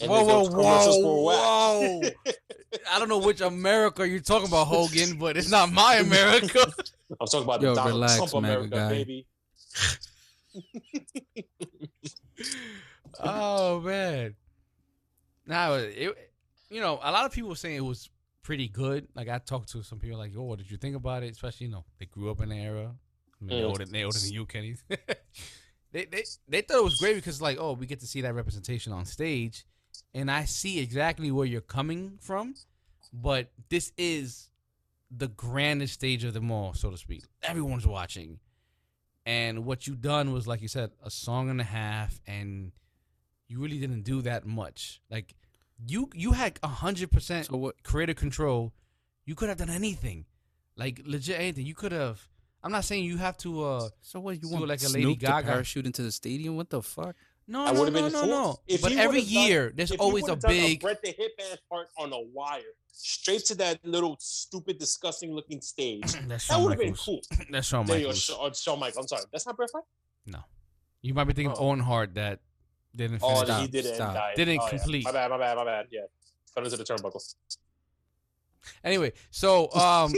And 0.00 0.08
Whoa, 0.08 0.24
whoa, 0.24 0.48
whoa, 0.48 1.22
whoa! 1.22 2.00
I 2.90 2.98
don't 3.00 3.08
know 3.08 3.18
which 3.18 3.40
America 3.40 4.08
you're 4.08 4.20
talking 4.20 4.46
about, 4.46 4.66
Hogan, 4.68 5.18
but 5.18 5.36
it's 5.36 5.50
not 5.50 5.72
my 5.72 5.96
America. 5.96 6.60
I'm 7.20 7.26
talking 7.26 7.42
about 7.42 7.60
Yo, 7.60 7.70
the 7.70 7.74
Donald 7.74 7.94
relax, 7.94 8.16
Trump 8.16 8.34
America, 8.34 8.68
guy. 8.76 8.88
baby. 8.88 9.26
oh 13.20 13.80
man. 13.80 14.34
Now 15.46 15.74
it, 15.74 16.16
you 16.72 16.80
know, 16.80 16.98
a 17.02 17.12
lot 17.12 17.24
of 17.26 17.32
people 17.32 17.50
were 17.50 17.56
saying 17.56 17.76
it 17.76 17.80
was 17.84 18.08
pretty 18.42 18.68
good. 18.68 19.06
Like 19.14 19.28
I 19.28 19.38
talked 19.38 19.70
to 19.72 19.82
some 19.82 19.98
people, 19.98 20.18
like, 20.18 20.32
"Oh, 20.36 20.42
what 20.42 20.58
did 20.58 20.70
you 20.70 20.76
think 20.76 20.96
about 20.96 21.22
it?" 21.22 21.32
Especially, 21.32 21.66
you 21.66 21.72
know, 21.72 21.84
they 21.98 22.06
grew 22.06 22.30
up 22.30 22.40
in 22.40 22.48
the 22.48 22.56
era. 22.56 22.94
I 23.40 23.44
mean, 23.44 23.62
Mm. 23.62 23.68
older, 23.68 23.84
they're 23.84 24.04
older 24.06 24.18
than 24.18 24.32
you, 24.32 24.46
Kenny. 24.46 24.76
they 25.92 26.04
they 26.06 26.24
they 26.48 26.60
thought 26.62 26.78
it 26.78 26.84
was 26.84 26.96
great 26.98 27.14
because, 27.16 27.40
like, 27.42 27.58
oh, 27.60 27.72
we 27.72 27.86
get 27.86 28.00
to 28.00 28.06
see 28.06 28.20
that 28.22 28.34
representation 28.34 28.92
on 28.92 29.04
stage, 29.04 29.64
and 30.14 30.30
I 30.30 30.44
see 30.44 30.78
exactly 30.80 31.30
where 31.30 31.46
you're 31.46 31.60
coming 31.60 32.18
from. 32.20 32.54
But 33.12 33.52
this 33.68 33.92
is 33.98 34.48
the 35.10 35.28
grandest 35.28 35.94
stage 35.94 36.24
of 36.24 36.32
them 36.32 36.50
all, 36.50 36.72
so 36.72 36.90
to 36.90 36.96
speak. 36.96 37.24
Everyone's 37.42 37.86
watching. 37.86 38.38
And 39.26 39.64
what 39.66 39.86
you 39.86 39.94
done 39.94 40.32
was, 40.32 40.46
like 40.46 40.62
you 40.62 40.68
said, 40.68 40.90
a 41.04 41.10
song 41.10 41.50
and 41.50 41.60
a 41.60 41.64
half, 41.64 42.20
and 42.26 42.72
you 43.48 43.60
really 43.60 43.78
didn't 43.78 44.02
do 44.02 44.22
that 44.22 44.46
much. 44.46 45.00
Like 45.10 45.34
you, 45.86 46.08
you 46.14 46.32
had 46.32 46.58
hundred 46.64 47.10
percent 47.10 47.46
So 47.46 47.56
what? 47.56 47.82
creative 47.82 48.16
control. 48.16 48.72
You 49.24 49.34
could 49.34 49.48
have 49.48 49.58
done 49.58 49.70
anything, 49.70 50.24
like 50.76 51.00
legit 51.04 51.38
anything. 51.38 51.66
You 51.66 51.74
could 51.74 51.92
have. 51.92 52.26
I'm 52.64 52.72
not 52.72 52.84
saying 52.84 53.04
you 53.04 53.16
have 53.18 53.36
to. 53.38 53.64
uh 53.64 53.88
So 54.00 54.20
what? 54.20 54.34
You 54.34 54.40
Do 54.42 54.48
want 54.50 54.68
like 54.68 54.80
a 54.80 54.86
Snoop 54.86 54.94
Lady 55.04 55.14
to 55.14 55.20
Gaga. 55.26 55.46
parachute 55.48 55.86
into 55.86 56.02
the 56.02 56.12
stadium? 56.12 56.56
What 56.56 56.70
the 56.70 56.82
fuck? 56.82 57.16
No, 57.48 57.64
I 57.64 57.72
no, 57.72 57.80
would've 57.80 57.94
no, 57.94 58.02
been 58.04 58.12
no, 58.12 58.20
full. 58.20 58.28
no. 58.28 58.78
But 58.80 58.92
every 58.92 59.18
would've 59.20 59.32
done- 59.34 59.46
year, 59.48 59.72
there's 59.74 59.90
If 59.90 59.96
he 59.98 60.00
always 60.04 60.24
a 60.28 60.36
done 60.36 60.50
big. 60.50 60.80
Bret 60.80 61.02
the 61.02 61.08
Hitman 61.12 61.56
part 61.68 61.88
on 61.98 62.12
a 62.12 62.20
wire, 62.20 62.60
straight 62.92 63.44
to 63.46 63.54
that 63.56 63.80
little 63.84 64.16
stupid, 64.20 64.78
disgusting 64.78 65.32
looking 65.34 65.60
stage. 65.60 66.02
That's 66.12 66.26
that 66.28 66.40
Shawn 66.40 66.62
would 66.62 66.70
have 66.72 66.78
been 66.78 66.94
cool. 66.94 67.20
That's 67.50 67.66
Shawn 67.66 67.86
There 67.86 67.96
you 67.98 68.02
go, 68.04 68.08
Michaels. 68.10 68.22
Shawn, 68.22 68.54
Shawn 68.54 68.78
Michaels. 68.78 69.04
I'm 69.04 69.08
sorry, 69.08 69.22
that's 69.32 69.44
not 69.46 69.56
Bret 69.56 69.70
Hart. 69.72 69.84
No. 70.26 70.38
You 71.02 71.14
might 71.14 71.24
be 71.24 71.32
thinking 71.32 71.52
Oh. 71.58 71.66
Owen 71.70 71.80
Hart 71.80 72.14
that 72.14 72.38
didn't 72.96 73.20
Oh, 73.22 73.28
finish. 73.34 73.44
Stop, 73.46 73.60
he 73.62 73.66
did 73.68 73.86
it 73.86 73.94
stop. 73.94 74.08
and 74.08 74.14
died. 74.16 74.36
Didn't 74.36 74.58
Oh, 74.60 74.64
yeah. 74.64 74.68
complete. 74.70 75.04
My 75.04 75.12
bad, 75.12 75.30
my 75.30 75.38
bad, 75.38 75.56
my 75.56 75.64
bad. 75.64 75.86
Yeah, 75.90 76.00
fell 76.54 76.64
into 76.64 76.76
the 76.76 76.84
turnbuckle. 76.84 77.34
Anyway, 78.84 79.12
so 79.30 79.72
um, 79.74 80.12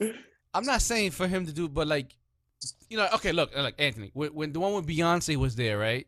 I'm 0.54 0.64
not 0.64 0.82
saying 0.82 1.10
for 1.12 1.28
him 1.28 1.46
to 1.46 1.52
do, 1.52 1.68
but 1.68 1.86
like, 1.86 2.16
you 2.88 2.96
know, 2.96 3.08
okay, 3.14 3.32
look, 3.32 3.54
like 3.56 3.74
Anthony, 3.78 4.10
when, 4.14 4.30
when 4.34 4.52
the 4.52 4.60
one 4.60 4.74
with 4.74 4.86
Beyonce 4.86 5.36
was 5.36 5.54
there, 5.56 5.78
right? 5.78 6.06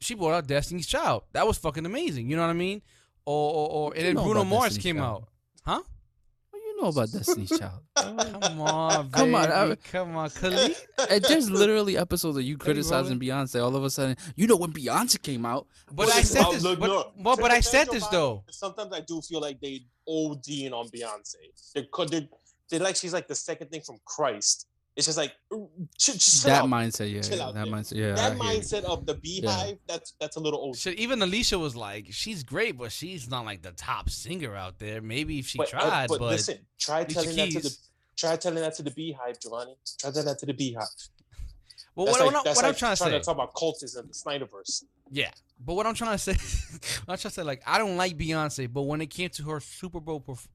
She 0.00 0.14
brought 0.14 0.34
out 0.34 0.46
Destiny's 0.46 0.86
Child. 0.86 1.22
That 1.32 1.46
was 1.46 1.56
fucking 1.58 1.86
amazing. 1.86 2.28
You 2.28 2.36
know 2.36 2.42
what 2.42 2.50
I 2.50 2.54
mean? 2.54 2.82
Or, 3.24 3.54
or, 3.54 3.68
or 3.70 3.94
and 3.94 4.04
then 4.04 4.14
Bruno 4.16 4.44
Mars 4.44 4.74
Destiny's 4.74 4.82
came 4.82 4.96
Child. 4.96 5.22
out. 5.66 5.76
Huh? 5.76 5.82
What 6.84 6.96
you 6.96 7.00
know 7.00 7.02
about 7.02 7.12
Destiny's 7.12 7.58
Child? 7.58 7.80
Come 8.42 8.60
on, 8.60 9.10
Come 9.12 9.34
on, 9.34 9.42
baby. 9.48 9.52
I- 9.52 9.90
come 9.90 10.16
on, 10.16 10.30
Khalid. 10.30 10.76
And 11.10 11.24
there's 11.24 11.50
literally 11.50 11.96
episodes 11.96 12.36
of 12.36 12.42
you 12.44 12.56
criticizing 12.56 13.18
Beyonce. 13.18 13.62
All 13.62 13.74
of 13.74 13.84
a 13.84 13.90
sudden, 13.90 14.16
you 14.36 14.46
know 14.46 14.56
when 14.56 14.72
Beyonce 14.72 15.20
came 15.20 15.44
out. 15.46 15.66
But 15.92 16.10
I 16.12 16.22
said 16.22 16.44
oh, 16.46 16.52
this. 16.52 16.62
look, 16.62 16.78
But, 16.80 16.86
no. 16.88 17.12
well, 17.18 17.36
but 17.36 17.50
I 17.50 17.60
said 17.60 17.88
this 17.90 18.06
though. 18.08 18.44
Sometimes 18.50 18.92
I 18.92 19.00
do 19.00 19.20
feel 19.22 19.40
like 19.40 19.60
they 19.60 19.84
ODing 20.08 20.72
on 20.72 20.88
Beyonce. 20.88 21.34
They're, 21.74 21.84
co- 21.84 22.04
they're, 22.04 22.28
they're 22.70 22.80
like 22.80 22.96
she's 22.96 23.12
like 23.12 23.28
the 23.28 23.34
second 23.34 23.70
thing 23.70 23.80
from 23.80 23.98
Christ. 24.04 24.66
It's 24.96 25.06
just 25.06 25.18
like 25.18 25.32
ch- 25.98 26.16
ch- 26.18 26.42
chill 26.42 26.50
that 26.50 26.62
out. 26.62 26.68
mindset, 26.68 27.12
yeah, 27.12 27.20
Chill 27.20 27.36
yeah, 27.38 27.44
out 27.46 27.54
that 27.54 27.64
there. 27.64 27.72
mindset, 27.74 27.96
yeah. 27.96 28.12
That 28.12 28.34
hear 28.40 28.52
you. 28.52 28.60
mindset 28.60 28.84
of 28.84 29.06
the 29.06 29.14
BeyHive, 29.16 29.78
that's 29.88 30.12
that's 30.20 30.36
a 30.36 30.40
little 30.40 30.60
old. 30.60 30.76
Shit, 30.76 30.98
even 30.98 31.20
Alicia 31.20 31.58
was 31.58 31.74
like, 31.74 32.06
she's 32.10 32.44
great, 32.44 32.78
but 32.78 32.92
she's 32.92 33.28
not 33.28 33.44
like 33.44 33.62
the 33.62 33.72
top 33.72 34.08
singer 34.08 34.54
out 34.54 34.78
there. 34.78 35.02
Maybe 35.02 35.40
if 35.40 35.46
she 35.48 35.58
but, 35.58 35.66
uh, 35.74 35.80
tried, 35.80 36.08
but, 36.08 36.18
but, 36.20 36.26
listen, 36.30 36.58
try 36.78 37.00
Alicia 37.00 37.14
telling 37.22 37.36
that 37.36 37.50
to 37.50 37.60
the 37.60 37.76
try 38.16 38.36
telling 38.36 38.60
that 38.62 38.74
to 38.76 38.82
the 38.84 38.90
BeyHive, 38.92 39.42
Giovanni. 39.42 39.74
Try 39.98 40.10
telling 40.12 40.26
that 40.26 40.38
to 40.38 40.46
the 40.46 40.54
BeyHive. 40.54 41.08
Well, 41.96 42.06
That's 42.06 42.18
what, 42.18 42.26
like, 42.26 42.34
what, 42.34 42.44
that's 42.44 42.56
what 42.56 42.64
I'm 42.64 42.70
like 42.70 42.78
trying 42.78 42.92
to 42.92 42.96
say, 43.04 43.10
to 43.10 43.20
talk 43.20 43.34
about 43.34 43.54
cultism, 43.54 44.08
the 44.08 44.14
Snyderverse. 44.14 44.84
yeah. 45.10 45.30
But 45.64 45.74
what 45.74 45.86
I'm 45.86 45.94
trying 45.94 46.12
to 46.12 46.18
say, 46.18 46.32
I'm 47.08 47.16
trying 47.16 47.18
to 47.18 47.30
say, 47.30 47.42
like, 47.44 47.62
I 47.66 47.78
don't 47.78 47.96
like 47.96 48.16
Beyonce, 48.18 48.72
but 48.72 48.82
when 48.82 49.00
it 49.00 49.06
came 49.10 49.28
to 49.30 49.42
her 49.44 49.60
Super 49.60 50.00
Bowl, 50.00 50.20
perf- 50.20 50.48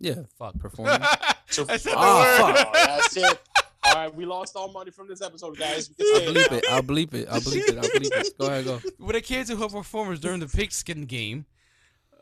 Yeah, 0.00 0.14
fuck, 0.36 0.58
performance. 0.58 1.06
So, 1.48 1.64
I 1.68 1.76
said 1.76 1.92
the 1.92 1.96
Ah, 1.98 2.38
word. 2.48 2.56
fuck. 2.56 2.66
Oh, 2.68 2.72
that's 2.74 3.16
it. 3.16 3.38
All 3.86 3.94
right, 3.94 4.14
we 4.14 4.24
lost 4.24 4.56
all 4.56 4.72
money 4.72 4.90
from 4.90 5.08
this 5.08 5.20
episode, 5.20 5.58
guys. 5.58 5.90
I'll 6.00 6.20
bleep 6.20 6.52
it. 6.52 6.64
I'll 6.70 6.82
bleep 6.82 7.14
it. 7.14 7.28
I'll 7.30 7.40
bleep 7.40 7.68
it. 7.68 7.76
I'll 7.76 7.82
bleep 7.84 8.10
it. 8.12 8.34
Go 8.38 8.46
ahead, 8.46 8.64
go. 8.64 8.80
when 8.98 9.14
it 9.14 9.24
came 9.24 9.44
to 9.44 9.56
her 9.56 9.68
performance 9.68 10.20
during 10.20 10.40
the 10.40 10.46
pigskin 10.46 11.04
game, 11.04 11.44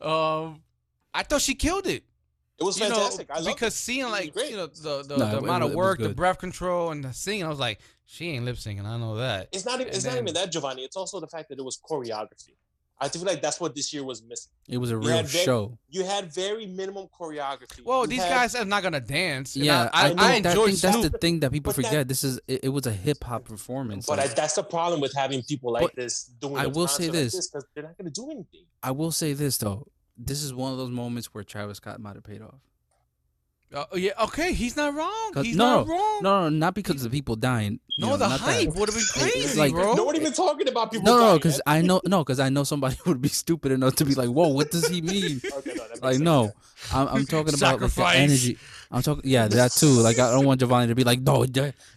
um, 0.01 0.61
I 1.15 1.23
thought 1.23 1.41
she 1.41 1.55
killed 1.55 1.87
it. 1.87 2.05
It 2.59 2.65
was 2.65 2.79
You 2.79 2.89
know, 2.89 2.95
fantastic. 2.97 3.31
I 3.31 3.37
love 3.41 3.47
because 3.55 3.75
it. 3.75 3.79
seeing 3.79 4.09
like 4.11 4.33
great. 4.35 4.51
you 4.51 4.57
know 4.57 4.67
the 4.67 5.05
the, 5.07 5.17
No, 5.17 5.31
the 5.31 5.37
it- 5.37 5.43
amount 5.45 5.65
it 5.65 5.71
of 5.71 5.75
work, 5.75 5.99
the 6.01 6.09
breath 6.11 6.39
control, 6.39 6.91
and 6.91 7.05
the 7.05 7.13
singing, 7.13 7.45
I 7.45 7.49
was 7.49 7.59
like, 7.61 7.81
she 8.05 8.31
ain't 8.31 8.45
lip 8.45 8.57
syncing. 8.57 8.85
I 8.85 8.97
know 8.99 9.17
that. 9.17 9.49
It's 9.53 9.65
not 9.65 9.75
even. 9.77 9.87
And 9.89 9.97
It's 9.97 10.05
not 10.05 10.15
even 10.17 10.35
that, 10.35 10.51
Giovanni. 10.53 10.83
It's 10.83 10.97
also 10.97 11.21
the 11.21 11.29
fact 11.29 11.49
that 11.49 11.59
it 11.59 11.65
was 11.65 11.79
choreography. 11.79 12.55
I 13.05 13.09
feel 13.09 13.23
like 13.23 13.43
that's 13.43 13.61
what 13.61 13.75
this 13.75 13.93
year 13.93 14.05
was 14.05 14.23
missing. 14.23 14.53
It 14.69 14.79
was 14.79 14.91
a 14.91 14.95
You 14.95 15.01
real 15.01 15.17
had 15.17 15.27
very- 15.27 15.45
show. 15.45 15.79
You 15.91 16.05
had 16.05 16.33
very 16.33 16.67
minimum 16.67 17.09
choreography. 17.19 17.85
Well, 17.85 18.03
You 18.03 18.07
these 18.07 18.23
had- 18.23 18.31
guys 18.31 18.55
are 18.55 18.65
not 18.65 18.83
gonna 18.83 19.01
dance. 19.01 19.57
Yeah, 19.57 19.91
I, 19.93 20.03
I, 20.03 20.05
I, 20.05 20.09
think, 20.09 20.21
I 20.21 20.41
that, 20.41 20.59
I 20.59 20.65
think 20.67 20.79
that's 20.79 21.03
the 21.11 21.19
thing 21.19 21.41
that 21.41 21.51
people 21.53 21.73
But 21.73 21.77
that- 21.83 21.89
forget. 21.89 22.09
This 22.09 22.23
is 22.25 22.41
it, 22.47 22.61
it 22.65 22.69
was 22.69 22.87
a 22.87 22.93
hip 22.93 23.23
hop 23.25 23.45
performance. 23.45 24.07
But 24.07 24.19
I, 24.21 24.23
Like, 24.27 24.37
that's 24.37 24.55
the 24.55 24.63
problem 24.63 25.01
with 25.01 25.13
having 25.15 25.43
people 25.43 25.73
like 25.73 25.93
this 25.95 26.25
doing. 26.25 26.57
I 26.57 26.67
will 26.69 26.87
say 26.89 27.07
concert 27.09 27.13
like 27.13 27.13
this. 27.33 27.49
because 27.49 27.67
they're 27.75 27.85
not 27.85 27.99
going 27.99 28.11
to 28.13 28.21
do 28.21 28.31
anything. 28.31 28.65
I 28.83 28.93
will 28.93 29.11
say 29.13 29.33
this 29.33 29.59
though. 29.59 29.87
This 30.17 30.43
is 30.43 30.55
one 30.55 30.71
of 30.73 30.79
those 30.79 30.91
moments 30.91 31.35
where 31.35 31.43
Travis 31.43 31.79
Scott 31.79 32.01
might 32.01 32.15
have 32.15 32.25
paid 32.25 32.43
off. 32.43 32.61
Uh, 33.75 33.85
yeah, 33.95 34.11
okay, 34.25 34.53
he's 34.53 34.77
not 34.77 34.95
wrong. 34.95 35.31
'Cause- 35.33 35.47
He's 35.47 35.57
no, 35.57 35.79
not 35.79 35.89
wrong. 35.89 36.19
No, 36.23 36.41
no, 36.43 36.49
not 36.51 36.75
because 36.75 36.97
of 36.97 37.11
the 37.11 37.17
people 37.17 37.37
dying. 37.37 37.81
No, 37.99 38.11
know, 38.11 38.17
the 38.19 38.29
hype 38.29 38.69
would 38.75 38.89
have 38.89 38.95
been 38.97 39.05
crazy, 39.31 39.59
like- 39.59 39.73
bro. 39.73 39.95
No 39.95 40.05
one 40.05 40.17
even 40.17 40.33
talking 40.33 40.69
about 40.69 40.91
people. 40.93 41.07
No, 41.07 41.19
no, 41.19 41.35
because 41.39 41.61
I 41.67 41.81
know, 41.81 42.01
no, 42.07 42.23
because 42.25 42.39
I 42.41 42.49
know 42.51 42.65
somebody 42.65 42.97
would 43.07 43.21
be 43.23 43.29
stupid 43.29 43.73
enough 43.73 43.97
to 43.97 44.05
be 44.05 44.15
like, 44.15 44.29
"Whoa, 44.29 44.49
what 44.49 44.71
does 44.71 44.89
he 44.89 45.01
mean?" 45.13 45.41
Okay, 45.59 45.73
no, 45.75 45.83
Like, 46.03 46.15
sense, 46.15 46.19
no. 46.21 46.53
I'm, 46.93 47.09
I'm 47.09 47.27
talking 47.27 47.55
about 47.55 47.81
like 47.81 47.93
the 47.95 48.07
energy. 48.09 48.59
I'm 48.91 49.01
talking, 49.03 49.23
yeah, 49.31 49.49
that 49.49 49.73
too. 49.73 49.87
Like, 49.87 50.19
I 50.19 50.31
don't 50.33 50.45
want 50.45 50.61
Giovanni 50.61 50.89
to 50.89 50.95
be 50.95 51.05
like, 51.05 51.21
"No, 51.21 51.45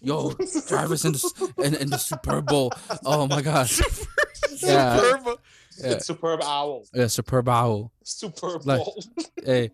yo, 0.02 0.32
Travis 0.68 1.04
in 1.06 1.12
the 1.14 1.18
s- 1.18 1.52
in, 1.66 1.76
in 1.76 1.90
the 1.90 1.98
Super 1.98 2.42
Bowl." 2.42 2.72
Oh 3.06 3.28
my 3.28 3.42
gosh, 3.42 3.82
Yeah. 4.62 4.98
Superb. 5.02 5.40
yeah, 5.78 5.88
It's 5.92 6.08
superb 6.08 6.42
owl. 6.42 6.86
yeah, 6.94 7.08
Superb 7.08 7.50
Owl. 7.50 7.92
Superb 8.04 8.66
Like- 8.66 8.80
bowl. 8.80 9.04
Hey, 9.44 9.72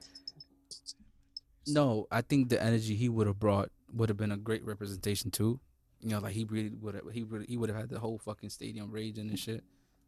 no, 1.68 2.08
I 2.12 2.22
think 2.22 2.50
the 2.50 2.62
energy 2.62 2.96
he 2.96 3.10
would 3.10 3.28
have 3.28 3.40
brought 3.40 3.70
would 3.94 4.10
have 4.10 4.18
been 4.18 4.32
a 4.32 4.38
great 4.38 4.66
representation 4.66 5.32
too. 5.32 5.60
You 6.02 6.10
know, 6.10 6.20
like 6.20 6.34
he 6.34 6.46
really 6.46 6.72
would 6.82 6.96
have 6.96 7.04
he 7.12 7.24
would 7.24 7.46
he 7.48 7.58
would 7.58 7.70
have 7.70 7.80
had 7.80 7.90
the 7.90 8.00
whole 8.00 8.18
fucking 8.18 8.50
stadium 8.50 8.90
raging 8.92 9.30
and 9.30 9.38
shit. 9.38 9.64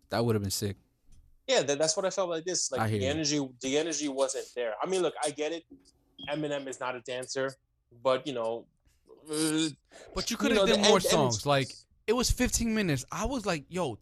That 0.10 0.26
would 0.26 0.36
have 0.36 0.42
been 0.42 0.52
sick. 0.52 0.78
Yeah, 1.48 1.62
that, 1.64 1.78
that's 1.78 1.96
what 1.98 2.06
I 2.06 2.10
felt 2.10 2.30
like. 2.30 2.46
This 2.46 2.72
like 2.72 2.90
the 2.90 2.98
you. 2.98 3.08
energy, 3.08 3.48
the 3.62 3.78
energy 3.78 4.08
wasn't 4.08 4.46
there. 4.56 4.74
I 4.82 4.88
mean, 4.88 5.02
look, 5.02 5.14
I 5.24 5.30
get 5.32 5.52
it. 5.52 5.66
Eminem 6.32 6.68
is 6.68 6.80
not 6.80 6.96
a 6.96 7.02
dancer, 7.02 7.54
but 8.02 8.26
you 8.26 8.34
know, 8.34 8.66
But 10.16 10.32
you 10.32 10.38
could 10.38 10.52
have 10.52 10.68
done 10.68 10.82
more 10.82 11.00
songs. 11.00 11.46
Like 11.46 11.72
it 12.08 12.14
was 12.14 12.32
15 12.32 12.74
minutes. 12.74 13.06
I 13.12 13.26
was 13.26 13.46
like, 13.46 13.66
yo, 13.70 13.98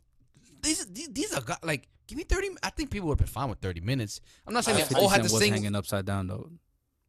these 0.62 0.86
these, 0.88 1.10
these 1.10 1.34
are 1.34 1.42
go- 1.42 1.56
like 1.64 1.88
give 2.08 2.18
me 2.18 2.24
30. 2.24 2.52
I 2.64 2.70
think 2.70 2.90
people 2.92 3.10
would 3.10 3.20
have 3.20 3.26
been 3.26 3.34
fine 3.34 3.50
with 3.50 3.60
30 3.60 3.82
minutes. 3.82 4.22
I'm 4.48 4.54
not 4.54 4.64
saying 4.66 4.78
I- 4.78 4.82
they 4.82 4.88
50 4.88 5.02
all 5.02 5.10
had 5.10 5.24
to 5.24 5.30
sing. 5.30 5.54
hanging 5.54 5.76
upside 5.76 6.06
down 6.06 6.28
though. 6.28 6.50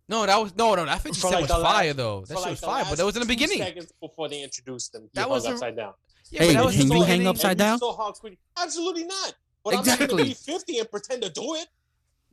No, 0.08 0.26
that 0.26 0.36
was 0.40 0.54
no, 0.56 0.74
no. 0.74 0.84
That 0.84 1.00
50 1.00 1.08
For, 1.10 1.14
Cent 1.28 1.32
like, 1.34 1.40
was 1.42 1.50
the 1.50 1.58
last- 1.58 1.74
fire 1.74 1.92
though. 1.94 2.20
That 2.20 2.26
for 2.28 2.34
shit 2.34 2.42
like 2.42 2.50
was 2.50 2.60
fire, 2.60 2.84
but 2.88 2.98
that 2.98 3.06
was 3.06 3.16
in 3.16 3.20
the 3.20 3.26
beginning. 3.26 3.58
Seconds 3.58 3.92
before 4.00 4.28
they 4.28 4.42
introduced 4.42 4.92
them, 4.92 5.02
he 5.04 5.08
That 5.14 5.22
hung 5.22 5.30
was 5.30 5.44
a- 5.46 5.50
upside 5.52 5.76
down. 5.76 5.94
Yeah, 6.30 6.40
Hey, 6.42 6.46
but 6.48 6.52
that 6.54 6.64
was 6.64 6.74
Henry 6.74 6.88
still 6.88 7.02
hang 7.02 7.26
upside 7.26 7.58
down? 7.58 7.78
saw 7.78 7.96
how 7.96 8.12
quick- 8.12 8.38
Absolutely 8.58 9.04
not. 9.04 9.34
But 9.64 9.70
I'm 9.70 9.76
not 9.76 9.80
Exactly. 9.86 10.06
going 10.08 10.18
to 10.18 10.28
be 10.30 10.34
50 10.34 10.78
and 10.78 10.90
pretend 10.90 11.22
to 11.22 11.30
do 11.30 11.54
it. 11.54 11.66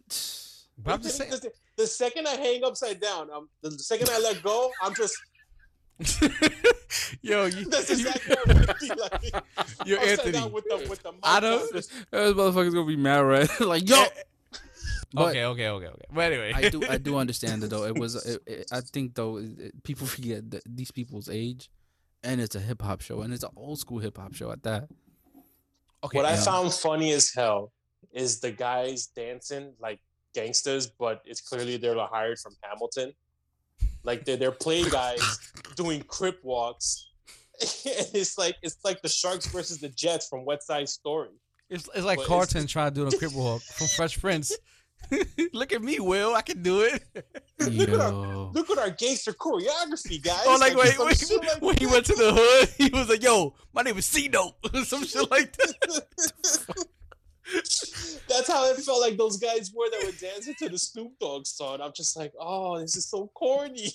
But 0.82 0.94
I'm 0.94 1.02
just 1.02 1.18
saying. 1.18 1.30
The, 1.32 1.52
the 1.76 1.86
second 1.88 2.26
I 2.26 2.36
hang 2.36 2.64
upside 2.64 3.02
down, 3.02 3.30
um, 3.32 3.50
the 3.62 3.72
second 3.72 4.10
I 4.10 4.18
let 4.20 4.42
go, 4.42 4.72
I'm 4.82 4.96
just. 4.96 5.14
yo, 7.22 7.46
you, 7.46 7.66
That's 7.70 7.90
you- 7.90 7.96
exactly 7.98 8.36
what 8.36 8.50
I'm 8.50 8.66
gonna 8.66 8.76
be 8.80 8.90
like. 8.90 9.46
You're 9.86 9.98
upside 10.00 10.10
Anthony. 10.20 10.32
down 10.32 10.52
with 10.54 10.64
the 10.70 10.88
with 10.90 11.04
the 11.04 11.12
I 11.22 11.40
don't- 11.42 11.62
on, 11.64 11.68
just- 11.74 11.92
Those 12.12 12.34
motherfuckers 12.34 12.74
gonna 12.74 12.86
be 12.86 12.96
mad, 12.96 13.20
right? 13.20 13.60
like 13.60 13.90
yo. 13.90 14.06
But 15.14 15.30
okay, 15.30 15.46
okay, 15.46 15.68
okay, 15.70 15.88
okay. 15.88 16.06
But 16.14 16.22
anyway, 16.32 16.52
I 16.54 16.70
do 16.70 16.84
I 16.88 16.98
do 16.98 17.18
understand 17.24 17.64
it 17.64 17.70
though. 17.70 17.86
It 17.86 17.98
was 17.98 18.16
it, 18.26 18.42
it, 18.46 18.66
I 18.72 18.82
think 18.82 19.16
though 19.16 19.38
it, 19.38 19.60
it- 19.60 19.84
people 19.84 20.06
forget 20.16 20.50
that 20.52 20.62
these 20.66 20.92
people's 20.92 21.30
age, 21.30 21.70
and 22.24 22.40
it's 22.40 22.56
a 22.56 22.60
hip 22.60 22.82
hop 22.82 23.02
show, 23.02 23.22
and 23.22 23.34
it's 23.34 23.44
an 23.44 23.52
old 23.56 23.80
school 23.80 24.00
hip 24.00 24.18
hop 24.18 24.34
show 24.34 24.52
at 24.52 24.64
that. 24.64 24.88
okay. 26.04 26.18
what 26.18 26.26
I 26.26 26.32
yeah. 26.34 26.42
found 26.42 26.74
funny 26.74 27.12
as 27.12 27.32
hell 27.34 27.72
is 28.12 28.40
the 28.40 28.52
guys 28.52 29.08
dancing 29.08 29.74
like 29.80 30.00
gangsters, 30.34 30.88
but 30.88 31.22
it's 31.26 31.42
clearly 31.42 31.78
they're 31.78 31.98
hired 31.98 32.40
from 32.40 32.54
Hamilton. 32.64 33.14
Like 34.04 34.26
they're, 34.26 34.38
they're 34.38 34.52
play 34.52 34.84
guys 34.90 35.52
doing 35.76 36.02
crip 36.04 36.40
walks. 36.44 37.08
and 37.62 38.08
it's 38.14 38.38
like 38.38 38.56
it's 38.62 38.78
like 38.86 39.02
the 39.02 39.10
Sharks 39.10 39.48
versus 39.48 39.80
the 39.80 39.90
Jets 39.90 40.28
from 40.30 40.46
West 40.46 40.68
Side 40.68 40.88
Story. 40.88 41.30
It's, 41.70 41.88
it's 41.94 42.06
like 42.06 42.18
But 42.18 42.24
it's- 42.24 42.28
Carlton 42.28 42.68
trying 42.68 42.94
to 42.94 42.96
do 43.04 43.10
the 43.10 43.18
crip 43.18 43.34
walk 43.34 43.62
from 43.62 43.88
Fresh 43.88 44.20
Prince. 44.22 44.56
Look 45.54 45.72
at 45.74 45.82
me, 45.82 46.00
Will. 46.00 46.36
I 46.36 46.42
can 46.42 46.62
do 46.62 46.82
it. 46.82 47.04
Yo, 47.60 48.52
Look 48.54 48.70
at 48.70 48.78
our 48.78 48.90
gangster 48.92 49.34
choreography, 49.34 50.24
guys. 50.24 50.44
oh, 50.46 50.58
like, 50.60 50.76
wait, 50.76 50.94
some 50.94 51.08
wait. 51.40 51.50
like 51.50 51.62
when 51.62 51.78
he 51.78 51.86
went 51.86 52.06
to 52.06 52.14
the 52.14 52.32
hood, 52.34 52.70
he 52.78 52.90
was 52.90 53.10
like, 53.10 53.24
"Yo, 53.24 53.54
my 53.74 53.82
name 53.82 53.98
is 53.98 54.06
C 54.06 54.28
Dope," 54.28 54.56
some 54.86 55.04
shit 55.06 55.30
like 55.30 55.56
that. 55.58 56.06
That's 58.28 58.48
how 58.48 58.70
it 58.70 58.78
felt 58.78 59.02
like 59.02 59.18
those 59.18 59.38
guys 59.38 59.72
were 59.76 59.90
that 59.90 60.06
were 60.06 60.12
dancing 60.12 60.54
to 60.60 60.70
the 60.70 60.78
Snoop 60.78 61.14
Dogg 61.20 61.48
song. 61.48 61.80
I'm 61.82 61.92
just 61.96 62.16
like, 62.16 62.32
oh, 62.40 62.80
this 62.80 62.96
is 62.96 63.10
so 63.10 63.32
corny. 63.34 63.92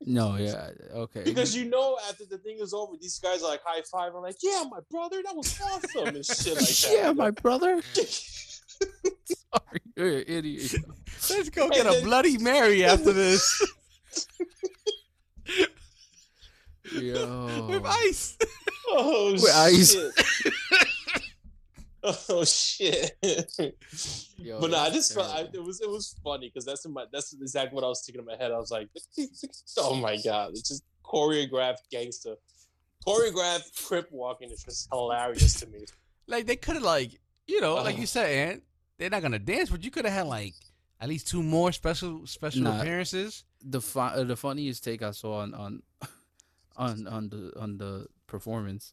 no, 0.00 0.36
yeah, 0.36 0.70
okay. 0.94 1.22
because 1.24 1.54
you 1.54 1.66
know, 1.66 1.98
after 2.08 2.24
the 2.24 2.38
thing 2.38 2.58
is 2.60 2.72
over, 2.72 2.96
these 2.98 3.18
guys 3.18 3.42
are 3.42 3.50
like 3.50 3.60
high 3.64 3.82
five. 3.92 4.14
I'm 4.14 4.22
like, 4.22 4.36
yeah, 4.42 4.64
my 4.70 4.80
brother, 4.90 5.22
that 5.24 5.36
was 5.36 5.60
awesome 5.60 6.16
and 6.16 6.24
shit 6.24 6.54
like 6.54 6.64
that. 6.64 6.90
yeah, 6.90 7.12
my 7.12 7.30
brother. 7.30 7.82
Sorry, 9.24 9.80
you're 9.96 10.18
an 10.18 10.24
idiot. 10.26 10.74
Let's 11.30 11.48
go 11.50 11.68
get 11.70 11.86
a 11.86 12.02
Bloody 12.02 12.38
Mary 12.38 12.84
after 12.84 13.12
this 13.12 13.62
Yo, 16.92 17.66
with 17.68 17.84
ice. 17.86 18.36
oh 18.88 19.32
With 19.32 19.50
ice. 19.54 19.92
shit. 19.92 20.12
oh 22.28 22.44
shit. 22.44 23.12
Yo, 24.36 24.60
but 24.60 24.70
nah, 24.70 24.82
I 24.84 24.90
just 24.90 25.14
felt 25.14 25.28
I, 25.34 25.48
it 25.52 25.62
was 25.62 25.80
it 25.80 25.88
was 25.88 26.14
funny 26.22 26.48
because 26.48 26.66
that's 26.66 26.84
in 26.84 26.92
my 26.92 27.06
that's 27.12 27.32
exactly 27.32 27.74
what 27.74 27.84
I 27.84 27.88
was 27.88 28.02
thinking 28.04 28.20
in 28.20 28.26
my 28.26 28.36
head. 28.36 28.52
I 28.52 28.58
was 28.58 28.70
like, 28.70 28.88
oh 29.78 29.94
my 29.94 30.18
god, 30.22 30.50
it's 30.50 30.68
just 30.68 30.84
choreographed 31.04 31.88
gangster, 31.90 32.34
choreographed 33.06 33.86
crip 33.86 34.08
walking 34.12 34.50
is 34.50 34.62
just 34.62 34.88
hilarious 34.92 35.60
to 35.60 35.66
me. 35.68 35.86
Like 36.26 36.46
they 36.46 36.56
could 36.56 36.74
have, 36.74 36.82
like 36.82 37.18
you 37.46 37.60
know, 37.60 37.74
like 37.76 37.96
Uh. 37.96 38.00
you 38.00 38.06
said, 38.06 38.30
Ant. 38.30 38.62
They're 38.98 39.10
not 39.10 39.22
gonna 39.22 39.38
dance, 39.40 39.70
but 39.70 39.82
you 39.84 39.90
could 39.90 40.04
have 40.04 40.14
had 40.14 40.26
like 40.26 40.54
at 41.00 41.08
least 41.08 41.26
two 41.28 41.42
more 41.42 41.72
special 41.72 42.26
special 42.26 42.62
Nah. 42.62 42.80
appearances. 42.80 43.44
the 43.66 43.80
fu- 43.80 43.98
uh, 43.98 44.22
the 44.24 44.36
funniest 44.36 44.84
take 44.84 45.02
I 45.02 45.10
saw 45.12 45.38
on 45.40 45.54
on 45.54 45.82
on 46.76 47.06
on 47.08 47.28
the 47.30 47.52
on 47.58 47.78
the 47.78 48.06
performance 48.26 48.92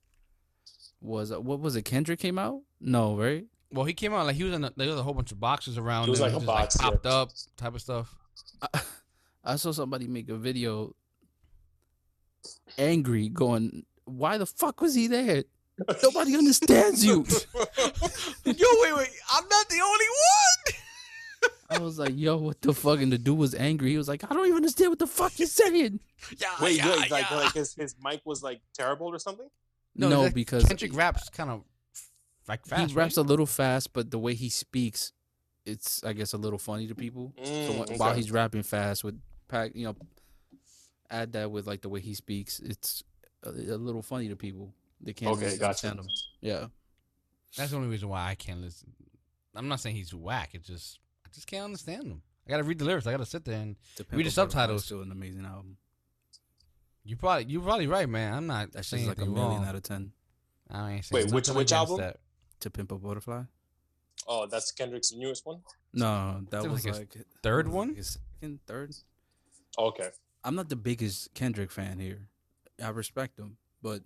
was 1.02 1.32
uh, 1.32 1.40
what 1.42 1.60
was 1.60 1.76
it? 1.76 1.84
Kendrick 1.84 2.20
came 2.20 2.40
out? 2.40 2.62
No, 2.80 3.16
right? 3.18 3.46
Well, 3.72 3.86
he 3.86 3.94
came 3.94 4.14
out 4.14 4.26
like 4.26 4.36
he 4.38 4.44
was 4.44 4.54
in. 4.54 4.64
A, 4.64 4.72
there 4.76 4.88
was 4.88 4.98
a 5.00 5.04
whole 5.04 5.14
bunch 5.14 5.32
of 5.32 5.40
boxes 5.40 5.78
around. 5.78 6.08
It 6.08 6.12
was 6.12 6.20
him. 6.20 6.24
like 6.26 6.32
He 6.32 6.38
a 6.38 6.40
just, 6.40 6.48
box, 6.48 6.78
yeah. 6.80 6.90
popped 6.90 7.06
up 7.06 7.30
type 7.58 7.76
of 7.76 7.82
stuff. 7.82 8.16
I, 8.62 8.82
I 9.44 9.56
saw 9.58 9.72
somebody 9.72 10.08
make 10.08 10.30
a 10.30 10.36
video 10.38 10.96
angry, 12.78 13.30
going, 13.30 13.86
"Why 14.06 14.38
the 14.38 14.46
fuck 14.46 14.82
was 14.82 14.96
he 14.96 15.08
there? 15.08 15.44
Nobody 16.04 16.36
understands 16.38 17.04
you." 17.06 17.26
Yo, 18.46 18.54
wait, 18.82 18.96
wait! 18.98 19.10
I'm 19.34 19.48
not 19.50 19.70
the 19.70 19.82
only 19.82 20.06
one. 20.06 20.76
I 21.70 21.78
was 21.80 21.98
like, 22.00 22.12
"Yo, 22.16 22.38
what 22.38 22.62
the 22.62 22.74
fuck?" 22.74 23.00
And 23.00 23.12
the 23.12 23.18
dude 23.18 23.38
was 23.38 23.56
angry. 23.56 23.92
He 23.92 23.98
was 23.98 24.08
like, 24.08 24.24
"I 24.30 24.34
don't 24.34 24.46
even 24.46 24.58
understand 24.58 24.92
what 24.92 25.00
the 25.00 25.08
fuck 25.08 25.38
you're 25.40 25.48
saying." 25.48 26.00
Yeah, 26.38 26.48
Wait, 26.62 26.78
yeah, 26.78 26.90
wait, 26.90 27.10
like 27.12 27.30
yeah. 27.32 27.38
like 27.38 27.54
his, 27.54 27.74
his 27.74 27.96
mic 28.04 28.22
was 28.26 28.44
like 28.44 28.62
terrible 28.74 29.08
or 29.08 29.20
something? 29.20 29.48
No, 29.96 30.10
No, 30.10 30.22
like, 30.24 30.34
because 30.34 30.66
Kendrick 30.66 30.96
raps 30.96 31.30
kind 31.30 31.50
of 31.50 31.64
like 32.48 32.66
fast. 32.66 32.90
he 32.92 32.96
raps 32.96 33.18
right? 33.18 33.26
a 33.26 33.28
little 33.28 33.46
fast, 33.46 33.94
but 33.94 34.12
the 34.12 34.20
way 34.20 34.34
he 34.34 34.50
speaks, 34.50 35.14
it's 35.66 36.04
I 36.04 36.14
guess 36.14 36.34
a 36.34 36.38
little 36.38 36.60
funny 36.60 36.88
to 36.88 36.96
people. 36.96 37.34
so 37.38 37.74
Mm, 37.74 37.98
while 37.98 38.14
he's 38.14 38.32
rapping 38.32 38.64
fast 38.64 39.04
with 39.04 39.20
pack, 39.48 39.72
you 39.76 39.86
know, 39.86 39.96
add 41.10 41.34
that 41.34 41.52
with 41.52 41.68
like 41.68 41.82
the 41.82 41.90
way 41.90 42.00
he 42.02 42.14
speaks, 42.14 42.60
it's 42.60 43.04
a, 43.44 43.50
a 43.50 43.78
little 43.78 44.02
funny 44.02 44.28
to 44.30 44.36
people. 44.36 44.74
They 45.00 45.14
can't 45.14 45.32
Okay, 45.32 45.46
really 45.46 45.58
gotcha. 45.58 45.88
understand 45.88 46.00
him. 46.00 46.08
Yeah, 46.42 46.66
That's 47.58 47.72
the 47.72 47.78
only 47.78 47.90
reason 47.90 48.10
why 48.10 48.30
I 48.30 48.36
can't 48.36 48.62
listen. 48.62 48.94
I'm 49.56 49.68
not 49.68 49.80
saying 49.80 49.96
he's 49.96 50.14
whack. 50.14 50.52
It's 50.54 50.68
just 50.68 51.00
I 51.26 51.30
just 51.34 51.48
can't 51.48 51.66
understand 51.66 52.04
him. 52.08 52.22
I 52.48 52.52
gotta 52.52 52.64
read 52.64 52.80
the 52.80 52.86
lyrics. 52.86 53.06
I 53.08 53.12
gotta 53.12 53.26
sit 53.26 53.46
there 53.46 53.60
and 53.60 53.76
To 53.98 54.04
Read 54.04 54.10
the 54.12 54.16
Pimp 54.18 54.28
a 54.28 54.32
subtitles. 54.32 54.86
Still 54.86 55.02
an 55.02 55.12
amazing 55.12 55.46
album. 55.46 55.78
you 57.04 57.16
probably 57.18 57.46
you're 57.46 57.62
probably 57.62 57.88
right, 57.88 58.08
man. 58.10 58.34
I'm 58.34 58.48
not 58.48 58.72
That's 58.72 58.88
saying 58.88 59.06
just 59.06 59.18
like 59.20 59.26
a 59.28 59.30
million 59.30 59.60
wrong. 59.62 59.66
out 59.66 59.76
of 59.76 59.84
ten. 59.84 60.12
I 60.70 60.92
ain't 60.94 61.06
saying 61.06 61.26
Wait, 61.26 61.34
which- 61.34 61.50
which 61.50 61.72
album? 61.74 61.98
That. 61.98 62.18
To 62.62 62.70
Pimp 62.70 62.92
a 62.92 62.98
Butterfly? 62.98 63.44
Oh, 64.28 64.46
that's 64.46 64.72
Kendrick's 64.72 65.12
newest 65.12 65.46
one. 65.48 65.62
No, 65.94 66.42
that 66.52 66.62
was 66.64 66.86
like 66.86 66.94
his 66.94 67.00
like 67.00 67.26
third 67.42 67.68
what 67.68 67.74
was 67.74 67.76
one? 67.78 67.88
like 67.90 67.98
his 67.98 68.20
second, 68.42 68.60
third. 68.68 68.96
Okay. 69.80 70.10
I'm 70.44 70.56
not 70.56 70.70
the 70.70 70.76
biggest 70.76 71.34
Kendrick 71.34 71.72
fan 71.72 72.00
here. 72.00 72.28
I 72.84 72.90
respect 72.90 73.40
him, 73.40 73.58
but 73.82 74.02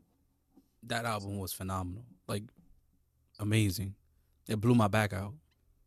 that 0.83 1.05
album 1.05 1.37
was 1.37 1.51
phenomenal. 1.53 2.05
Like 2.27 2.43
amazing. 3.39 3.95
It 4.47 4.59
blew 4.59 4.75
my 4.75 4.87
back 4.87 5.13
out. 5.13 5.33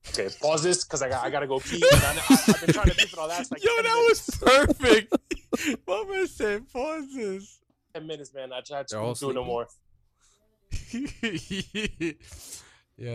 Okay, 0.09 0.29
pause 0.41 0.63
this 0.63 0.85
because 0.85 1.03
I 1.03 1.09
got 1.09 1.25
I 1.25 1.31
gotta 1.31 1.47
go 1.47 1.59
pee. 1.61 1.83
I, 1.83 1.97
I, 1.97 2.35
have 2.35 2.61
been 2.65 2.75
trying 2.75 2.89
to 2.89 2.95
pee 2.95 3.07
for 3.07 3.17
the 3.17 3.27
last 3.27 3.51
like 3.51 3.63
Yo, 3.63 3.71
that 3.77 3.83
minutes. 3.83 4.41
was 4.41 4.77
perfect. 4.77 5.13
My 5.87 6.05
man 6.09 6.27
said 6.27 6.73
pauses. 6.73 7.59
ten 7.93 8.07
minutes, 8.07 8.33
man. 8.33 8.53
I 8.53 8.61
tried 8.61 8.87
They're 8.89 9.01
all 9.01 9.15
to 9.15 9.27
do 9.27 9.33
no 9.33 9.45
more. 9.45 9.67
yeah, 10.93 11.03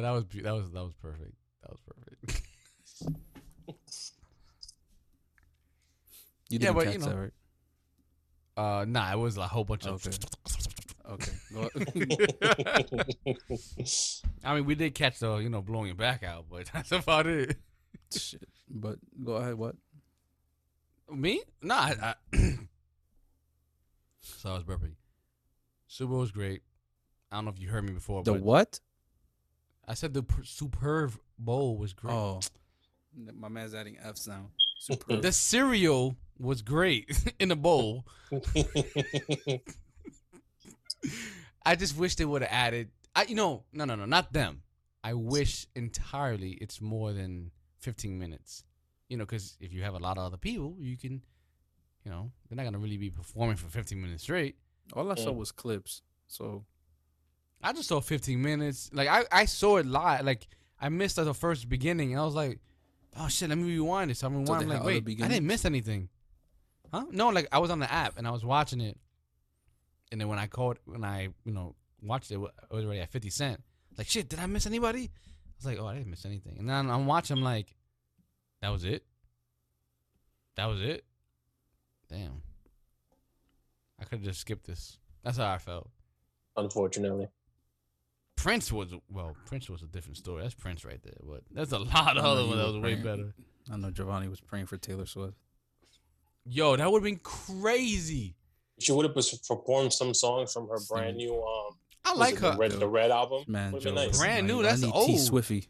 that 0.02 0.12
was 0.12 0.24
be- 0.26 0.42
that 0.42 0.54
was 0.54 0.70
that 0.72 0.84
was 0.84 0.94
perfect. 1.02 1.34
That 1.62 1.72
was 1.72 1.80
perfect. 1.82 2.42
You 6.50 6.60
didn't 6.60 6.76
but, 6.76 6.84
catch 6.84 6.94
you 6.94 7.00
know. 7.00 7.06
that, 7.08 7.18
right? 7.18 7.32
Uh, 8.82 8.86
nah, 8.86 9.12
it 9.12 9.18
was 9.18 9.38
a 9.38 9.48
whole 9.48 9.64
bunch 9.64 9.88
of. 9.88 10.08
Okay. 11.10 11.32
I 14.44 14.56
mean, 14.56 14.66
we 14.66 14.76
did 14.76 14.96
catch 14.96 15.20
the 15.20 15.38
you 15.38 15.50
know 15.50 15.62
blowing 15.62 15.88
your 15.88 15.96
back 15.96 16.24
out, 16.24 16.46
but 16.50 16.70
that's 16.74 16.92
about 16.92 17.28
it. 17.28 17.58
Shit. 18.12 18.48
But 18.70 18.98
go 19.24 19.34
ahead. 19.34 19.56
What? 19.56 19.76
Me? 21.12 21.42
Nah. 21.62 21.76
I, 21.76 22.16
I 22.34 22.38
so 24.22 24.52
I 24.52 24.54
was 24.54 24.64
burping. 24.64 24.94
Super 25.88 26.14
was 26.14 26.32
great. 26.32 26.62
I 27.32 27.36
don't 27.38 27.46
know 27.46 27.52
if 27.52 27.60
you 27.60 27.70
heard 27.70 27.84
me 27.84 27.94
before, 27.94 28.24
The 28.24 28.34
what? 28.34 28.80
I 29.88 29.96
said 29.96 30.14
the 30.14 30.24
per- 30.24 30.44
Superb 30.44 31.14
Bowl 31.38 31.78
was 31.78 31.94
great. 31.94 32.14
Oh, 32.14 32.40
my 33.36 33.50
man's 33.50 33.76
adding 33.76 33.98
F's 34.04 34.28
now. 34.28 34.50
Super. 34.80 35.18
The 35.18 35.32
cereal 35.32 36.16
was 36.40 36.62
great 36.62 37.12
in 37.40 37.50
the 37.50 37.56
bowl. 37.56 38.06
I 41.66 41.76
just 41.76 41.98
wish 41.98 42.16
they 42.16 42.26
would 42.26 42.42
have 42.42 42.52
added. 42.52 42.90
I 43.16 43.24
you 43.24 43.36
know 43.36 43.64
no 43.74 43.86
no 43.86 43.96
no 43.96 44.06
not 44.06 44.34
them. 44.34 44.62
I 45.04 45.14
wish 45.14 45.68
entirely 45.76 46.52
it's 46.62 46.82
more 46.82 47.14
than 47.14 47.52
fifteen 47.80 48.18
minutes. 48.20 48.64
You 49.10 49.18
know, 49.18 49.26
because 49.26 49.58
if 49.60 49.74
you 49.74 49.84
have 49.84 49.94
a 49.94 50.00
lot 50.00 50.18
of 50.18 50.24
other 50.26 50.38
people, 50.38 50.76
you 50.80 50.98
can, 50.98 51.22
you 52.04 52.10
know, 52.12 52.32
they're 52.50 52.56
not 52.56 52.64
gonna 52.64 52.80
really 52.80 52.98
be 52.98 53.10
performing 53.10 53.56
for 53.58 53.68
fifteen 53.68 54.02
minutes 54.02 54.24
straight. 54.24 54.56
All 54.94 55.12
I 55.12 55.16
saw 55.16 55.32
Mm. 55.32 55.36
was 55.36 55.52
clips. 55.52 56.02
So 56.28 56.66
I 57.62 57.72
just 57.74 57.88
saw 57.88 58.02
15 58.02 58.42
minutes. 58.42 58.90
Like 58.94 59.08
I, 59.08 59.24
I 59.32 59.46
saw 59.46 59.78
it 59.78 59.86
live. 59.86 60.26
Like 60.26 60.48
I 60.82 60.90
missed 60.90 61.16
the 61.16 61.34
first 61.34 61.70
beginning. 61.70 62.12
And 62.12 62.20
I 62.22 62.26
was 62.26 62.34
like, 62.36 62.60
oh 63.18 63.28
shit, 63.30 63.48
let 63.50 63.58
me 63.58 63.64
rewind 63.72 64.12
it. 64.12 64.18
So 64.18 64.28
I'm 64.28 64.46
So 64.46 64.54
rewinding. 64.54 64.60
they 64.60 64.66
like, 64.66 64.84
wait, 64.84 65.08
I 65.24 65.28
didn't 65.30 65.48
miss 65.48 65.64
anything. 65.64 66.10
Huh? 66.92 67.06
No, 67.12 67.30
like 67.30 67.48
I 67.52 67.60
was 67.60 67.72
on 67.72 67.80
the 67.80 67.92
app 67.92 68.18
and 68.18 68.28
I 68.28 68.32
was 68.32 68.44
watching 68.44 68.82
it. 68.82 68.98
And 70.14 70.22
then 70.22 70.28
when 70.28 70.38
I 70.38 70.46
called, 70.46 70.78
when 70.86 71.04
I 71.04 71.30
you 71.44 71.52
know 71.52 71.76
watched 72.04 72.30
it, 72.30 72.36
it 72.36 72.40
was 72.40 72.86
already 72.86 73.00
at 73.00 73.10
50 73.10 73.32
cent. 73.32 73.64
Like 73.98 74.08
shit, 74.08 74.30
did 74.30 74.38
I 74.38 74.46
miss 74.46 74.68
anybody? 74.68 75.10
I 75.12 75.52
was 75.58 75.66
like, 75.66 75.80
oh, 75.80 75.88
I 75.88 75.96
didn't 75.96 76.12
miss 76.12 76.24
anything. 76.24 76.58
And 76.60 76.70
then 76.70 76.92
I'm 76.92 77.08
watching, 77.08 77.36
I'm 77.36 77.44
like, 77.44 77.76
that 78.62 78.70
was 78.70 78.86
it. 78.86 79.04
That 80.56 80.68
was 80.68 80.82
it. 80.82 81.04
Damn. 82.10 82.44
I 84.00 84.04
could 84.04 84.20
have 84.20 84.24
just 84.24 84.40
skipped 84.42 84.68
this. 84.68 85.00
That's 85.24 85.38
how 85.38 85.52
I 85.52 85.58
felt. 85.58 85.90
Unfortunately, 86.56 87.28
Prince 88.36 88.72
was 88.72 88.94
well, 89.10 89.36
Prince 89.48 89.68
was 89.68 89.82
a 89.82 89.88
different 89.88 90.18
story. 90.18 90.44
That's 90.44 90.54
Prince 90.54 90.86
right 90.86 91.02
there. 91.02 91.18
But 91.24 91.42
there's 91.50 91.72
a 91.72 91.80
lot 91.80 92.18
of 92.18 92.24
other 92.24 92.46
ones 92.46 92.58
that 92.58 92.68
were 92.68 92.74
was 92.74 92.82
way 92.84 93.02
praying. 93.02 93.04
better. 93.04 93.34
I 93.72 93.78
know 93.78 93.90
Giovanni 93.90 94.28
was 94.28 94.42
praying 94.42 94.68
for 94.68 94.78
Taylor 94.78 95.08
Swift. 95.08 95.38
Yo, 96.46 96.76
that 96.76 96.92
would 96.92 97.00
have 97.00 97.04
been 97.04 97.18
crazy. 97.24 98.36
She 98.84 98.92
would 98.92 99.06
have 99.06 99.16
performed 99.48 99.94
some 99.94 100.14
songs 100.14 100.54
from 100.54 100.68
her 100.68 100.78
brand 100.90 101.18
new 101.18 101.34
um. 101.36 101.78
I 102.06 102.14
like 102.16 102.38
her. 102.40 102.52
The 102.52 102.58
Red, 102.58 102.72
the 102.74 102.88
Red 102.88 103.12
album. 103.12 103.46
Man, 103.48 103.72
Would've 103.72 103.84
Joe, 103.86 103.96
been 103.96 104.08
nice. 104.08 104.18
Brand 104.20 104.46
new, 104.46 104.62
that's 104.62 104.82
need 104.82 104.92
T 104.92 104.94
old. 104.94 105.10
Swiffy. 105.12 105.68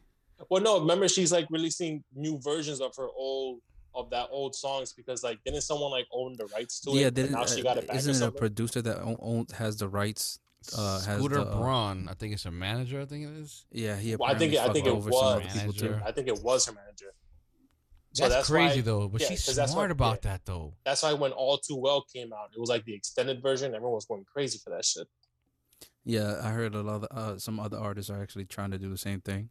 Well, 0.50 0.60
no, 0.60 0.80
remember 0.80 1.06
she's 1.08 1.30
like 1.32 1.46
releasing 1.48 2.02
new 2.14 2.40
versions 2.42 2.80
of 2.80 2.94
her 2.96 3.06
old 3.16 3.60
of 3.94 4.10
that 4.10 4.26
old 4.32 4.56
songs 4.56 4.92
because 4.92 5.22
like 5.22 5.38
didn't 5.44 5.60
someone 5.62 5.92
like 5.92 6.06
own 6.12 6.34
the 6.36 6.46
rights 6.46 6.80
to 6.80 6.90
Yeah, 6.90 7.06
it? 7.06 7.14
didn't, 7.14 7.28
and 7.28 7.36
now 7.36 7.46
she 7.46 7.60
uh, 7.60 7.62
got 7.62 7.76
it 7.78 7.86
back. 7.86 7.96
isn't 7.96 8.16
it 8.20 8.26
a 8.26 8.32
producer 8.32 8.82
that 8.82 9.00
own, 9.00 9.16
own, 9.20 9.46
has 9.56 9.76
the 9.76 9.88
rights? 9.88 10.40
Uh, 10.76 10.98
has 11.02 11.18
Scooter 11.18 11.36
the, 11.36 11.42
uh, 11.42 11.58
Braun, 11.58 12.08
I 12.10 12.14
think 12.14 12.32
it's 12.32 12.42
her 12.44 12.50
manager. 12.50 13.00
I 13.00 13.04
think 13.04 13.26
it 13.26 13.32
is. 13.34 13.66
Yeah, 13.70 13.96
he 13.96 14.16
Well, 14.16 14.30
I 14.30 14.36
think 14.36 14.54
I 14.56 14.72
think 14.72 14.86
it 14.86 14.90
over 14.90 15.12
some 15.12 15.24
other 15.24 15.44
was. 15.44 15.52
people 15.52 15.72
too. 15.74 15.84
Manager. 15.90 16.02
I 16.06 16.10
think 16.12 16.26
it 16.28 16.42
was 16.42 16.66
her 16.66 16.72
manager. 16.72 17.12
So 18.14 18.22
That's, 18.22 18.34
that's 18.34 18.48
crazy 18.48 18.76
why- 18.80 18.84
though. 18.84 19.08
But 19.08 19.20
yeah, 19.22 19.28
she's 19.28 19.44
'cause 19.44 19.56
that's 19.56 19.72
smart 19.72 19.88
why- 19.90 19.92
about 19.92 20.20
yeah. 20.24 20.30
that 20.32 20.44
though. 20.44 20.74
That's 20.84 21.02
why 21.02 21.12
when 21.14 21.32
All 21.32 21.58
Too 21.58 21.76
Well 21.76 22.02
came 22.02 22.32
out, 22.32 22.50
it 22.54 22.60
was 22.60 22.70
like 22.70 22.84
the 22.84 22.94
extended 22.94 23.42
version. 23.42 23.74
Everyone 23.74 23.94
was 23.94 24.04
going 24.06 24.24
crazy 24.24 24.58
for 24.62 24.70
that 24.70 24.84
shit. 24.84 25.08
Yeah, 26.04 26.40
I 26.42 26.50
heard 26.50 26.74
a 26.74 26.82
lot 26.82 27.04
of 27.04 27.16
uh, 27.16 27.38
some 27.38 27.58
other 27.58 27.76
artists 27.78 28.10
are 28.10 28.22
actually 28.22 28.44
trying 28.44 28.70
to 28.70 28.78
do 28.78 28.88
the 28.88 28.96
same 28.98 29.20
thing. 29.20 29.50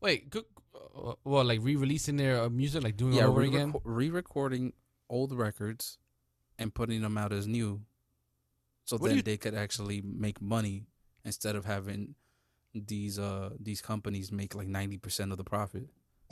Wait, 0.00 0.28
good, 0.30 0.44
uh, 0.74 1.14
well, 1.24 1.44
like 1.44 1.60
re-releasing 1.62 2.16
their 2.18 2.42
uh, 2.42 2.48
music, 2.50 2.82
like 2.84 2.96
doing 2.96 3.14
it 3.14 3.16
yeah, 3.16 3.26
over 3.26 3.40
re-reco- 3.40 3.54
again. 3.54 3.74
re-recording 3.84 4.72
old 5.08 5.32
records 5.32 5.98
and 6.58 6.74
putting 6.74 7.00
them 7.00 7.16
out 7.16 7.32
as 7.32 7.46
new, 7.46 7.82
so 8.84 8.96
What 8.98 9.08
then 9.08 9.16
you- 9.16 9.22
they 9.22 9.38
could 9.38 9.54
actually 9.54 10.02
make 10.02 10.40
money 10.42 10.84
instead 11.24 11.56
of 11.56 11.64
having 11.64 12.14
these 12.74 13.18
uh 13.18 13.50
these 13.60 13.82
companies 13.82 14.32
make 14.32 14.54
like 14.54 14.66
ninety 14.68 14.96
percent 14.98 15.30
of 15.32 15.36
the 15.38 15.44
profit. 15.44 15.88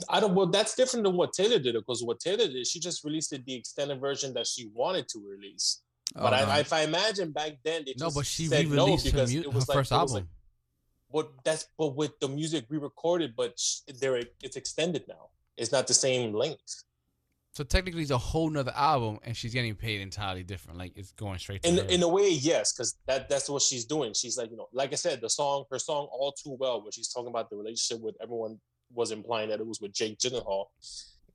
I 0.09 0.19
don't. 0.19 0.33
Well, 0.35 0.47
that's 0.47 0.75
different 0.75 1.05
than 1.05 1.15
what 1.15 1.33
Taylor 1.33 1.59
did 1.59 1.73
because 1.75 2.03
what 2.03 2.19
Taylor 2.19 2.47
did, 2.47 2.65
she 2.67 2.79
just 2.79 3.03
released 3.03 3.33
it, 3.33 3.45
the 3.45 3.55
extended 3.55 3.99
version 3.99 4.33
that 4.33 4.47
she 4.47 4.69
wanted 4.73 5.07
to 5.09 5.19
release. 5.27 5.81
But 6.13 6.33
Oh, 6.33 6.35
I, 6.35 6.59
if 6.59 6.73
I 6.73 6.81
imagine 6.81 7.31
back 7.31 7.53
then, 7.63 7.83
they 7.85 7.93
No, 7.97 8.07
just 8.07 8.15
but 8.17 8.25
she 8.25 8.47
said 8.47 8.69
no 8.69 8.97
because 8.97 9.33
mu- 9.33 9.41
it 9.41 9.53
was 9.53 9.67
like, 9.69 9.75
first 9.77 9.91
it 9.91 9.95
was 9.95 10.11
album. 10.11 10.13
like 10.15 10.25
But 11.13 11.43
that's 11.45 11.67
but 11.77 11.95
with 11.95 12.19
the 12.19 12.27
music 12.27 12.65
re-recorded, 12.69 13.33
but 13.35 13.57
there 13.99 14.21
it's 14.41 14.55
extended 14.57 15.05
now. 15.07 15.29
It's 15.57 15.71
not 15.71 15.87
the 15.87 15.93
same 15.93 16.33
length. 16.33 16.83
so 17.53 17.63
technically, 17.63 18.01
it's 18.01 18.11
a 18.11 18.17
whole 18.17 18.49
nother 18.49 18.73
album, 18.75 19.19
and 19.23 19.35
she's 19.37 19.53
getting 19.53 19.75
paid 19.75 20.01
entirely 20.01 20.43
different. 20.43 20.79
Like 20.79 20.93
it's 20.95 21.11
going 21.13 21.37
straight 21.39 21.61
to 21.63 21.69
In 21.69 21.77
her. 21.77 21.83
in 21.83 22.01
a 22.03 22.07
way, 22.07 22.29
yes, 22.29 22.73
because 22.73 22.95
that 23.07 23.29
that's 23.29 23.49
what 23.49 23.61
she's 23.61 23.85
doing. 23.85 24.13
She's 24.13 24.37
like 24.37 24.49
you 24.51 24.57
know, 24.57 24.67
like 24.73 24.91
I 24.93 24.95
said, 24.95 25.21
the 25.21 25.29
song, 25.29 25.65
her 25.71 25.79
song, 25.79 26.07
all 26.11 26.31
too 26.33 26.55
well, 26.59 26.81
where 26.81 26.91
she's 26.91 27.09
talking 27.13 27.29
about 27.29 27.49
the 27.49 27.55
relationship 27.57 28.01
with 28.03 28.15
everyone 28.21 28.59
was 28.93 29.11
implying 29.11 29.49
that 29.49 29.59
it 29.59 29.67
was 29.67 29.81
with 29.81 29.93
Jake 29.93 30.17
Gyllenhaal. 30.19 30.65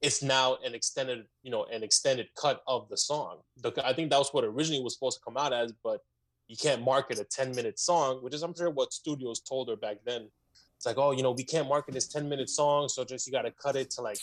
It's 0.02 0.22
now 0.22 0.58
an 0.64 0.74
extended, 0.74 1.24
you 1.42 1.50
know, 1.50 1.64
an 1.72 1.82
extended 1.82 2.28
cut 2.40 2.62
of 2.66 2.88
the 2.88 2.96
song. 2.96 3.38
The, 3.62 3.72
I 3.84 3.92
think 3.92 4.10
that 4.10 4.18
was 4.18 4.28
what 4.32 4.44
originally 4.44 4.82
was 4.82 4.94
supposed 4.94 5.18
to 5.18 5.24
come 5.24 5.36
out 5.36 5.52
as, 5.52 5.72
but 5.82 6.00
you 6.48 6.56
can't 6.56 6.82
market 6.82 7.18
a 7.18 7.24
10 7.24 7.54
minute 7.54 7.78
song, 7.78 8.18
which 8.22 8.34
is 8.34 8.42
I'm 8.42 8.54
sure 8.54 8.70
what 8.70 8.92
studios 8.92 9.40
told 9.40 9.68
her 9.68 9.76
back 9.76 9.98
then. 10.04 10.28
It's 10.76 10.84
like, 10.84 10.98
oh, 10.98 11.12
you 11.12 11.22
know, 11.22 11.32
we 11.32 11.44
can't 11.44 11.66
market 11.68 11.94
this 11.94 12.06
10 12.08 12.28
minute 12.28 12.50
song, 12.50 12.88
so 12.88 13.04
just 13.04 13.26
you 13.26 13.32
got 13.32 13.42
to 13.42 13.50
cut 13.52 13.76
it 13.76 13.90
to 13.92 14.02
like 14.02 14.18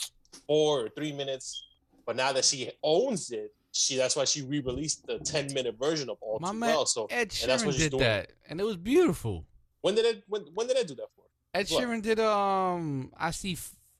four 0.48 0.86
or 0.86 0.90
three 0.90 1.12
minutes. 1.12 1.66
But 2.06 2.16
now 2.16 2.32
that 2.34 2.46
she 2.46 2.70
owns 2.84 3.32
it, 3.32 3.52
she 3.72 3.98
that's 3.98 4.16
why 4.16 4.26
she 4.26 4.44
re-released 4.44 5.08
the 5.08 5.18
10 5.18 5.52
minute 5.54 5.76
version 5.80 6.10
of 6.10 6.18
All 6.22 6.38
My 6.40 6.52
Too 6.52 6.58
man 6.60 6.70
Well. 6.70 6.86
So 6.86 7.08
Ed 7.10 7.22
and 7.42 7.50
that's 7.50 7.64
Sheeran 7.64 7.66
what 7.66 7.74
she's 7.74 7.84
did 7.86 7.92
doing. 7.92 8.04
that, 8.04 8.32
and 8.48 8.60
it 8.62 8.64
was 8.64 8.78
beautiful. 8.78 9.46
when 9.82 9.96
did 9.96 10.06
it 10.06 10.24
when 10.28 10.44
when 10.54 10.68
did 10.68 10.78
I 10.78 10.84
do 10.84 10.94
that 10.96 11.08
for? 11.16 11.23
Ed 11.54 11.68
What? 11.70 11.84
Sheeran 11.84 12.02
did 12.02 12.20
um 12.20 13.12
I 13.18 13.32
see 13.32 13.58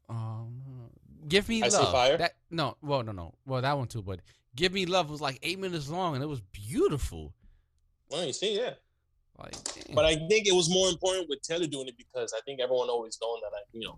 um 0.10 0.90
Give 1.28 1.48
Me 1.48 1.64
I 1.64 1.70
See 1.70 1.78
Love. 1.78 1.92
Fire? 1.92 2.18
That 2.18 2.34
no, 2.52 2.78
well 2.82 3.04
no 3.04 3.12
no. 3.12 3.34
Well 3.46 3.62
that 3.62 3.78
one 3.78 3.88
too, 3.88 4.02
but 4.02 4.20
Give 4.56 4.74
Me 4.74 4.86
Love 4.86 5.10
was 5.10 5.22
like 5.22 5.40
8 5.42 5.60
minutes 5.60 5.90
long 5.90 6.16
and 6.16 6.24
it 6.24 6.28
was 6.28 6.42
beautiful. 6.42 7.34
Well, 8.10 8.26
you 8.26 8.34
see, 8.34 8.58
yeah. 8.58 8.74
Like. 9.40 9.56
But 9.96 10.06
I 10.06 10.16
think 10.28 10.46
it 10.48 10.54
was 10.54 10.70
more 10.70 10.90
important 10.90 11.28
with 11.30 11.42
Taylor 11.42 11.66
doing 11.66 11.88
it 11.88 11.98
because 11.98 12.34
I 12.38 12.42
think 12.46 12.60
everyone 12.60 12.90
always 12.90 13.18
known 13.22 13.40
that 13.42 13.52
like, 13.56 13.66
you 13.72 13.82
know, 13.82 13.98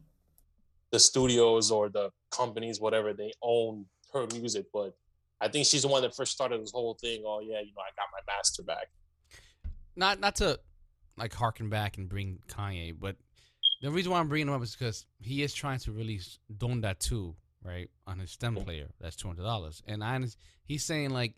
the 0.92 1.00
studios 1.00 1.72
or 1.72 1.90
the 1.90 2.12
companies, 2.32 2.80
whatever, 2.80 3.12
they 3.12 3.34
own 3.42 3.86
her 4.14 4.28
music. 4.34 4.68
But 4.72 4.96
I 5.42 5.50
think 5.50 5.66
she's 5.66 5.82
the 5.82 5.90
one 5.90 6.02
that 6.04 6.16
first 6.16 6.32
started 6.32 6.62
this 6.62 6.72
whole 6.72 6.94
thing. 7.02 7.24
Oh 7.26 7.42
yeah, 7.42 7.60
you 7.60 7.74
know, 7.76 7.82
I 7.82 7.92
got 7.98 8.08
my 8.14 8.34
master 8.34 8.64
back. 8.64 8.88
not 9.98 10.20
not 10.22 10.36
to 10.38 10.60
like 11.18 11.34
harken 11.34 11.70
back 11.70 11.98
and 11.98 12.08
bring 12.08 12.40
Kanye, 12.48 12.96
but 12.98 13.18
the 13.82 13.92
reason 13.92 14.12
why 14.12 14.20
I'm 14.20 14.28
bringing 14.28 14.48
him 14.48 14.54
up 14.54 14.64
is 14.64 14.76
because 14.76 15.06
he 15.20 15.44
is 15.44 15.54
trying 15.54 15.80
to 15.80 15.92
release 15.92 16.40
Donda 16.56 16.98
2, 16.98 17.36
right, 17.64 17.90
on 18.08 18.20
his 18.20 18.32
stem 18.32 18.56
player. 18.56 18.88
That's 19.00 19.16
two 19.16 19.28
hundred 19.28 19.44
dollars, 19.44 19.84
and 19.88 20.04
I 20.04 20.20
he's 20.64 20.84
saying 20.84 21.12
like 21.12 21.36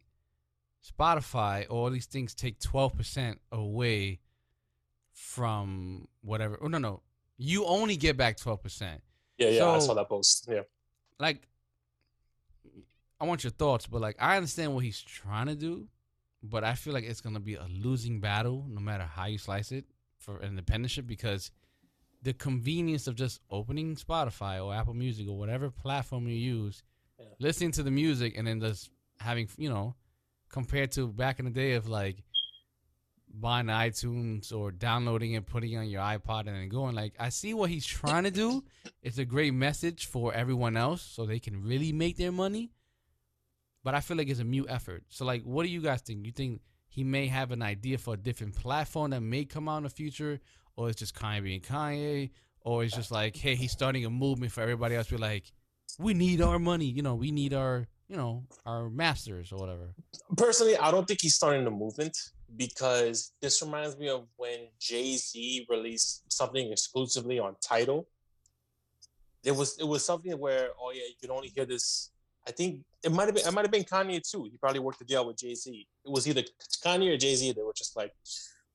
Spotify, 0.85 1.65
or 1.65 1.83
all 1.83 1.89
these 1.89 2.05
things 2.05 2.33
take 2.33 2.59
twelve 2.59 2.95
percent 2.95 3.39
away 3.51 4.19
from 5.13 6.07
whatever. 6.21 6.57
Oh 6.61 6.67
no, 6.67 6.77
no, 6.77 7.01
you 7.37 7.65
only 7.65 7.97
get 7.97 8.17
back 8.17 8.37
twelve 8.37 8.61
percent. 8.61 9.01
Yeah, 9.37 9.49
yeah, 9.49 9.69
I 9.69 9.79
saw 9.79 9.93
that 9.93 10.09
post. 10.09 10.47
Yeah. 10.49 10.61
Like, 11.19 11.47
I 13.19 13.25
want 13.25 13.43
your 13.43 13.51
thoughts, 13.51 13.87
but 13.87 14.01
like 14.01 14.15
I 14.19 14.37
understand 14.37 14.73
what 14.73 14.83
he's 14.83 15.01
trying 15.01 15.47
to 15.47 15.55
do, 15.55 15.87
but 16.43 16.63
I 16.63 16.75
feel 16.75 16.93
like 16.93 17.03
it's 17.03 17.21
gonna 17.21 17.39
be 17.39 17.55
a 17.55 17.65
losing 17.69 18.19
battle 18.19 18.65
no 18.69 18.79
matter 18.79 19.03
how 19.03 19.25
you 19.25 19.37
slice 19.37 19.71
it 19.71 19.85
for 20.19 20.37
an 20.37 20.57
independentship 20.57 21.07
because 21.07 21.51
the 22.21 22.33
convenience 22.33 23.07
of 23.07 23.15
just 23.15 23.39
opening 23.49 23.95
Spotify 23.95 24.63
or 24.63 24.73
Apple 24.73 24.93
Music 24.93 25.27
or 25.27 25.37
whatever 25.37 25.69
platform 25.69 26.27
you 26.27 26.35
use, 26.35 26.83
Yeah. 27.19 27.25
listening 27.39 27.71
to 27.73 27.83
the 27.83 27.91
music 27.91 28.37
and 28.37 28.47
then 28.47 28.59
just 28.59 28.89
having 29.19 29.47
you 29.57 29.69
know, 29.69 29.95
compared 30.49 30.91
to 30.93 31.07
back 31.07 31.39
in 31.39 31.45
the 31.45 31.51
day 31.51 31.73
of 31.73 31.87
like 31.87 32.23
buying 33.33 33.67
iTunes 33.67 34.51
or 34.51 34.71
downloading 34.71 35.33
it, 35.33 35.45
putting 35.45 35.73
it 35.73 35.77
on 35.77 35.89
your 35.89 36.01
iPod 36.01 36.47
and 36.47 36.55
then 36.55 36.69
going 36.69 36.95
like 36.95 37.13
I 37.19 37.29
see 37.29 37.53
what 37.53 37.69
he's 37.69 37.85
trying 37.85 38.23
to 38.23 38.31
do. 38.31 38.63
It's 39.03 39.17
a 39.19 39.25
great 39.25 39.53
message 39.53 40.05
for 40.07 40.33
everyone 40.33 40.75
else 40.75 41.01
so 41.01 41.25
they 41.25 41.39
can 41.39 41.61
really 41.63 41.91
make 41.93 42.17
their 42.17 42.31
money. 42.31 42.71
But 43.83 43.95
I 43.95 44.01
feel 44.01 44.17
like 44.17 44.27
it's 44.27 44.39
a 44.39 44.43
mute 44.43 44.67
effort. 44.69 45.03
So 45.09 45.23
like 45.25 45.43
what 45.43 45.63
do 45.63 45.69
you 45.69 45.81
guys 45.81 46.01
think? 46.01 46.25
You 46.25 46.31
think 46.31 46.61
he 46.89 47.03
may 47.03 47.27
have 47.27 47.51
an 47.51 47.61
idea 47.61 47.97
for 47.99 48.15
a 48.15 48.17
different 48.17 48.55
platform 48.55 49.11
that 49.11 49.21
may 49.21 49.45
come 49.45 49.69
out 49.69 49.77
in 49.77 49.83
the 49.83 49.89
future, 49.89 50.39
or 50.77 50.89
it's 50.89 50.99
just 50.99 51.15
Kanye 51.15 51.43
being 51.43 51.59
Kanye, 51.61 52.29
or 52.61 52.83
it's 52.83 52.95
just 52.95 53.11
like, 53.11 53.35
hey, 53.35 53.55
he's 53.55 53.71
starting 53.71 54.05
a 54.05 54.09
movement 54.09 54.51
for 54.51 54.61
everybody 54.61 54.95
else. 54.95 55.09
Be 55.09 55.17
like, 55.17 55.51
we 55.99 56.13
need 56.13 56.41
our 56.41 56.59
money, 56.59 56.85
you 56.85 57.01
know, 57.01 57.15
we 57.15 57.31
need 57.31 57.53
our, 57.53 57.87
you 58.07 58.15
know, 58.15 58.45
our 58.65 58.89
masters 58.89 59.51
or 59.51 59.57
whatever. 59.57 59.93
Personally, 60.37 60.77
I 60.77 60.91
don't 60.91 61.07
think 61.07 61.21
he's 61.21 61.35
starting 61.35 61.65
the 61.65 61.71
movement 61.71 62.15
because 62.55 63.33
this 63.41 63.61
reminds 63.61 63.97
me 63.97 64.09
of 64.09 64.27
when 64.37 64.67
Jay 64.79 65.17
Z 65.17 65.65
released 65.69 66.31
something 66.31 66.71
exclusively 66.71 67.39
on 67.39 67.55
Tidal. 67.61 68.07
It 69.43 69.55
was 69.55 69.77
it 69.79 69.87
was 69.87 70.05
something 70.05 70.33
where 70.33 70.69
oh 70.81 70.91
yeah 70.93 71.03
you 71.07 71.15
can 71.21 71.31
only 71.31 71.49
hear 71.49 71.65
this. 71.65 72.11
I 72.47 72.51
think 72.51 72.81
it 73.03 73.11
might 73.11 73.25
have 73.25 73.35
been 73.35 73.45
it 73.45 73.53
might 73.53 73.65
have 73.65 73.71
been 73.71 73.83
Kanye 73.83 74.21
too. 74.29 74.45
He 74.45 74.57
probably 74.57 74.79
worked 74.79 74.99
the 74.99 75.05
deal 75.05 75.25
with 75.25 75.37
Jay 75.37 75.55
Z. 75.55 75.87
It 76.05 76.11
was 76.11 76.27
either 76.27 76.43
Kanye 76.83 77.13
or 77.13 77.17
Jay 77.17 77.35
Z. 77.35 77.53
They 77.53 77.63
were 77.63 77.73
just 77.75 77.95
like, 77.95 78.13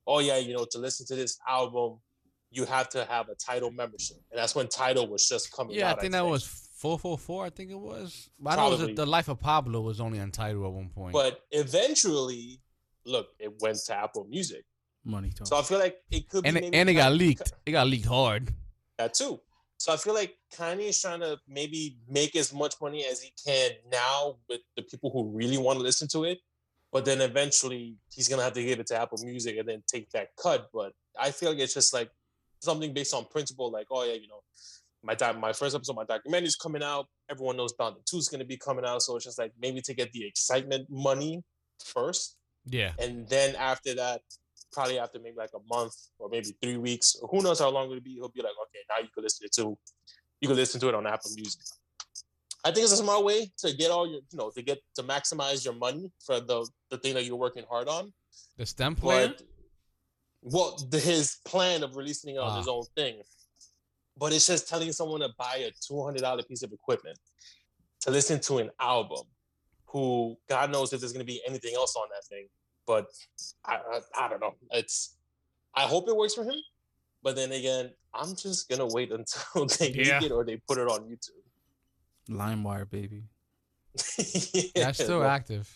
oh 0.06 0.18
yeah, 0.20 0.36
you 0.38 0.54
know, 0.54 0.66
to 0.70 0.78
listen 0.78 1.06
to 1.06 1.14
this 1.16 1.38
album, 1.48 1.98
you 2.50 2.64
have 2.66 2.88
to 2.90 3.04
have 3.06 3.28
a 3.28 3.34
Tidal 3.34 3.70
membership, 3.70 4.18
and 4.30 4.38
that's 4.38 4.54
when 4.54 4.68
Tidal 4.68 5.08
was 5.08 5.26
just 5.28 5.52
coming 5.52 5.76
Yeah, 5.76 5.90
out. 5.90 5.98
I 5.98 6.00
think 6.00 6.12
that 6.12 6.26
was 6.26 6.44
four 6.44 6.98
four 6.98 7.16
four. 7.18 7.44
I 7.44 7.50
think 7.50 7.70
it 7.70 7.78
was. 7.78 8.30
But 8.38 8.58
I 8.58 8.68
know 8.68 8.74
it 8.74 8.86
was 8.88 8.96
the 8.96 9.06
Life 9.06 9.28
of 9.28 9.40
Pablo 9.40 9.80
was 9.80 10.00
only 10.00 10.20
on 10.20 10.30
Tidal 10.30 10.66
at 10.66 10.72
one 10.72 10.88
point. 10.90 11.12
But 11.12 11.40
eventually, 11.50 12.60
look, 13.04 13.28
it 13.38 13.52
went 13.60 13.78
to 13.86 13.94
Apple 13.96 14.26
Music. 14.28 14.64
Money 15.04 15.30
talk. 15.30 15.48
So 15.48 15.58
I 15.58 15.62
feel 15.62 15.78
like 15.78 15.96
it 16.10 16.28
could 16.28 16.46
and 16.46 16.54
be 16.54 16.58
it, 16.58 16.62
maybe 16.62 16.76
and 16.76 16.90
it 16.90 16.94
got 16.94 17.12
Kanye- 17.12 17.18
leaked. 17.18 17.52
It 17.66 17.72
got 17.72 17.86
leaked 17.88 18.06
hard. 18.06 18.54
That 18.98 19.14
too. 19.14 19.40
So 19.78 19.92
I 19.92 19.96
feel 19.96 20.14
like 20.14 20.36
Kanye 20.54 20.90
is 20.90 21.00
trying 21.00 21.20
to 21.20 21.38
maybe 21.48 21.98
make 22.08 22.36
as 22.36 22.52
much 22.54 22.74
money 22.80 23.04
as 23.04 23.20
he 23.20 23.32
can 23.44 23.72
now 23.90 24.36
with 24.48 24.60
the 24.76 24.82
people 24.82 25.10
who 25.10 25.36
really 25.36 25.58
want 25.58 25.78
to 25.78 25.82
listen 25.82 26.06
to 26.08 26.22
it. 26.24 26.38
But 26.92 27.04
then 27.04 27.20
eventually 27.20 27.96
he's 28.14 28.28
gonna 28.28 28.42
have 28.42 28.52
to 28.52 28.62
give 28.62 28.78
it 28.80 28.86
to 28.88 28.96
Apple 29.00 29.18
Music 29.22 29.56
and 29.58 29.68
then 29.68 29.82
take 29.86 30.10
that 30.10 30.28
cut. 30.40 30.68
But 30.72 30.92
I 31.18 31.30
feel 31.30 31.50
like 31.50 31.58
it's 31.58 31.74
just 31.74 31.92
like 31.94 32.10
something 32.60 32.92
based 32.92 33.14
on 33.14 33.24
principle, 33.26 33.70
like 33.70 33.86
oh 33.90 34.04
yeah, 34.04 34.14
you 34.14 34.28
know, 34.28 34.40
my 35.02 35.16
my 35.32 35.52
first 35.52 35.74
episode, 35.74 35.96
my 35.96 36.04
documentary 36.04 36.46
is 36.48 36.56
coming 36.56 36.82
out. 36.82 37.06
Everyone 37.30 37.56
knows 37.56 37.72
Bound 37.72 37.96
Two 38.08 38.18
is 38.18 38.28
gonna 38.28 38.44
be 38.44 38.56
coming 38.56 38.84
out, 38.84 39.02
so 39.02 39.16
it's 39.16 39.24
just 39.24 39.38
like 39.38 39.52
maybe 39.60 39.80
to 39.82 39.94
get 39.94 40.12
the 40.12 40.26
excitement 40.26 40.88
money 40.90 41.42
first, 41.84 42.36
Yeah. 42.66 42.92
and 43.00 43.26
then 43.28 43.56
after 43.56 43.94
that, 43.94 44.20
probably 44.72 44.98
after 45.00 45.18
maybe 45.18 45.36
like 45.36 45.50
a 45.54 45.74
month 45.74 45.94
or 46.18 46.28
maybe 46.28 46.54
three 46.62 46.76
weeks, 46.76 47.16
or 47.20 47.28
who 47.28 47.42
knows 47.42 47.58
how 47.58 47.70
long 47.70 47.88
it'll 47.90 48.00
be, 48.00 48.14
he'll 48.14 48.28
be 48.28 48.40
like, 48.42 48.52
okay, 48.68 48.80
now 48.88 49.02
you 49.02 49.08
can 49.12 49.22
listen 49.24 49.48
to 49.56 49.76
you 50.40 50.48
can 50.48 50.56
listen 50.56 50.80
to 50.80 50.88
it 50.88 50.94
on 50.94 51.06
Apple 51.06 51.30
Music. 51.36 51.60
I 52.64 52.70
think 52.70 52.84
it's 52.84 52.92
a 52.92 52.96
smart 52.98 53.24
way 53.24 53.50
to 53.58 53.72
get 53.74 53.90
all 53.90 54.06
your, 54.06 54.20
you 54.30 54.38
know, 54.38 54.50
to 54.50 54.62
get 54.62 54.78
to 54.94 55.02
maximize 55.02 55.64
your 55.64 55.74
money 55.74 56.10
for 56.24 56.40
the 56.40 56.66
the 56.90 56.98
thing 56.98 57.14
that 57.14 57.24
you're 57.24 57.36
working 57.36 57.64
hard 57.68 57.88
on. 57.88 58.12
The 58.56 58.66
stem 58.66 58.94
player. 58.94 59.28
But 59.28 59.42
well, 60.42 60.76
the, 60.90 60.98
his 60.98 61.36
plan 61.44 61.82
of 61.82 61.96
releasing 61.96 62.34
it 62.34 62.38
on 62.38 62.56
his 62.56 62.68
Ah. 62.68 62.72
own 62.72 62.84
thing, 62.96 63.22
but 64.16 64.32
it's 64.32 64.46
just 64.46 64.68
telling 64.68 64.92
someone 64.92 65.20
to 65.20 65.30
buy 65.38 65.56
a 65.56 65.70
two 65.86 66.02
hundred 66.04 66.20
dollar 66.22 66.42
piece 66.42 66.62
of 66.62 66.72
equipment 66.72 67.18
to 68.00 68.10
listen 68.10 68.40
to 68.40 68.58
an 68.58 68.70
album. 68.80 69.24
Who 69.86 70.36
God 70.48 70.72
knows 70.72 70.92
if 70.92 71.00
there's 71.00 71.12
going 71.12 71.26
to 71.26 71.30
be 71.30 71.42
anything 71.46 71.74
else 71.74 71.94
on 71.96 72.06
that 72.14 72.24
thing, 72.26 72.46
but 72.86 73.06
I, 73.66 73.76
I 73.76 74.24
I 74.24 74.28
don't 74.28 74.40
know. 74.40 74.54
It's 74.70 75.16
I 75.74 75.82
hope 75.82 76.08
it 76.08 76.16
works 76.16 76.34
for 76.34 76.44
him, 76.44 76.56
but 77.22 77.36
then 77.36 77.52
again, 77.52 77.90
I'm 78.14 78.34
just 78.34 78.68
gonna 78.70 78.86
wait 78.86 79.10
until 79.18 79.66
they 79.66 79.90
Yeah. 79.90 80.18
leak 80.20 80.30
it 80.30 80.32
or 80.32 80.44
they 80.44 80.56
put 80.68 80.78
it 80.78 80.88
on 80.88 81.00
YouTube. 81.10 81.42
LimeWire, 82.28 82.88
baby. 82.88 83.24
That's 84.74 85.02
still 85.02 85.20
well, 85.20 85.28
active. 85.28 85.68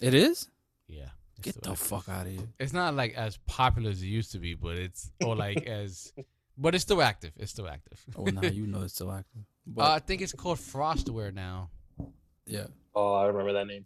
It 0.00 0.14
is. 0.14 0.48
Yeah. 0.86 1.08
it's 1.36 1.44
Get 1.44 1.54
still 1.54 1.62
the 1.62 1.70
active. 1.72 1.86
fuck 1.86 2.08
out 2.08 2.26
of 2.26 2.32
here. 2.32 2.48
It's 2.58 2.72
not 2.72 2.94
like 2.94 3.14
as 3.14 3.36
popular 3.46 3.90
as 3.90 4.02
it 4.02 4.06
used 4.06 4.32
to 4.32 4.38
be, 4.38 4.54
but 4.54 4.76
it's 4.78 5.10
or 5.24 5.34
like 5.36 5.66
as, 5.66 6.12
but 6.56 6.74
it's 6.74 6.82
still 6.84 7.02
active. 7.02 7.32
It's 7.36 7.50
still 7.50 7.68
active. 7.68 8.02
Oh, 8.16 8.24
now 8.24 8.42
you 8.42 8.66
know 8.66 8.82
it's 8.82 8.94
still 8.94 9.12
active. 9.12 9.42
But 9.70 9.82
uh, 9.82 9.94
I 9.96 9.98
think 9.98 10.22
it's 10.22 10.32
called 10.32 10.56
FrostWire 10.58 11.34
now. 11.34 11.68
yeah, 12.46 12.68
Oh, 12.94 13.12
I 13.12 13.26
remember 13.26 13.52
that 13.52 13.66
name. 13.66 13.84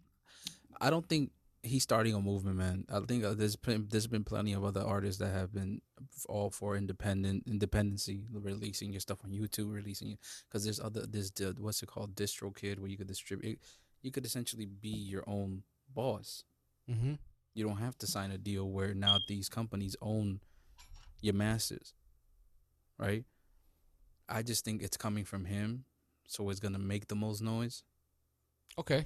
I 0.79 0.89
don't 0.89 1.05
think 1.07 1.31
he's 1.63 1.83
starting 1.83 2.13
a 2.13 2.21
movement, 2.21 2.57
man. 2.57 2.85
I 2.91 2.99
think 2.99 3.23
uh, 3.23 3.33
there's 3.33 3.57
there's 3.65 4.07
been 4.07 4.23
plenty 4.23 4.53
of 4.53 4.63
other 4.63 4.81
artists 4.81 5.19
that 5.19 5.33
have 5.33 5.53
been 5.53 5.81
all 6.29 6.49
for 6.49 6.75
independent 6.75 7.43
independency, 7.47 8.21
releasing 8.31 8.91
your 8.91 8.99
stuff 8.99 9.19
on 9.23 9.31
YouTube, 9.31 9.73
releasing 9.73 10.11
it 10.11 10.19
because 10.47 10.63
there's 10.63 10.79
other 10.79 11.05
there's 11.07 11.31
the 11.31 11.55
what's 11.57 11.81
it 11.81 11.87
called 11.87 12.15
DistroKid 12.15 12.79
where 12.79 12.89
you 12.89 12.97
could 12.97 13.07
distribute. 13.07 13.59
You 14.01 14.11
could 14.11 14.25
essentially 14.25 14.65
be 14.65 14.89
your 14.89 15.23
own 15.27 15.63
boss. 15.93 16.43
Mm-hmm. 16.89 17.13
You 17.55 17.67
don't 17.67 17.77
have 17.77 17.97
to 17.99 18.07
sign 18.07 18.31
a 18.31 18.37
deal 18.37 18.69
where 18.69 18.93
now 18.93 19.19
these 19.27 19.47
companies 19.47 19.95
own 20.01 20.41
your 21.21 21.33
masses, 21.33 21.93
right? 22.97 23.23
I 24.27 24.41
just 24.41 24.65
think 24.65 24.81
it's 24.81 24.97
coming 24.97 25.23
from 25.23 25.45
him, 25.45 25.85
so 26.27 26.49
it's 26.49 26.59
gonna 26.59 26.79
make 26.79 27.07
the 27.07 27.15
most 27.15 27.41
noise, 27.41 27.83
Okay. 28.77 29.05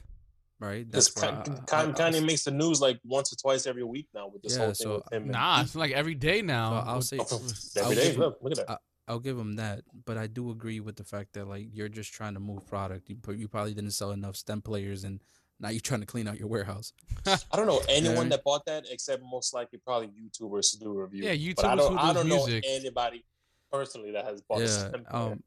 Right? 0.60 0.86
Because 0.90 1.14
where 1.16 1.26
I- 1.32 1.44
I- 1.72 2.08
I- 2.18 2.20
makes 2.22 2.44
the 2.44 2.52
news 2.52 2.82
like 2.82 3.00
once 3.04 3.32
or 3.32 3.36
twice 3.36 3.66
every 3.68 3.84
week 3.84 4.08
now 4.14 4.28
with 4.28 4.42
this 4.42 4.54
Yeah, 4.54 4.60
whole 4.66 4.68
thing 4.74 4.76
so, 4.76 4.96
with 4.96 5.14
him. 5.14 5.24
and- 5.24 5.32
Nah, 5.32 5.62
it's 5.62 5.76
like 5.76 5.92
every 5.92 6.16
day 6.16 6.42
now. 6.42 6.82
So 6.82 6.88
I'll 6.90 7.02
say- 7.02 7.18
with- 7.20 7.74
I'll 7.78 7.84
every 7.84 7.96
day. 7.96 8.08
give 8.10 8.18
Look, 8.18 8.38
look 8.42 8.58
at 8.58 8.68
that. 8.68 8.82
I'll 9.10 9.20
give 9.20 9.38
him 9.38 9.56
that, 9.56 9.84
but 10.06 10.18
I 10.18 10.28
do 10.28 10.52
agree 10.52 10.82
with 10.82 10.98
the 10.98 11.04
fact 11.06 11.34
that 11.34 11.48
like 11.48 11.68
you're 11.72 11.88
just 11.88 12.12
trying 12.12 12.34
to 12.34 12.42
move 12.42 12.66
product. 12.68 13.10
You 13.10 13.16
put, 13.16 13.38
you 13.38 13.48
probably 13.48 13.74
didn't 13.74 13.92
sell 13.92 14.12
enough 14.12 14.36
stem 14.36 14.62
players, 14.62 15.06
and 15.06 15.22
now 15.62 15.70
you're 15.70 15.80
trying 15.80 16.02
to 16.02 16.06
clean 16.06 16.28
out 16.28 16.38
your 16.38 16.50
warehouse. 16.50 16.92
I 17.26 17.38
don't 17.56 17.68
know 17.68 17.82
anyone 17.88 18.26
Yeah. 18.26 18.36
that 18.36 18.44
bought 18.44 18.66
that 18.66 18.84
except 18.92 19.24
most 19.24 19.54
likely 19.54 19.80
probably 19.80 20.10
YouTubers 20.10 20.72
to 20.72 20.80
do 20.80 20.92
reviews. 20.94 21.24
Yeah, 21.26 21.54
But 21.56 21.66
I 21.66 21.70
YouTubers 21.74 21.78
don't, 21.78 21.92
who 21.94 21.98
I 22.00 22.08
do 22.10 22.14
don't 22.16 22.28
know 22.28 22.46
music. 22.48 22.64
anybody 22.68 23.24
personally 23.72 24.12
that 24.12 24.26
has 24.26 24.42
bought. 24.42 24.60
a 24.60 24.64
yeah. 24.64 24.68
stem. 24.68 25.06
Um. 25.10 25.44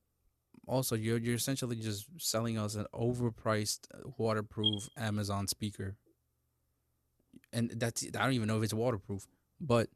Also, 0.67 0.95
you're 0.95 1.19
you're 1.19 1.35
essentially 1.35 1.77
just 1.77 2.07
selling 2.19 2.59
us 2.59 2.75
an 2.75 2.87
overpriced, 2.95 3.81
uh, 3.95 4.09
waterproof 4.19 4.89
Amazon 4.97 5.47
speaker, 5.47 5.97
and 7.53 7.71
that's 7.77 8.05
I 8.05 8.23
don't 8.25 8.33
even 8.33 8.49
know 8.49 8.59
if 8.59 8.65
it's 8.65 8.75
waterproof, 8.75 9.27
but. 9.61 9.89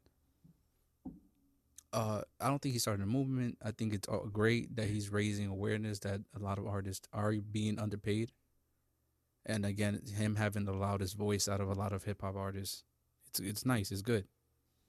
Uh, 1.93 2.21
I 2.41 2.49
don't 2.49 2.61
think 2.61 2.73
he's 2.73 2.81
starting 2.81 3.03
a 3.03 3.07
movement. 3.07 3.57
I 3.63 3.71
think 3.71 3.93
it's 3.93 4.09
uh, 4.09 4.17
great 4.29 4.75
that 4.75 4.87
he's 4.89 5.09
raising 5.13 5.47
awareness 5.47 5.99
that 5.99 6.19
a 6.35 6.39
lot 6.39 6.57
of 6.57 6.67
artists 6.67 7.07
are 7.13 7.31
being 7.31 7.79
underpaid. 7.79 8.33
And 9.45 9.65
again, 9.65 10.01
him 10.13 10.35
having 10.35 10.65
the 10.65 10.73
loudest 10.73 11.15
voice 11.15 11.47
out 11.47 11.61
of 11.61 11.69
a 11.69 11.73
lot 11.73 11.93
of 11.93 12.03
hip 12.03 12.19
hop 12.19 12.35
artists, 12.35 12.83
it's 13.27 13.39
it's 13.39 13.65
nice, 13.65 13.91
it's 13.91 14.01
good. 14.01 14.27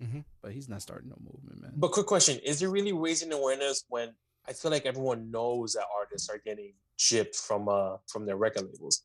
Mhm. 0.02 0.24
But 0.42 0.50
he's 0.52 0.68
not 0.68 0.82
starting 0.82 1.10
no 1.10 1.16
movement, 1.20 1.62
man. 1.62 1.74
But 1.76 1.92
quick 1.92 2.06
question: 2.06 2.40
Is 2.40 2.60
it 2.60 2.66
really 2.66 2.92
raising 2.92 3.32
awareness 3.32 3.84
when 3.88 4.16
I 4.48 4.52
feel 4.52 4.70
like 4.70 4.86
everyone 4.86 5.30
knows 5.30 5.72
that 5.74 5.84
artists 5.98 6.28
are 6.28 6.38
getting 6.44 6.72
chipped 6.96 7.36
from 7.36 7.68
uh 7.68 7.96
from 8.06 8.26
their 8.26 8.36
record 8.36 8.64
labels? 8.72 9.02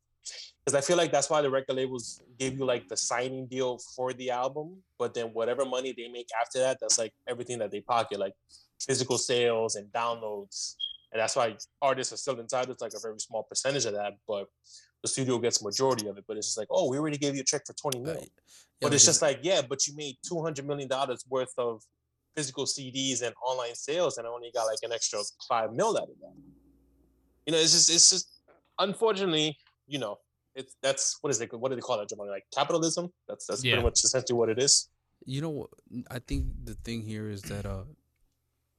Because 0.63 0.76
I 0.77 0.81
feel 0.85 0.97
like 0.97 1.11
that's 1.11 1.30
why 1.30 1.41
the 1.41 1.49
record 1.49 1.76
labels 1.76 2.22
give 2.38 2.53
you 2.57 2.65
like 2.65 2.88
the 2.88 2.95
signing 2.95 3.47
deal 3.47 3.80
for 3.95 4.13
the 4.13 4.30
album, 4.30 4.77
but 4.99 5.15
then 5.15 5.27
whatever 5.34 5.65
money 5.65 5.93
they 5.97 6.07
make 6.07 6.27
after 6.39 6.59
that, 6.59 6.77
that's 6.80 6.99
like 6.99 7.13
everything 7.27 7.57
that 7.59 7.72
they 7.72 7.81
pocket, 7.81 8.19
like 8.19 8.34
physical 8.80 9.18
sales 9.18 9.76
and 9.76 9.91
downloads, 9.91 10.76
and 11.11 11.19
that's 11.19 11.35
why 11.35 11.55
artists 11.81 12.13
are 12.13 12.18
still 12.18 12.39
entitled 12.39 12.77
to 12.77 12.84
like 12.84 12.93
a 12.95 12.99
very 12.99 13.19
small 13.19 13.43
percentage 13.43 13.85
of 13.85 13.93
that, 13.93 14.13
but 14.27 14.47
the 15.01 15.07
studio 15.07 15.39
gets 15.39 15.63
majority 15.63 16.07
of 16.07 16.18
it. 16.19 16.26
But 16.27 16.38
it's 16.38 16.47
just 16.47 16.57
like, 16.59 16.68
oh, 16.69 16.89
we 16.91 16.99
already 16.99 17.18
gave 17.18 17.34
you 17.34 17.41
a 17.41 17.43
check 17.43 17.65
for 17.65 17.73
twenty 17.73 17.99
million, 17.99 18.22
Uh, 18.22 18.26
yeah, 18.26 18.88
But 18.88 18.93
it's 18.93 19.05
just 19.05 19.22
like, 19.23 19.39
yeah, 19.41 19.61
but 19.68 19.88
you 19.88 19.95
made 19.95 20.18
two 20.23 20.39
hundred 20.43 20.68
million 20.68 20.88
dollars 20.88 21.26
worth 21.27 21.53
of 21.57 21.81
physical 22.35 22.65
CDs 22.65 23.21
and 23.21 23.33
online 23.45 23.75
sales, 23.75 24.17
and 24.17 24.25
I 24.27 24.29
only 24.29 24.51
got 24.53 24.65
like 24.65 24.79
an 24.83 24.91
extra 24.91 25.19
five 25.47 25.73
mil 25.73 25.97
out 25.97 26.03
of 26.03 26.19
that. 26.21 26.33
You 27.45 27.53
know, 27.53 27.59
it's 27.59 27.71
just, 27.73 27.89
it's 27.89 28.09
just, 28.09 28.27
unfortunately, 28.79 29.57
you 29.87 29.99
know, 29.99 30.17
it's 30.55 30.75
that's 30.81 31.17
what 31.21 31.29
is 31.31 31.41
it? 31.41 31.51
What 31.53 31.69
do 31.69 31.75
they 31.75 31.81
call 31.81 31.99
it, 31.99 32.09
Jamal? 32.09 32.27
Like 32.29 32.45
capitalism. 32.53 33.11
That's 33.27 33.45
that's 33.47 33.63
Yeah. 33.63 33.73
pretty 33.73 33.83
much 33.85 34.03
essentially 34.03 34.37
what 34.37 34.49
it 34.49 34.59
is. 34.59 34.89
you 35.25 35.39
know 35.39 35.51
what 35.51 35.69
i 36.09 36.17
think 36.17 36.47
the 36.63 36.73
thing 36.83 37.03
here 37.03 37.29
is 37.29 37.43
that 37.43 37.63
uh 37.63 37.83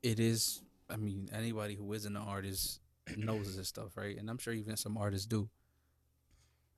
it 0.02 0.18
is 0.18 0.60
i 0.90 0.96
mean 0.96 1.28
anybody 1.32 1.74
who 1.76 1.92
isn't 1.92 2.16
an 2.16 2.26
artist 2.36 2.80
knows 3.16 3.56
this 3.56 3.68
stuff 3.68 3.96
right 3.96 4.18
and 4.18 4.28
i'm 4.28 4.38
sure 4.38 4.52
even 4.52 4.76
some 4.76 4.98
artists 4.98 5.24
do 5.34 5.48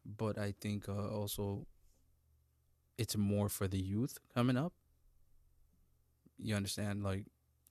but 0.04 0.36
i 0.38 0.52
think 0.60 0.86
uh, 0.86 1.08
also 1.18 1.66
it's 2.98 3.16
more 3.16 3.48
for 3.48 3.66
the 3.66 3.80
youth 3.80 4.18
coming 4.34 4.58
up 4.58 4.74
you 6.38 6.54
understand 6.54 7.02
like 7.02 7.26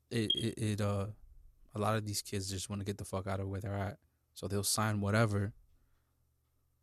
it, 0.10 0.32
it, 0.36 0.58
it 0.58 0.82
uh 0.82 1.08
a 1.76 1.80
lot 1.80 1.96
of 1.96 2.06
these 2.06 2.22
kids 2.22 2.50
just 2.50 2.70
want 2.70 2.80
to 2.80 2.86
get 2.86 2.98
the 2.98 3.06
fuck 3.06 3.28
out 3.28 3.40
of 3.40 3.48
where 3.48 3.60
they're 3.60 3.74
at 3.74 3.98
so 4.34 4.48
they'll 4.48 4.64
sign 4.64 5.02
whatever 5.02 5.54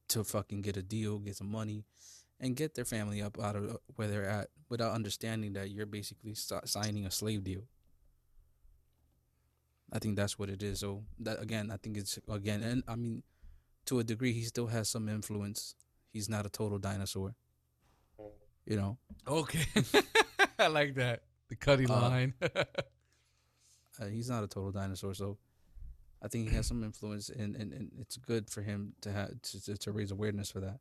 to 0.08 0.24
fucking 0.24 0.62
get 0.62 0.76
a 0.76 0.82
deal 0.82 1.18
get 1.18 1.36
some 1.36 1.50
money 1.50 1.84
and 2.40 2.56
get 2.56 2.74
their 2.74 2.84
family 2.84 3.22
up 3.22 3.38
out 3.38 3.54
of 3.54 3.76
where 3.96 4.08
they're 4.08 4.28
at 4.28 4.48
without 4.68 4.92
understanding 4.92 5.52
that 5.52 5.70
you're 5.70 5.86
basically 5.86 6.34
signing 6.34 7.04
a 7.04 7.10
slave 7.10 7.44
deal. 7.44 7.64
I 9.92 9.98
think 9.98 10.16
that's 10.16 10.38
what 10.38 10.48
it 10.48 10.62
is. 10.62 10.80
So 10.80 11.02
that 11.18 11.42
again, 11.42 11.70
I 11.70 11.76
think 11.76 11.98
it's 11.98 12.18
again, 12.28 12.62
and 12.62 12.82
I 12.88 12.96
mean, 12.96 13.22
to 13.86 13.98
a 13.98 14.04
degree, 14.04 14.32
he 14.32 14.42
still 14.44 14.68
has 14.68 14.88
some 14.88 15.08
influence. 15.08 15.74
He's 16.12 16.28
not 16.28 16.46
a 16.46 16.48
total 16.48 16.78
dinosaur, 16.78 17.34
you 18.64 18.76
know. 18.76 18.98
okay. 19.28 19.66
I 20.58 20.68
like 20.68 20.94
that. 20.94 21.22
The 21.50 21.56
cutty 21.56 21.86
Uh, 21.86 22.00
line. 22.00 22.34
Uh, 24.00 24.06
he's 24.06 24.30
not 24.30 24.42
a 24.42 24.46
total 24.46 24.70
dinosaur, 24.72 25.12
so 25.12 25.36
I 26.22 26.28
think 26.28 26.48
he 26.48 26.54
has 26.54 26.66
some 26.66 26.82
influence, 26.82 27.28
and, 27.28 27.54
and, 27.54 27.70
and 27.72 27.90
it's 28.00 28.16
good 28.16 28.48
for 28.48 28.62
him 28.62 28.94
to 29.02 29.12
have 29.12 29.42
to, 29.42 29.62
to, 29.64 29.76
to 29.76 29.92
raise 29.92 30.10
awareness 30.10 30.50
for 30.50 30.60
that. 30.60 30.78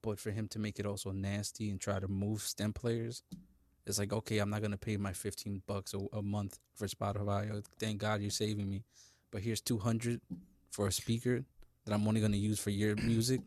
But 0.00 0.18
for 0.18 0.30
him 0.30 0.48
to 0.48 0.58
make 0.58 0.78
it 0.78 0.86
also 0.86 1.10
nasty 1.10 1.68
and 1.70 1.78
try 1.78 1.98
to 2.00 2.08
move 2.08 2.40
STEM 2.40 2.72
players, 2.72 3.22
it's 3.84 3.98
like 3.98 4.10
okay, 4.12 4.38
I'm 4.38 4.48
not 4.48 4.62
gonna 4.62 4.78
pay 4.78 4.96
my 4.96 5.12
15 5.12 5.62
bucks 5.66 5.92
a, 5.92 5.98
a 6.16 6.22
month 6.22 6.58
for 6.76 6.86
Spotify. 6.86 7.50
Oh, 7.52 7.60
Thank 7.78 7.98
God 7.98 8.22
you're 8.22 8.30
saving 8.30 8.70
me, 8.70 8.84
but 9.30 9.42
here's 9.42 9.60
200 9.60 10.22
for 10.70 10.86
a 10.86 10.92
speaker 10.92 11.44
that 11.84 11.92
I'm 11.92 12.08
only 12.08 12.22
gonna 12.22 12.38
use 12.38 12.58
for 12.60 12.70
your 12.70 12.96
music. 12.96 13.40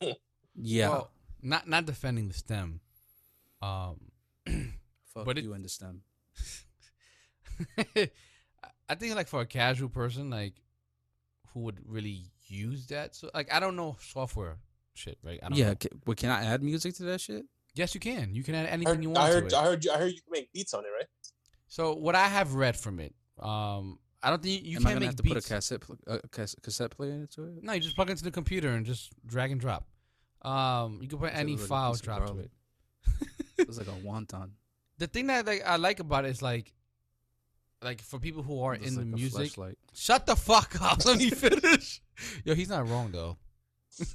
Yeah, 0.54 0.90
Well, 0.90 1.10
not 1.42 1.66
not 1.66 1.86
defending 1.86 2.28
the 2.28 2.34
stem. 2.34 2.80
Um, 3.62 4.11
fuck 5.14 5.24
but 5.24 5.38
it- 5.38 5.44
you 5.44 5.52
and 5.54 5.64
the 5.64 5.68
STEM. 5.68 6.02
I 8.88 8.94
think 8.94 9.14
like 9.14 9.28
for 9.28 9.40
a 9.40 9.46
casual 9.46 9.88
person, 9.88 10.30
like 10.30 10.54
who 11.52 11.60
would 11.60 11.78
really 11.86 12.26
use 12.46 12.86
that. 12.88 13.14
So 13.14 13.30
like 13.34 13.52
I 13.52 13.60
don't 13.60 13.76
know 13.76 13.96
software 14.00 14.58
shit, 14.94 15.18
right? 15.22 15.38
I 15.42 15.48
don't 15.48 15.58
Yeah, 15.58 15.68
know. 15.70 15.74
ca- 15.76 15.88
but 16.04 16.16
can 16.16 16.30
I 16.30 16.44
add 16.44 16.62
music 16.62 16.94
to 16.96 17.04
that 17.04 17.20
shit? 17.20 17.44
Yes, 17.74 17.94
you 17.94 18.00
can. 18.00 18.34
You 18.34 18.42
can 18.42 18.54
add 18.54 18.66
anything 18.66 18.94
heard, 18.96 19.02
you 19.02 19.10
want 19.10 19.22
I 19.24 19.28
to 19.28 19.34
heard, 19.34 19.46
it. 19.46 19.54
I 19.54 19.64
heard, 19.64 19.84
you, 19.84 19.90
I 19.92 19.96
heard 19.98 20.12
you 20.12 20.20
can 20.20 20.30
make 20.30 20.52
beats 20.52 20.74
on 20.74 20.84
it, 20.84 20.88
right? 20.88 21.06
So 21.68 21.94
what 21.94 22.14
I 22.14 22.28
have 22.28 22.54
read 22.54 22.76
from 22.76 23.00
it, 23.00 23.14
um, 23.38 23.98
I 24.22 24.28
don't 24.28 24.42
think 24.42 24.62
you 24.64 24.76
Am 24.76 24.86
I 24.86 24.90
can't 24.90 25.00
make 25.00 25.06
have 25.06 25.16
to 25.16 25.22
beats. 25.22 25.34
put 25.34 25.44
a 25.46 25.54
cassette 25.54 25.82
a 26.06 26.28
cassette, 26.28 26.62
cassette 26.62 26.90
player 26.96 27.12
into 27.12 27.44
it? 27.44 27.62
No, 27.62 27.72
you 27.72 27.80
just 27.80 27.96
plug 27.96 28.10
into 28.10 28.24
the 28.24 28.30
computer 28.30 28.68
and 28.68 28.84
just 28.84 29.10
drag 29.26 29.50
and 29.52 29.60
drop. 29.60 29.86
Um, 30.42 30.98
you 31.00 31.08
can 31.08 31.18
put 31.18 31.34
any 31.34 31.56
like 31.56 31.66
file 31.66 31.94
drop 31.94 32.20
to 32.26 32.32
garlic. 32.34 32.50
it. 33.22 33.28
It's 33.58 33.78
like 33.78 33.86
a 33.86 33.90
wonton. 34.06 34.50
The 35.02 35.08
thing 35.08 35.26
that 35.26 35.44
like, 35.46 35.64
I 35.66 35.76
like 35.78 35.98
about 35.98 36.24
it 36.26 36.28
is 36.28 36.42
like, 36.42 36.72
like 37.82 38.00
for 38.00 38.20
people 38.20 38.44
who 38.44 38.62
are 38.62 38.74
It's 38.74 38.86
in 38.86 38.94
the 38.94 39.00
like 39.00 39.14
a 39.14 39.16
music. 39.16 39.50
fleshlight. 39.50 39.74
Shut 39.94 40.26
the 40.26 40.36
fuck 40.36 40.80
up. 40.80 41.04
Let 41.04 41.18
me 41.18 41.28
finish. 41.30 42.00
Yo, 42.44 42.54
he's 42.54 42.68
not 42.68 42.88
wrong 42.88 43.10
though. 43.10 43.36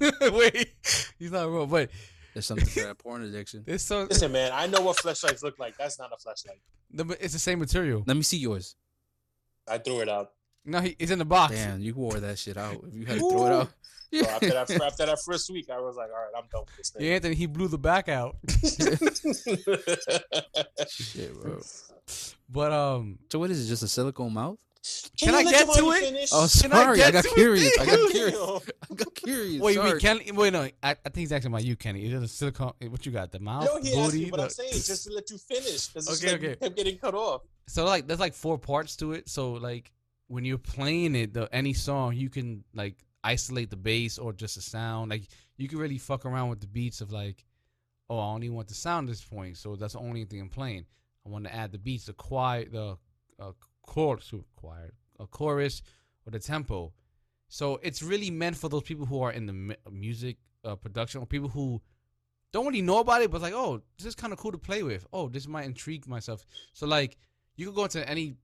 Wait, 0.32 0.72
he's 1.18 1.30
not 1.30 1.50
wrong. 1.50 1.68
But 1.68 1.90
There's 2.32 2.46
something 2.46 2.66
for 2.66 2.80
that 2.84 2.96
porn 2.96 3.22
addiction. 3.22 3.64
it's 3.66 3.84
so 3.84 4.04
Listen, 4.04 4.32
man, 4.32 4.50
I 4.54 4.66
know 4.66 4.80
what 4.80 4.98
flashlights 4.98 5.42
look 5.42 5.58
like. 5.58 5.76
That's 5.76 5.98
not 5.98 6.10
a 6.10 6.16
flashlight. 6.16 6.62
the- 6.90 7.22
it's 7.22 7.34
the 7.34 7.38
same 7.38 7.58
material. 7.58 8.02
Let 8.06 8.16
me 8.16 8.22
see 8.22 8.38
yours. 8.38 8.74
I 9.68 9.76
threw 9.76 10.00
it 10.00 10.08
out. 10.08 10.30
No, 10.64 10.80
he, 10.80 10.96
it's 10.98 11.10
in 11.12 11.18
the 11.18 11.26
box. 11.26 11.52
Damn, 11.54 11.82
you 11.82 11.92
wore 11.94 12.18
that 12.18 12.38
shit 12.38 12.56
out. 12.56 12.82
If 12.88 12.94
you 12.94 13.04
had 13.04 13.18
to 13.18 13.30
throw 13.30 13.46
it 13.46 13.52
out. 13.52 13.72
So 14.12 14.24
after 14.28 14.48
that, 14.50 14.70
after 14.70 15.06
that 15.06 15.18
first 15.24 15.50
week, 15.50 15.68
I 15.70 15.78
was 15.80 15.96
like, 15.96 16.08
all 16.10 16.16
right, 16.16 16.32
I'm 16.36 16.44
done 16.50 16.62
with 16.66 16.76
this 16.76 16.90
thing. 16.90 17.04
Yeah, 17.06 17.14
Anthony, 17.14 17.34
he 17.34 17.46
blew 17.46 17.68
the 17.68 17.78
back 17.78 18.08
out. 18.08 18.36
Shit, 20.88 21.40
bro. 21.40 21.60
But 22.48 22.72
um, 22.72 23.18
So 23.30 23.38
what 23.38 23.50
is 23.50 23.64
it? 23.64 23.68
Just 23.68 23.82
a 23.82 23.88
silicone 23.88 24.32
mouth? 24.32 24.58
Can 25.18 25.30
you 25.34 25.38
I 25.40 25.42
get 25.44 25.66
to 25.74 25.90
it? 25.90 26.00
finish? 26.04 26.30
Oh, 26.32 26.48
Can 26.62 26.72
I 26.72 26.76
sorry. 26.84 27.02
I, 27.02 27.10
got 27.10 27.24
curious. 27.26 27.78
I 27.78 27.84
got 27.84 28.10
curious. 28.10 28.38
I 28.90 28.94
got 28.94 29.14
curious. 29.14 29.60
wait, 29.60 29.74
sorry. 29.74 29.92
wait, 29.92 30.00
Kenny, 30.00 30.32
wait, 30.32 30.52
no, 30.52 30.62
I, 30.62 30.72
I 30.82 30.94
think 30.94 31.16
he's 31.16 31.32
asking 31.32 31.50
about 31.52 31.64
you, 31.64 31.76
Kenny. 31.76 32.04
Is 32.06 32.12
it 32.14 32.22
a 32.22 32.28
silicone? 32.28 32.72
What 32.88 33.04
you 33.04 33.12
got? 33.12 33.30
The 33.32 33.40
mouth, 33.40 33.64
No, 33.66 33.80
he 33.82 33.94
asked 33.98 34.12
booty. 34.12 34.24
me, 34.26 34.30
but 34.30 34.40
I'm 34.40 34.48
saying 34.48 34.72
just 34.72 35.04
to 35.08 35.12
let 35.12 35.28
you 35.30 35.36
finish 35.36 35.88
because 35.88 36.08
Okay, 36.24 36.34
okay, 36.36 36.36
okay. 36.36 36.48
like, 36.50 36.60
kept 36.60 36.76
getting 36.76 36.96
cut 36.98 37.14
off. 37.14 37.42
So 37.66 37.84
like, 37.84 38.06
there's 38.06 38.20
like 38.20 38.32
four 38.34 38.56
parts 38.56 38.96
to 38.96 39.12
it. 39.12 39.28
So 39.28 39.52
like, 39.54 39.90
when 40.28 40.44
you're 40.46 40.56
playing 40.58 41.14
it, 41.16 41.34
the 41.34 41.48
any 41.54 41.74
song, 41.74 42.14
you 42.14 42.30
can 42.30 42.64
like 42.72 42.94
isolate 43.24 43.70
the 43.70 43.76
bass 43.76 44.18
or 44.18 44.32
just 44.32 44.56
the 44.56 44.62
sound. 44.62 45.10
Like, 45.10 45.28
you 45.56 45.68
can 45.68 45.78
really 45.78 45.98
fuck 45.98 46.24
around 46.24 46.50
with 46.50 46.60
the 46.60 46.66
beats 46.66 47.00
of 47.00 47.12
like, 47.12 47.44
oh, 48.08 48.18
I 48.18 48.26
only 48.26 48.48
want 48.48 48.68
the 48.68 48.74
sound 48.74 49.08
at 49.08 49.12
this 49.12 49.24
point, 49.24 49.56
so 49.56 49.76
that's 49.76 49.94
the 49.94 50.00
only 50.00 50.24
thing 50.24 50.40
I'm 50.40 50.48
playing. 50.48 50.86
I 51.26 51.28
want 51.28 51.44
to 51.44 51.54
add 51.54 51.72
the 51.72 51.78
beats, 51.78 52.06
the 52.06 52.14
choir, 52.14 52.64
the 52.64 52.96
uh, 53.38 53.52
chorus, 53.82 54.32
choir, 54.56 54.92
a 55.18 55.26
chorus, 55.26 55.82
or 56.26 56.30
the 56.30 56.38
tempo. 56.38 56.92
So 57.48 57.80
it's 57.82 58.02
really 58.02 58.30
meant 58.30 58.56
for 58.56 58.68
those 58.68 58.82
people 58.82 59.06
who 59.06 59.20
are 59.22 59.32
in 59.32 59.46
the 59.46 59.52
mu- 59.52 59.74
music 59.90 60.36
uh, 60.64 60.76
production 60.76 61.20
or 61.20 61.26
people 61.26 61.48
who 61.48 61.80
don't 62.52 62.66
really 62.66 62.82
know 62.82 63.00
about 63.00 63.22
it, 63.22 63.30
but 63.30 63.42
like, 63.42 63.52
oh, 63.52 63.82
this 63.98 64.06
is 64.06 64.14
kind 64.14 64.32
of 64.32 64.38
cool 64.38 64.52
to 64.52 64.58
play 64.58 64.82
with. 64.82 65.06
Oh, 65.12 65.28
this 65.28 65.46
might 65.46 65.66
intrigue 65.66 66.06
myself. 66.06 66.44
So 66.72 66.86
like, 66.86 67.18
you 67.56 67.66
could 67.66 67.74
go 67.74 67.84
into 67.84 68.08
any, 68.08 68.36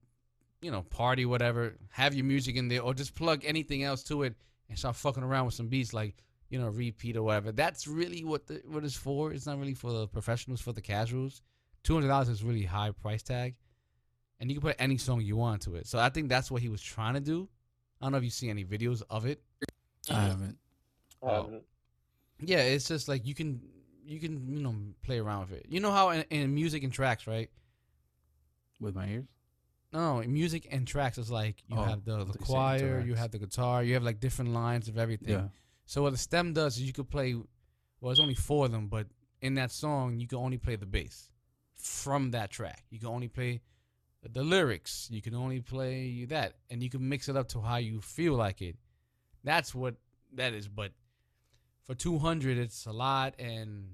you 0.61 0.71
know, 0.71 0.83
party, 0.83 1.25
whatever, 1.25 1.77
have 1.91 2.15
your 2.15 2.25
music 2.25 2.57
in 2.57 2.69
there, 2.69 2.83
or 2.83 2.93
just 2.93 3.15
plug 3.15 3.45
anything 3.45 3.83
else 3.83 4.03
to 4.05 4.25
it 4.25 4.35
and 4.69 4.79
start 4.79 4.97
fucking 4.97 5.23
around 5.23 5.47
with 5.47 5.55
some 5.55 5.69
beats, 5.69 5.93
like 5.93 6.17
you 6.51 6.61
know, 6.61 6.69
repeat 6.69 7.17
or 7.17 7.23
whatever. 7.23 7.53
That's 7.53 7.87
really 7.87 8.25
what 8.25 8.47
the 8.47 8.63
what 8.67 8.85
it's 8.85 8.97
for. 8.97 9.33
It's 9.33 9.47
not 9.47 9.59
really 9.59 9.75
for 9.75 9.93
the 9.93 10.07
professionals, 10.07 10.61
for 10.61 10.73
the 10.73 10.83
casuals. 10.83 11.43
Two 11.83 11.95
hundred 11.95 12.09
dollars 12.09 12.29
is 12.29 12.43
really 12.43 12.65
high 12.65 12.91
price 12.91 13.23
tag, 13.23 13.55
and 14.41 14.51
you 14.51 14.57
can 14.57 14.63
put 14.63 14.77
any 14.79 14.99
song 14.99 15.21
you 15.21 15.37
want 15.37 15.63
to 15.63 15.75
it. 15.77 15.87
So 15.87 15.99
I 15.99 16.09
think 16.09 16.29
that's 16.29 16.51
what 16.51 16.63
he 16.63 16.69
was 16.69 16.83
trying 16.83 17.15
to 17.15 17.21
do. 17.21 17.49
I 18.01 18.07
don't 18.07 18.13
know 18.13 18.19
if 18.19 18.25
you 18.25 18.31
see 18.31 18.51
any 18.51 18.65
videos 18.65 19.03
of 19.11 19.27
it. 19.27 19.43
I 20.11 20.21
haven't. 20.21 20.59
Oh. 21.23 21.41
Um, 21.41 21.61
Yeah, 22.41 22.59
it's 22.59 22.89
just 22.89 23.09
like 23.09 23.27
you 23.27 23.35
can 23.35 23.61
you 24.05 24.21
can 24.21 24.57
you 24.57 24.63
know 24.63 24.75
play 25.03 25.19
around 25.19 25.49
with 25.49 25.59
it. 25.59 25.67
You 25.69 25.81
know 25.81 25.91
how 25.91 26.11
in, 26.11 26.25
in 26.31 26.55
music 26.55 26.83
and 26.83 26.93
tracks, 26.93 27.27
right? 27.27 27.51
With 28.81 28.95
my 28.95 29.09
ears? 29.09 29.27
No, 29.95 30.21
music 30.27 30.67
and 30.73 30.87
tracks 30.87 31.19
is 31.19 31.31
like 31.31 31.63
you 31.69 31.79
Oh, 31.79 31.83
have 31.85 32.05
the, 32.05 32.25
the 32.25 32.37
choir, 32.39 33.01
you 33.07 33.15
have 33.15 33.31
the 33.31 33.39
guitar, 33.39 33.85
you 33.85 33.95
have 33.95 34.03
like 34.03 34.19
different 34.19 34.53
lines 34.53 34.89
of 34.89 34.99
everything. 34.99 35.35
Yeah. 35.35 35.45
So 35.87 36.03
what 36.03 36.11
the 36.11 36.19
stem 36.19 36.53
does 36.53 36.77
is 36.77 36.83
you 36.83 36.93
could 36.93 37.09
play. 37.09 37.35
Well, 38.01 38.11
it's 38.11 38.21
only 38.21 38.35
four 38.35 38.67
of 38.67 38.73
them, 38.73 38.89
but 38.89 39.07
in 39.41 39.55
that 39.55 39.71
song 39.71 40.19
you 40.19 40.27
can 40.27 40.39
only 40.39 40.59
play 40.59 40.75
the 40.75 40.85
bass 40.87 41.31
from 41.77 42.33
that 42.33 42.51
track. 42.51 42.83
You 42.91 42.99
can 42.99 43.09
only 43.09 43.29
play 43.29 43.61
the 44.33 44.43
lyrics. 44.43 45.09
You 45.13 45.23
can 45.23 45.35
only 45.35 45.61
play 45.61 46.25
that, 46.25 46.55
and 46.71 46.83
you 46.83 46.91
can 46.91 47.09
mix 47.09 47.29
it 47.29 47.37
up 47.37 47.49
to 47.51 47.61
how 47.61 47.77
you 47.77 48.01
feel 48.01 48.35
like 48.35 48.63
it. 48.63 48.77
That's 49.45 49.75
what 49.75 49.95
that 50.33 50.55
is. 50.55 50.67
But 50.67 50.91
for 51.85 51.95
two 51.95 52.19
hundred, 52.19 52.59
it's 52.59 52.87
a 52.87 52.93
lot, 52.93 53.35
and 53.39 53.91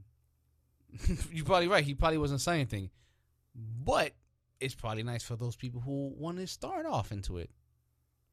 you're 1.31 1.45
probably 1.45 1.69
right. 1.69 1.85
He 1.85 1.95
probably 1.95 2.19
wasn't 2.19 2.41
saying 2.41 2.61
anything, 2.61 2.91
but 3.55 4.13
it's 4.61 4.75
probably 4.75 5.03
nice 5.03 5.23
for 5.23 5.37
those 5.37 5.57
people 5.57 5.81
who 5.81 6.13
want 6.17 6.39
to 6.39 6.47
start 6.47 6.87
off 6.87 7.13
into 7.13 7.39
it. 7.39 7.51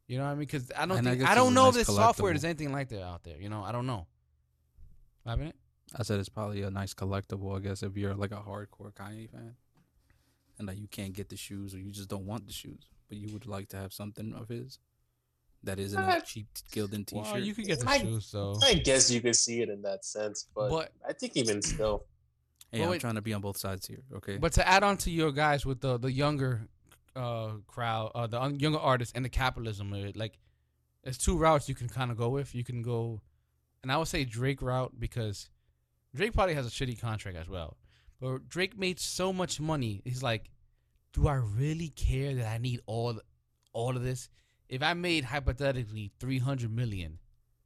You 0.08 0.18
know 0.18 0.24
what 0.26 0.30
I 0.32 0.34
mean? 0.36 0.40
Because 0.42 0.72
I 0.76 0.86
don't 0.86 0.98
And 0.98 1.08
I 1.10 1.16
think 1.16 1.30
I, 1.30 1.36
don't 1.36 1.52
a 1.52 1.56
know 1.56 1.70
if 1.70 1.76
this 1.76 1.88
software 1.88 2.32
is 2.34 2.46
anything 2.46 2.72
like 2.72 2.90
that 2.90 3.04
out 3.04 3.24
there. 3.24 3.38
You 3.40 3.50
know, 3.50 3.62
I 3.64 3.72
don't 3.72 3.86
know. 3.86 4.08
What 5.24 5.40
it? 5.40 5.56
I 5.98 6.04
said 6.04 6.20
it's 6.20 6.30
probably 6.30 6.62
a 6.62 6.70
nice 6.70 6.94
collectible, 6.94 7.56
I 7.58 7.60
guess, 7.60 7.84
if 7.84 7.98
you're 7.98 8.14
like 8.14 8.32
a 8.32 8.36
hardcore 8.38 8.94
Kanye 8.94 9.30
fan. 9.30 9.56
And 10.58 10.68
like 10.68 10.80
you 10.80 10.88
can't 10.88 11.14
get 11.14 11.30
the 11.30 11.36
shoes 11.38 11.74
or 11.76 11.80
you 11.80 11.92
just 11.92 12.10
don't 12.10 12.26
want 12.26 12.48
the 12.48 12.54
shoes. 12.54 12.88
But 13.10 13.18
you 13.18 13.32
would 13.34 13.46
like 13.46 13.70
to 13.70 13.78
have 13.78 13.94
something 13.94 14.34
of 14.34 14.48
his 14.50 14.80
that 15.64 15.80
isn't 15.80 16.02
a 16.02 16.06
Uh, 16.08 16.20
cheap 16.22 16.48
Gildan 16.72 17.06
t 17.06 17.16
shirt. 17.18 17.26
Well, 17.34 17.40
you 17.40 17.54
could 17.54 17.66
get 17.66 17.80
the 17.80 17.90
I- 17.90 18.00
shoes 18.00 18.32
though. 18.32 18.58
I 18.64 18.76
guess 18.76 19.12
you 19.12 19.22
could 19.22 19.36
see 19.36 19.62
it 19.62 19.70
in 19.70 19.82
that 19.82 20.06
sense, 20.06 20.48
but, 20.56 20.70
But- 20.70 20.92
I 21.08 21.14
think 21.14 21.36
even 21.36 21.62
still, 21.62 22.06
hey, 22.72 22.80
Well, 22.80 22.88
I'm 22.88 22.92
wait. 22.92 23.02
trying 23.02 23.16
to 23.16 23.22
be 23.22 23.34
on 23.34 23.42
both 23.42 23.58
sides 23.58 23.88
here, 23.88 24.04
okay? 24.16 24.38
But 24.38 24.54
to 24.54 24.68
add 24.68 24.84
on 24.84 24.98
to 24.98 25.12
your 25.12 25.32
guys 25.32 25.66
with 25.66 25.82
the 25.82 25.98
the 25.98 26.12
younger 26.12 26.68
uh 27.16 27.54
crowd, 27.68 28.12
uh 28.16 28.28
the 28.28 28.42
un- 28.42 28.60
younger 28.60 28.80
artists 28.80 29.14
and 29.16 29.24
the 29.26 29.30
capitalism 29.30 29.92
of 29.94 30.06
it, 30.06 30.16
like 30.18 30.40
there's 31.04 31.18
two 31.18 31.38
routes 31.38 31.68
you 31.70 31.76
can 31.76 31.90
kind 31.90 32.12
of 32.12 32.18
go 32.18 32.30
with. 32.30 32.54
You 32.54 32.64
can 32.64 32.82
go, 32.82 33.22
and 33.82 33.92
I 33.92 33.98
would 33.98 34.08
say 34.08 34.26
Drake 34.26 34.62
route 34.62 34.94
because 35.00 35.50
Drake 36.14 36.34
probably 36.34 36.56
has 36.56 36.68
a 36.68 36.70
shitty 36.70 37.00
contract 37.00 37.38
as 37.38 37.48
well. 37.48 37.78
But 38.20 38.50
Drake 38.50 38.78
made 38.78 39.00
so 39.00 39.32
much 39.32 39.60
money. 39.60 40.02
He's 40.04 40.24
like, 40.24 40.50
do 41.14 41.28
I 41.28 41.36
really 41.36 41.90
care 41.90 42.34
that 42.36 42.48
I 42.48 42.58
need 42.58 42.82
all 42.88 43.20
all 43.74 43.96
of 43.96 44.04
this? 44.04 44.30
If 44.70 44.82
I 44.84 44.94
made 44.94 45.24
hypothetically 45.24 46.12
three 46.20 46.40
hundred 46.40 46.72
million, 46.76 47.20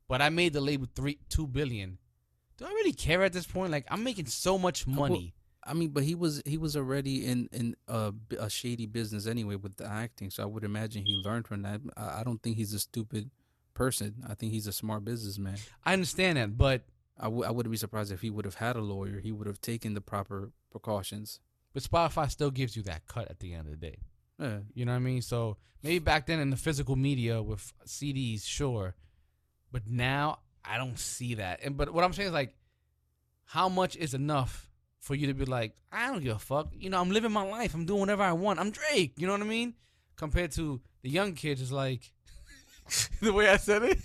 but 0.08 0.22
I 0.22 0.30
made 0.30 0.54
the 0.54 0.62
label 0.62 0.88
three 0.94 1.18
two 1.30 1.48
billion, 1.48 1.98
do 2.62 2.68
I 2.68 2.70
really 2.70 2.94
care 2.94 3.24
at 3.24 3.34
this 3.34 3.46
point? 3.46 3.72
Like 3.72 3.86
I'm 3.90 4.04
making 4.04 4.28
so 4.28 4.58
much 4.58 4.86
well, 4.86 4.96
money. 4.96 5.34
I 5.64 5.74
mean, 5.74 5.90
but 5.90 6.04
he 6.04 6.16
was 6.16 6.42
he 6.46 6.58
was 6.58 6.78
already 6.78 7.26
in 7.26 7.50
in 7.52 7.76
a 7.88 8.50
shady 8.50 8.86
business 8.86 9.28
anyway 9.28 9.56
with 9.56 9.78
the 9.78 9.86
acting, 9.86 10.30
so 10.30 10.44
I 10.44 10.46
would 10.46 10.64
imagine 10.64 11.06
he 11.06 11.22
learned 11.24 11.48
from 11.48 11.64
that. 11.64 11.82
I, 11.98 12.20
I 12.20 12.24
don't 12.24 12.42
think 12.42 12.58
he's 12.58 12.74
a 12.74 12.80
stupid 12.80 13.32
person. 13.74 14.24
I 14.30 14.36
think 14.36 14.52
he's 14.52 14.68
a 14.68 14.72
smart 14.72 15.04
businessman. 15.04 15.58
I 15.84 15.94
understand 15.94 16.38
that, 16.38 16.58
but 16.58 16.84
I 17.20 17.26
w- 17.26 17.44
I 17.44 17.52
wouldn't 17.52 17.72
be 17.72 17.78
surprised 17.78 18.12
if 18.12 18.22
he 18.22 18.30
would 18.30 18.46
have 18.46 18.56
had 18.56 18.76
a 18.76 18.82
lawyer. 18.82 19.20
He 19.20 19.32
would 19.32 19.48
have 19.48 19.62
taken 19.62 19.94
the 19.94 20.02
proper 20.02 20.52
precautions. 20.72 21.40
But 21.74 21.84
Spotify 21.84 22.30
still 22.30 22.52
gives 22.52 22.76
you 22.76 22.84
that 22.84 23.08
cut 23.08 23.30
at 23.30 23.40
the 23.40 23.54
end 23.54 23.68
of 23.68 23.72
the 23.72 23.78
day. 23.78 23.98
Yeah. 24.38 24.58
You 24.74 24.86
know 24.86 24.92
what 24.92 24.98
I 24.98 25.00
mean? 25.00 25.22
So 25.22 25.58
maybe 25.84 26.00
back 26.00 26.26
then 26.26 26.40
in 26.40 26.50
the 26.50 26.58
physical 26.58 26.96
media 26.96 27.42
with 27.42 27.72
CDs, 27.86 28.46
sure. 28.46 28.96
But 29.72 29.88
now 29.88 30.40
I 30.64 30.78
don't 30.78 30.98
see 31.00 31.36
that. 31.36 31.62
And 31.64 31.78
but 31.78 31.94
what 31.94 32.04
I'm 32.04 32.14
saying 32.14 32.28
is 32.28 32.34
like, 32.34 32.54
how 33.46 33.70
much 33.70 33.96
is 33.96 34.14
enough 34.14 34.70
for 35.00 35.16
you 35.16 35.28
to 35.28 35.34
be 35.34 35.46
like, 35.46 35.74
I 35.92 36.08
don't 36.08 36.24
give 36.24 36.36
a 36.36 36.40
fuck. 36.40 36.70
You 36.74 36.90
know, 36.90 37.02
I'm 37.02 37.12
living 37.12 37.32
my 37.32 37.44
life. 37.44 37.74
I'm 37.74 37.86
doing 37.86 38.00
whatever 38.00 38.24
I 38.24 38.34
want. 38.34 38.60
I'm 38.60 38.72
Drake. 38.72 39.14
You 39.18 39.28
know 39.28 39.34
what 39.34 39.42
I 39.42 39.46
mean? 39.46 39.74
Compared 40.16 40.52
to 40.54 40.80
the 41.02 41.10
young 41.10 41.34
kids, 41.34 41.62
is 41.62 41.72
like 41.72 42.12
the 43.22 43.34
way 43.34 43.50
I 43.50 43.58
said 43.58 43.84
it. 43.84 44.00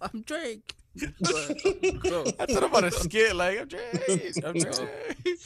I'm 0.00 0.22
Drake. 0.22 0.74
I 1.02 2.46
thought 2.46 2.64
about 2.64 2.84
a 2.84 2.90
skit 2.90 3.36
like 3.36 3.60
I'm 3.60 3.68
Drake. 3.68 4.44
I'm 4.44 4.54
Drake. 4.54 5.36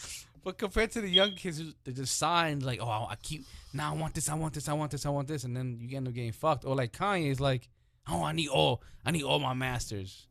But 0.44 0.59
compared 0.59 0.90
to 0.93 1.01
the 1.01 1.09
young 1.09 1.34
kids, 1.34 1.62
they 1.84 1.93
just 1.93 2.16
signed 2.16 2.62
like, 2.62 2.80
oh, 2.80 3.06
I 3.09 3.16
keep 3.22 3.44
now. 3.72 3.93
I 3.93 3.97
want 3.97 4.14
this. 4.14 4.28
I 4.28 4.34
want 4.34 4.55
this. 4.55 4.68
I 4.68 4.72
want 4.72 4.90
this. 4.90 5.06
I 5.06 5.10
want 5.10 5.28
this, 5.28 5.44
and 5.44 5.56
then 5.56 5.78
you 5.80 5.97
end 5.97 6.09
up 6.09 6.14
getting 6.14 6.32
fucked. 6.32 6.64
Or 6.64 6.74
like 6.74 6.93
Kanye 6.93 7.30
is 7.30 7.40
like, 7.40 7.68
oh, 8.09 8.24
I 8.24 8.32
need 8.32 8.48
all. 8.48 8.82
I 9.05 9.10
need 9.10 9.22
all 9.22 9.39
my 9.39 9.55
masters. 9.55 10.26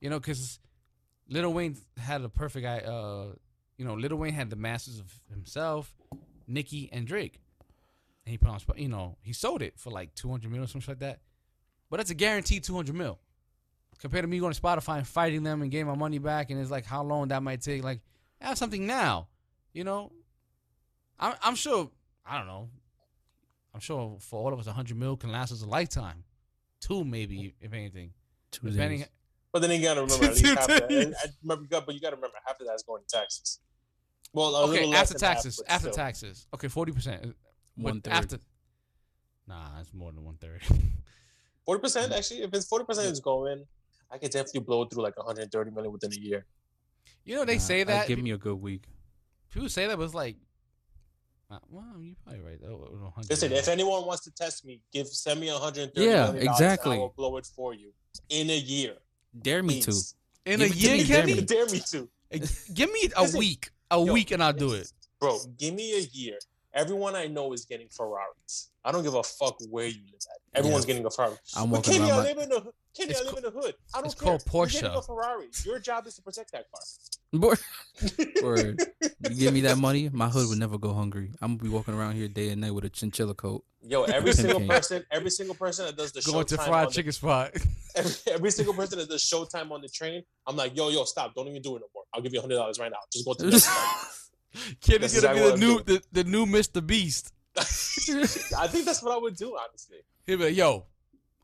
You 0.00 0.10
know, 0.10 0.18
because 0.18 0.58
Lil 1.28 1.52
Wayne 1.52 1.76
had 1.98 2.22
a 2.22 2.28
perfect 2.28 2.64
guy. 2.64 2.78
Uh, 2.78 3.32
you 3.78 3.84
know, 3.84 3.94
Lil 3.94 4.16
Wayne 4.16 4.34
had 4.34 4.50
the 4.50 4.56
masters 4.56 4.98
of 4.98 5.12
himself, 5.30 5.94
Nicki, 6.46 6.88
and 6.92 7.06
Drake. 7.06 7.40
And 8.24 8.32
he 8.32 8.38
put 8.38 8.48
on, 8.48 8.60
you 8.76 8.88
know, 8.88 9.16
he 9.22 9.32
sold 9.32 9.62
it 9.62 9.74
for 9.78 9.90
like 9.90 10.14
two 10.14 10.28
hundred 10.30 10.50
mil 10.50 10.64
or 10.64 10.66
something 10.66 10.92
like 10.92 10.98
that. 11.00 11.20
But 11.90 11.98
that's 11.98 12.10
a 12.10 12.14
guaranteed 12.14 12.64
two 12.64 12.74
hundred 12.74 12.96
mil 12.96 13.18
compared 13.98 14.24
to 14.24 14.28
me 14.28 14.38
going 14.38 14.52
to 14.52 14.60
Spotify 14.60 14.98
and 14.98 15.06
fighting 15.06 15.42
them 15.42 15.62
and 15.62 15.70
getting 15.70 15.86
my 15.86 15.94
money 15.94 16.18
back, 16.18 16.50
and 16.50 16.60
it's 16.60 16.70
like 16.70 16.84
how 16.84 17.02
long 17.02 17.28
that 17.28 17.42
might 17.42 17.60
take. 17.60 17.82
Like, 17.82 18.00
have 18.40 18.58
something 18.58 18.86
now, 18.86 19.28
you 19.72 19.84
know. 19.84 20.12
I'm 21.18 21.34
I'm 21.42 21.54
sure. 21.54 21.90
I 22.26 22.38
don't 22.38 22.46
know. 22.46 22.68
I'm 23.72 23.80
sure 23.80 24.16
for 24.20 24.42
all 24.42 24.52
of 24.52 24.58
us, 24.58 24.66
a 24.66 24.72
hundred 24.72 24.98
mil 24.98 25.16
can 25.16 25.30
last 25.30 25.52
us 25.52 25.62
a 25.62 25.66
lifetime, 25.66 26.24
two 26.80 27.04
maybe 27.04 27.54
if 27.60 27.72
anything. 27.72 28.12
Two 28.50 28.70
Depending. 28.70 29.00
days. 29.00 29.08
But 29.60 29.66
then 29.68 29.80
you 29.80 29.86
gotta 29.86 30.02
remember 30.02 30.24
at 30.26 30.32
least 30.32 30.44
Two 30.44 30.54
half 30.54 30.66
that. 30.66 30.88
days. 30.88 31.04
and 31.06 31.14
I 31.22 31.26
remember, 31.42 31.80
but 31.80 31.94
you 31.94 32.00
gotta 32.00 32.16
remember 32.16 32.36
half 32.46 32.60
of 32.60 32.66
that's 32.66 32.82
going 32.82 33.02
to 33.08 33.16
taxes. 33.16 33.60
Well, 34.32 34.54
a 34.54 34.62
Okay, 34.64 34.80
little 34.80 34.94
after 34.94 35.14
than 35.14 35.22
half, 35.28 35.36
taxes. 35.36 35.56
but 35.64 35.72
after 35.72 35.88
still. 35.92 35.94
taxes. 36.04 36.46
Okay, 36.54 36.68
forty 36.68 36.92
percent. 36.92 37.34
One 37.76 38.00
third. 38.00 38.12
After. 38.12 38.38
Nah, 39.48 39.80
it's 39.80 39.94
more 39.94 40.12
than 40.12 40.24
one 40.24 40.36
third. 40.36 40.62
Forty 41.64 41.80
percent, 41.80 42.12
actually, 42.12 42.42
if 42.42 42.50
it's 42.54 42.66
forty 42.66 42.84
percent 42.84 43.10
is 43.12 43.18
going, 43.20 43.64
I 44.10 44.18
could 44.18 44.30
definitely 44.30 44.60
blow 44.60 44.84
through 44.84 45.02
like 45.02 45.16
130 45.16 45.70
million 45.72 45.90
within 45.92 46.12
a 46.12 46.16
year. 46.16 46.46
You 47.24 47.34
know 47.36 47.44
they 47.44 47.54
Nah, 47.54 47.60
say 47.60 47.80
I'd 47.80 47.88
that. 47.88 48.06
give 48.08 48.20
me 48.20 48.30
a 48.32 48.38
good 48.38 48.54
week. 48.60 48.84
People 49.52 49.68
say 49.68 49.86
that, 49.88 49.96
but 49.96 50.04
it's 50.04 50.14
like, 50.14 50.36
uh, 51.50 51.58
well, 51.68 51.84
you're 52.00 52.14
probably 52.24 52.40
right. 52.42 52.58
though. 52.60 52.84
It 52.86 52.92
was 52.92 53.00
100 53.02 53.30
Listen, 53.30 53.52
if 53.52 53.66
anyone 53.68 54.04
wants 54.06 54.22
to 54.24 54.30
test 54.32 54.64
me, 54.64 54.80
give 54.92 55.08
send 55.08 55.40
me 55.40 55.50
130 55.50 56.06
Yeah, 56.06 56.26
million 56.26 56.46
dollars 56.46 56.60
exactly. 56.60 56.96
I 56.96 56.98
will 56.98 57.14
blow 57.16 57.36
it 57.36 57.46
for 57.46 57.74
you 57.74 57.92
in 58.28 58.48
a 58.50 58.56
year. 58.56 58.94
Dare 59.42 59.62
me 59.62 59.80
to. 59.82 59.92
In 60.44 60.60
give 60.60 60.60
a 60.60 60.64
it 60.64 60.72
to 60.72 60.78
year, 60.78 60.96
me, 60.96 61.04
Kenny. 61.34 61.40
Dare 61.42 61.66
me 61.66 61.80
to, 61.90 62.08
give 62.72 62.92
me 62.92 63.10
a 63.16 63.36
week, 63.36 63.70
a 63.90 63.96
yo, 63.98 64.12
week, 64.12 64.30
and 64.30 64.42
I'll 64.42 64.52
do 64.52 64.72
it. 64.74 64.92
bro. 65.20 65.38
Give 65.58 65.74
me 65.74 65.98
a 65.98 66.02
year. 66.12 66.38
Everyone 66.72 67.14
I 67.16 67.26
know 67.26 67.52
is 67.52 67.64
getting 67.64 67.88
Ferraris. 67.88 68.70
I 68.84 68.92
don't 68.92 69.02
give 69.02 69.14
a 69.14 69.22
fuck 69.22 69.56
where 69.70 69.86
you 69.86 70.00
live 70.12 70.20
at. 70.30 70.58
Everyone's 70.58 70.84
Yeah. 70.84 70.88
getting 70.88 71.06
a 71.06 71.10
Ferrari. 71.10 71.36
I'm 71.56 71.70
But 71.70 71.76
walking 71.78 71.92
Kenny, 71.94 72.10
around 72.10 72.12
I 72.12 72.22
my- 72.22 72.28
live 72.28 72.38
in 72.38 72.48
the 72.50 72.60
hood. 72.60 72.74
Kenny, 72.96 73.14
I 73.14 73.20
live 73.22 73.36
in 73.38 73.42
the 73.42 73.50
hood. 73.50 73.74
I 73.94 73.98
don't 73.98 74.06
it's 74.06 74.14
care. 74.14 74.38
called 74.38 74.42
You're 74.52 74.66
getting 74.66 74.90
Porsche. 74.90 74.98
a 74.98 75.02
Ferrari. 75.02 75.48
Your 75.64 75.78
job 75.78 76.06
is 76.06 76.14
to 76.16 76.22
protect 76.22 76.52
that 76.52 76.70
car. 76.70 76.80
Word. 77.40 77.58
Word. 78.42 78.80
You 79.28 79.34
give 79.36 79.54
me 79.54 79.62
that 79.62 79.78
money, 79.78 80.10
my 80.12 80.28
hood 80.28 80.48
would 80.48 80.58
never 80.58 80.78
go 80.78 80.92
hungry. 80.92 81.30
I'm 81.40 81.56
gonna 81.56 81.62
be 81.68 81.74
walking 81.74 81.94
around 81.94 82.14
here 82.14 82.28
day 82.28 82.50
and 82.50 82.60
night 82.60 82.72
with 82.74 82.84
a 82.84 82.90
chinchilla 82.90 83.34
coat. 83.34 83.64
Yo, 83.82 84.02
every 84.04 84.32
single 84.34 84.56
Okay. 84.56 84.66
person, 84.66 85.04
every 85.10 85.30
single 85.30 85.54
person 85.54 85.86
that 85.86 85.96
does 85.96 86.12
the 86.12 86.20
Going 86.22 86.44
to 86.46 86.56
fried 86.56 86.70
on 86.70 86.84
the- 86.86 86.90
chicken 86.90 87.12
spot. 87.12 87.52
every, 87.96 88.12
every 88.32 88.50
single 88.50 88.74
person 88.74 88.98
that 88.98 89.08
does 89.08 89.22
Showtime 89.24 89.70
on 89.70 89.80
the 89.80 89.88
train, 89.88 90.22
I'm 90.46 90.56
like, 90.56 90.76
yo, 90.76 90.88
yo, 90.90 91.04
stop! 91.04 91.34
Don't 91.34 91.48
even 91.48 91.62
do 91.62 91.76
it 91.76 91.80
no 91.80 91.86
more. 91.94 92.04
I'll 92.12 92.20
give 92.20 92.34
you 92.34 92.40
hundred 92.40 92.56
dollars 92.56 92.78
right 92.78 92.90
now. 92.90 92.98
Just 93.12 93.24
go 93.24 93.34
to 93.34 93.44
the 93.44 93.50
next 93.52 93.66
one. 93.68 94.66
Kenny's 94.80 95.20
gonna 95.20 95.34
be 95.34 95.50
the 95.50 95.56
new, 95.56 95.82
the, 95.82 96.02
the 96.12 96.24
new 96.24 96.46
Mr. 96.46 96.84
Beast. 96.86 97.32
I 97.58 97.62
think 98.68 98.84
that's 98.84 99.02
what 99.02 99.12
I 99.14 99.18
would 99.18 99.36
do, 99.36 99.56
honestly. 99.56 99.98
He'll 100.26 100.38
be 100.38 100.44
like, 100.44 100.56
yo, 100.56 100.84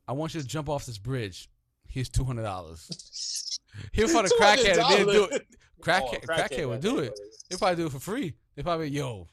I 0.07 0.13
want 0.13 0.35
you 0.35 0.41
to 0.43 0.47
jump 0.47 0.69
off 0.69 0.85
this 0.85 0.99
bridge. 0.99 1.49
Here's 1.89 2.09
two 2.09 2.25
hundred 2.25 2.43
dollars. 2.43 3.59
He'll 3.93 4.09
find 4.09 4.27
a 4.27 4.31
crackhead 4.31 4.79
and 4.79 4.91
they'll 5.09 5.13
do 5.13 5.25
it. 5.35 5.47
Oh, 5.83 5.87
crackhead, 5.91 6.25
Oh, 6.29 6.33
crackhead 6.33 6.69
would 6.69 6.81
do 6.81 6.99
it. 7.01 7.19
They'll 7.49 7.59
probably 7.59 7.77
do 7.77 7.87
it 7.87 7.93
for 7.93 7.99
free. 8.01 8.35
They 8.57 8.63
probably, 8.63 8.89
yo, 8.89 9.29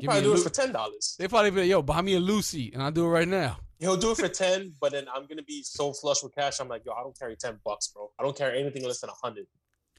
give 0.00 0.08
Probably 0.08 0.20
a 0.20 0.24
do 0.24 0.32
it 0.32 0.36
Lu- 0.36 0.42
for 0.42 0.50
ten 0.50 0.72
dollars. 0.72 1.16
They 1.18 1.28
probably 1.28 1.50
be 1.50 1.60
like, 1.62 1.70
yo, 1.70 1.82
buy 1.82 2.00
me 2.02 2.14
a 2.14 2.20
Lucy, 2.20 2.72
and 2.72 2.82
I'll 2.82 2.90
do 2.92 3.04
it 3.04 3.08
right 3.08 3.28
now. 3.28 3.58
He'll 3.78 3.96
do 3.96 4.12
it 4.12 4.18
for 4.18 4.28
ten, 4.44 4.74
but 4.80 4.92
then 4.92 5.06
I'm 5.12 5.26
gonna 5.26 5.42
be 5.42 5.62
so 5.62 5.92
flush 5.92 6.22
with 6.22 6.34
cash. 6.34 6.60
I'm 6.60 6.68
like, 6.68 6.84
yo, 6.84 6.92
I 6.92 7.02
don't 7.02 7.18
carry 7.18 7.36
ten 7.36 7.58
bucks, 7.64 7.88
bro. 7.88 8.10
I 8.18 8.22
don't 8.22 8.36
carry 8.36 8.60
anything 8.60 8.84
less 8.84 9.00
than 9.00 9.10
a 9.10 9.14
hundred. 9.14 9.46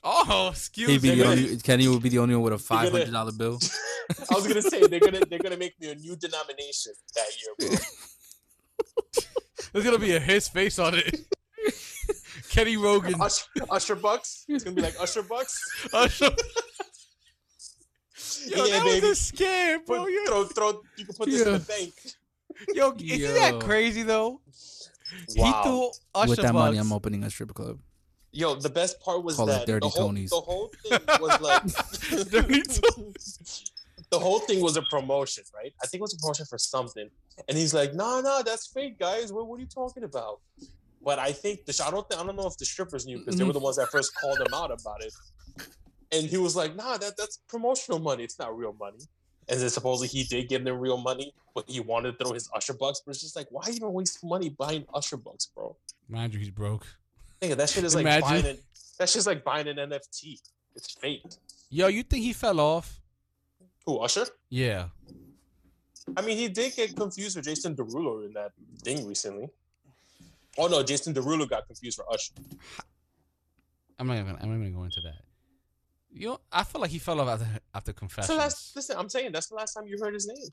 Oh, 0.07 0.49
excuse 0.51 1.01
me. 1.01 1.23
only, 1.23 1.57
Kenny 1.57 1.87
will 1.87 1.99
be 1.99 2.09
the 2.09 2.19
only 2.19 2.35
one 2.35 2.43
with 2.43 2.53
a 2.53 2.57
five 2.59 2.91
hundred 2.91 3.11
dollar 3.11 3.31
bill. 3.31 3.59
I 4.31 4.35
was 4.35 4.47
gonna 4.47 4.61
say 4.61 4.85
they're 4.85 4.99
gonna 4.99 5.21
they're 5.27 5.39
gonna 5.39 5.57
make 5.57 5.79
me 5.79 5.89
a 5.89 5.95
new 5.95 6.15
denomination 6.15 6.93
that 7.15 7.25
year, 7.41 7.69
bro. 7.69 7.77
There's 9.73 9.83
gonna 9.83 9.99
be 9.99 10.15
a 10.15 10.19
his 10.19 10.47
face 10.47 10.77
on 10.79 10.95
it. 10.95 11.25
Kenny 12.49 12.77
Rogan. 12.77 13.19
Usher, 13.21 13.45
Usher 13.69 13.95
bucks. 13.95 14.45
It's 14.47 14.63
gonna 14.63 14.75
be 14.75 14.81
like 14.81 14.95
Usher 14.99 15.23
bucks. 15.23 15.59
Usher. 15.93 16.29
Yo, 18.47 18.65
yeah, 18.65 18.79
that 18.79 18.83
baby. 18.85 19.07
was 19.07 19.29
a 19.29 19.33
scam, 19.33 19.77
Put, 19.79 19.85
bro. 19.87 20.07
Yo, 20.07 20.25
throw, 20.25 20.43
throw. 20.45 20.81
You 20.97 21.05
can 21.05 21.15
put 21.15 21.29
this 21.29 21.41
in 21.45 21.53
the 21.53 21.59
bank. 21.59 21.93
yo, 22.73 22.93
isn't 22.97 23.33
that 23.35 23.59
crazy 23.59 24.03
though? 24.03 24.39
Wow. 25.35 25.45
He 25.45 25.63
threw 25.63 25.89
Usher 26.13 26.29
With 26.29 26.37
that 26.37 26.53
bucks. 26.53 26.53
money, 26.53 26.77
I'm 26.77 26.93
opening 26.93 27.23
a 27.23 27.29
strip 27.29 27.53
club. 27.53 27.79
Yo, 28.31 28.55
the 28.55 28.69
best 28.69 28.99
part 28.99 29.23
was 29.23 29.37
Call 29.37 29.45
that 29.47 29.65
Dirty 29.65 29.79
the 29.85 29.89
whole 29.89 30.07
Tony's. 30.07 30.29
the 30.29 30.41
whole 30.41 30.71
thing 30.83 30.99
was 31.21 31.41
like 31.41 31.63
the 34.11 34.19
whole 34.19 34.39
thing 34.39 34.61
was 34.61 34.77
a 34.77 34.81
promotion, 34.83 35.43
right? 35.53 35.73
I 35.81 35.87
think 35.87 35.99
it 35.99 36.03
was 36.03 36.13
a 36.13 36.17
promotion 36.17 36.45
for 36.45 36.57
something, 36.57 37.09
and 37.47 37.57
he's 37.57 37.73
like, 37.73 37.93
"No, 37.93 38.21
no, 38.21 38.41
that's 38.43 38.67
fake, 38.67 38.99
guys. 38.99 39.31
What, 39.31 39.47
what 39.47 39.57
are 39.57 39.61
you 39.61 39.67
talking 39.67 40.03
about?" 40.03 40.39
But 41.05 41.19
I 41.19 41.31
think 41.31 41.65
the 41.65 41.83
I 41.85 41.91
don't 41.91 42.09
think, 42.09 42.19
I 42.19 42.25
don't 42.25 42.35
know 42.35 42.47
if 42.47 42.57
the 42.57 42.65
strippers 42.65 43.05
knew 43.05 43.19
because 43.19 43.37
they 43.37 43.43
were 43.43 43.53
the 43.53 43.59
ones 43.59 43.77
that 43.77 43.89
first 43.89 44.15
called 44.19 44.39
him 44.39 44.53
out 44.55 44.71
about 44.71 45.03
it, 45.03 45.13
and 46.11 46.25
he 46.25 46.37
was 46.37 46.55
like, 46.55 46.75
"Nah, 46.75 46.97
that 46.97 47.15
that's 47.15 47.37
promotional 47.47 47.99
money. 47.99 48.23
It's 48.23 48.39
not 48.39 48.57
real 48.57 48.73
money." 48.73 48.97
And 49.47 49.59
then 49.59 49.69
supposedly 49.69 50.07
he 50.07 50.23
did 50.23 50.49
give 50.49 50.63
them 50.63 50.79
real 50.79 50.97
money, 50.97 51.31
but 51.53 51.69
he 51.69 51.79
wanted 51.79 52.17
to 52.17 52.25
throw 52.25 52.33
his 52.33 52.49
Usher 52.55 52.73
bucks. 52.73 53.03
But 53.05 53.11
it's 53.11 53.21
just 53.21 53.35
like, 53.35 53.45
why 53.51 53.69
even 53.69 53.93
waste 53.93 54.23
money 54.23 54.49
buying 54.49 54.83
Usher 54.95 55.17
bucks, 55.17 55.45
bro? 55.45 55.77
Mind 56.09 56.33
you, 56.33 56.39
he's 56.39 56.49
broke. 56.49 56.87
That 57.39 57.69
shit 57.69 57.83
is 57.83 57.93
like 57.93 58.21
buying 58.21 58.45
an, 58.47 58.57
that 58.97 59.07
shit's 59.07 59.27
like 59.27 59.43
buying 59.43 59.67
an 59.67 59.77
NFT. 59.77 60.39
It's 60.75 60.91
fake. 60.91 61.21
Yo, 61.69 61.85
you 61.85 62.01
think 62.01 62.23
he 62.23 62.33
fell 62.33 62.59
off? 62.59 62.99
Who 63.85 63.99
Usher? 63.99 64.25
Yeah. 64.49 64.87
I 66.17 66.21
mean, 66.23 66.35
he 66.35 66.47
did 66.47 66.75
get 66.75 66.95
confused 66.95 67.35
with 67.35 67.45
Jason 67.45 67.75
Derulo 67.75 68.25
in 68.25 68.33
that 68.33 68.53
thing 68.81 69.05
recently. 69.07 69.49
Oh 70.57 70.67
no, 70.67 70.83
Jason 70.83 71.13
Derulo 71.13 71.47
got 71.49 71.65
confused 71.67 71.97
for 71.97 72.11
Usher. 72.11 72.33
I'm 73.99 74.07
not 74.07 74.17
even. 74.17 74.35
I'm 74.41 74.49
not 74.49 74.55
even 74.55 74.61
gonna 74.61 74.71
go 74.71 74.83
into 74.83 75.01
that. 75.01 75.15
You 76.11 76.29
know, 76.29 76.39
I 76.51 76.63
feel 76.63 76.79
like 76.81 76.91
he 76.91 76.99
fell 76.99 77.19
off 77.19 77.27
after 77.27 77.47
after 77.73 77.93
confessions. 77.93 78.27
So 78.27 78.37
that's 78.37 78.73
listen. 78.75 78.97
I'm 78.97 79.09
saying 79.09 79.31
that's 79.33 79.47
the 79.47 79.55
last 79.55 79.73
time 79.73 79.85
you 79.87 79.97
heard 80.01 80.13
his 80.13 80.27
name. 80.27 80.47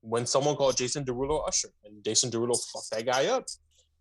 When 0.00 0.26
someone 0.26 0.56
called 0.56 0.76
Jason 0.76 1.04
Derulo 1.04 1.46
Usher, 1.46 1.68
and 1.84 2.02
Jason 2.04 2.30
Derulo 2.30 2.56
fucked 2.72 2.90
that 2.92 3.04
guy 3.06 3.26
up. 3.26 3.44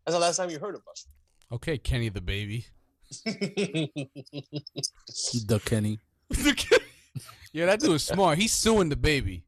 That's 0.05 0.15
the 0.15 0.19
last 0.19 0.37
time 0.37 0.49
you 0.51 0.59
heard 0.59 0.75
of 0.75 0.81
Usher. 0.91 1.07
okay, 1.51 1.77
Kenny 1.77 2.09
the 2.09 2.21
baby. 2.21 2.65
Usher. 3.27 3.37
The 5.47 5.59
Kenny. 5.63 5.99
yeah, 7.53 7.67
that 7.67 7.79
dude 7.79 7.91
is 7.91 8.03
smart. 8.03 8.37
He's 8.39 8.51
suing 8.51 8.89
the 8.89 8.95
baby. 8.95 9.43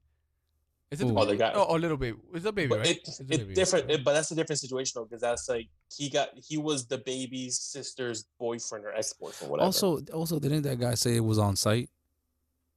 Is 0.90 1.02
it 1.02 1.06
the 1.08 1.12
Who? 1.14 1.20
Oh, 1.20 1.26
the 1.26 1.32
baby? 1.32 1.38
guy. 1.40 1.52
Oh, 1.54 1.76
a 1.76 1.78
little 1.78 1.98
baby. 1.98 2.18
It's 2.34 2.46
a 2.46 2.52
baby, 2.54 2.70
but 2.70 2.80
right? 2.80 2.88
it, 2.92 2.98
It's 3.00 3.20
a 3.20 3.24
it's 3.24 3.30
baby. 3.38 3.54
different. 3.54 3.92
it- 3.92 4.04
but 4.06 4.14
that's 4.14 4.32
a 4.32 4.36
different 4.36 4.60
situation 4.60 4.94
though, 4.96 5.04
because 5.06 5.22
that's 5.22 5.50
like 5.50 5.68
he 5.96 6.10
got 6.10 6.30
he 6.36 6.58
was 6.58 6.86
the 6.88 6.98
baby's 7.00 7.58
sister's 7.60 8.26
boyfriend 8.40 8.86
or 8.86 8.94
ex 8.94 9.12
boyfriend, 9.14 9.50
or 9.50 9.52
whatever. 9.52 9.66
Also, 9.66 10.00
also, 10.14 10.40
didn't 10.40 10.62
that 10.62 10.80
guy 10.80 10.94
say 10.96 11.16
it 11.18 11.24
was 11.26 11.38
on 11.40 11.56
site? 11.58 11.90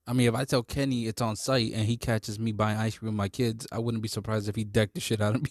I 0.06 0.12
mean, 0.12 0.26
if 0.28 0.34
I 0.34 0.44
tell 0.44 0.64
Kenny 0.64 1.06
it's 1.06 1.22
on 1.22 1.36
site 1.36 1.72
and 1.72 1.84
he 1.86 1.96
catches 1.96 2.36
me 2.38 2.50
buying 2.50 2.78
ice 2.78 2.98
cream 2.98 3.12
with 3.12 3.16
my 3.16 3.28
kids, 3.28 3.66
I 3.70 3.78
wouldn't 3.78 4.02
be 4.02 4.08
surprised 4.08 4.48
if 4.48 4.56
he 4.56 4.64
decked 4.64 4.94
the 4.94 5.00
shit 5.00 5.20
out 5.20 5.36
of 5.36 5.42
me. 5.44 5.50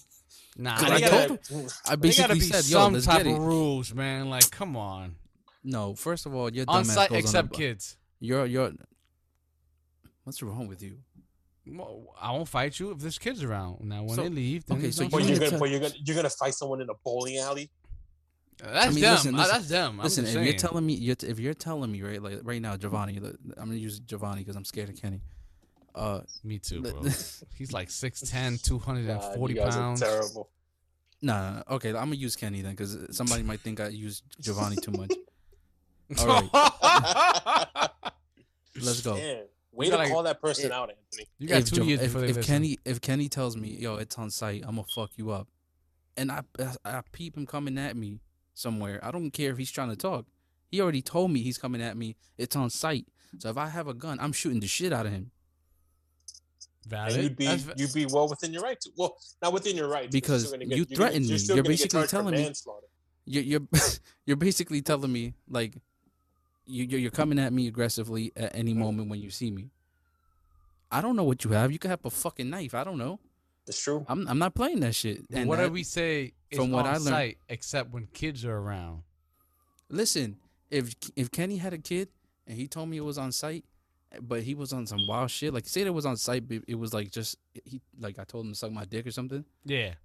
Nah, 0.58 0.76
I 0.80 0.90
they 0.90 0.96
I 0.96 1.00
gotta, 1.00 1.28
told 1.28 1.40
gotta, 1.50 1.74
I 1.86 1.96
they 1.96 1.96
gotta 1.96 1.98
basically 2.02 2.36
be 2.40 2.42
said, 2.42 2.66
"Yo, 2.66 2.78
some 2.80 2.94
let's 2.94 3.06
type 3.06 3.24
get 3.24 3.28
of 3.28 3.38
it." 3.38 3.40
rules, 3.40 3.94
man. 3.94 4.30
Like, 4.30 4.52
come 4.52 4.76
on. 4.76 5.16
No, 5.64 5.94
first 5.94 6.26
of 6.26 6.36
all, 6.36 6.52
your 6.52 6.66
On 6.68 6.84
site, 6.84 7.10
goes 7.10 7.16
on 7.16 7.20
except 7.20 7.48
a, 7.56 7.58
kids. 7.58 7.96
You're 8.20 8.46
you're. 8.46 8.74
What's 10.26 10.44
wrong 10.44 10.68
with 10.68 10.84
you? 10.84 10.98
Well, 11.72 12.16
I 12.20 12.32
won't 12.32 12.48
fight 12.48 12.80
you 12.80 12.92
if 12.92 13.00
there's 13.00 13.18
kids 13.18 13.44
around. 13.44 13.82
Now, 13.82 14.04
when 14.04 14.16
So- 14.16 14.24
they 14.24 14.30
leave, 14.30 14.66
then 14.66 14.78
okay, 14.78 14.92
so 14.92 15.04
you 15.04 15.10
but 15.10 15.18
fun. 15.20 15.28
you're 15.28 15.30
mean 15.30 15.34
to 15.36 15.40
gonna, 15.40 15.50
tell- 15.52 15.60
but 15.60 15.70
you're 15.70 15.80
gonna, 15.80 15.94
you're 16.06 16.16
gonna 16.16 16.30
fight 16.30 16.54
someone 16.54 16.82
in 16.82 16.90
a 16.90 16.94
bowling 17.04 17.38
alley. 17.38 17.70
That's 18.58 18.88
I 18.88 18.90
mean, 18.90 19.02
them. 19.02 19.14
listen, 19.14 19.36
Uh, 19.36 19.38
listen. 19.38 19.54
that's 19.54 19.70
them. 19.70 20.00
I'm 20.00 20.04
Listen, 20.04 20.26
just 20.26 20.38
if 20.38 20.44
you're 20.46 20.54
telling 20.58 20.86
me, 20.86 20.94
you're 20.96 21.16
t- 21.16 21.28
if 21.28 21.40
you're 21.40 21.54
telling 21.54 21.90
me 21.92 22.02
right, 22.02 22.22
like 22.22 22.40
right 22.44 22.62
now, 22.62 22.76
Giovanni, 22.76 23.18
like, 23.20 23.36
I'm 23.58 23.68
gonna 23.68 23.76
use 23.76 24.00
Giovanni 24.00 24.42
because 24.42 24.58
I'm 24.58 24.66
scared 24.66 24.90
of 24.90 25.02
Kenny. 25.02 25.22
Uh, 25.96 26.22
Me 26.44 26.60
too, 26.60 26.82
bro. 26.82 27.02
He's 27.58 27.72
like 27.72 27.88
6'10", 27.90 28.62
240 28.62 29.06
God, 29.06 29.50
you 29.50 29.56
guys 29.56 29.76
are 29.76 29.80
pounds. 29.80 30.00
terrible. 30.02 30.50
no, 31.22 31.34
no, 31.34 31.54
no, 31.56 31.64
okay, 31.76 31.90
I'm 31.90 31.96
gonna 31.96 32.16
use 32.16 32.36
Kenny 32.36 32.62
then 32.62 32.72
because 32.72 32.98
somebody 33.16 33.44
might 33.44 33.62
think 33.62 33.80
I 33.80 33.88
use 33.88 34.24
Giovanni 34.42 34.76
too 34.76 34.92
much. 34.92 35.12
All 36.20 36.28
right, 36.28 37.90
let's 38.82 39.02
go. 39.02 39.16
Man, 39.16 39.44
way 39.72 39.86
You 39.86 39.92
to 39.92 39.98
like- 39.98 40.10
call 40.12 40.24
that 40.24 40.42
person 40.42 40.68
it- 40.68 40.72
out, 40.72 40.90
Anthony. 40.90 41.28
you 41.38 41.48
got 41.48 41.60
if, 41.60 41.72
two 41.72 41.86
years 41.86 42.00
if, 42.02 42.08
before 42.08 42.22
they 42.22 42.30
if 42.30 42.36
listen. 42.38 42.54
Kenny 42.54 42.80
if 42.86 43.02
Kenny 43.02 43.30
tells 43.30 43.56
me, 43.58 43.70
yo, 43.70 43.96
it's 43.96 44.18
on 44.18 44.30
site, 44.32 44.64
I'm 44.66 44.76
gonna 44.76 44.88
fuck 44.94 45.12
you 45.16 45.32
up, 45.32 45.48
and 46.18 46.32
I 46.32 46.42
I 46.86 47.02
peep 47.12 47.38
him 47.38 47.46
coming 47.46 47.78
at 47.78 47.96
me 47.96 48.20
somewhere. 48.54 49.00
I 49.04 49.12
don't 49.12 49.32
care 49.32 49.52
if 49.52 49.58
he's 49.58 49.72
trying 49.72 49.90
to 49.90 49.96
talk. 49.96 50.26
He 50.72 50.82
already 50.82 51.02
told 51.02 51.32
me 51.32 51.42
he's 51.42 51.58
coming 51.58 51.82
at 51.82 51.98
me. 51.98 52.16
It's 52.38 52.56
on 52.56 52.70
site. 52.70 53.08
So 53.40 53.50
if 53.50 53.58
I 53.58 53.68
have 53.70 53.88
a 53.88 53.94
gun, 53.94 54.20
I'm 54.20 54.32
shooting 54.34 54.60
the 54.60 54.68
shit 54.68 54.92
out 54.94 55.06
of 55.06 55.12
him 55.12 55.32
Valid. 56.88 57.14
And 57.16 57.24
you'd 57.24 57.36
be 57.36 57.46
That's 57.46 57.66
you'd 57.78 57.94
be 57.94 58.06
well 58.12 58.28
within 58.28 58.52
your 58.54 58.64
right 58.64 58.80
to. 58.82 58.90
Well, 58.98 59.16
not 59.42 59.54
within 59.54 59.76
your 59.76 59.88
right 59.88 60.10
Because 60.10 60.52
you're 60.52 60.62
you 60.64 60.68
you're 60.70 60.86
gonna- 60.86 60.96
threatened 60.96 61.26
me. 61.28 61.36
You're 61.36 61.48
gonna 61.48 61.62
get 61.62 61.68
basically 61.68 62.08
telling 62.08 62.36
me- 62.36 62.54
you're 63.26 63.44
you're, 63.44 63.62
you're 64.26 64.38
basically 64.38 64.82
telling 64.82 65.12
me 65.12 65.34
like 65.48 65.76
you 66.70 66.86
you're 66.86 67.00
you're 67.00 67.12
coming 67.12 67.40
at 67.40 67.52
me 67.52 67.68
aggressively 67.68 68.32
at 68.36 68.56
any 68.56 68.74
moment 68.74 69.10
when 69.10 69.20
you 69.20 69.30
see 69.30 69.52
me. 69.52 69.72
I 70.92 71.02
don't 71.02 71.16
know 71.16 71.24
what 71.24 71.44
you 71.44 71.52
have. 71.52 71.72
You 71.72 71.80
could 71.80 71.92
have 71.92 72.04
a 72.06 72.10
fucking 72.10 72.50
knife. 72.50 72.74
I 72.74 72.84
don't 72.84 72.98
know. 72.98 73.20
It's 73.68 73.82
true. 73.82 74.06
I'm 74.08 74.28
I'm 74.28 74.40
not 74.40 74.56
playing 74.56 74.80
that 74.82 74.96
shit. 74.96 75.22
And 75.32 75.48
what 75.48 75.58
that- 75.58 75.68
do 75.68 75.74
we 75.74 75.84
say 75.84 76.34
from 76.56 76.72
what 76.72 76.86
I 76.86 76.94
learned- 76.94 77.04
site 77.04 77.38
except 77.50 77.92
when 77.92 78.08
kids 78.14 78.46
are 78.46 78.58
around? 78.58 79.04
listen, 79.90 80.38
if 80.70 80.94
if 81.16 81.32
Kenny 81.32 81.58
had 81.58 81.74
a 81.74 81.78
kid 81.78 82.10
and 82.48 82.56
he 82.58 82.68
told 82.68 82.90
me 82.90 82.98
it 82.98 83.04
was 83.06 83.18
on 83.18 83.32
site, 83.32 83.66
but 84.22 84.44
he 84.44 84.56
was 84.56 84.74
on 84.74 84.86
some 84.88 85.06
wild 85.08 85.30
shit, 85.32 85.54
like 85.54 85.68
say 85.68 85.82
it 85.82 85.94
was 85.94 86.06
on 86.06 86.18
site, 86.18 86.48
but 86.48 86.64
it 86.68 86.76
was 86.76 86.94
like 86.94 87.12
just 87.12 87.38
he 87.66 87.82
like 88.00 88.18
I 88.20 88.24
told 88.24 88.46
him 88.46 88.54
to 88.54 88.58
suck 88.58 88.72
my 88.72 88.86
dick 88.86 89.06
or 89.08 89.12
something. 89.12 89.46
Yeah. 89.66 89.96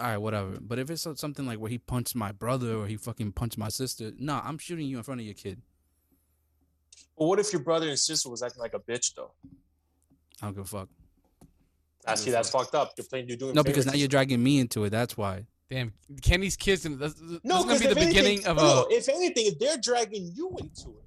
All 0.00 0.06
right, 0.08 0.16
whatever. 0.18 0.58
But 0.60 0.78
if 0.80 0.90
it's 0.90 1.06
something 1.20 1.46
like 1.46 1.58
where 1.58 1.70
he 1.70 1.78
punched 1.78 2.16
my 2.16 2.32
brother 2.32 2.74
or 2.74 2.86
he 2.86 2.96
fucking 2.96 3.32
punched 3.32 3.58
my 3.58 3.68
sister, 3.68 4.12
nah, 4.18 4.40
I'm 4.44 4.58
shooting 4.58 4.86
you 4.86 4.96
in 4.96 5.02
front 5.04 5.20
of 5.20 5.24
your 5.26 5.34
kid. 5.34 5.62
But 7.18 7.24
what 7.26 7.38
if 7.38 7.52
your 7.52 7.62
brother 7.62 7.88
and 7.88 7.98
sister 7.98 8.28
was 8.30 8.42
acting 8.42 8.60
like 8.60 8.74
a 8.74 8.80
bitch 8.80 9.14
though? 9.14 9.32
I 10.40 10.46
don't 10.46 10.54
give 10.54 10.64
a 10.64 10.66
fuck. 10.66 10.88
I 12.06 12.14
see 12.16 12.30
that's 12.30 12.50
fucked 12.50 12.74
up. 12.74 12.92
You're 12.96 13.06
playing. 13.06 13.28
You're 13.28 13.36
doing. 13.36 13.54
No, 13.54 13.62
because 13.62 13.86
now 13.86 13.92
you're 13.94 14.08
dragging 14.08 14.42
me 14.42 14.58
into 14.58 14.84
it. 14.84 14.90
That's 14.90 15.16
why. 15.16 15.46
Damn. 15.70 15.92
Kenny's 16.20 16.56
kids. 16.56 16.84
And 16.84 16.98
this, 16.98 17.14
this 17.14 17.38
No, 17.44 17.60
is 17.60 17.64
gonna 17.64 17.78
be 17.78 17.84
the 17.86 17.90
if 17.92 17.96
anything, 17.98 18.08
beginning 18.08 18.46
of 18.46 18.56
no, 18.56 18.62
a. 18.62 18.66
no, 18.66 18.86
if 18.90 19.08
anything, 19.08 19.46
if 19.46 19.58
they're 19.58 19.78
dragging 19.78 20.30
you 20.34 20.48
into 20.58 20.90
it. 20.90 21.04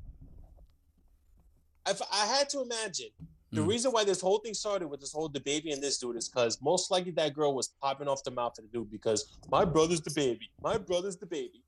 if 1.91 2.01
I 2.11 2.25
had 2.25 2.49
to 2.49 2.61
imagine, 2.61 3.09
the 3.51 3.61
Mm. 3.61 3.67
reason 3.67 3.91
why 3.91 4.03
this 4.03 4.21
whole 4.21 4.39
thing 4.39 4.53
started 4.53 4.87
with 4.87 5.01
this 5.01 5.11
whole 5.11 5.27
the 5.29 5.39
baby 5.39 5.71
and 5.71 5.81
this 5.83 5.97
dude 5.97 6.15
is 6.17 6.27
because 6.29 6.59
most 6.61 6.89
likely 6.91 7.11
that 7.11 7.33
girl 7.33 7.53
was 7.53 7.69
popping 7.81 8.07
off 8.07 8.23
the 8.23 8.31
mouth 8.31 8.57
of 8.57 8.65
the 8.65 8.71
dude 8.79 8.89
because 8.89 9.37
my 9.49 9.63
brother's 9.65 10.01
the 10.01 10.11
baby, 10.15 10.49
my 10.61 10.77
brother's 10.77 11.17
the 11.17 11.25
baby, 11.27 11.63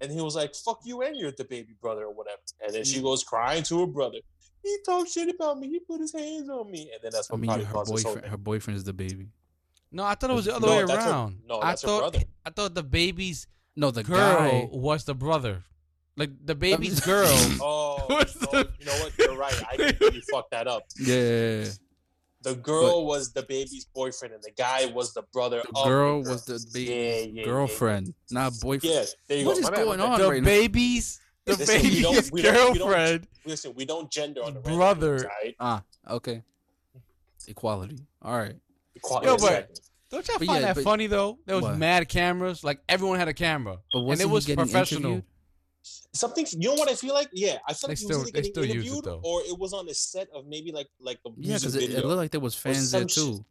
and 0.00 0.10
he 0.10 0.20
was 0.20 0.34
like, 0.36 0.54
"Fuck 0.54 0.80
you 0.84 1.02
and 1.02 1.16
you're 1.16 1.32
the 1.32 1.44
baby 1.44 1.74
brother 1.80 2.04
or 2.04 2.12
whatever," 2.14 2.40
and 2.64 2.74
then 2.74 2.82
Mm. 2.82 2.94
she 2.94 3.00
goes 3.02 3.22
crying 3.24 3.62
to 3.64 3.80
her 3.80 3.86
brother. 3.86 4.18
He 4.62 4.76
talked 4.84 5.10
shit 5.10 5.28
about 5.34 5.58
me. 5.58 5.68
He 5.68 5.80
put 5.80 6.00
his 6.00 6.12
hands 6.12 6.48
on 6.50 6.70
me, 6.70 6.90
and 6.92 7.00
then 7.02 7.12
that's 7.12 7.30
I 7.30 7.34
what 7.34 7.40
mean, 7.40 7.48
probably 7.48 7.64
her 7.66 7.72
caused 7.72 7.92
boyfriend, 8.04 8.26
her 8.26 8.36
boyfriend 8.36 8.76
is 8.76 8.84
the 8.84 8.92
baby. 8.92 9.28
No, 9.92 10.04
I 10.04 10.14
thought 10.14 10.30
it 10.30 10.34
was 10.34 10.44
the 10.44 10.54
other 10.54 10.66
No, 10.66 10.76
way 10.76 10.84
that's 10.84 11.04
her- 11.04 11.10
around. 11.10 11.40
no, 11.46 11.60
I 11.60 11.66
that's 11.70 11.82
her 11.82 11.88
thought 11.88 12.12
brother. 12.12 12.26
I 12.46 12.50
thought 12.50 12.74
the 12.74 12.82
baby's 12.82 13.46
No, 13.76 13.90
the 13.90 14.02
girl 14.04 14.16
guy. 14.38 14.68
was 14.70 15.04
the 15.04 15.14
brother. 15.14 15.64
Like 16.16 16.30
the 16.44 16.54
baby's 16.54 17.00
girl. 17.00 17.28
Oh, 17.62 18.04
What's 18.08 18.36
no, 18.52 18.58
you 18.78 18.84
know 18.84 18.92
what? 19.00 19.12
You're 19.18 19.36
right. 19.36 19.62
I 19.70 19.76
completely 19.76 20.22
fucked 20.30 20.50
that 20.50 20.66
up. 20.68 20.82
Yeah, 21.00 21.64
The 22.42 22.54
girl 22.54 23.04
was 23.06 23.32
the 23.32 23.42
baby's 23.42 23.84
boyfriend, 23.84 24.32
and 24.32 24.42
the 24.42 24.52
guy 24.56 24.86
was 24.86 25.12
the 25.12 25.22
brother. 25.32 25.58
Of 25.60 25.66
the 25.74 25.78
of 25.80 25.86
girl 25.86 26.22
the 26.22 26.30
was 26.30 26.44
the 26.46 26.58
baby's 26.72 26.88
yeah, 27.34 27.40
yeah, 27.40 27.44
girlfriend, 27.44 28.14
not 28.30 28.54
boyfriend. 28.60 28.94
Yes, 28.94 29.14
there 29.28 29.38
you 29.38 29.46
What 29.46 29.54
go. 29.54 29.58
is 29.60 29.70
My 29.70 29.76
going 29.76 29.98
bad. 29.98 30.08
on 30.12 30.18
the 30.20 30.28
right 30.30 30.42
now? 30.42 30.46
baby's 30.46 31.20
the 31.44 31.52
Listen, 31.56 31.82
we 31.82 32.00
don't- 32.02 32.12
baby's 32.12 32.32
we 32.32 32.42
don't- 32.42 32.54
we 32.54 32.78
don't- 32.78 32.78
girlfriend. 32.78 33.28
Listen, 33.44 33.74
we 33.74 33.84
don't 33.84 34.10
gender 34.10 34.42
on 34.42 34.54
the 34.54 34.60
Brother. 34.60 35.12
news, 35.16 35.24
all 35.24 35.30
right? 35.42 35.54
Ah, 35.60 35.82
okay. 36.08 36.42
Equality. 37.46 37.98
All 38.22 38.36
right. 38.38 38.54
Equality, 38.94 39.26
Yo, 39.26 39.36
but- 39.36 39.80
Don't 40.10 40.26
y'all 40.26 40.38
But 40.40 40.46
find 40.48 40.60
yeah, 40.62 40.72
that 40.72 40.82
funny 40.82 41.06
though? 41.06 41.38
There 41.46 41.54
was 41.54 41.62
What? 41.64 41.78
mad 41.78 42.08
cameras. 42.08 42.64
Like 42.64 42.80
everyone 42.88 43.18
had 43.20 43.28
a 43.28 43.32
camera, 43.34 43.78
But 43.92 43.98
and 44.00 44.06
wasn't 44.08 44.28
it 44.28 44.32
was 44.32 44.44
getting 44.46 44.64
professional. 44.64 45.22
Interviewed? 45.82 46.16
something 46.16 46.46
you 46.58 46.68
know 46.68 46.74
what 46.74 46.88
I 46.90 46.94
feel 46.94 47.14
like? 47.14 47.28
Yeah, 47.32 47.58
I 47.66 47.72
feel 47.74 47.88
They 47.88 47.92
like 47.92 47.98
still- 47.98 48.08
he 48.10 48.14
was 48.16 48.24
they 48.32 48.38
either 48.38 48.48
getting 48.48 48.52
still 48.52 48.64
use 48.64 48.74
it, 48.74 48.78
interviewed 48.86 49.04
though. 49.04 49.20
or 49.24 49.42
it 49.42 49.58
was 49.58 49.72
on 49.72 49.86
the 49.86 49.94
set 49.94 50.28
of 50.30 50.46
maybe 50.46 50.72
like 50.72 50.88
like 51.00 51.18
a 51.26 51.30
Yeah, 51.38 51.56
because 51.56 51.74
it, 51.76 51.90
it 51.90 52.04
looked 52.04 52.18
like 52.18 52.30
there 52.30 52.40
was 52.40 52.54
fans 52.54 52.90
there 52.90 53.04
too. 53.04 53.36
shit. 53.36 53.44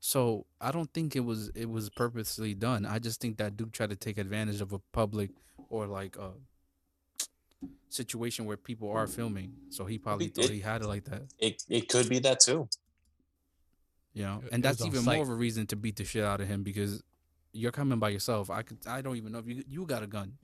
So 0.00 0.46
I 0.60 0.72
don't 0.72 0.92
think 0.92 1.14
it 1.16 1.20
was 1.20 1.50
it 1.54 1.68
was 1.70 1.88
purposely 1.90 2.54
done. 2.54 2.84
I 2.86 2.98
just 2.98 3.20
think 3.20 3.38
that 3.38 3.56
dude 3.56 3.72
tried 3.72 3.90
to 3.90 3.96
take 3.96 4.18
advantage 4.18 4.60
of 4.60 4.72
a 4.72 4.78
public 4.92 5.30
or 5.70 5.86
like 5.86 6.16
a 6.16 6.32
situation 7.88 8.44
where 8.46 8.56
people 8.56 8.90
are 8.90 9.06
filming. 9.06 9.52
So 9.70 9.84
he 9.84 9.98
probably 9.98 10.26
It- 10.26 10.34
thought 10.34 10.50
he 10.50 10.60
had 10.60 10.82
it 10.82 10.88
like 10.88 11.04
that. 11.04 11.22
it 11.38 11.62
it 11.68 11.88
could 11.88 12.08
be 12.08 12.18
that 12.20 12.40
too. 12.40 12.68
You 14.14 14.24
know, 14.24 14.42
and 14.52 14.62
that's 14.62 14.84
even 14.84 15.02
site. 15.02 15.14
more 15.14 15.22
of 15.22 15.30
a 15.30 15.34
reason 15.34 15.66
to 15.68 15.76
beat 15.76 15.96
the 15.96 16.04
shit 16.04 16.24
out 16.24 16.40
of 16.42 16.48
him 16.48 16.62
because 16.62 17.02
you're 17.52 17.72
coming 17.72 17.98
by 17.98 18.10
yourself. 18.10 18.50
I 18.50 18.62
could 18.62 18.78
I 18.86 19.00
don't 19.02 19.16
even 19.16 19.32
know 19.32 19.38
if 19.38 19.46
you 19.46 19.62
you 19.68 19.86
got 19.86 20.02
a 20.02 20.06
gun. 20.06 20.36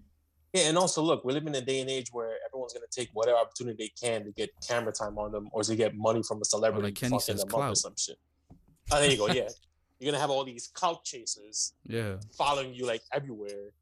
Yeah, 0.58 0.68
and 0.68 0.78
also 0.78 1.02
look, 1.02 1.24
we 1.24 1.32
live 1.32 1.46
in 1.46 1.54
a 1.54 1.60
day 1.60 1.80
and 1.80 1.90
age 1.90 2.08
where 2.12 2.36
everyone's 2.46 2.72
gonna 2.72 2.86
take 2.90 3.10
whatever 3.12 3.38
opportunity 3.38 3.84
they 3.84 4.06
can 4.08 4.24
to 4.24 4.30
get 4.32 4.50
camera 4.66 4.92
time 4.92 5.18
on 5.18 5.32
them 5.32 5.48
or 5.52 5.62
to 5.62 5.76
get 5.76 5.94
money 5.94 6.22
from 6.22 6.38
a 6.38 6.40
oh, 6.40 6.44
celebrity 6.44 6.92
Kenny 6.92 7.10
fucking 7.10 7.20
says, 7.20 7.44
them 7.44 7.54
up 7.54 7.72
or 7.72 7.74
some 7.74 7.94
shit. 7.96 8.18
Oh, 8.90 9.00
there 9.00 9.10
you 9.10 9.16
go. 9.16 9.28
Yeah, 9.28 9.48
you're 9.98 10.10
gonna 10.10 10.20
have 10.20 10.30
all 10.30 10.44
these 10.44 10.68
clout 10.68 11.04
chasers 11.04 11.74
Yeah. 11.86 12.16
following 12.36 12.74
you 12.74 12.86
like 12.86 13.02
everywhere. 13.12 13.72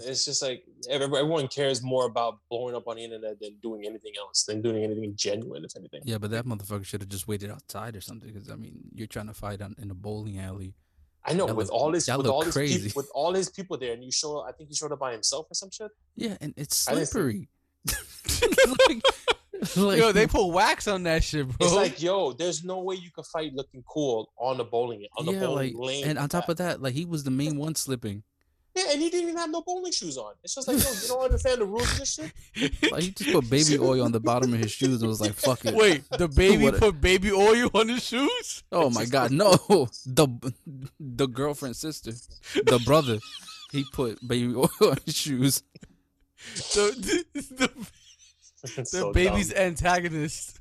It's 0.00 0.24
just 0.24 0.40
like 0.42 0.64
everyone 0.88 1.48
cares 1.48 1.82
more 1.82 2.06
about 2.06 2.38
blowing 2.48 2.74
up 2.74 2.88
on 2.88 2.96
the 2.96 3.04
internet 3.04 3.38
than 3.40 3.56
doing 3.62 3.84
anything 3.84 4.12
else, 4.18 4.44
than 4.44 4.62
doing 4.62 4.82
anything 4.82 5.12
genuine, 5.16 5.64
if 5.64 5.76
anything. 5.76 6.00
Yeah, 6.04 6.16
but 6.16 6.30
that 6.30 6.46
motherfucker 6.46 6.86
should 6.86 7.02
have 7.02 7.10
just 7.10 7.28
waited 7.28 7.50
outside 7.50 7.94
or 7.94 8.00
something. 8.00 8.32
Because 8.32 8.50
I 8.50 8.56
mean, 8.56 8.78
you're 8.94 9.06
trying 9.06 9.26
to 9.26 9.34
fight 9.34 9.60
on, 9.60 9.74
in 9.78 9.90
a 9.90 9.94
bowling 9.94 10.38
alley. 10.38 10.74
I 11.26 11.32
know 11.32 11.46
That 11.46 11.56
with 11.56 11.66
look- 11.68 11.74
all 11.74 11.92
his 11.92 12.06
with 12.08 12.16
look 12.18 12.32
all 12.32 12.42
his 12.42 12.54
crazy. 12.54 12.88
people, 12.88 13.00
with 13.02 13.10
all 13.14 13.32
his 13.34 13.48
people 13.50 13.76
there, 13.76 13.92
and 13.92 14.04
you 14.04 14.12
show. 14.12 14.40
I 14.42 14.52
think 14.52 14.68
he 14.70 14.74
showed 14.76 14.92
up 14.92 14.98
by 15.00 15.12
himself 15.12 15.46
or 15.50 15.54
some 15.54 15.70
shit. 15.70 15.90
Yeah, 16.14 16.36
and 16.40 16.54
it's 16.56 16.86
I 16.88 16.94
didn't 16.94 17.06
see- 17.06 17.12
slippery. 17.12 17.48
like, 18.88 19.02
like- 19.76 19.98
Yo, 19.98 20.12
they 20.12 20.26
put 20.26 20.46
wax 20.46 20.86
on 20.86 21.02
that 21.04 21.24
shit, 21.24 21.46
bro. 21.48 21.66
It's 21.66 21.74
like, 21.74 22.02
yo, 22.02 22.32
there's 22.32 22.62
no 22.64 22.80
way 22.80 22.96
you 22.96 23.10
can 23.10 23.24
fight 23.24 23.52
looking 23.54 23.82
cool 23.88 24.30
on 24.38 24.58
the 24.58 24.64
bowling 24.64 25.04
on 25.16 25.26
the 25.26 25.32
yeah, 25.32 25.40
bowling 25.40 25.76
like, 25.76 25.86
lane. 25.88 26.04
and 26.04 26.18
on 26.18 26.28
top 26.28 26.48
of 26.48 26.58
that, 26.58 26.82
like 26.82 26.94
he 26.94 27.04
was 27.04 27.24
the 27.24 27.30
main 27.30 27.56
one 27.56 27.74
slipping. 27.74 28.22
Yeah, 28.76 28.84
and 28.92 29.00
he 29.00 29.08
didn't 29.10 29.28
even 29.30 29.38
have 29.38 29.50
no 29.50 29.62
bowling 29.62 29.92
shoes 29.92 30.16
on. 30.18 30.34
It's 30.44 30.54
just 30.54 30.68
like, 30.68 30.76
yo, 30.78 30.90
you 30.90 31.08
don't 31.08 31.24
understand 31.24 31.60
the 31.60 31.64
rules 31.64 31.90
of 31.92 31.98
this 31.98 32.14
shit. 32.14 32.92
Like 32.92 33.02
he 33.02 33.10
just 33.10 33.32
put 33.32 33.48
baby 33.50 33.78
oil 33.80 34.02
on 34.02 34.12
the 34.12 34.20
bottom 34.20 34.52
of 34.54 34.60
his 34.60 34.70
shoes 34.72 35.00
and 35.00 35.08
was 35.08 35.20
like, 35.20 35.32
"Fuck 35.32 35.64
it." 35.64 35.74
Wait, 35.74 36.04
the 36.10 36.28
baby 36.44 36.64
What- 36.64 36.78
put 36.78 37.00
baby 37.00 37.32
oil 37.32 37.70
on 37.74 37.88
his 37.88 38.04
shoes? 38.04 38.62
Oh 38.70 38.90
my 38.90 39.04
god, 39.06 39.30
no! 39.32 39.52
The 40.06 40.28
the 41.00 41.26
girlfriend's 41.26 41.78
sister, 41.78 42.12
the 42.54 42.78
brother, 42.84 43.18
he 43.72 43.84
put 43.92 44.18
baby 44.26 44.54
oil 44.54 44.70
on 44.80 44.98
his 45.04 45.16
shoes. 45.16 45.62
The, 46.74 47.24
the, 47.34 47.40
the 47.56 48.80
It's 48.80 48.90
so 48.92 49.12
baby's 49.12 49.52
antagonist. 49.54 50.60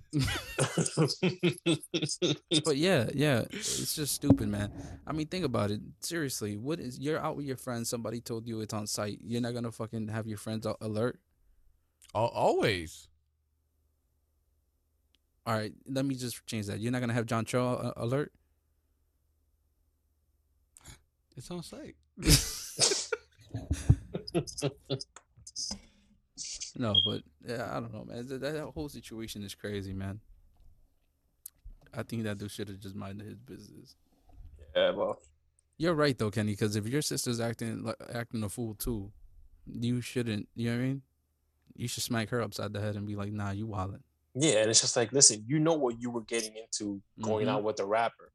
But 2.63 2.77
yeah, 2.77 3.09
yeah, 3.13 3.43
it's 3.51 3.95
just 3.95 4.15
stupid, 4.15 4.47
man. 4.47 4.71
I 5.05 5.11
mean, 5.11 5.27
think 5.27 5.45
about 5.45 5.71
it. 5.71 5.81
Seriously, 5.99 6.57
what 6.57 6.79
is 6.79 6.99
you're 6.99 7.19
out 7.19 7.35
with 7.35 7.45
your 7.45 7.57
friends? 7.57 7.89
Somebody 7.89 8.21
told 8.21 8.47
you 8.47 8.61
it's 8.61 8.73
on 8.73 8.87
sight. 8.87 9.19
You're 9.23 9.41
not 9.41 9.53
gonna 9.53 9.71
fucking 9.71 10.07
have 10.09 10.27
your 10.27 10.37
friends 10.37 10.65
alert. 10.81 11.19
Al- 12.13 12.27
Always. 12.27 13.07
All 15.45 15.53
right, 15.55 15.73
let 15.87 16.05
me 16.05 16.15
just 16.15 16.45
change 16.47 16.67
that. 16.67 16.79
You're 16.79 16.91
not 16.91 17.01
gonna 17.01 17.13
have 17.13 17.25
John 17.25 17.45
Cho 17.45 17.75
uh, 17.75 17.93
alert. 17.97 18.31
It's 21.35 21.51
on 21.51 21.61
sight. 21.63 21.95
No, 26.77 26.93
but 27.05 27.21
yeah, 27.47 27.69
I 27.71 27.79
don't 27.79 27.93
know, 27.93 28.03
man. 28.05 28.27
That, 28.27 28.41
that 28.41 28.71
whole 28.73 28.89
situation 28.89 29.43
is 29.43 29.55
crazy, 29.55 29.93
man. 29.93 30.19
I 31.93 32.03
think 32.03 32.23
that 32.23 32.37
dude 32.37 32.51
should 32.51 32.67
have 32.67 32.79
just 32.79 32.95
minded 32.95 33.25
his 33.27 33.37
business. 33.37 33.95
yeah, 34.75 34.91
well, 34.91 35.19
You're 35.77 35.93
right 35.93 36.17
though, 36.17 36.31
Kenny. 36.31 36.51
Because 36.53 36.75
if 36.75 36.87
your 36.87 37.01
sister's 37.01 37.39
acting 37.39 37.83
like 37.83 37.95
acting 38.13 38.43
a 38.43 38.49
fool 38.49 38.75
too, 38.75 39.11
you 39.65 40.01
shouldn't. 40.01 40.47
You 40.55 40.71
know 40.71 40.77
what 40.77 40.83
I 40.83 40.87
mean? 40.87 41.01
You 41.77 41.87
should 41.87 42.03
smack 42.03 42.29
her 42.29 42.41
upside 42.41 42.73
the 42.73 42.81
head 42.81 42.95
and 42.95 43.07
be 43.07 43.15
like, 43.15 43.31
"Nah, 43.31 43.51
you 43.51 43.67
wildin'." 43.67 44.01
yeah, 44.37 44.59
and 44.61 44.69
it's 44.69 44.81
just 44.81 44.97
like, 44.97 45.13
listen, 45.13 45.45
you 45.47 45.59
know 45.59 45.73
what 45.75 45.99
you 46.01 46.09
were 46.09 46.21
getting 46.21 46.53
into 46.57 47.01
going 47.21 47.47
Mhm. 47.47 47.51
out 47.51 47.63
with 47.63 47.77
the 47.77 47.85
rapper. 47.85 48.33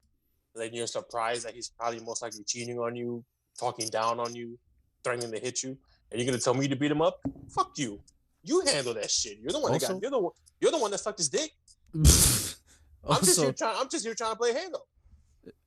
Then 0.55 0.73
you're 0.73 0.87
surprised 0.87 1.45
that 1.45 1.53
he's 1.53 1.69
probably 1.69 1.99
most 1.99 2.23
likely 2.23 2.43
cheating 2.43 2.79
on 2.79 2.95
you, 2.95 3.23
talking 3.59 3.87
down 3.89 4.19
on 4.19 4.33
you, 4.33 4.57
threatening 5.03 5.31
to 5.31 5.39
hit 5.39 5.61
you, 5.61 5.77
and 6.11 6.19
you're 6.19 6.25
gonna 6.25 6.41
tell 6.41 6.55
me 6.55 6.67
to 6.67 6.75
beat 6.75 6.89
him 6.91 7.03
up? 7.03 7.19
Fuck 7.49 7.77
you. 7.77 8.01
You 8.43 8.61
handle 8.65 8.93
that 8.95 9.09
shit. 9.11 9.37
You're 9.39 9.51
the 9.51 9.59
one 9.59 9.71
that 9.73 9.81
got. 9.81 10.01
You're 10.01 10.11
the 10.11 10.19
one. 10.19 10.31
You're 10.59 10.71
the 10.71 10.77
one 10.79 10.91
that 10.91 10.99
sucked 10.99 11.19
his 11.19 11.29
dick. 11.29 11.51
I'm 11.95 13.19
just 13.19 13.39
here 13.39 13.51
trying. 13.53 13.75
I'm 13.79 13.89
just 13.89 14.05
here 14.05 14.13
trying 14.15 14.31
to 14.31 14.37
play 14.37 14.53
Halo. 14.53 14.79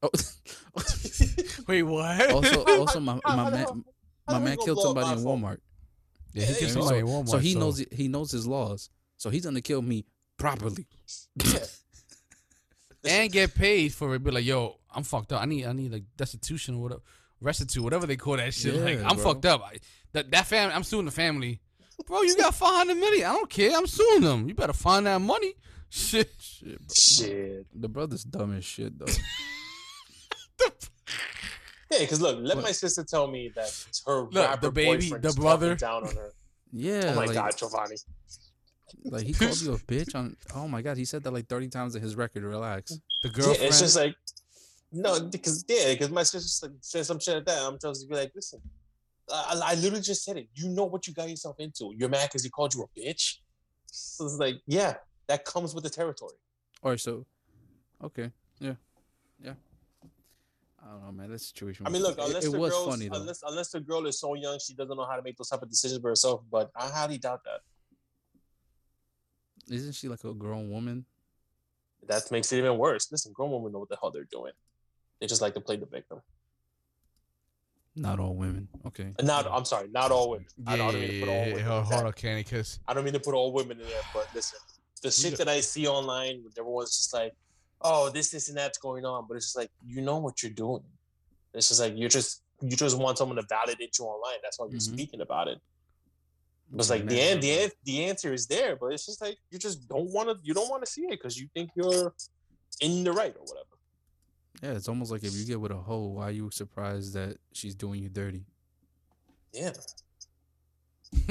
oh, 0.03 0.09
Wait, 1.69 1.83
what? 1.83 2.31
also, 2.31 2.65
also, 2.81 3.01
my 3.01 3.15
my 3.15 3.21
how- 3.25 3.51
man, 3.51 3.67
how 4.29 4.35
my 4.35 4.39
man 4.39 4.57
killed 4.65 4.81
somebody 4.81 5.19
in? 5.21 5.25
Walmart. 5.25 5.59
yeah, 6.33 6.45
he 6.47 6.53
Yeah, 6.53 6.59
killed 6.59 6.71
somebody 6.73 6.99
in 7.01 7.07
Walmart. 7.07 7.29
so 7.29 7.39
he 7.39 7.55
knows 7.55 7.85
he 7.91 8.09
knows 8.09 8.31
his 8.31 8.47
laws. 8.47 8.91
So 9.17 9.31
he's 9.31 9.45
gonna 9.45 9.61
kill 9.61 9.83
me 9.83 10.05
properly. 10.37 10.87
Yeah. 11.37 11.59
and 13.05 13.31
get 13.33 13.55
paid 13.55 13.93
for 13.93 14.15
it. 14.15 14.23
Be 14.25 14.31
like, 14.31 14.45
yo, 14.45 14.79
I'm 14.95 15.03
fucked 15.03 15.33
up. 15.33 15.43
I 15.43 15.45
need, 15.45 15.67
I 15.67 15.73
need 15.73 15.93
like 15.93 16.05
destitution 16.17 16.77
or 16.77 16.83
whatever, 16.83 17.03
restitute, 17.41 17.83
whatever 17.83 18.07
they 18.07 18.17
call 18.17 18.37
that 18.37 18.55
shit. 18.55 18.75
like, 18.77 18.99
I'm 19.01 19.17
bro. 19.17 19.25
fucked 19.33 19.47
up. 19.47 19.63
I, 19.63 19.77
that 20.13 20.31
that 20.31 20.47
family, 20.47 20.75
I'm 20.75 20.85
suing 20.85 21.05
the 21.05 21.11
family. 21.11 21.61
Bro, 22.07 22.23
you 22.23 22.37
got 22.37 22.55
500 22.55 22.95
million. 22.95 23.27
I 23.29 23.33
don't 23.33 23.49
care. 23.51 23.77
I'm 23.77 23.87
suing 23.87 24.23
them. 24.23 24.49
You 24.49 24.55
better 24.55 24.73
find 24.73 25.07
that 25.07 25.21
money. 25.21 25.55
Shit. 25.91 26.31
Shit, 26.41 26.79
bro. 26.79 26.87
Shit. 26.95 27.67
The 27.81 27.89
brother's 27.89 28.25
dumb 28.25 28.57
as 28.57 28.65
shit 28.65 28.99
though. 28.99 29.07
Yeah, 31.91 32.01
because 32.01 32.21
look, 32.21 32.39
let 32.41 32.57
What? 32.57 32.65
my 32.65 32.73
sister 32.73 33.05
tell 33.05 33.29
me 33.29 33.53
that 33.55 33.71
her 34.07 34.23
Look, 34.23 34.35
rapper 34.35 34.61
the 34.63 34.73
baby, 34.73 35.11
the 35.11 35.33
brother. 35.37 35.77
down 35.77 36.05
on 36.09 36.17
her. 36.17 36.33
Yeah, 36.73 37.13
Oh 37.13 37.17
my 37.17 37.27
like, 37.27 37.35
god, 37.35 37.57
Giovanni. 37.57 37.97
like 39.05 39.25
he 39.27 39.33
called 39.33 39.61
you 39.61 39.75
a 39.75 39.79
bitch 39.79 40.15
on. 40.17 40.37
Oh 40.57 40.67
my 40.67 40.83
god, 40.83 40.97
he 40.97 41.05
said 41.05 41.23
that 41.23 41.31
like 41.33 41.47
thirty 41.47 41.69
times 41.69 41.95
in 41.95 42.03
his 42.03 42.17
record. 42.17 42.43
Relax. 42.43 42.91
The 43.23 43.29
Yeah, 43.29 43.31
girlfriend. 43.33 43.63
it's 43.63 43.79
just 43.81 43.97
like 43.97 44.17
no, 44.91 45.21
because 45.21 45.65
yeah, 45.69 45.93
because 45.93 46.11
my 46.11 46.25
sister 46.25 46.49
said- 46.49 46.79
said 46.81 47.07
some 47.07 47.21
shit 47.21 47.35
like 47.37 47.45
that. 47.47 47.63
I'm 47.63 47.79
supposed 47.79 48.03
to 48.03 48.09
be 48.09 48.17
like, 48.17 48.33
listen, 48.35 48.61
I, 49.33 49.61
I 49.65 49.75
literally 49.77 50.03
just 50.03 50.25
said 50.25 50.37
it. 50.37 50.49
You 50.55 50.69
know 50.69 50.85
what 50.85 51.07
you 51.07 51.15
got 51.15 51.29
yourself 51.29 51.57
into. 51.59 51.93
You're 51.97 52.09
mad 52.09 52.29
because 52.29 52.45
he 52.45 52.51
called 52.51 52.75
you 52.75 52.83
a 52.83 53.01
bitch. 53.01 53.37
So 53.87 54.25
it's 54.25 54.39
like, 54.39 54.57
yeah, 54.67 54.95
that 55.29 55.45
comes 55.45 55.75
with 55.75 55.85
the 55.85 55.91
territory. 55.91 56.35
All 56.83 56.91
right, 56.91 57.01
so 57.01 57.25
okay, 58.03 58.31
yeah, 58.61 58.75
yeah. 59.43 59.55
I 60.85 60.91
don't 60.91 61.05
know, 61.05 61.13
man. 61.13 61.31
That 61.31 61.39
situation. 61.39 61.87
I 61.87 61.91
mean, 61.91 62.03
look, 62.03 62.19
unless 62.21 62.45
it, 62.45 62.53
the 62.53 62.71
funny 62.71 63.09
though. 63.09 63.21
unless 63.21 63.43
unless 63.47 63.71
the 63.71 63.81
girl 63.81 64.07
is 64.07 64.21
so 64.21 64.35
young, 64.35 64.59
she 64.59 64.75
doesn't 64.75 64.95
know 64.95 65.07
how 65.07 65.17
to 65.17 65.23
make 65.23 65.39
those 65.39 65.49
type 65.49 65.63
of 65.63 65.71
decisions 65.71 66.03
for 66.03 66.11
herself. 66.11 66.43
But 66.51 66.71
I 66.77 66.89
highly 66.89 67.17
doubt 67.17 67.41
that. 67.45 67.61
Isn't 69.75 69.93
she 69.93 70.09
like 70.09 70.25
a 70.25 70.35
grown 70.35 70.71
woman? 70.71 71.07
That 72.07 72.31
makes 72.31 72.53
it 72.53 72.59
even 72.59 72.77
worse. 72.77 73.11
Listen, 73.11 73.33
grown 73.33 73.51
women 73.51 73.73
know 73.73 73.79
what 73.79 73.89
the 73.89 73.97
hell 73.99 74.11
they're 74.11 74.29
doing. 74.31 74.53
They 75.21 75.27
just 75.27 75.41
like 75.41 75.55
to 75.55 75.61
play 75.61 75.77
the 75.77 75.87
victim. 75.87 76.21
Not 77.97 78.19
all 78.19 78.35
women. 78.35 78.69
Okay. 78.87 79.13
Not, 79.23 79.47
I'm 79.51 79.65
sorry, 79.65 79.89
not 79.91 80.11
all 80.11 80.31
women. 80.31 80.47
I 80.67 80.73
yeah, 80.73 80.77
don't 80.77 80.95
yeah, 80.95 81.01
mean 81.01 81.09
to 81.11 81.15
yeah, 81.15 81.25
put 81.25 81.31
all 81.31 81.45
women. 81.45 81.59
In 81.61 81.65
hold 81.85 82.07
on, 82.07 82.13
Kenny, 82.13 82.43
because 82.43 82.79
I 82.89 82.95
don't 82.95 83.05
mean 83.05 83.13
to 83.13 83.21
put 83.21 83.35
all 83.35 83.53
women 83.53 83.81
in 83.81 83.87
there, 83.87 84.03
but 84.13 84.29
listen, 84.35 84.59
the 85.03 85.11
shit 85.11 85.37
that 85.39 85.49
I 85.49 85.61
see 85.61 85.87
online, 85.87 86.43
everyone's 86.59 86.97
just 86.97 87.13
like, 87.15 87.33
"Oh, 87.83 88.11
this, 88.11 88.31
this, 88.31 88.49
and 88.49 88.59
that's 88.59 88.79
going 88.79 89.05
on," 89.05 89.27
but 89.29 89.37
it's 89.37 89.47
just 89.47 89.57
like 89.57 89.71
you 89.87 90.01
know 90.01 90.19
what 90.19 90.43
you're 90.43 90.53
doing. 90.53 90.83
It's 91.53 91.69
just 91.69 91.81
like 91.81 91.97
you 91.97 92.09
just 92.09 92.43
you 92.61 92.77
just 92.77 92.99
want 92.99 93.19
someone 93.19 93.37
to 93.37 93.47
validate 93.49 93.97
you 93.99 94.07
online. 94.07 94.39
That's 94.43 94.59
why 94.59 94.67
you're 94.67 94.79
Mhm. 94.81 94.93
speaking 94.95 95.21
about 95.21 95.47
it. 95.49 95.59
It's 96.77 96.91
like 96.91 97.07
the 97.07 97.21
an- 97.21 97.41
the 97.41 97.51
an- 97.65 97.71
the 97.85 98.05
answer 98.07 98.33
is 98.33 98.47
there, 98.49 98.75
but 98.75 98.87
it's 98.93 99.07
just 99.07 99.21
like 99.21 99.37
you 99.51 99.59
just 99.61 99.87
don't 99.89 100.11
want 100.11 100.29
to 100.31 100.37
you 100.43 100.53
don't 100.55 100.69
want 100.69 100.85
to 100.85 100.91
see 100.91 101.03
it 101.03 101.11
because 101.11 101.39
you 101.39 101.49
think 101.55 101.71
you're 101.77 102.13
in 102.81 103.05
the 103.05 103.13
right 103.13 103.35
or 103.37 103.43
whatever. 103.45 103.74
Yeah, 104.63 104.73
it's 104.73 104.89
almost 104.89 105.11
like 105.11 105.25
if 105.25 105.35
you 105.35 105.45
get 105.45 105.61
with 105.61 105.73
a 105.73 105.77
hoe, 105.77 106.07
why 106.09 106.29
are 106.29 106.31
you 106.31 106.51
surprised 106.51 107.15
that 107.15 107.37
she's 107.53 107.75
doing 107.75 108.03
you 108.03 108.09
dirty? 108.09 108.45
Yeah, 109.53 109.73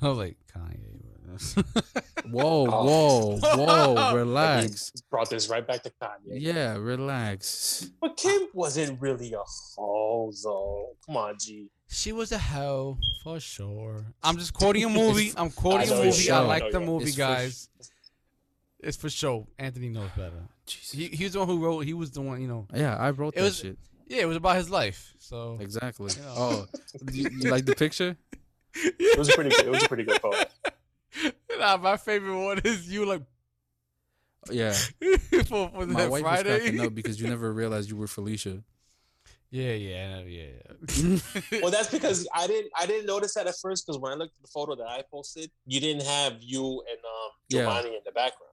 I 0.00 0.08
was 0.08 0.18
like 0.18 0.36
Kanye. 0.54 0.98
Whoa, 2.30 2.66
Oh. 2.70 3.38
whoa, 3.40 3.56
whoa, 3.94 4.14
relax. 4.16 4.92
brought 5.10 5.30
this 5.30 5.48
right 5.48 5.66
back 5.66 5.82
to 5.84 5.90
Kanye. 5.90 6.10
Yeah, 6.40 6.76
relax. 6.76 7.88
But 8.00 8.16
Kim 8.16 8.48
wasn't 8.52 9.00
really 9.00 9.32
a 9.32 9.42
hoe, 9.76 10.30
though. 10.44 10.90
Come 11.06 11.16
on, 11.16 11.36
G. 11.40 11.68
she 11.88 12.12
was 12.12 12.32
a 12.32 12.38
hoe 12.38 12.98
for 13.24 13.40
sure. 13.40 14.04
I'm 14.22 14.36
just 14.36 14.52
quoting 14.52 14.84
a 14.84 14.88
movie. 14.90 15.32
I'm 15.36 15.50
quoting 15.50 15.90
a 15.90 15.94
movie. 16.04 16.24
you're 16.24 16.36
I 16.36 16.40
like 16.40 16.64
I 16.64 16.70
the 16.70 16.80
movie, 16.80 17.04
It's 17.06 17.14
for 17.14 17.18
guys. 17.18 17.68
It's 18.82 18.96
for 18.96 19.08
sure. 19.08 19.46
Anthony 19.58 19.88
knows 19.88 20.10
better. 20.16 20.48
Jesus. 20.66 20.90
He 20.92 21.06
he 21.08 21.24
was 21.24 21.32
the 21.34 21.38
one 21.40 21.48
who 21.48 21.64
wrote. 21.64 21.80
He 21.84 21.94
was 21.94 22.10
the 22.10 22.20
one. 22.20 22.40
You 22.42 22.48
know. 22.48 22.66
yeah, 22.74 22.96
I 22.96 23.10
wrote 23.10 23.34
It 23.34 23.40
that 23.40 23.44
was- 23.44 23.58
shit. 23.58 23.78
Yeah, 24.08 24.22
it 24.22 24.26
was 24.28 24.36
about 24.36 24.56
his 24.56 24.68
life. 24.68 25.14
So 25.20 25.56
Exactly. 25.60 26.12
You 26.16 26.22
know. 26.22 26.34
Oh, 26.36 26.66
you, 27.12 27.30
you 27.40 27.50
like 27.50 27.64
the 27.64 27.74
picture? 27.74 28.16
It 28.74 29.18
was 29.18 29.28
a 29.28 29.32
pretty 29.34 29.50
good. 29.50 29.66
It 29.66 29.70
was 29.70 29.84
a 29.84 29.88
pretty 29.88 30.04
good 30.04 30.20
photo. 30.20 30.42
nah, 31.58 31.76
my 31.76 31.96
favorite 31.98 32.36
one 32.42 32.58
is 32.64 32.90
you 32.90 33.04
like 33.06 33.22
Yeah. 34.50 34.72
for, 34.72 35.68
for 35.70 35.86
My 35.86 36.02
that 36.02 36.10
wife 36.10 36.10
was 36.10 36.20
Friday. 36.22 36.58
cracking 36.60 36.80
up 36.80 36.94
because 36.94 37.20
you 37.20 37.28
never 37.28 37.52
realized 37.52 37.88
you 37.90 37.96
were 37.96 38.06
Felicia. 38.06 38.62
Yeah, 39.50 39.72
yeah, 39.74 40.20
yeah, 40.20 40.46
yeah. 40.96 41.18
Well, 41.60 41.70
that's 41.70 41.90
because 41.90 42.26
I 42.34 42.46
didn't. 42.46 42.70
I 42.74 42.86
didn't 42.86 43.04
notice 43.06 43.34
that 43.34 43.46
at 43.46 43.54
first 43.60 43.86
because 43.86 43.98
when 44.00 44.10
I 44.12 44.14
looked 44.16 44.34
at 44.38 44.42
the 44.42 44.48
photo 44.48 44.74
that 44.76 44.86
I 44.88 45.02
posted, 45.10 45.50
you 45.66 45.78
didn't 45.80 46.04
have 46.06 46.38
you 46.40 46.62
and 46.90 46.98
um, 47.04 47.30
Yeah. 47.50 47.60
Giovanni 47.64 47.96
in 47.96 48.00
the 48.06 48.12
background. 48.12 48.51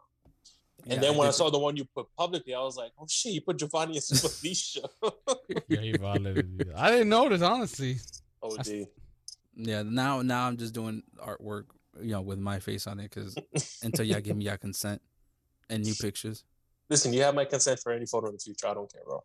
And 0.84 0.94
Yeah, 0.94 1.00
then 1.00 1.18
when 1.18 1.28
I 1.28 1.32
did- 1.32 1.36
saw 1.36 1.50
the 1.50 1.60
one 1.60 1.76
you 1.78 1.86
put 1.86 2.08
publicly, 2.18 2.54
I 2.54 2.62
was 2.62 2.78
like, 2.78 2.92
"Oh 3.00 3.06
shit, 3.10 3.34
you 3.34 3.42
put 3.42 3.58
Giovanni 3.58 3.96
and 3.98 4.04
Felicia." 4.20 4.82
yeah, 5.68 5.82
he 5.82 5.92
violated. 5.98 6.72
I 6.76 6.92
didn't 6.92 7.10
notice 7.10 7.42
honestly. 7.42 7.98
oh, 8.42 8.56
D. 8.58 8.88
Yeah, 9.56 9.84
now 9.84 10.22
now 10.22 10.48
I'm 10.48 10.56
just 10.58 10.74
doing 10.74 11.04
artwork, 11.18 11.66
you 12.02 12.12
know, 12.12 12.22
with 12.22 12.40
my 12.40 12.60
face 12.60 12.88
on 12.88 13.00
it 13.00 13.14
because 13.14 13.36
until 13.84 14.06
y'all 14.06 14.22
give 14.22 14.38
me 14.38 14.46
your 14.46 14.58
consent 14.58 15.02
and 15.70 15.84
new 15.84 15.94
pictures. 15.96 16.46
Listen, 16.90 17.12
you 17.14 17.22
have 17.24 17.36
my 17.36 17.46
consent 17.46 17.80
for 17.80 17.92
any 17.92 18.06
photo 18.06 18.28
in 18.28 18.34
the 18.34 18.40
future. 18.40 18.68
I 18.68 18.74
don't 18.74 18.92
care, 18.92 19.02
bro. 19.06 19.24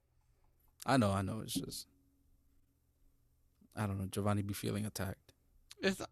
I 0.85 0.97
know, 0.99 1.13
I 1.13 1.23
know. 1.23 1.41
It's 1.41 1.55
just, 1.55 1.87
I 3.77 3.87
don't 3.87 3.99
know. 3.99 4.07
Giovanni 4.11 4.43
be 4.43 4.53
feeling 4.55 4.85
attacked. 4.87 5.33
It's 5.81 5.99
not, 5.99 6.11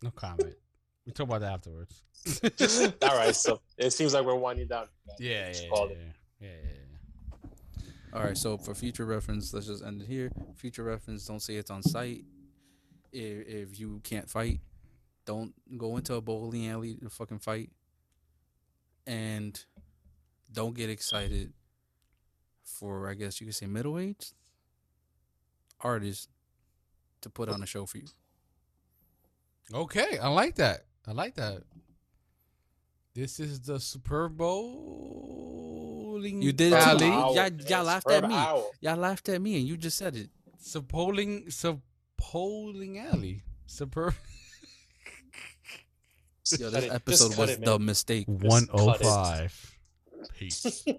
no 0.00 0.10
comment. 0.10 0.54
We 1.06 1.12
talk 1.12 1.28
about 1.28 1.40
that 1.42 1.52
afterwards. 1.52 2.02
All 3.02 3.16
right, 3.16 3.34
so 3.34 3.60
it 3.78 3.92
seems 3.92 4.14
like 4.14 4.24
we're 4.24 4.34
winding 4.34 4.68
down. 4.68 4.86
Yeah, 5.18 5.48
Just 5.48 5.64
yeah, 5.64 5.70
yeah, 5.70 5.96
yeah, 6.40 6.48
yeah. 6.48 7.48
All 8.14 8.22
right, 8.22 8.38
so 8.38 8.56
for 8.56 8.74
future 8.74 9.04
reference, 9.04 9.52
let's 9.52 9.66
just 9.66 9.84
end 9.84 10.00
it 10.00 10.06
here. 10.06 10.30
Future 10.54 10.84
reference, 10.84 11.26
don't 11.26 11.42
say 11.42 11.56
it's 11.56 11.70
on 11.70 11.82
sight. 11.82 12.24
If, 13.12 13.46
if 13.46 13.80
you 13.80 14.00
can't 14.04 14.30
fight, 14.30 14.60
don't 15.26 15.52
go 15.76 15.96
into 15.96 16.14
a 16.14 16.20
bowling 16.20 16.68
alley 16.68 16.96
to 17.02 17.10
fucking 17.10 17.40
fight. 17.40 17.70
And 19.06 19.60
don't 20.52 20.74
get 20.74 20.88
excited 20.88 21.52
for, 22.64 23.10
I 23.10 23.14
guess 23.14 23.40
you 23.40 23.46
could 23.46 23.54
say, 23.54 23.66
middle 23.66 23.98
aged 23.98 24.32
artists 25.80 26.28
to 27.20 27.30
put 27.30 27.48
on 27.48 27.62
a 27.62 27.66
show 27.66 27.84
for 27.84 27.98
you. 27.98 28.06
Okay, 29.72 30.18
I 30.18 30.28
like 30.28 30.56
that. 30.56 30.84
I 31.06 31.12
like 31.12 31.34
that. 31.36 31.62
This 33.14 33.38
is 33.38 33.60
the 33.60 33.78
Super 33.78 34.28
Bowling 34.28 36.42
You 36.42 36.52
did 36.52 36.72
it 36.72 36.76
too. 36.82 36.82
alley. 36.82 37.06
Y'all- 37.08 37.52
y'all 37.68 37.84
laughed 37.84 38.10
at 38.10 38.26
me. 38.28 38.34
owl. 38.34 38.70
Y'all 38.80 38.96
laughed 38.96 39.28
at 39.28 39.40
me 39.40 39.56
and 39.58 39.68
you 39.68 39.76
just 39.76 39.96
said 39.98 40.16
it. 40.16 40.30
Suppoling, 40.60 41.46
Suppoling 41.52 42.96
alley. 42.98 43.42
Super 43.66 44.14
Just 46.44 46.60
Yo, 46.60 46.70
cut 46.70 46.80
this 46.82 46.92
episode 46.92 47.36
was 47.38 47.50
it, 47.50 47.64
the 47.64 47.78
mistake. 47.78 48.26
one 48.28 48.66
oh 48.72 48.92
five. 48.94 49.76
Peace. 50.38 50.84